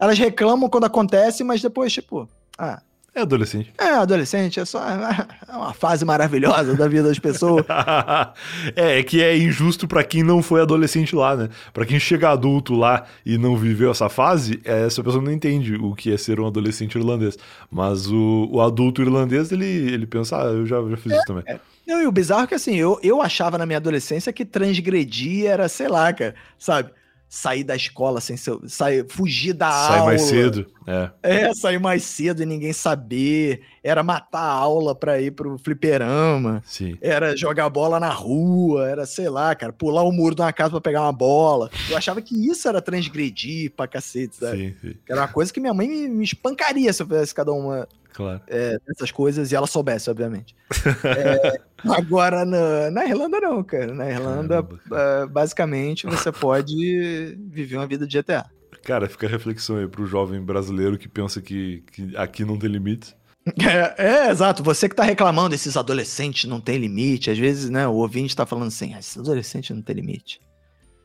Elas 0.00 0.18
reclamam 0.18 0.70
quando 0.70 0.84
acontece, 0.84 1.44
mas 1.44 1.60
depois, 1.60 1.92
tipo... 1.92 2.26
Ah, 2.56 2.80
é 3.14 3.20
adolescente. 3.20 3.72
É 3.78 3.90
adolescente, 3.90 4.58
é 4.58 4.64
só 4.64 4.82
é 4.84 5.56
uma 5.56 5.72
fase 5.72 6.04
maravilhosa 6.04 6.74
da 6.74 6.88
vida 6.88 7.04
das 7.04 7.18
pessoas. 7.18 7.64
é, 8.74 8.98
é 8.98 9.02
que 9.04 9.22
é 9.22 9.36
injusto 9.36 9.86
para 9.86 10.02
quem 10.02 10.24
não 10.24 10.42
foi 10.42 10.60
adolescente 10.60 11.14
lá, 11.14 11.36
né? 11.36 11.48
Para 11.72 11.86
quem 11.86 11.98
chega 12.00 12.30
adulto 12.30 12.74
lá 12.74 13.04
e 13.24 13.38
não 13.38 13.56
viveu 13.56 13.90
essa 13.90 14.08
fase, 14.08 14.60
é, 14.64 14.86
essa 14.86 15.02
pessoa 15.02 15.22
não 15.22 15.30
entende 15.30 15.76
o 15.76 15.94
que 15.94 16.12
é 16.12 16.16
ser 16.16 16.40
um 16.40 16.46
adolescente 16.46 16.96
irlandês. 16.98 17.38
Mas 17.70 18.10
o, 18.10 18.48
o 18.50 18.60
adulto 18.60 19.00
irlandês, 19.00 19.52
ele, 19.52 19.64
ele 19.64 20.06
pensa, 20.06 20.42
ah, 20.42 20.46
eu 20.46 20.66
já, 20.66 20.82
já 20.82 20.96
fiz 20.96 21.12
é, 21.12 21.16
isso 21.16 21.26
também. 21.26 21.44
É. 21.46 21.60
Não, 21.86 22.02
e 22.02 22.06
o 22.06 22.12
bizarro 22.12 22.44
é 22.44 22.46
que 22.48 22.54
assim, 22.54 22.74
eu, 22.74 22.98
eu 23.02 23.22
achava 23.22 23.58
na 23.58 23.66
minha 23.66 23.76
adolescência 23.76 24.32
que 24.32 24.44
transgredir 24.44 25.46
era, 25.46 25.68
sei 25.68 25.86
lá, 25.86 26.12
cara, 26.12 26.34
sabe? 26.58 26.90
Sair 27.34 27.64
da 27.64 27.74
escola 27.74 28.20
sem 28.20 28.36
ser, 28.36 28.56
sair, 28.68 29.04
fugir 29.08 29.54
da 29.54 29.68
Sai 29.68 29.98
aula. 29.98 29.98
Sair 29.98 30.04
mais 30.04 30.22
cedo, 30.22 30.66
é. 30.86 31.10
É, 31.20 31.52
sair 31.52 31.80
mais 31.80 32.04
cedo 32.04 32.42
e 32.44 32.46
ninguém 32.46 32.72
saber. 32.72 33.62
Era 33.82 34.04
matar 34.04 34.38
a 34.38 34.52
aula 34.52 34.94
pra 34.94 35.20
ir 35.20 35.32
pro 35.32 35.58
fliperama. 35.58 36.62
Sim. 36.64 36.96
Era 37.00 37.36
jogar 37.36 37.68
bola 37.68 37.98
na 37.98 38.10
rua, 38.10 38.88
era, 38.88 39.04
sei 39.04 39.28
lá, 39.28 39.52
cara, 39.52 39.72
pular 39.72 40.04
o 40.04 40.12
muro 40.12 40.36
de 40.36 40.42
uma 40.42 40.52
casa 40.52 40.70
pra 40.70 40.80
pegar 40.80 41.02
uma 41.02 41.12
bola. 41.12 41.68
Eu 41.90 41.96
achava 41.96 42.22
que 42.22 42.36
isso 42.48 42.68
era 42.68 42.80
transgredir 42.80 43.72
pra 43.72 43.88
cacete, 43.88 44.36
sabe? 44.36 44.56
Sim, 44.56 44.74
sim. 44.80 44.96
Era 45.08 45.22
uma 45.22 45.28
coisa 45.28 45.52
que 45.52 45.58
minha 45.58 45.74
mãe 45.74 45.88
me, 45.88 46.08
me 46.08 46.24
espancaria 46.24 46.92
se 46.92 47.02
eu 47.02 47.06
fizesse 47.06 47.34
cada 47.34 47.52
uma 47.52 47.88
claro. 48.14 48.40
é, 48.48 48.78
dessas 48.86 49.10
coisas 49.10 49.52
e 49.52 49.56
ela 49.56 49.66
soubesse, 49.66 50.08
obviamente. 50.08 50.56
é, 51.04 51.60
agora, 51.90 52.44
na, 52.46 52.90
na, 52.90 53.06
Irlanda, 53.06 53.40
não, 53.40 53.62
cara. 53.62 53.92
Na 53.92 54.08
Irlanda, 54.08 54.62
Caramba, 54.62 55.26
basicamente, 55.26 56.06
você 56.06 56.32
pode 56.32 57.36
viver 57.50 57.76
uma 57.76 57.86
vida 57.86 58.06
de 58.06 58.18
GTA. 58.18 58.46
Cara, 58.82 59.08
fica 59.08 59.26
a 59.26 59.30
reflexão 59.30 59.76
aí 59.76 59.88
pro 59.88 60.06
jovem 60.06 60.40
brasileiro 60.40 60.98
que 60.98 61.08
pensa 61.08 61.40
que, 61.40 61.82
que 61.90 62.16
aqui 62.16 62.44
não 62.44 62.58
tem 62.58 62.70
limite. 62.70 63.14
É, 63.46 64.06
é, 64.06 64.30
exato. 64.30 64.62
Você 64.62 64.88
que 64.88 64.96
tá 64.96 65.02
reclamando, 65.02 65.54
esses 65.54 65.76
adolescentes 65.76 66.48
não 66.48 66.60
tem 66.60 66.78
limite. 66.78 67.30
Às 67.30 67.38
vezes, 67.38 67.68
né, 67.70 67.86
o 67.86 67.94
ouvinte 67.94 68.34
tá 68.34 68.46
falando 68.46 68.68
assim, 68.68 68.94
ah, 68.94 68.98
esses 68.98 69.18
adolescentes 69.18 69.74
não 69.74 69.82
tem 69.82 69.96
limite. 69.96 70.40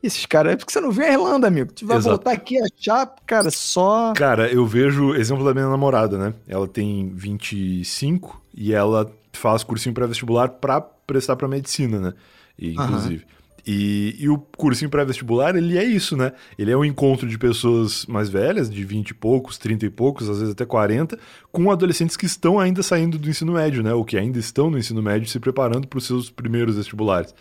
Esses 0.02 0.24
caras, 0.24 0.54
é 0.54 0.56
porque 0.56 0.72
você 0.72 0.80
não 0.80 0.90
vê 0.90 1.04
a 1.04 1.12
Irlanda, 1.12 1.46
amigo. 1.46 1.72
Tu 1.72 1.86
vai 1.86 1.98
Exato. 1.98 2.16
voltar 2.16 2.32
aqui 2.32 2.56
e 2.56 2.62
achar, 2.62 3.14
cara, 3.26 3.50
só. 3.50 4.14
Cara, 4.14 4.50
eu 4.50 4.66
vejo 4.66 5.14
exemplo 5.14 5.44
da 5.44 5.52
minha 5.52 5.68
namorada, 5.68 6.16
né? 6.16 6.34
Ela 6.48 6.66
tem 6.66 7.12
25 7.14 8.40
e 8.54 8.72
ela 8.72 9.12
faz 9.32 9.62
cursinho 9.62 9.94
pré-vestibular 9.94 10.48
para 10.48 10.80
prestar 10.80 11.36
para 11.36 11.46
medicina, 11.46 11.98
né? 11.98 12.14
E, 12.58 12.72
inclusive. 12.72 13.24
Uhum. 13.24 13.39
E, 13.66 14.16
e 14.18 14.28
o 14.28 14.38
cursinho 14.38 14.90
pré-vestibular, 14.90 15.56
ele 15.56 15.76
é 15.76 15.84
isso, 15.84 16.16
né? 16.16 16.32
Ele 16.58 16.70
é 16.70 16.76
um 16.76 16.84
encontro 16.84 17.28
de 17.28 17.38
pessoas 17.38 18.06
mais 18.06 18.28
velhas, 18.28 18.70
de 18.70 18.84
20 18.84 19.10
e 19.10 19.14
poucos, 19.14 19.58
30 19.58 19.86
e 19.86 19.90
poucos, 19.90 20.28
às 20.28 20.38
vezes 20.38 20.52
até 20.52 20.64
40, 20.64 21.18
com 21.52 21.70
adolescentes 21.70 22.16
que 22.16 22.26
estão 22.26 22.58
ainda 22.58 22.82
saindo 22.82 23.18
do 23.18 23.28
ensino 23.28 23.52
médio, 23.52 23.82
né? 23.82 23.92
Ou 23.92 24.04
que 24.04 24.16
ainda 24.16 24.38
estão 24.38 24.70
no 24.70 24.78
ensino 24.78 25.02
médio 25.02 25.28
se 25.28 25.38
preparando 25.38 25.86
para 25.86 25.98
os 25.98 26.06
seus 26.06 26.30
primeiros 26.30 26.76
vestibulares. 26.76 27.34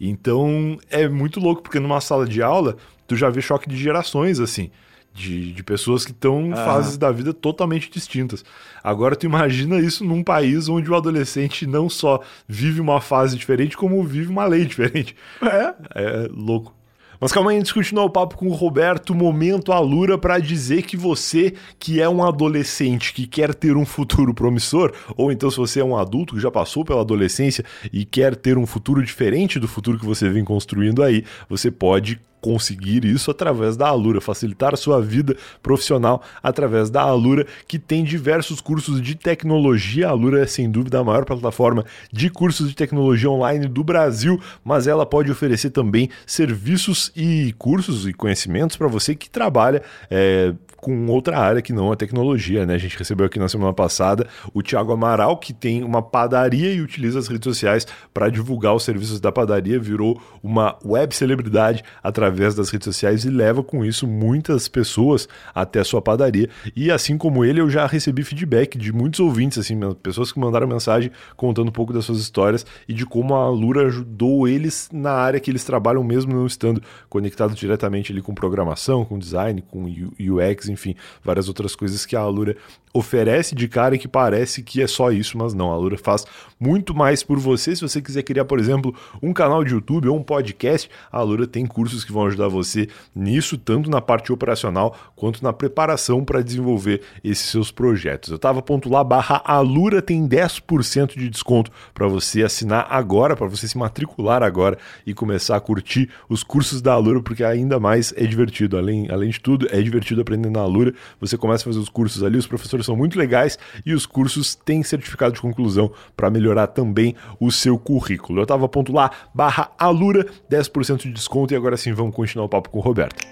Então, 0.00 0.78
é 0.90 1.08
muito 1.08 1.40
louco, 1.40 1.62
porque 1.62 1.80
numa 1.80 2.00
sala 2.00 2.26
de 2.26 2.42
aula, 2.42 2.76
tu 3.06 3.16
já 3.16 3.30
vê 3.30 3.40
choque 3.40 3.68
de 3.68 3.76
gerações, 3.76 4.40
assim 4.40 4.70
de, 5.16 5.52
de 5.52 5.62
pessoas 5.62 6.04
que 6.04 6.12
estão 6.12 6.46
em 6.46 6.52
ah. 6.52 6.56
fases 6.56 6.98
da 6.98 7.10
vida 7.10 7.32
totalmente 7.32 7.90
distintas. 7.90 8.44
Agora 8.84 9.16
tu 9.16 9.24
imagina 9.24 9.78
isso 9.78 10.04
num 10.04 10.22
país 10.22 10.68
onde 10.68 10.90
o 10.90 10.94
adolescente 10.94 11.66
não 11.66 11.88
só 11.88 12.20
vive 12.46 12.80
uma 12.80 13.00
fase 13.00 13.36
diferente, 13.36 13.76
como 13.76 14.04
vive 14.04 14.28
uma 14.28 14.44
lei 14.44 14.64
diferente. 14.66 15.16
É, 15.42 15.74
é 15.94 16.28
louco. 16.30 16.76
Mas 17.18 17.32
calma 17.32 17.50
aí, 17.50 17.56
antes 17.56 17.68
de 17.68 17.74
continuar 17.74 18.04
o 18.04 18.10
papo 18.10 18.36
com 18.36 18.46
o 18.46 18.52
Roberto, 18.52 19.14
momento 19.14 19.72
Alura 19.72 20.18
para 20.18 20.38
dizer 20.38 20.82
que 20.82 20.98
você 20.98 21.54
que 21.78 22.00
é 22.00 22.06
um 22.06 22.22
adolescente 22.22 23.14
que 23.14 23.26
quer 23.26 23.54
ter 23.54 23.74
um 23.74 23.86
futuro 23.86 24.34
promissor, 24.34 24.92
ou 25.16 25.32
então 25.32 25.50
se 25.50 25.56
você 25.56 25.80
é 25.80 25.84
um 25.84 25.96
adulto 25.96 26.34
que 26.34 26.40
já 26.40 26.50
passou 26.50 26.84
pela 26.84 27.00
adolescência 27.00 27.64
e 27.90 28.04
quer 28.04 28.36
ter 28.36 28.58
um 28.58 28.66
futuro 28.66 29.02
diferente 29.02 29.58
do 29.58 29.66
futuro 29.66 29.98
que 29.98 30.04
você 30.04 30.28
vem 30.28 30.44
construindo 30.44 31.02
aí, 31.02 31.24
você 31.48 31.70
pode 31.70 32.20
conseguir 32.46 33.04
isso 33.04 33.28
através 33.28 33.76
da 33.76 33.88
Alura, 33.88 34.20
facilitar 34.20 34.72
a 34.72 34.76
sua 34.76 35.02
vida 35.02 35.36
profissional 35.60 36.22
através 36.40 36.88
da 36.88 37.02
Alura, 37.02 37.44
que 37.66 37.76
tem 37.76 38.04
diversos 38.04 38.60
cursos 38.60 39.02
de 39.02 39.16
tecnologia. 39.16 40.06
A 40.06 40.10
Alura 40.10 40.44
é 40.44 40.46
sem 40.46 40.70
dúvida 40.70 41.00
a 41.00 41.02
maior 41.02 41.24
plataforma 41.24 41.84
de 42.12 42.30
cursos 42.30 42.68
de 42.68 42.76
tecnologia 42.76 43.28
online 43.28 43.66
do 43.66 43.82
Brasil, 43.82 44.40
mas 44.64 44.86
ela 44.86 45.04
pode 45.04 45.28
oferecer 45.28 45.70
também 45.70 46.08
serviços 46.24 47.10
e 47.16 47.52
cursos 47.58 48.06
e 48.06 48.12
conhecimentos 48.12 48.76
para 48.76 48.86
você 48.86 49.16
que 49.16 49.28
trabalha 49.28 49.82
é, 50.08 50.54
com 50.76 51.06
outra 51.08 51.38
área 51.38 51.60
que 51.60 51.72
não 51.72 51.90
a 51.90 51.96
tecnologia, 51.96 52.64
né? 52.64 52.74
A 52.74 52.78
gente 52.78 52.96
recebeu 52.96 53.26
aqui 53.26 53.40
na 53.40 53.48
semana 53.48 53.72
passada 53.72 54.28
o 54.54 54.62
Thiago 54.62 54.92
Amaral, 54.92 55.36
que 55.36 55.52
tem 55.52 55.82
uma 55.82 56.00
padaria 56.00 56.72
e 56.72 56.80
utiliza 56.80 57.18
as 57.18 57.26
redes 57.26 57.44
sociais 57.44 57.86
para 58.14 58.28
divulgar 58.28 58.72
os 58.72 58.84
serviços 58.84 59.18
da 59.18 59.32
padaria, 59.32 59.80
virou 59.80 60.20
uma 60.40 60.76
web 60.84 61.12
celebridade 61.12 61.82
através 62.02 62.35
das 62.36 62.70
redes 62.70 62.84
sociais 62.84 63.24
e 63.24 63.30
leva 63.30 63.62
com 63.62 63.84
isso 63.84 64.06
muitas 64.06 64.68
pessoas 64.68 65.28
até 65.54 65.80
a 65.80 65.84
sua 65.84 66.02
padaria. 66.02 66.48
E 66.74 66.90
assim 66.90 67.16
como 67.16 67.44
ele, 67.44 67.60
eu 67.60 67.70
já 67.70 67.86
recebi 67.86 68.22
feedback 68.22 68.76
de 68.78 68.92
muitos 68.92 69.20
ouvintes, 69.20 69.58
assim, 69.58 69.78
pessoas 70.02 70.30
que 70.30 70.38
mandaram 70.38 70.66
mensagem 70.66 71.10
contando 71.36 71.68
um 71.68 71.72
pouco 71.72 71.92
das 71.92 72.04
suas 72.04 72.18
histórias 72.18 72.64
e 72.88 72.92
de 72.92 73.06
como 73.06 73.34
a 73.34 73.48
Lura 73.48 73.86
ajudou 73.86 74.46
eles 74.46 74.88
na 74.92 75.12
área 75.12 75.40
que 75.40 75.50
eles 75.50 75.64
trabalham, 75.64 76.02
mesmo 76.04 76.32
não 76.32 76.46
estando 76.46 76.82
conectados 77.08 77.56
diretamente 77.56 78.12
ali 78.12 78.22
com 78.22 78.34
programação, 78.34 79.04
com 79.04 79.18
design, 79.18 79.62
com 79.62 79.84
UX, 79.84 80.68
enfim, 80.68 80.94
várias 81.24 81.48
outras 81.48 81.74
coisas 81.74 82.04
que 82.04 82.16
a 82.16 82.20
Alura 82.20 82.56
oferece 82.96 83.54
de 83.54 83.68
cara 83.68 83.98
que 83.98 84.08
parece 84.08 84.62
que 84.62 84.82
é 84.82 84.86
só 84.86 85.10
isso, 85.10 85.36
mas 85.36 85.52
não. 85.52 85.70
A 85.70 85.74
Alura 85.74 85.98
faz 85.98 86.24
muito 86.58 86.94
mais 86.94 87.22
por 87.22 87.38
você. 87.38 87.76
Se 87.76 87.82
você 87.82 88.00
quiser 88.00 88.22
criar, 88.22 88.44
por 88.44 88.58
exemplo, 88.58 88.94
um 89.22 89.32
canal 89.32 89.62
de 89.62 89.72
YouTube 89.72 90.08
ou 90.08 90.16
um 90.16 90.22
podcast, 90.22 90.90
a 91.12 91.18
Alura 91.18 91.46
tem 91.46 91.66
cursos 91.66 92.04
que 92.04 92.12
vão 92.16 92.26
ajudar 92.26 92.48
você 92.48 92.88
nisso, 93.14 93.58
tanto 93.58 93.90
na 93.90 94.00
parte 94.00 94.32
operacional 94.32 94.96
quanto 95.14 95.42
na 95.42 95.52
preparação 95.52 96.24
para 96.24 96.42
desenvolver 96.42 97.02
esses 97.22 97.50
seus 97.50 97.70
projetos. 97.70 98.30
Eu 98.30 98.38
tava 98.38 98.62
ponto 98.62 98.88
lá 98.88 99.04
barra 99.04 99.42
Alura 99.44 100.00
tem 100.00 100.26
10% 100.26 101.16
de 101.16 101.28
desconto 101.28 101.70
para 101.94 102.08
você 102.08 102.42
assinar 102.42 102.86
agora, 102.90 103.36
para 103.36 103.46
você 103.46 103.68
se 103.68 103.76
matricular 103.76 104.42
agora 104.42 104.78
e 105.06 105.12
começar 105.12 105.56
a 105.56 105.60
curtir 105.60 106.08
os 106.28 106.42
cursos 106.42 106.80
da 106.80 106.92
Alura, 106.92 107.20
porque 107.20 107.44
ainda 107.44 107.78
mais 107.78 108.12
é 108.16 108.24
divertido. 108.24 108.76
Além, 108.76 109.10
além 109.10 109.30
de 109.30 109.40
tudo, 109.40 109.68
é 109.70 109.80
divertido 109.80 110.20
aprender 110.20 110.50
na 110.50 110.60
Alura. 110.60 110.94
Você 111.20 111.36
começa 111.36 111.64
a 111.64 111.66
fazer 111.66 111.78
os 111.78 111.88
cursos 111.88 112.22
ali, 112.22 112.38
os 112.38 112.46
professores 112.46 112.86
são 112.86 112.96
muito 112.96 113.18
legais 113.18 113.58
e 113.84 113.92
os 113.92 114.06
cursos 114.06 114.54
têm 114.54 114.82
certificado 114.82 115.34
de 115.34 115.40
conclusão 115.40 115.90
para 116.16 116.30
melhorar 116.30 116.68
também 116.68 117.14
o 117.38 117.50
seu 117.50 117.78
currículo. 117.78 118.40
Eu 118.40 118.46
tava 118.46 118.68
ponto 118.68 118.92
lá 118.92 119.10
barra 119.34 119.70
Alura, 119.78 120.26
10% 120.50 121.02
de 121.02 121.12
desconto 121.12 121.52
e 121.52 121.56
agora 121.56 121.76
sim 121.76 121.92
vamos 121.92 122.05
continuar 122.10 122.46
o 122.46 122.48
papo 122.48 122.70
com 122.70 122.78
o 122.78 122.82
Roberto. 122.82 123.26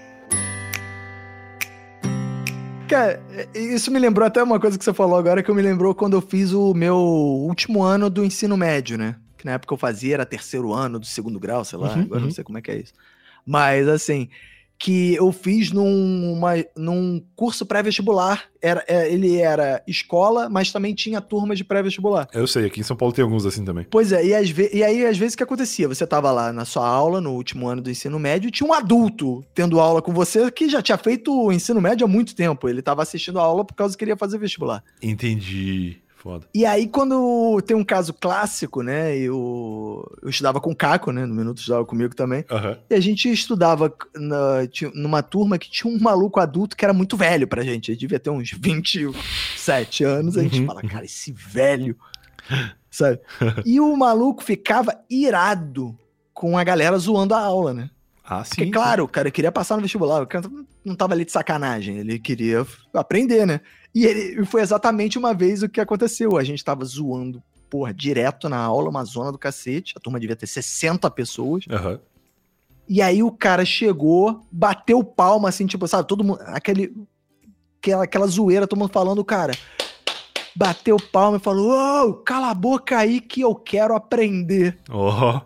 Cara, 2.89 3.21
isso 3.55 3.91
me 3.91 3.99
lembrou 3.99 4.27
até 4.27 4.43
uma 4.43 4.61
coisa 4.61 4.79
que 4.79 4.85
você 4.85 4.93
falou 4.93 5.19
agora 5.19 5.43
que 5.43 5.51
eu 5.51 5.55
me 5.55 5.63
lembrou 5.63 5.95
quando 5.95 6.15
eu 6.15 6.21
fiz 6.21 6.53
o 6.53 6.75
meu 6.75 6.97
último 6.97 7.83
ano 7.83 8.11
do 8.11 8.25
ensino 8.25 8.57
médio, 8.57 8.99
né? 8.99 9.17
Que 9.39 9.47
na 9.47 9.53
época 9.53 9.73
eu 9.75 9.79
fazia 9.79 10.15
era 10.15 10.27
terceiro 10.27 10.73
ano 10.73 10.99
do 10.99 11.07
segundo 11.07 11.41
grau, 11.41 11.65
sei 11.65 11.79
lá, 11.79 11.95
uhum, 11.95 12.03
agora 12.03 12.21
uhum. 12.21 12.27
não 12.27 12.31
sei 12.31 12.45
como 12.45 12.59
é 12.59 12.63
que 12.63 12.71
é 12.71 12.77
isso. 12.77 12.93
Mas 13.45 13.89
assim, 13.89 14.29
que 14.85 15.15
eu 15.15 15.33
fiz 15.33 15.73
num, 15.73 16.35
uma, 16.35 16.63
num 16.77 17.19
curso 17.35 17.65
pré-vestibular. 17.65 18.45
Era, 18.61 18.85
é, 18.87 19.11
ele 19.11 19.39
era 19.39 19.83
escola, 19.87 20.47
mas 20.51 20.71
também 20.73 20.95
tinha 20.95 21.23
turma 21.23 21.57
de 21.57 21.65
pré-vestibular. 21.65 22.29
Eu 22.35 22.47
sei, 22.47 22.67
aqui 22.67 22.81
em 22.81 22.83
São 22.83 22.95
Paulo 22.95 23.15
tem 23.15 23.23
alguns 23.23 23.47
assim 23.47 23.65
também. 23.65 23.87
Pois 23.91 24.13
é, 24.13 24.23
e, 24.27 24.35
às 24.35 24.51
e 24.51 24.85
aí 24.85 25.07
às 25.07 25.17
vezes 25.17 25.33
o 25.33 25.39
que 25.39 25.43
acontecia? 25.43 25.89
Você 25.89 26.07
tava 26.07 26.31
lá 26.31 26.53
na 26.53 26.67
sua 26.67 26.87
aula, 26.87 27.19
no 27.19 27.33
último 27.33 27.67
ano 27.67 27.81
do 27.81 27.91
ensino 27.91 28.19
médio, 28.19 28.49
e 28.49 28.51
tinha 28.51 28.69
um 28.69 28.75
adulto 28.75 29.43
tendo 29.55 29.81
aula 29.81 30.03
com 30.03 30.13
você 30.13 30.51
que 30.51 30.69
já 30.69 30.83
tinha 30.83 30.99
feito 30.99 31.33
o 31.35 31.51
ensino 31.51 31.81
médio 31.81 32.05
há 32.05 32.09
muito 32.09 32.35
tempo. 32.35 32.69
Ele 32.69 32.83
tava 32.83 33.03
assistindo 33.03 33.39
a 33.39 33.43
aula 33.43 33.65
por 33.65 33.73
causa 33.73 33.95
que 33.95 34.01
queria 34.01 34.19
fazer 34.19 34.37
vestibular. 34.37 34.85
Entendi. 35.03 36.04
Foda. 36.25 36.47
E 36.55 36.65
aí, 36.65 36.89
quando 36.89 37.61
tem 37.67 37.77
um 37.77 37.85
caso 37.85 38.15
clássico, 38.15 38.81
né? 38.81 39.15
Eu, 39.15 40.11
eu 40.23 40.31
estudava 40.31 40.59
com 40.59 40.71
o 40.71 40.75
Caco, 40.75 41.13
né? 41.13 41.27
No 41.27 41.35
Minuto 41.35 41.59
estudava 41.59 41.85
comigo 41.85 42.17
também. 42.17 42.47
Uhum. 42.51 42.77
E 42.89 42.95
a 42.95 43.01
gente 43.01 43.31
estudava 43.31 43.95
na, 44.17 44.61
numa 44.95 45.23
turma 45.23 45.59
que 45.59 45.71
tinha 45.71 45.93
um 45.93 46.01
maluco 46.01 46.41
adulto 46.41 46.79
que 46.79 46.85
era 46.85 46.95
muito 46.95 47.15
velho 47.15 47.47
pra 47.47 47.63
gente. 47.63 47.91
Ele 47.91 47.99
devia 47.99 48.19
ter 48.19 48.31
uns 48.31 48.53
27 48.53 50.03
anos. 50.03 50.39
A 50.39 50.43
gente 50.43 50.61
uhum. 50.61 50.67
fala, 50.67 50.81
cara, 50.81 51.05
esse 51.05 51.31
velho. 51.31 51.95
Sabe? 52.91 53.21
e 53.67 53.79
o 53.79 53.95
maluco 53.95 54.43
ficava 54.43 54.99
irado 55.11 55.95
com 56.33 56.57
a 56.57 56.65
galera 56.65 56.97
zoando 56.97 57.35
a 57.35 57.41
aula, 57.41 57.75
né? 57.75 57.91
Ah, 58.25 58.43
sim. 58.43 58.55
Porque, 58.57 58.71
claro, 58.71 59.05
o 59.05 59.09
cara 59.09 59.31
queria 59.31 59.53
passar 59.53 59.77
no 59.77 59.83
vestibular, 59.83 60.23
o 60.23 60.27
cara 60.27 60.51
não 60.83 60.97
tava 60.97 61.13
ali 61.13 61.27
de 61.27 61.33
sacanagem, 61.33 61.99
ele 61.99 62.19
queria 62.19 62.67
aprender, 62.95 63.47
né? 63.47 63.61
E 63.95 64.07
ele, 64.07 64.45
foi 64.47 64.63
exatamente 64.63 65.19
uma 65.19 65.35
vez 65.35 65.63
o 65.63 65.69
que 65.69 65.81
aconteceu. 65.81 66.37
A 66.37 66.43
gente 66.43 66.65
tava 66.65 66.85
zoando, 66.85 67.43
porra, 67.69 67.93
direto 67.93 68.49
na 68.49 68.57
aula, 68.57 68.89
uma 68.89 69.05
zona 69.05 69.31
do 69.31 69.39
cacete. 69.39 69.93
A 69.97 70.01
turma 70.01 70.19
devia 70.19 70.35
ter 70.35 70.47
60 70.47 71.09
pessoas. 71.11 71.65
Uhum. 71.67 71.99
E 72.89 73.01
aí 73.01 73.23
o 73.23 73.31
cara 73.31 73.65
chegou, 73.65 74.41
bateu 74.51 75.03
palma, 75.05 75.49
assim, 75.49 75.67
tipo, 75.67 75.87
sabe, 75.87 76.09
todo 76.09 76.25
mundo. 76.25 76.41
Aquele, 76.47 76.93
aquela, 77.79 78.05
aquela 78.05 78.27
zoeira, 78.27 78.67
todo 78.67 78.79
mundo 78.79 78.93
falando, 78.93 79.25
cara. 79.25 79.53
Bateu 80.57 80.97
palma 80.97 81.37
e 81.37 81.41
falou: 81.41 81.71
Ô, 81.71 82.09
oh, 82.09 82.15
cala 82.15 82.51
a 82.51 82.55
boca 82.55 82.99
aí 82.99 83.21
que 83.21 83.43
eu 83.43 83.55
quero 83.55 83.95
aprender. 83.95 84.79
Oh. 84.91 85.41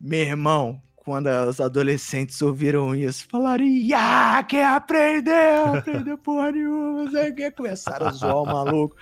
Meu 0.00 0.20
irmão, 0.20 0.82
quando 1.04 1.26
os 1.48 1.60
adolescentes 1.60 2.40
ouviram 2.42 2.94
isso, 2.94 3.26
falaram, 3.28 3.64
ah, 3.96 4.40
quer 4.44 4.66
aprender? 4.66 5.76
Aprender 5.76 6.16
porra 6.18 6.52
nenhuma, 6.52 7.10
você 7.10 7.32
quer? 7.32 7.50
Começaram 7.50 8.06
a 8.06 8.10
zoar 8.12 8.36
o 8.36 8.46
maluco. 8.46 8.96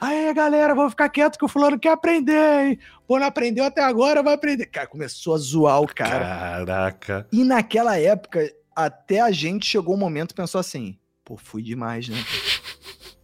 Aí, 0.00 0.32
galera, 0.32 0.74
vou 0.74 0.88
ficar 0.88 1.10
quieto 1.10 1.38
que 1.38 1.44
o 1.44 1.48
fulano 1.48 1.78
quer 1.78 1.90
aprender, 1.90 2.66
hein? 2.66 2.78
Pô, 3.06 3.18
não 3.18 3.26
aprendeu 3.26 3.64
até 3.64 3.82
agora, 3.82 4.22
vai 4.22 4.32
aprender. 4.32 4.64
Cara, 4.66 4.86
começou 4.86 5.34
a 5.34 5.38
zoar 5.38 5.82
o 5.82 5.86
cara. 5.86 6.24
Caraca. 6.24 7.26
E 7.30 7.44
naquela 7.44 7.98
época, 7.98 8.50
até 8.74 9.20
a 9.20 9.30
gente 9.30 9.66
chegou 9.66 9.94
um 9.94 9.98
momento 9.98 10.32
e 10.32 10.34
pensou 10.34 10.58
assim, 10.58 10.98
pô, 11.22 11.36
fui 11.36 11.62
demais, 11.62 12.08
né? 12.08 12.16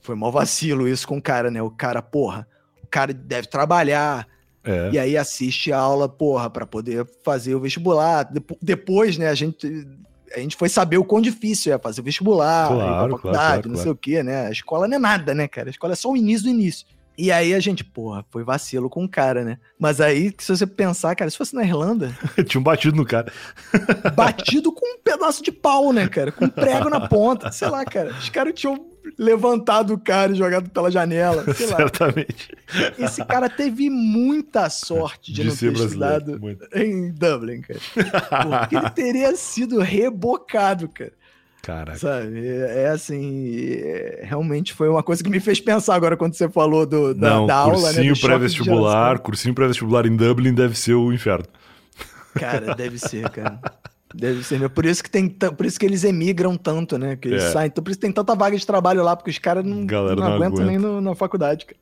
Foi 0.03 0.15
mal 0.15 0.31
vacilo 0.31 0.87
isso 0.87 1.09
com 1.09 1.17
o 1.17 1.23
cara, 1.23 1.51
né? 1.51 1.63
O 1.63 1.71
cara, 1.71 2.03
porra, 2.03 2.47
o 2.83 2.87
cara 2.87 3.15
deve 3.15 3.49
trabalhar, 3.49 4.27
é. 4.65 4.91
E 4.93 4.99
aí 4.99 5.17
assiste 5.17 5.73
a 5.73 5.79
aula, 5.79 6.09
porra, 6.09 6.51
para 6.51 6.67
poder 6.67 7.07
fazer 7.25 7.55
o 7.55 7.61
vestibular. 7.61 8.31
Depois, 8.61 9.17
né, 9.17 9.29
a 9.29 9.35
gente, 9.35 9.87
a 10.35 10.39
gente 10.39 10.57
foi 10.57 10.69
saber 10.69 10.99
o 10.99 11.05
quão 11.05 11.21
difícil 11.21 11.73
é 11.73 11.79
fazer 11.79 12.01
o 12.01 12.05
vestibular, 12.05 12.69
claro, 12.69 13.13
faculdade, 13.13 13.21
claro, 13.21 13.63
claro, 13.63 13.69
não 13.69 13.77
sei 13.77 13.91
o 13.91 13.97
quê, 13.97 14.23
né? 14.23 14.47
A 14.47 14.51
escola 14.51 14.87
não 14.87 14.97
é 14.97 14.99
nada, 14.99 15.35
né, 15.35 15.49
cara? 15.49 15.69
A 15.69 15.71
escola 15.71 15.95
é 15.95 15.97
só 15.97 16.11
o 16.11 16.17
início 16.17 16.45
do 16.45 16.51
início. 16.51 16.87
E 17.17 17.31
aí 17.31 17.53
a 17.53 17.61
gente, 17.61 17.85
porra, 17.85 18.25
foi 18.31 18.43
vacilo 18.43 18.89
com 18.89 19.05
o 19.05 19.09
cara, 19.09 19.45
né? 19.45 19.59
Mas 19.79 20.01
aí, 20.01 20.33
se 20.39 20.57
você 20.57 20.67
pensar, 20.67 21.15
cara, 21.15 21.31
se 21.31 21.37
fosse 21.37 21.55
na 21.55 21.63
Irlanda. 21.63 22.17
Tinha 22.49 22.59
um 22.61 22.65
batido 22.65 22.97
no 22.97 23.05
cara. 23.05 23.31
batido 24.15 24.73
com 24.73 24.87
um 24.95 24.99
pedaço 25.03 25.43
de 25.43 25.53
pau, 25.53 25.93
né, 25.93 26.09
cara? 26.09 26.33
Com 26.33 26.47
um 26.47 26.49
prego 26.49 26.89
na 26.89 27.09
ponta. 27.09 27.53
Sei 27.53 27.69
lá, 27.69 27.85
cara. 27.85 28.11
Os 28.11 28.31
caras 28.31 28.55
tinham 28.55 28.90
levantado 29.19 29.95
o 29.95 29.99
cara 29.99 30.33
e 30.33 30.37
jogado 30.37 30.71
pela 30.71 30.91
janela. 30.91 31.45
Sei 31.55 31.67
lá. 31.67 31.77
Certamente. 31.77 32.57
Esse 32.99 33.25
cara 33.25 33.49
teve 33.49 33.89
muita 33.91 34.69
sorte 34.71 35.33
de, 35.33 35.43
de 35.43 35.49
não 35.49 35.57
ter 35.57 35.73
estudado 35.73 36.41
em 36.75 37.11
Dublin, 37.11 37.63
cara. 37.63 37.81
Porque 38.61 38.77
ele 38.77 38.91
teria 38.91 39.37
sido 39.37 39.81
rebocado, 39.81 40.89
cara. 40.89 41.13
Caraca. 41.63 41.99
Sabe? 41.99 42.47
É, 42.47 42.85
é 42.85 42.89
assim, 42.89 43.75
é, 43.83 44.21
realmente 44.25 44.73
foi 44.73 44.89
uma 44.89 45.03
coisa 45.03 45.23
que 45.23 45.29
me 45.29 45.41
fez 45.41 45.61
pensar 45.61 45.95
agora 45.95 46.17
quando 46.17 46.35
você 46.35 46.49
falou 46.49 46.87
do, 46.87 47.15
da, 47.15 47.31
Não, 47.31 47.47
da 47.47 47.57
aula, 47.57 47.93
né? 47.93 47.95
Cursinho 47.95 48.21
pré-vestibular, 48.21 49.19
cursinho 49.19 49.55
pré-vestibular 49.55 50.07
em 50.07 50.17
Dublin 50.17 50.55
deve 50.55 50.77
ser 50.79 50.95
o 50.95 51.13
inferno. 51.13 51.47
Cara, 52.35 52.75
deve 52.75 52.99
ser, 52.99 53.29
cara. 53.31 53.61
Deve 54.15 54.43
ser. 54.43 54.69
Por 54.71 54.87
isso 54.87 55.03
que 55.03 55.11
tem, 55.11 55.29
por 55.29 55.65
isso 55.65 55.79
que 55.79 55.87
eles 55.87 56.05
emigram 56.05 56.57
tanto, 56.57 56.99
né? 56.99 57.17
Que 57.17 57.29
eles 57.29 57.45
é. 57.45 57.51
saem. 57.51 57.69
Então, 57.69 57.83
por 57.83 57.91
isso 57.91 58.01
tem 58.01 58.11
tanta 58.11 58.35
vaga 58.35 58.57
de 58.57 58.67
trabalho 58.67 59.03
lá, 59.03 59.15
porque 59.15 59.31
os 59.31 59.39
caras 59.39 59.65
não, 59.65 59.83
não, 59.83 60.17
não 60.17 60.27
aguentam 60.27 60.35
aguenta. 60.35 60.65
nem 60.65 60.79
no, 60.79 61.01
na 61.01 61.15
faculdade, 61.15 61.67
cara. 61.67 61.79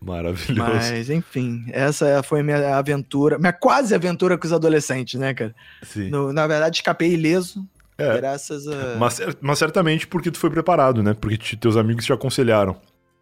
Maravilhoso. 0.00 0.70
Mas, 0.72 1.10
enfim, 1.10 1.64
essa 1.72 2.22
foi 2.22 2.40
a 2.40 2.42
minha 2.42 2.76
aventura, 2.76 3.38
minha 3.38 3.52
quase 3.52 3.94
aventura 3.94 4.38
com 4.38 4.46
os 4.46 4.52
adolescentes, 4.52 5.20
né, 5.20 5.34
cara? 5.34 5.54
Sim. 5.82 6.08
No, 6.08 6.32
na 6.32 6.46
verdade, 6.46 6.76
escapei 6.76 7.12
ileso. 7.12 7.66
É. 7.98 8.16
Graças 8.16 8.66
a. 8.66 8.96
Mas, 8.98 9.20
mas 9.42 9.58
certamente 9.58 10.06
porque 10.06 10.30
tu 10.30 10.38
foi 10.38 10.48
preparado, 10.48 11.02
né? 11.02 11.12
Porque 11.12 11.36
te, 11.36 11.56
teus 11.56 11.76
amigos 11.76 12.06
te 12.06 12.12
aconselharam. 12.12 12.76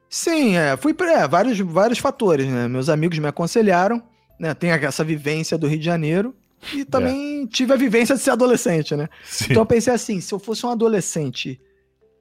Sim, 0.09 0.57
é. 0.57 0.77
Fui 0.77 0.95
é, 1.01 1.27
vários, 1.27 1.59
vários 1.59 1.99
fatores, 1.99 2.47
né? 2.47 2.69
Meus 2.69 2.89
amigos 2.89 3.19
me 3.19 3.27
aconselharam, 3.27 4.01
né? 4.39 4.55
Tem 4.55 4.71
essa 4.71 5.03
vivência 5.03 5.59
do 5.59 5.67
Rio 5.67 5.81
de 5.81 5.85
Janeiro. 5.85 6.35
E 6.75 6.85
também 6.85 7.45
é. 7.45 7.47
tive 7.47 7.73
a 7.73 7.77
vivência 7.77 8.15
de 8.15 8.21
ser 8.21 8.31
adolescente, 8.31 8.97
né? 8.97 9.09
Sim. 9.25 9.47
Então 9.51 9.63
eu 9.63 9.67
pensei 9.67 9.93
assim: 9.93 10.21
se 10.21 10.33
eu 10.33 10.39
fosse 10.39 10.65
um 10.67 10.71
adolescente 10.71 11.61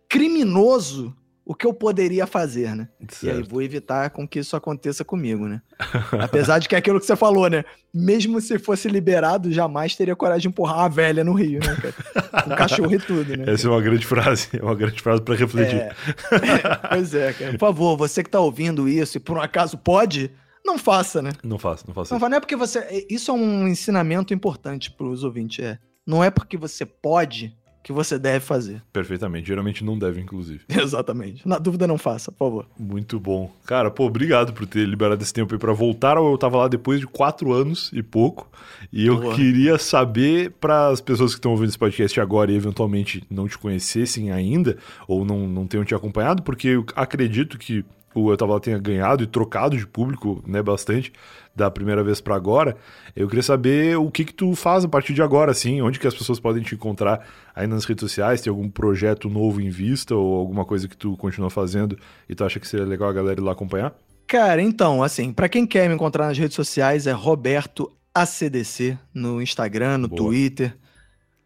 criminoso, 0.07 1.15
o 1.47 1.55
que 1.55 1.65
eu 1.65 1.73
poderia 1.73 2.27
fazer, 2.27 2.75
né? 2.75 2.89
Certo. 3.07 3.23
E 3.23 3.29
aí 3.29 3.41
vou 3.41 3.61
evitar 3.61 4.09
com 4.09 4.27
que 4.27 4.39
isso 4.39 4.53
aconteça 4.53 5.05
comigo, 5.05 5.47
né? 5.47 5.61
Apesar 6.21 6.59
de 6.59 6.67
que 6.67 6.75
é 6.75 6.77
aquilo 6.77 6.99
que 6.99 7.05
você 7.05 7.15
falou, 7.15 7.49
né? 7.49 7.63
Mesmo 7.93 8.41
se 8.41 8.59
fosse 8.59 8.89
liberado, 8.89 9.49
jamais 9.49 9.95
teria 9.95 10.13
coragem 10.13 10.41
de 10.41 10.47
empurrar 10.49 10.79
uma 10.79 10.89
velha 10.89 11.23
no 11.23 11.31
Rio, 11.31 11.61
né, 11.61 11.75
cara? 11.75 12.43
Com 12.43 12.49
cachorro 12.49 12.93
e 12.93 12.99
tudo, 12.99 13.38
né? 13.38 13.45
Essa 13.47 13.67
é 13.67 13.71
uma 13.71 13.81
grande 13.81 14.05
frase, 14.05 14.49
é 14.59 14.61
uma 14.61 14.75
grande 14.75 15.01
frase 15.01 15.21
para 15.21 15.35
refletir. 15.35 15.79
É... 15.79 15.95
pois 16.89 17.15
é, 17.15 17.31
cara. 17.31 17.51
Por 17.51 17.59
favor, 17.59 17.95
você 17.95 18.21
que 18.21 18.29
tá 18.29 18.41
ouvindo 18.41 18.89
isso 18.89 19.15
e 19.15 19.19
por 19.19 19.38
um 19.38 19.41
acaso 19.41 19.77
pode, 19.77 20.29
não 20.68 20.78
faça, 20.78 21.22
né? 21.22 21.32
Não 21.43 21.57
faça, 21.57 21.86
não 21.88 21.93
faça. 21.95 22.13
Não, 22.13 22.30
não 22.30 22.38
é 22.38 22.39
porque 22.39 22.55
você. 22.55 22.80
É, 22.80 23.07
isso 23.09 23.32
é 23.32 23.34
um 23.34 23.68
ensinamento 23.68 24.34
importante 24.34 24.91
para 24.91 25.07
os 25.07 25.24
ouvintes. 25.24 25.63
É. 25.63 25.80
Não 26.05 26.24
é 26.24 26.30
porque 26.30 26.57
você 26.57 26.86
pode 26.86 27.57
que 27.88 27.93
você 27.93 28.20
deve 28.20 28.41
fazer. 28.41 28.84
Perfeitamente. 28.91 29.47
Geralmente 29.47 29.82
não 29.82 29.97
deve, 29.97 30.20
inclusive. 30.20 30.59
Exatamente. 30.68 31.47
Na 31.47 31.57
dúvida, 31.57 31.88
não 31.88 31.97
faça, 31.97 32.34
por 32.34 32.39
favor. 32.39 32.65
Muito 32.78 33.18
bom. 33.18 33.49
Cara, 33.65 33.89
pô, 33.89 34.05
obrigado 34.05 34.51
por 34.51 34.68
ter 34.68 34.86
liberado 34.86 35.24
esse 35.24 35.32
tempo 35.32 35.53
aí 35.53 35.59
pra 35.59 35.72
voltar. 35.72 36.18
Eu 36.18 36.38
tava 36.38 36.57
lá 36.57 36.68
depois 36.68 36.99
de 36.99 37.07
quatro 37.07 37.53
anos 37.53 37.89
e 37.93 38.03
pouco. 38.03 38.51
E 38.91 39.07
eu 39.07 39.22
Boa. 39.22 39.36
queria 39.36 39.78
saber, 39.78 40.51
para 40.59 40.89
as 40.89 40.99
pessoas 40.99 41.32
que 41.32 41.38
estão 41.38 41.51
ouvindo 41.51 41.70
esse 41.70 41.78
podcast 41.78 42.20
agora 42.20 42.51
e 42.51 42.55
eventualmente 42.57 43.24
não 43.30 43.47
te 43.47 43.57
conhecessem 43.57 44.32
ainda, 44.32 44.78
ou 45.07 45.24
não, 45.24 45.47
não 45.47 45.65
tenham 45.65 45.86
te 45.86 45.95
acompanhado, 45.95 46.43
porque 46.43 46.68
eu 46.68 46.86
acredito 46.93 47.57
que 47.57 47.86
o 48.14 48.32
Eu 48.32 48.38
Tava 48.38 48.53
Lá 48.53 48.60
tenha 48.60 48.78
ganhado 48.78 49.24
e 49.24 49.28
trocado 49.28 49.78
de 49.78 49.86
público, 49.86 50.43
né, 50.47 50.62
bastante, 50.62 51.12
da 51.55 51.70
primeira 51.70 52.03
vez 52.03 52.22
para 52.22 52.36
agora. 52.36 52.76
Eu 53.16 53.28
queria 53.28 53.43
saber 53.43 53.97
o 53.97 54.10
que 54.12 54.26
que 54.26 54.34
tu 54.34 54.55
faz 54.55 54.86
a 54.86 54.88
partir 54.88 55.14
de 55.14 55.22
agora, 55.22 55.51
assim, 55.51 55.82
onde 55.82 55.99
que 55.99 56.08
as 56.08 56.14
pessoas 56.14 56.39
podem 56.39 56.64
te 56.64 56.76
encontrar 56.76 57.28
aí 57.55 57.68
nas 57.68 57.86
redes 57.86 58.01
sociais, 58.01 58.41
tem 58.41 58.49
algum 58.49 58.69
projeto 58.69 59.30
novo 59.30 59.61
em 59.61 59.69
vista 59.69 60.15
ou 60.15 60.36
alguma 60.36 60.65
coisa 60.65 60.88
que 60.88 60.98
tu 60.98 61.15
continua 61.18 61.49
fazendo 61.49 61.98
e 62.27 62.36
tu 62.36 62.44
acha 62.44 62.60
que 62.60 62.68
seria 62.68 62.86
legal 62.86 63.10
a 63.10 63.14
galera 63.14 63.40
ir 63.40 63.44
lá 63.44 63.52
acompanhar? 63.52 63.94
Cara, 64.27 64.61
então, 64.61 65.02
assim, 65.02 65.31
para 65.31 65.48
quem 65.48 65.65
quer 65.65 65.88
me 65.88 65.95
encontrar 65.95 66.27
nas 66.27 66.38
redes 66.38 66.56
sociais 66.56 67.07
é 67.07 67.11
Roberto 67.14 67.91
ACDC 68.14 68.98
no 69.14 69.41
Instagram, 69.41 69.99
no 69.99 70.07
Boa. 70.07 70.22
Twitter. 70.22 70.76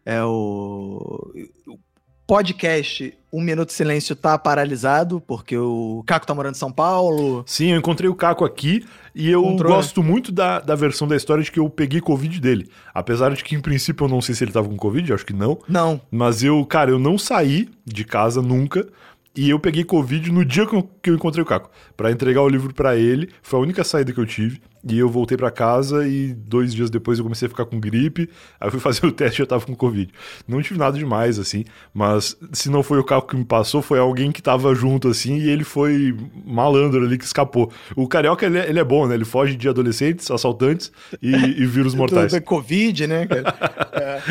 É 0.04 0.22
o 0.24 1.32
podcast 2.26 3.14
Um 3.32 3.40
Minuto 3.40 3.68
de 3.68 3.74
Silêncio 3.74 4.14
tá 4.14 4.38
paralisado, 4.38 5.20
porque 5.20 5.56
o 5.56 6.02
Caco 6.06 6.26
tá 6.26 6.34
morando 6.34 6.54
em 6.54 6.58
São 6.58 6.72
Paulo. 6.72 7.42
Sim, 7.46 7.72
eu 7.72 7.78
encontrei 7.78 8.08
o 8.08 8.14
Caco 8.14 8.44
aqui 8.44 8.84
e 9.14 9.30
eu 9.30 9.42
Encontrou, 9.42 9.72
gosto 9.74 10.02
né? 10.02 10.08
muito 10.08 10.32
da, 10.32 10.60
da 10.60 10.74
versão 10.74 11.06
da 11.06 11.16
história 11.16 11.42
de 11.42 11.50
que 11.50 11.58
eu 11.58 11.68
peguei 11.68 12.00
Covid 12.00 12.40
dele. 12.40 12.70
Apesar 12.94 13.34
de 13.34 13.42
que, 13.42 13.54
em 13.54 13.60
princípio, 13.60 14.04
eu 14.04 14.08
não 14.08 14.20
sei 14.20 14.34
se 14.34 14.44
ele 14.44 14.52
tava 14.52 14.68
com 14.68 14.76
Covid, 14.76 15.12
acho 15.12 15.26
que 15.26 15.32
não. 15.32 15.58
Não. 15.68 16.00
Mas 16.10 16.42
eu, 16.42 16.64
cara, 16.64 16.90
eu 16.90 16.98
não 16.98 17.18
saí 17.18 17.68
de 17.84 18.04
casa 18.04 18.40
nunca. 18.40 18.86
E 19.34 19.48
eu 19.48 19.58
peguei 19.58 19.82
Covid 19.82 20.30
no 20.30 20.44
dia 20.44 20.66
que 20.66 20.74
eu, 20.74 21.14
encontrei 21.14 21.42
o 21.42 21.46
Caco, 21.46 21.70
para 21.96 22.10
entregar 22.10 22.42
o 22.42 22.48
livro 22.48 22.74
para 22.74 22.96
ele. 22.96 23.30
Foi 23.42 23.58
a 23.58 23.62
única 23.62 23.82
saída 23.82 24.12
que 24.12 24.20
eu 24.20 24.26
tive. 24.26 24.60
E 24.88 24.98
eu 24.98 25.08
voltei 25.08 25.36
para 25.36 25.50
casa 25.50 26.06
e 26.06 26.34
dois 26.34 26.74
dias 26.74 26.90
depois 26.90 27.18
eu 27.18 27.24
comecei 27.24 27.46
a 27.46 27.48
ficar 27.48 27.64
com 27.64 27.78
gripe. 27.78 28.28
Aí 28.60 28.66
eu 28.66 28.70
fui 28.70 28.80
fazer 28.80 29.06
o 29.06 29.12
teste 29.12 29.40
e 29.40 29.42
eu 29.42 29.46
tava 29.46 29.64
com 29.64 29.74
Covid. 29.74 30.12
Não 30.46 30.60
tive 30.60 30.78
nada 30.78 30.98
demais, 30.98 31.38
assim. 31.38 31.64
Mas 31.94 32.36
se 32.52 32.68
não 32.68 32.82
foi 32.82 32.98
o 32.98 33.04
Caco 33.04 33.28
que 33.28 33.36
me 33.36 33.44
passou, 33.44 33.80
foi 33.80 33.98
alguém 33.98 34.32
que 34.32 34.42
tava 34.42 34.74
junto, 34.74 35.08
assim. 35.08 35.38
E 35.38 35.48
ele 35.48 35.64
foi 35.64 36.16
malandro 36.44 37.04
ali 37.04 37.16
que 37.16 37.24
escapou. 37.24 37.70
O 37.94 38.08
Carioca, 38.08 38.44
ele 38.44 38.58
é, 38.58 38.68
ele 38.68 38.78
é 38.78 38.84
bom, 38.84 39.06
né? 39.06 39.14
Ele 39.14 39.24
foge 39.24 39.54
de 39.54 39.68
adolescentes, 39.68 40.30
assaltantes 40.30 40.90
e, 41.20 41.32
e 41.32 41.66
vírus 41.66 41.94
mortais. 41.96 42.32
Covid, 42.40 43.06
né, 43.06 43.26
cara? 43.26 43.82
É. 43.92 44.22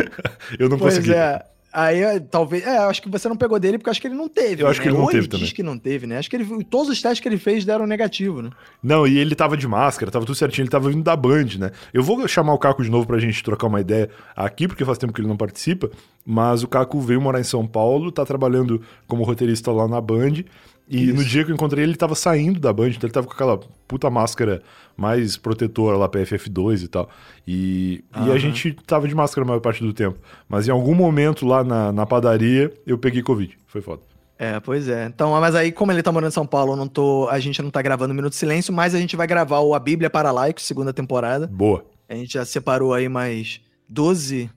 eu 0.60 0.68
não 0.68 0.78
pois 0.78 0.95
consegui. 0.95 1.14
É. 1.14 1.44
Aí, 1.73 2.19
talvez. 2.19 2.65
É, 2.65 2.77
acho 2.80 3.02
que 3.02 3.10
você 3.10 3.30
não 3.30 3.35
pegou 3.38 3.60
dele 3.60 3.77
porque 3.77 3.89
acho 3.89 4.02
que 4.02 4.07
ele 4.07 4.15
não 4.15 4.27
teve. 4.27 4.64
Eu 4.64 4.68
acho 4.68 4.80
né? 4.80 4.84
que 4.84 4.89
ele 4.89 4.98
não 4.98 5.03
Ou 5.03 5.10
teve 5.10 5.19
ele 5.19 5.27
também. 5.27 5.45
diz 5.45 5.53
que 5.53 5.64
não 5.64 5.77
teve, 5.77 6.06
né? 6.06 6.18
Acho 6.18 6.30
que 6.30 6.35
ele, 6.35 6.64
todos 6.65 6.89
os 6.89 7.02
testes 7.02 7.19
que 7.19 7.27
ele 7.30 7.38
fez 7.38 7.64
deram 7.64 7.88
negativo, 7.88 8.41
né? 8.41 8.49
Não, 8.84 9.07
e 9.07 9.18
ele 9.18 9.35
tava 9.35 9.56
de 9.56 9.68
máscara, 9.68 10.11
tava 10.11 10.26
tudo 10.26 10.35
certinho, 10.35 10.64
ele 10.64 10.69
tava 10.69 10.89
vindo 10.89 11.03
da 11.03 11.15
Band, 11.15 11.57
né? 11.57 11.72
Eu 11.93 12.03
vou 12.03 12.27
chamar 12.27 12.53
o 12.53 12.57
Caco 12.60 12.84
de 12.84 12.89
novo 12.89 13.07
pra 13.07 13.19
gente 13.19 13.41
trocar 13.43 13.68
uma 13.68 13.80
ideia 13.80 14.10
aqui, 14.35 14.68
porque 14.68 14.84
faz 14.84 14.98
tempo 14.98 15.14
que 15.14 15.22
ele 15.22 15.27
não 15.27 15.38
participa, 15.38 15.89
mas 16.26 16.61
o 16.64 16.68
Caco 16.68 16.99
veio 16.99 17.22
morar 17.22 17.39
em 17.39 17.45
São 17.45 17.65
Paulo, 17.65 18.11
tá 18.11 18.26
trabalhando 18.26 18.81
como 19.07 19.23
roteirista 19.23 19.72
lá 19.72 19.88
na 19.88 20.02
Band. 20.02 20.43
E 20.91 21.05
Isso. 21.05 21.13
no 21.13 21.23
dia 21.23 21.45
que 21.45 21.51
eu 21.51 21.55
encontrei 21.55 21.85
ele, 21.85 21.91
ele 21.93 21.97
tava 21.97 22.15
saindo 22.15 22.59
da 22.59 22.73
Band, 22.73 22.89
então 22.89 23.07
ele 23.07 23.13
tava 23.13 23.26
com 23.26 23.31
aquela 23.31 23.57
puta 23.88 24.09
máscara 24.09 24.61
mais 24.97 25.38
protetora 25.38 25.95
lá, 25.95 26.09
PFF2 26.09 26.84
e 26.84 26.88
tal. 26.89 27.09
E, 27.47 28.03
uhum. 28.13 28.27
e 28.27 28.31
a 28.34 28.38
gente 28.38 28.73
tava 28.85 29.07
de 29.07 29.15
máscara 29.15 29.45
a 29.45 29.47
maior 29.47 29.61
parte 29.61 29.81
do 29.81 29.93
tempo. 29.93 30.19
Mas 30.49 30.68
em 30.68 30.72
algum 30.72 30.93
momento 30.93 31.47
lá 31.47 31.63
na, 31.63 31.93
na 31.93 32.05
padaria, 32.05 32.73
eu 32.85 32.97
peguei 32.97 33.23
Covid. 33.23 33.57
Foi 33.68 33.80
foda. 33.80 34.01
É, 34.38 34.59
pois 34.59 34.89
é. 34.89 35.05
Então, 35.05 35.31
mas 35.39 35.55
aí, 35.55 35.72
como 35.72 35.93
ele 35.93 36.03
tá 36.03 36.11
morando 36.11 36.30
em 36.30 36.34
São 36.34 36.45
Paulo, 36.45 36.76
não 36.76 36.89
tô, 36.89 37.30
a 37.30 37.39
gente 37.39 37.61
não 37.61 37.72
tá 37.72 37.81
gravando 37.81 38.13
Minuto 38.13 38.31
de 38.31 38.38
Silêncio, 38.38 38.73
mas 38.73 38.93
a 38.93 38.99
gente 38.99 39.15
vai 39.15 39.26
gravar 39.26 39.61
o 39.61 39.73
A 39.73 39.80
Bíblia 39.80 40.09
para 40.09 40.30
Laicos, 40.30 40.65
segunda 40.65 40.91
temporada. 40.91 41.47
Boa. 41.47 41.85
A 42.09 42.15
gente 42.15 42.34
já 42.34 42.43
separou 42.43 42.93
aí 42.93 43.07
mais 43.07 43.61
12 43.88 44.49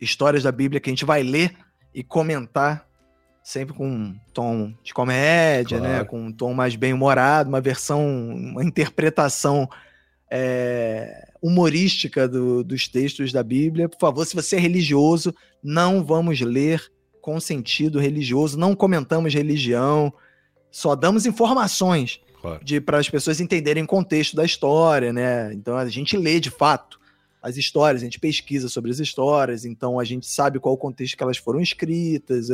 histórias 0.00 0.44
da 0.44 0.52
Bíblia 0.52 0.80
que 0.80 0.88
a 0.88 0.92
gente 0.92 1.04
vai 1.04 1.22
ler 1.22 1.52
e 1.94 2.02
comentar 2.02 2.86
sempre 3.44 3.74
com 3.74 3.86
um 3.86 4.16
tom 4.32 4.72
de 4.82 4.94
comédia, 4.94 5.78
né? 5.78 5.88
claro. 5.88 6.02
né? 6.02 6.08
Com 6.08 6.26
um 6.28 6.32
tom 6.32 6.54
mais 6.54 6.74
bem-humorado, 6.74 7.50
uma 7.50 7.60
versão, 7.60 8.02
uma 8.34 8.64
interpretação 8.64 9.68
é, 10.30 11.28
humorística 11.42 12.26
do, 12.26 12.64
dos 12.64 12.88
textos 12.88 13.30
da 13.30 13.42
Bíblia. 13.42 13.86
Por 13.86 14.00
favor, 14.00 14.24
se 14.24 14.34
você 14.34 14.56
é 14.56 14.58
religioso, 14.58 15.34
não 15.62 16.02
vamos 16.02 16.40
ler 16.40 16.90
com 17.20 17.38
sentido 17.38 18.00
religioso, 18.00 18.58
não 18.58 18.74
comentamos 18.74 19.34
religião, 19.34 20.12
só 20.70 20.94
damos 20.94 21.26
informações 21.26 22.20
claro. 22.40 22.60
para 22.84 22.98
as 22.98 23.10
pessoas 23.10 23.40
entenderem 23.40 23.84
o 23.84 23.86
contexto 23.86 24.34
da 24.34 24.44
história, 24.44 25.12
né? 25.12 25.52
Então 25.52 25.76
a 25.76 25.86
gente 25.88 26.16
lê 26.16 26.40
de 26.40 26.50
fato 26.50 26.98
as 27.42 27.58
histórias, 27.58 28.00
a 28.00 28.06
gente 28.06 28.18
pesquisa 28.18 28.70
sobre 28.70 28.90
as 28.90 28.98
histórias, 28.98 29.66
então 29.66 30.00
a 30.00 30.04
gente 30.04 30.26
sabe 30.26 30.58
qual 30.58 30.74
o 30.74 30.78
contexto 30.78 31.14
que 31.14 31.22
elas 31.22 31.36
foram 31.36 31.60
escritas, 31.60 32.48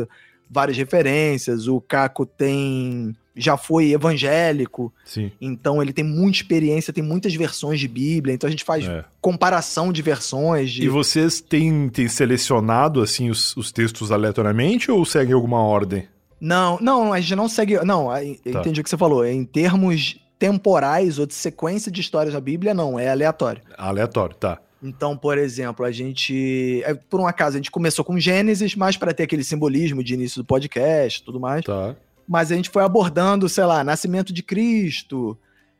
várias 0.50 0.76
referências. 0.76 1.68
O 1.68 1.80
Caco 1.80 2.26
tem 2.26 3.14
já 3.36 3.56
foi 3.56 3.92
evangélico, 3.92 4.92
Sim. 5.04 5.30
então 5.40 5.80
ele 5.80 5.92
tem 5.92 6.04
muita 6.04 6.38
experiência, 6.38 6.92
tem 6.92 7.02
muitas 7.02 7.34
versões 7.34 7.80
de 7.80 7.88
Bíblia, 7.88 8.34
então 8.34 8.46
a 8.46 8.50
gente 8.50 8.64
faz 8.64 8.84
é. 8.86 9.04
comparação 9.20 9.92
de 9.92 10.02
versões. 10.02 10.72
De... 10.72 10.82
E 10.82 10.88
vocês 10.88 11.40
têm, 11.40 11.88
têm 11.88 12.08
selecionado 12.08 13.00
assim 13.00 13.30
os, 13.30 13.56
os, 13.56 13.72
textos 13.72 14.12
aleatoriamente 14.12 14.90
ou 14.90 15.04
seguem 15.04 15.32
alguma 15.32 15.62
ordem? 15.62 16.06
Não, 16.40 16.78
não, 16.80 17.12
a 17.12 17.20
gente 17.20 17.36
não 17.36 17.48
segue. 17.48 17.82
Não, 17.84 18.08
tá. 18.08 18.24
entendi 18.24 18.80
o 18.80 18.84
que 18.84 18.90
você 18.90 18.96
falou. 18.96 19.24
Em 19.24 19.44
termos 19.44 20.18
temporais 20.38 21.18
ou 21.18 21.26
de 21.26 21.34
sequência 21.34 21.90
de 21.90 22.00
histórias 22.00 22.34
da 22.34 22.40
Bíblia, 22.40 22.74
não, 22.74 22.98
é 22.98 23.10
aleatório. 23.10 23.62
Aleatório, 23.76 24.34
tá. 24.34 24.58
Então, 24.82 25.16
por 25.16 25.36
exemplo, 25.36 25.84
a 25.84 25.90
gente. 25.90 26.82
É, 26.84 26.94
por 26.94 27.20
um 27.20 27.26
acaso, 27.26 27.56
a 27.56 27.58
gente 27.58 27.70
começou 27.70 28.04
com 28.04 28.18
Gênesis, 28.18 28.74
mas 28.74 28.96
para 28.96 29.12
ter 29.12 29.24
aquele 29.24 29.44
simbolismo 29.44 30.02
de 30.02 30.14
início 30.14 30.40
do 30.40 30.44
podcast 30.44 31.22
tudo 31.22 31.38
mais. 31.38 31.64
Tá. 31.64 31.94
Mas 32.26 32.50
a 32.50 32.56
gente 32.56 32.70
foi 32.70 32.82
abordando, 32.82 33.48
sei 33.48 33.64
lá, 33.64 33.84
Nascimento 33.84 34.32
de 34.32 34.42
Cristo, 34.42 35.36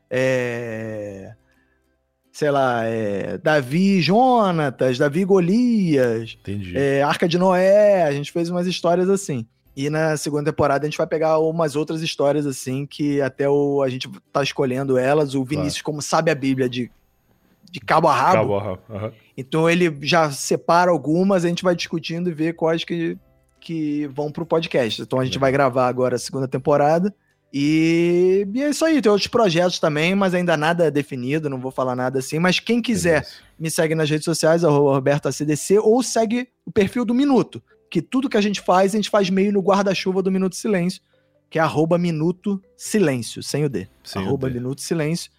é... 0.09 1.33
sei 2.31 2.51
lá, 2.51 2.83
é... 2.83 3.37
Davi 3.37 3.97
e 3.97 4.01
Jonatas, 4.01 4.97
Davi 4.97 5.21
e 5.21 5.25
Golias. 5.25 6.37
É... 6.75 7.01
Arca 7.01 7.27
de 7.27 7.37
Noé, 7.37 8.03
a 8.03 8.11
gente 8.11 8.31
fez 8.31 8.49
umas 8.49 8.67
histórias 8.67 9.09
assim. 9.09 9.47
E 9.75 9.89
na 9.89 10.17
segunda 10.17 10.51
temporada 10.51 10.85
a 10.85 10.89
gente 10.89 10.97
vai 10.97 11.07
pegar 11.07 11.39
umas 11.39 11.77
outras 11.77 12.01
histórias 12.01 12.45
assim 12.45 12.85
que 12.85 13.21
até 13.21 13.49
o, 13.49 13.81
a 13.81 13.89
gente 13.89 14.09
tá 14.31 14.43
escolhendo 14.43 14.97
elas. 14.97 15.33
O 15.33 15.45
Vinícius, 15.45 15.75
claro. 15.75 15.85
como 15.85 16.01
sabe 16.01 16.29
a 16.29 16.35
Bíblia 16.35 16.69
de 16.69 16.91
de 17.71 17.79
cabo 17.79 18.09
a 18.09 18.13
rabo. 18.13 18.33
Cabo 18.33 18.57
a 18.57 18.63
rabo. 18.63 18.81
Uhum. 18.89 19.11
Então 19.37 19.69
ele 19.69 19.97
já 20.01 20.29
separa 20.29 20.91
algumas, 20.91 21.45
a 21.45 21.47
gente 21.47 21.63
vai 21.63 21.73
discutindo 21.73 22.29
e 22.29 22.33
ver 22.33 22.53
quais 22.53 22.83
que, 22.83 23.17
que 23.59 24.07
vão 24.07 24.29
pro 24.31 24.45
podcast. 24.45 25.01
Então 25.01 25.19
a 25.19 25.25
gente 25.25 25.37
é. 25.37 25.39
vai 25.39 25.51
gravar 25.51 25.87
agora 25.87 26.17
a 26.17 26.19
segunda 26.19 26.47
temporada. 26.47 27.13
E, 27.53 28.47
e, 28.53 28.61
é 28.61 28.69
isso 28.69 28.85
aí, 28.85 29.01
tem 29.01 29.11
outros 29.11 29.27
projetos 29.27 29.79
também, 29.79 30.15
mas 30.15 30.33
ainda 30.33 30.55
nada 30.55 30.89
definido, 30.89 31.49
não 31.49 31.59
vou 31.59 31.71
falar 31.71 31.95
nada 31.95 32.19
assim. 32.19 32.39
Mas 32.39 32.59
quem 32.59 32.81
quiser, 32.81 33.25
me 33.59 33.69
segue 33.69 33.95
nas 33.95 34.09
redes 34.09 34.25
sociais, 34.25 34.63
RobertoACDC, 34.63 35.79
ou 35.79 36.01
segue 36.03 36.47
o 36.65 36.71
perfil 36.71 37.03
do 37.03 37.13
Minuto, 37.13 37.61
que 37.89 38.01
tudo 38.01 38.29
que 38.29 38.37
a 38.37 38.41
gente 38.41 38.61
faz, 38.61 38.93
a 38.93 38.97
gente 38.97 39.09
faz 39.09 39.29
meio 39.29 39.51
no 39.51 39.61
guarda-chuva 39.61 40.21
do 40.21 40.31
Minuto 40.31 40.55
Silêncio, 40.55 41.01
que 41.49 41.59
é 41.59 41.61
arroba 41.61 41.97
Minuto 41.97 42.61
Silêncio, 42.77 43.43
sem 43.43 43.65
o 43.65 43.69
D. 43.69 43.87
Sem 44.01 44.21
arroba 44.21 44.47
o 44.47 44.49
D. 44.49 44.55
Minuto 44.55 44.79
Silêncio. 44.79 45.29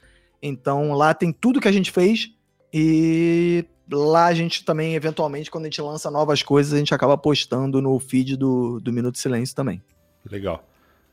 Então 0.42 0.92
lá 0.92 1.14
tem 1.14 1.32
tudo 1.32 1.60
que 1.60 1.68
a 1.68 1.72
gente 1.72 1.92
fez 1.92 2.30
e 2.72 3.64
lá 3.90 4.26
a 4.26 4.34
gente 4.34 4.64
também, 4.64 4.94
eventualmente, 4.94 5.50
quando 5.50 5.64
a 5.64 5.68
gente 5.68 5.80
lança 5.80 6.10
novas 6.10 6.42
coisas, 6.42 6.72
a 6.72 6.78
gente 6.78 6.94
acaba 6.94 7.16
postando 7.16 7.80
no 7.80 7.98
feed 7.98 8.36
do, 8.36 8.80
do 8.80 8.92
Minuto 8.92 9.18
Silêncio 9.18 9.54
também. 9.54 9.82
Legal. 10.30 10.64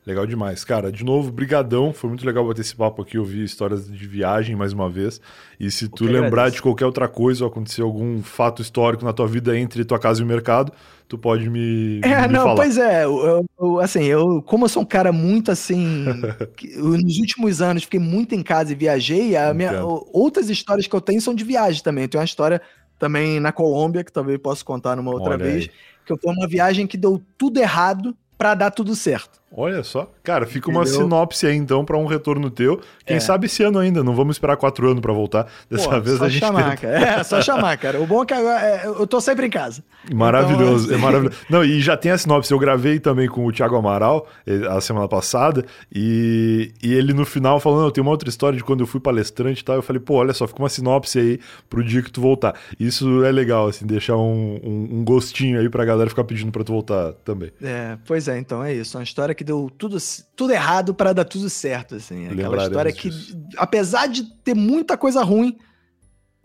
Legal 0.05 0.25
demais. 0.25 0.63
Cara, 0.63 0.91
de 0.91 1.03
novo, 1.03 1.31
brigadão. 1.31 1.93
Foi 1.93 2.09
muito 2.09 2.25
legal 2.25 2.47
bater 2.47 2.61
esse 2.61 2.75
papo 2.75 3.01
aqui, 3.01 3.17
ouvir 3.17 3.43
histórias 3.43 3.85
de 3.85 4.07
viagem 4.07 4.55
mais 4.55 4.73
uma 4.73 4.89
vez. 4.89 5.19
E 5.59 5.69
se 5.69 5.87
tu 5.89 6.05
lembrar 6.05 6.27
agradeço. 6.27 6.55
de 6.55 6.61
qualquer 6.61 6.85
outra 6.85 7.07
coisa 7.07 7.43
ou 7.43 7.49
acontecer 7.49 7.81
algum 7.81 8.23
fato 8.23 8.61
histórico 8.61 9.03
na 9.03 9.13
tua 9.13 9.27
vida 9.27 9.57
entre 9.57 9.83
tua 9.83 9.99
casa 9.99 10.21
e 10.21 10.23
o 10.23 10.27
mercado, 10.27 10.71
tu 11.07 11.17
pode 11.17 11.49
me, 11.49 11.99
é, 12.01 12.27
me 12.27 12.33
não, 12.33 12.43
falar. 12.43 12.55
Pois 12.55 12.77
é, 12.77 13.03
eu, 13.03 13.45
eu, 13.59 13.79
assim, 13.79 14.03
eu, 14.05 14.41
como 14.41 14.65
eu 14.65 14.69
sou 14.69 14.83
um 14.83 14.85
cara 14.85 15.11
muito 15.11 15.51
assim, 15.51 16.05
que, 16.55 16.77
nos 16.77 17.17
últimos 17.17 17.61
anos 17.61 17.83
fiquei 17.83 17.99
muito 17.99 18.33
em 18.33 18.41
casa 18.41 18.71
e 18.71 18.75
viajei, 18.75 19.33
minha, 19.53 19.83
outras 19.83 20.49
histórias 20.49 20.87
que 20.87 20.95
eu 20.95 21.01
tenho 21.01 21.21
são 21.21 21.35
de 21.35 21.43
viagem 21.43 21.83
também. 21.83 22.05
Eu 22.05 22.09
tenho 22.09 22.21
uma 22.21 22.25
história 22.25 22.61
também 22.97 23.39
na 23.39 23.51
Colômbia, 23.51 24.03
que 24.03 24.11
talvez 24.11 24.39
possa 24.39 24.63
contar 24.63 24.95
numa 24.95 25.11
outra 25.11 25.33
Olha 25.33 25.45
vez, 25.45 25.63
aí. 25.63 25.71
que 26.05 26.13
eu 26.13 26.17
foi 26.17 26.33
uma 26.33 26.47
viagem 26.47 26.87
que 26.87 26.97
deu 26.97 27.21
tudo 27.37 27.59
errado 27.59 28.15
para 28.37 28.55
dar 28.55 28.71
tudo 28.71 28.95
certo. 28.95 29.38
Olha 29.51 29.83
só. 29.83 30.11
Cara, 30.23 30.45
fica 30.45 30.69
Entendeu? 30.69 30.79
uma 30.79 30.85
sinopse 30.85 31.47
aí 31.47 31.55
então 31.55 31.83
para 31.83 31.97
um 31.97 32.05
retorno 32.05 32.49
teu. 32.51 32.79
Quem 33.05 33.17
é. 33.17 33.19
sabe 33.19 33.47
esse 33.47 33.63
ano 33.63 33.79
ainda, 33.79 34.03
não 34.03 34.13
vamos 34.13 34.35
esperar 34.35 34.55
quatro 34.57 34.87
anos 34.87 35.01
para 35.01 35.11
voltar. 35.11 35.47
Dessa 35.69 35.89
Pô, 35.89 36.01
vez 36.01 36.21
a 36.21 36.29
gente 36.29 36.39
chamar, 36.39 36.77
tenta... 36.77 36.77
cara. 36.77 37.19
É, 37.19 37.23
só 37.23 37.41
chamar, 37.41 37.77
cara. 37.77 37.99
O 37.99 38.05
bom 38.05 38.21
é 38.21 38.25
que 38.25 38.33
agora 38.33 38.61
é, 38.61 38.85
eu 38.85 39.07
tô 39.07 39.19
sempre 39.19 39.47
em 39.47 39.49
casa. 39.49 39.83
Maravilhoso, 40.13 40.85
então, 40.85 40.97
é 40.97 41.01
maravilhoso. 41.01 41.37
Não, 41.49 41.63
e 41.63 41.81
já 41.81 41.97
tem 41.97 42.11
a 42.11 42.17
sinopse. 42.17 42.51
Eu 42.51 42.59
gravei 42.59 42.99
também 42.99 43.27
com 43.27 43.45
o 43.45 43.51
Thiago 43.51 43.75
Amaral 43.75 44.27
eh, 44.45 44.67
a 44.69 44.79
semana 44.81 45.07
passada 45.07 45.65
e, 45.93 46.71
e 46.81 46.93
ele 46.93 47.13
no 47.13 47.25
final 47.25 47.59
falando, 47.59 47.87
eu 47.87 47.91
tenho 47.91 48.05
uma 48.05 48.11
outra 48.11 48.29
história 48.29 48.55
de 48.55 48.63
quando 48.63 48.81
eu 48.81 48.87
fui 48.87 48.99
palestrante 48.99 49.61
e 49.61 49.65
tal. 49.65 49.77
Eu 49.77 49.81
falei, 49.81 49.99
pô, 49.99 50.15
olha 50.15 50.33
só, 50.33 50.47
fica 50.47 50.61
uma 50.61 50.69
sinopse 50.69 51.19
aí 51.19 51.39
pro 51.69 51.83
dia 51.83 52.03
que 52.03 52.11
tu 52.11 52.21
voltar. 52.21 52.55
Isso 52.79 53.23
é 53.23 53.31
legal, 53.31 53.67
assim, 53.67 53.85
deixar 53.85 54.15
um, 54.15 54.59
um, 54.63 54.87
um 54.99 55.03
gostinho 55.03 55.59
aí 55.59 55.69
pra 55.69 55.83
galera 55.83 56.09
ficar 56.09 56.23
pedindo 56.23 56.51
pra 56.51 56.63
tu 56.63 56.71
voltar 56.71 57.13
também. 57.25 57.51
É, 57.61 57.97
pois 58.05 58.27
é, 58.27 58.37
então 58.37 58.63
é 58.63 58.73
isso. 58.73 58.97
Uma 58.97 59.03
história 59.03 59.33
que 59.33 59.38
deu 59.43 59.69
tudo 59.77 59.97
tudo 60.35 60.51
errado 60.51 60.93
para 60.93 61.13
dar 61.13 61.25
tudo 61.25 61.49
certo, 61.49 61.95
assim. 61.95 62.27
Aquela 62.27 62.63
história 62.63 62.91
que, 62.91 63.09
apesar 63.57 64.07
de 64.07 64.23
ter 64.23 64.53
muita 64.53 64.97
coisa 64.97 65.23
ruim, 65.23 65.57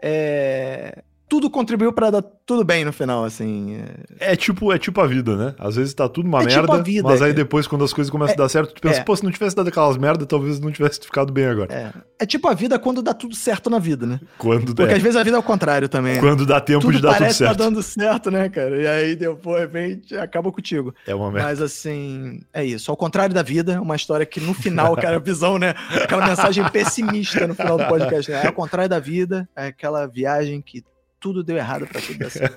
é, 0.01 1.03
tudo 1.35 1.51
contribuiu 1.51 1.93
para 1.93 2.11
dar 2.11 2.23
tudo 2.23 2.63
bem 2.63 2.85
no 2.85 2.93
final, 2.93 3.25
assim. 3.25 3.83
É... 4.21 4.33
é... 4.33 4.37
tipo 4.37 4.73
é 4.73 4.79
tipo 4.79 5.01
a 5.01 5.07
vida, 5.07 5.37
né? 5.37 5.55
Às 5.59 5.75
vezes 5.75 5.93
tá 5.93 6.09
tudo 6.09 6.29
uma 6.29 6.39
é 6.39 6.47
tipo 6.47 6.61
merda, 6.61 6.73
tipo 6.75 6.85
vida, 6.85 7.09
mas 7.09 7.21
aí 7.21 7.33
depois, 7.33 7.67
quando 7.67 7.83
as 7.83 7.93
coisas 7.93 8.09
começam 8.09 8.35
é, 8.35 8.35
a 8.35 8.43
dar 8.45 8.49
certo, 8.49 8.73
tu 8.73 8.81
pensa, 8.81 9.01
é. 9.01 9.03
pô, 9.03 9.17
se 9.17 9.25
não 9.25 9.33
tivesse 9.33 9.57
dado 9.57 9.69
aquelas 9.69 9.97
merdas, 9.97 10.29
talvez 10.29 10.61
não 10.61 10.71
tivesse 10.71 11.01
ficado 11.01 11.33
bem 11.33 11.47
agora. 11.47 11.75
É. 11.75 11.93
é 12.21 12.27
tipo 12.27 12.47
a 12.47 12.55
vida 12.55 12.79
quando 12.79 13.03
dá 13.03 13.13
tudo 13.13 13.35
certo 13.35 13.69
na 13.69 13.81
vida, 13.81 14.07
né? 14.07 14.21
Quando 14.39 14.77
Porque 14.77 14.95
às 14.95 15.03
vezes 15.03 15.17
a 15.17 15.25
vida 15.25 15.37
é 15.37 15.41
o 15.41 15.43
contrário 15.43 15.89
também. 15.89 16.21
Quando 16.21 16.47
dá 16.47 16.61
tempo 16.61 16.83
tudo 16.83 16.93
de 16.93 17.03
dar 17.03 17.17
tudo 17.17 17.33
certo. 17.33 17.39
Parece 17.39 17.59
tá 17.59 17.65
dando 17.65 17.83
certo, 17.83 18.31
né, 18.31 18.49
cara? 18.49 18.81
E 18.81 18.87
aí 18.87 19.17
depois, 19.17 19.61
repente, 19.63 20.17
acaba 20.17 20.53
contigo. 20.53 20.95
É 21.09 21.15
uma 21.17 21.33
merda. 21.33 21.49
Mas 21.49 21.61
assim, 21.61 22.43
é 22.53 22.65
isso. 22.65 22.93
Ao 22.93 22.97
contrário 22.97 23.35
da 23.35 23.43
vida, 23.43 23.81
uma 23.83 23.97
história 23.97 24.25
que 24.25 24.41
no 24.41 24.55
final, 24.55 24.95
cara, 24.97 25.17
a 25.17 25.21
visão, 25.21 25.59
né? 25.59 25.75
Aquela 26.01 26.25
mensagem 26.29 26.63
pessimista 26.71 27.49
no 27.49 27.57
final 27.57 27.77
do 27.77 27.87
podcast, 27.87 28.31
né? 28.31 28.47
Ao 28.47 28.53
contrário 28.53 28.89
da 28.89 29.01
vida, 29.01 29.49
é 29.57 29.67
aquela 29.67 30.07
viagem 30.07 30.63
que 30.63 30.85
tudo 31.25 31.43
deu 31.43 31.57
errado 31.57 31.87
para 31.87 32.03
tudo 32.03 32.19
dar 32.19 32.31
certo. 32.31 32.55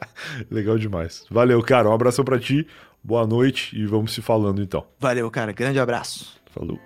Legal 0.50 0.78
demais. 0.78 1.26
Valeu, 1.30 1.62
cara. 1.62 1.86
Um 1.86 1.92
abração 1.92 2.24
para 2.24 2.38
ti. 2.38 2.66
Boa 3.04 3.26
noite 3.26 3.78
e 3.78 3.84
vamos 3.84 4.14
se 4.14 4.22
falando 4.22 4.62
então. 4.62 4.86
Valeu, 4.98 5.30
cara. 5.30 5.52
Grande 5.52 5.78
abraço. 5.78 6.34
Falou. 6.46 6.80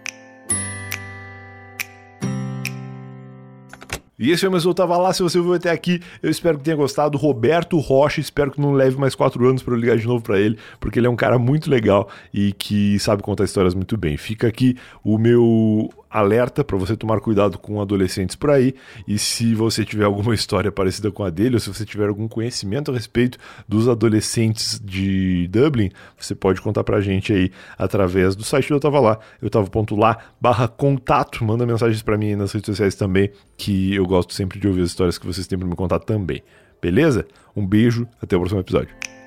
E 4.19 4.33
esse 4.33 4.41
foi 4.41 4.51
mais 4.51 4.65
Eu 4.65 4.75
Tava 4.75 4.99
Lá. 4.99 5.13
Se 5.13 5.23
você 5.23 5.39
ouviu 5.39 5.55
até 5.55 5.71
aqui, 5.71 6.03
eu 6.21 6.29
espero 6.29 6.59
que 6.59 6.65
tenha 6.65 6.77
gostado. 6.77 7.17
Roberto 7.17 7.79
Rocha, 7.79 8.21
espero 8.21 8.51
que 8.51 8.61
não 8.61 8.73
leve 8.73 8.99
mais 8.99 9.15
quatro 9.15 9.49
anos 9.49 9.63
para 9.63 9.73
eu 9.73 9.79
ligar 9.79 9.97
de 9.97 10.09
novo 10.09 10.25
para 10.25 10.39
ele, 10.39 10.59
porque 10.81 10.99
ele 10.99 11.07
é 11.07 11.11
um 11.11 11.17
cara 11.17 11.39
muito 11.39 11.71
legal 11.71 12.11
e 12.35 12.53
que 12.53 12.99
sabe 12.99 13.23
contar 13.23 13.45
histórias 13.45 13.73
muito 13.73 13.97
bem. 13.97 14.17
Fica 14.17 14.49
aqui 14.49 14.77
o 15.05 15.17
meu 15.17 15.89
alerta 16.11 16.65
para 16.65 16.77
você 16.77 16.97
tomar 16.97 17.21
cuidado 17.21 17.57
com 17.59 17.81
adolescentes 17.81 18.35
por 18.35 18.51
aí. 18.51 18.75
E 19.07 19.19
se 19.19 19.55
você 19.55 19.85
tiver 19.85 20.05
alguma 20.05 20.35
história 20.35 20.73
parecida 20.73 21.11
com 21.11 21.23
a 21.23 21.31
dele, 21.31 21.55
ou 21.55 21.61
se 21.61 21.69
você 21.69 21.85
tiver 21.85 22.09
algum 22.09 22.27
conhecimento 22.27 22.91
a 22.91 22.95
respeito 22.95 23.39
dos 23.69 23.89
adolescentes 23.89 24.81
de 24.83 25.47
Dublin, 25.49 25.91
você 26.19 26.35
pode 26.35 26.61
contar 26.61 26.83
pra 26.83 27.01
gente 27.01 27.33
aí 27.33 27.53
através 27.79 28.35
do 28.35 28.43
site 28.43 28.69
do 28.69 28.75
Eu 28.75 28.81
Tava 28.81 29.01
Lá, 29.01 29.19
eu 29.41 29.49
tava.lá 29.49 30.19
barra 30.41 30.67
contato. 30.67 31.45
Manda 31.45 31.65
mensagens 31.65 32.03
para 32.03 32.19
mim 32.19 32.35
nas 32.35 32.53
redes 32.53 32.67
sociais 32.67 32.95
também, 32.95 33.31
que 33.57 33.95
eu 33.95 34.05
gosto 34.05 34.35
sempre 34.35 34.59
de 34.59 34.67
ouvir 34.67 34.83
as 34.83 34.89
histórias 34.89 35.19
que 35.19 35.27
vocês 35.27 35.47
têm 35.47 35.59
para 35.59 35.69
me 35.69 35.77
contar 35.77 36.01
também. 36.01 36.43
Beleza? 36.83 37.27
Um 37.55 37.67
beijo, 37.67 38.09
até 38.21 38.37
o 38.37 38.41
próximo 38.41 38.61
episódio. 38.61 39.20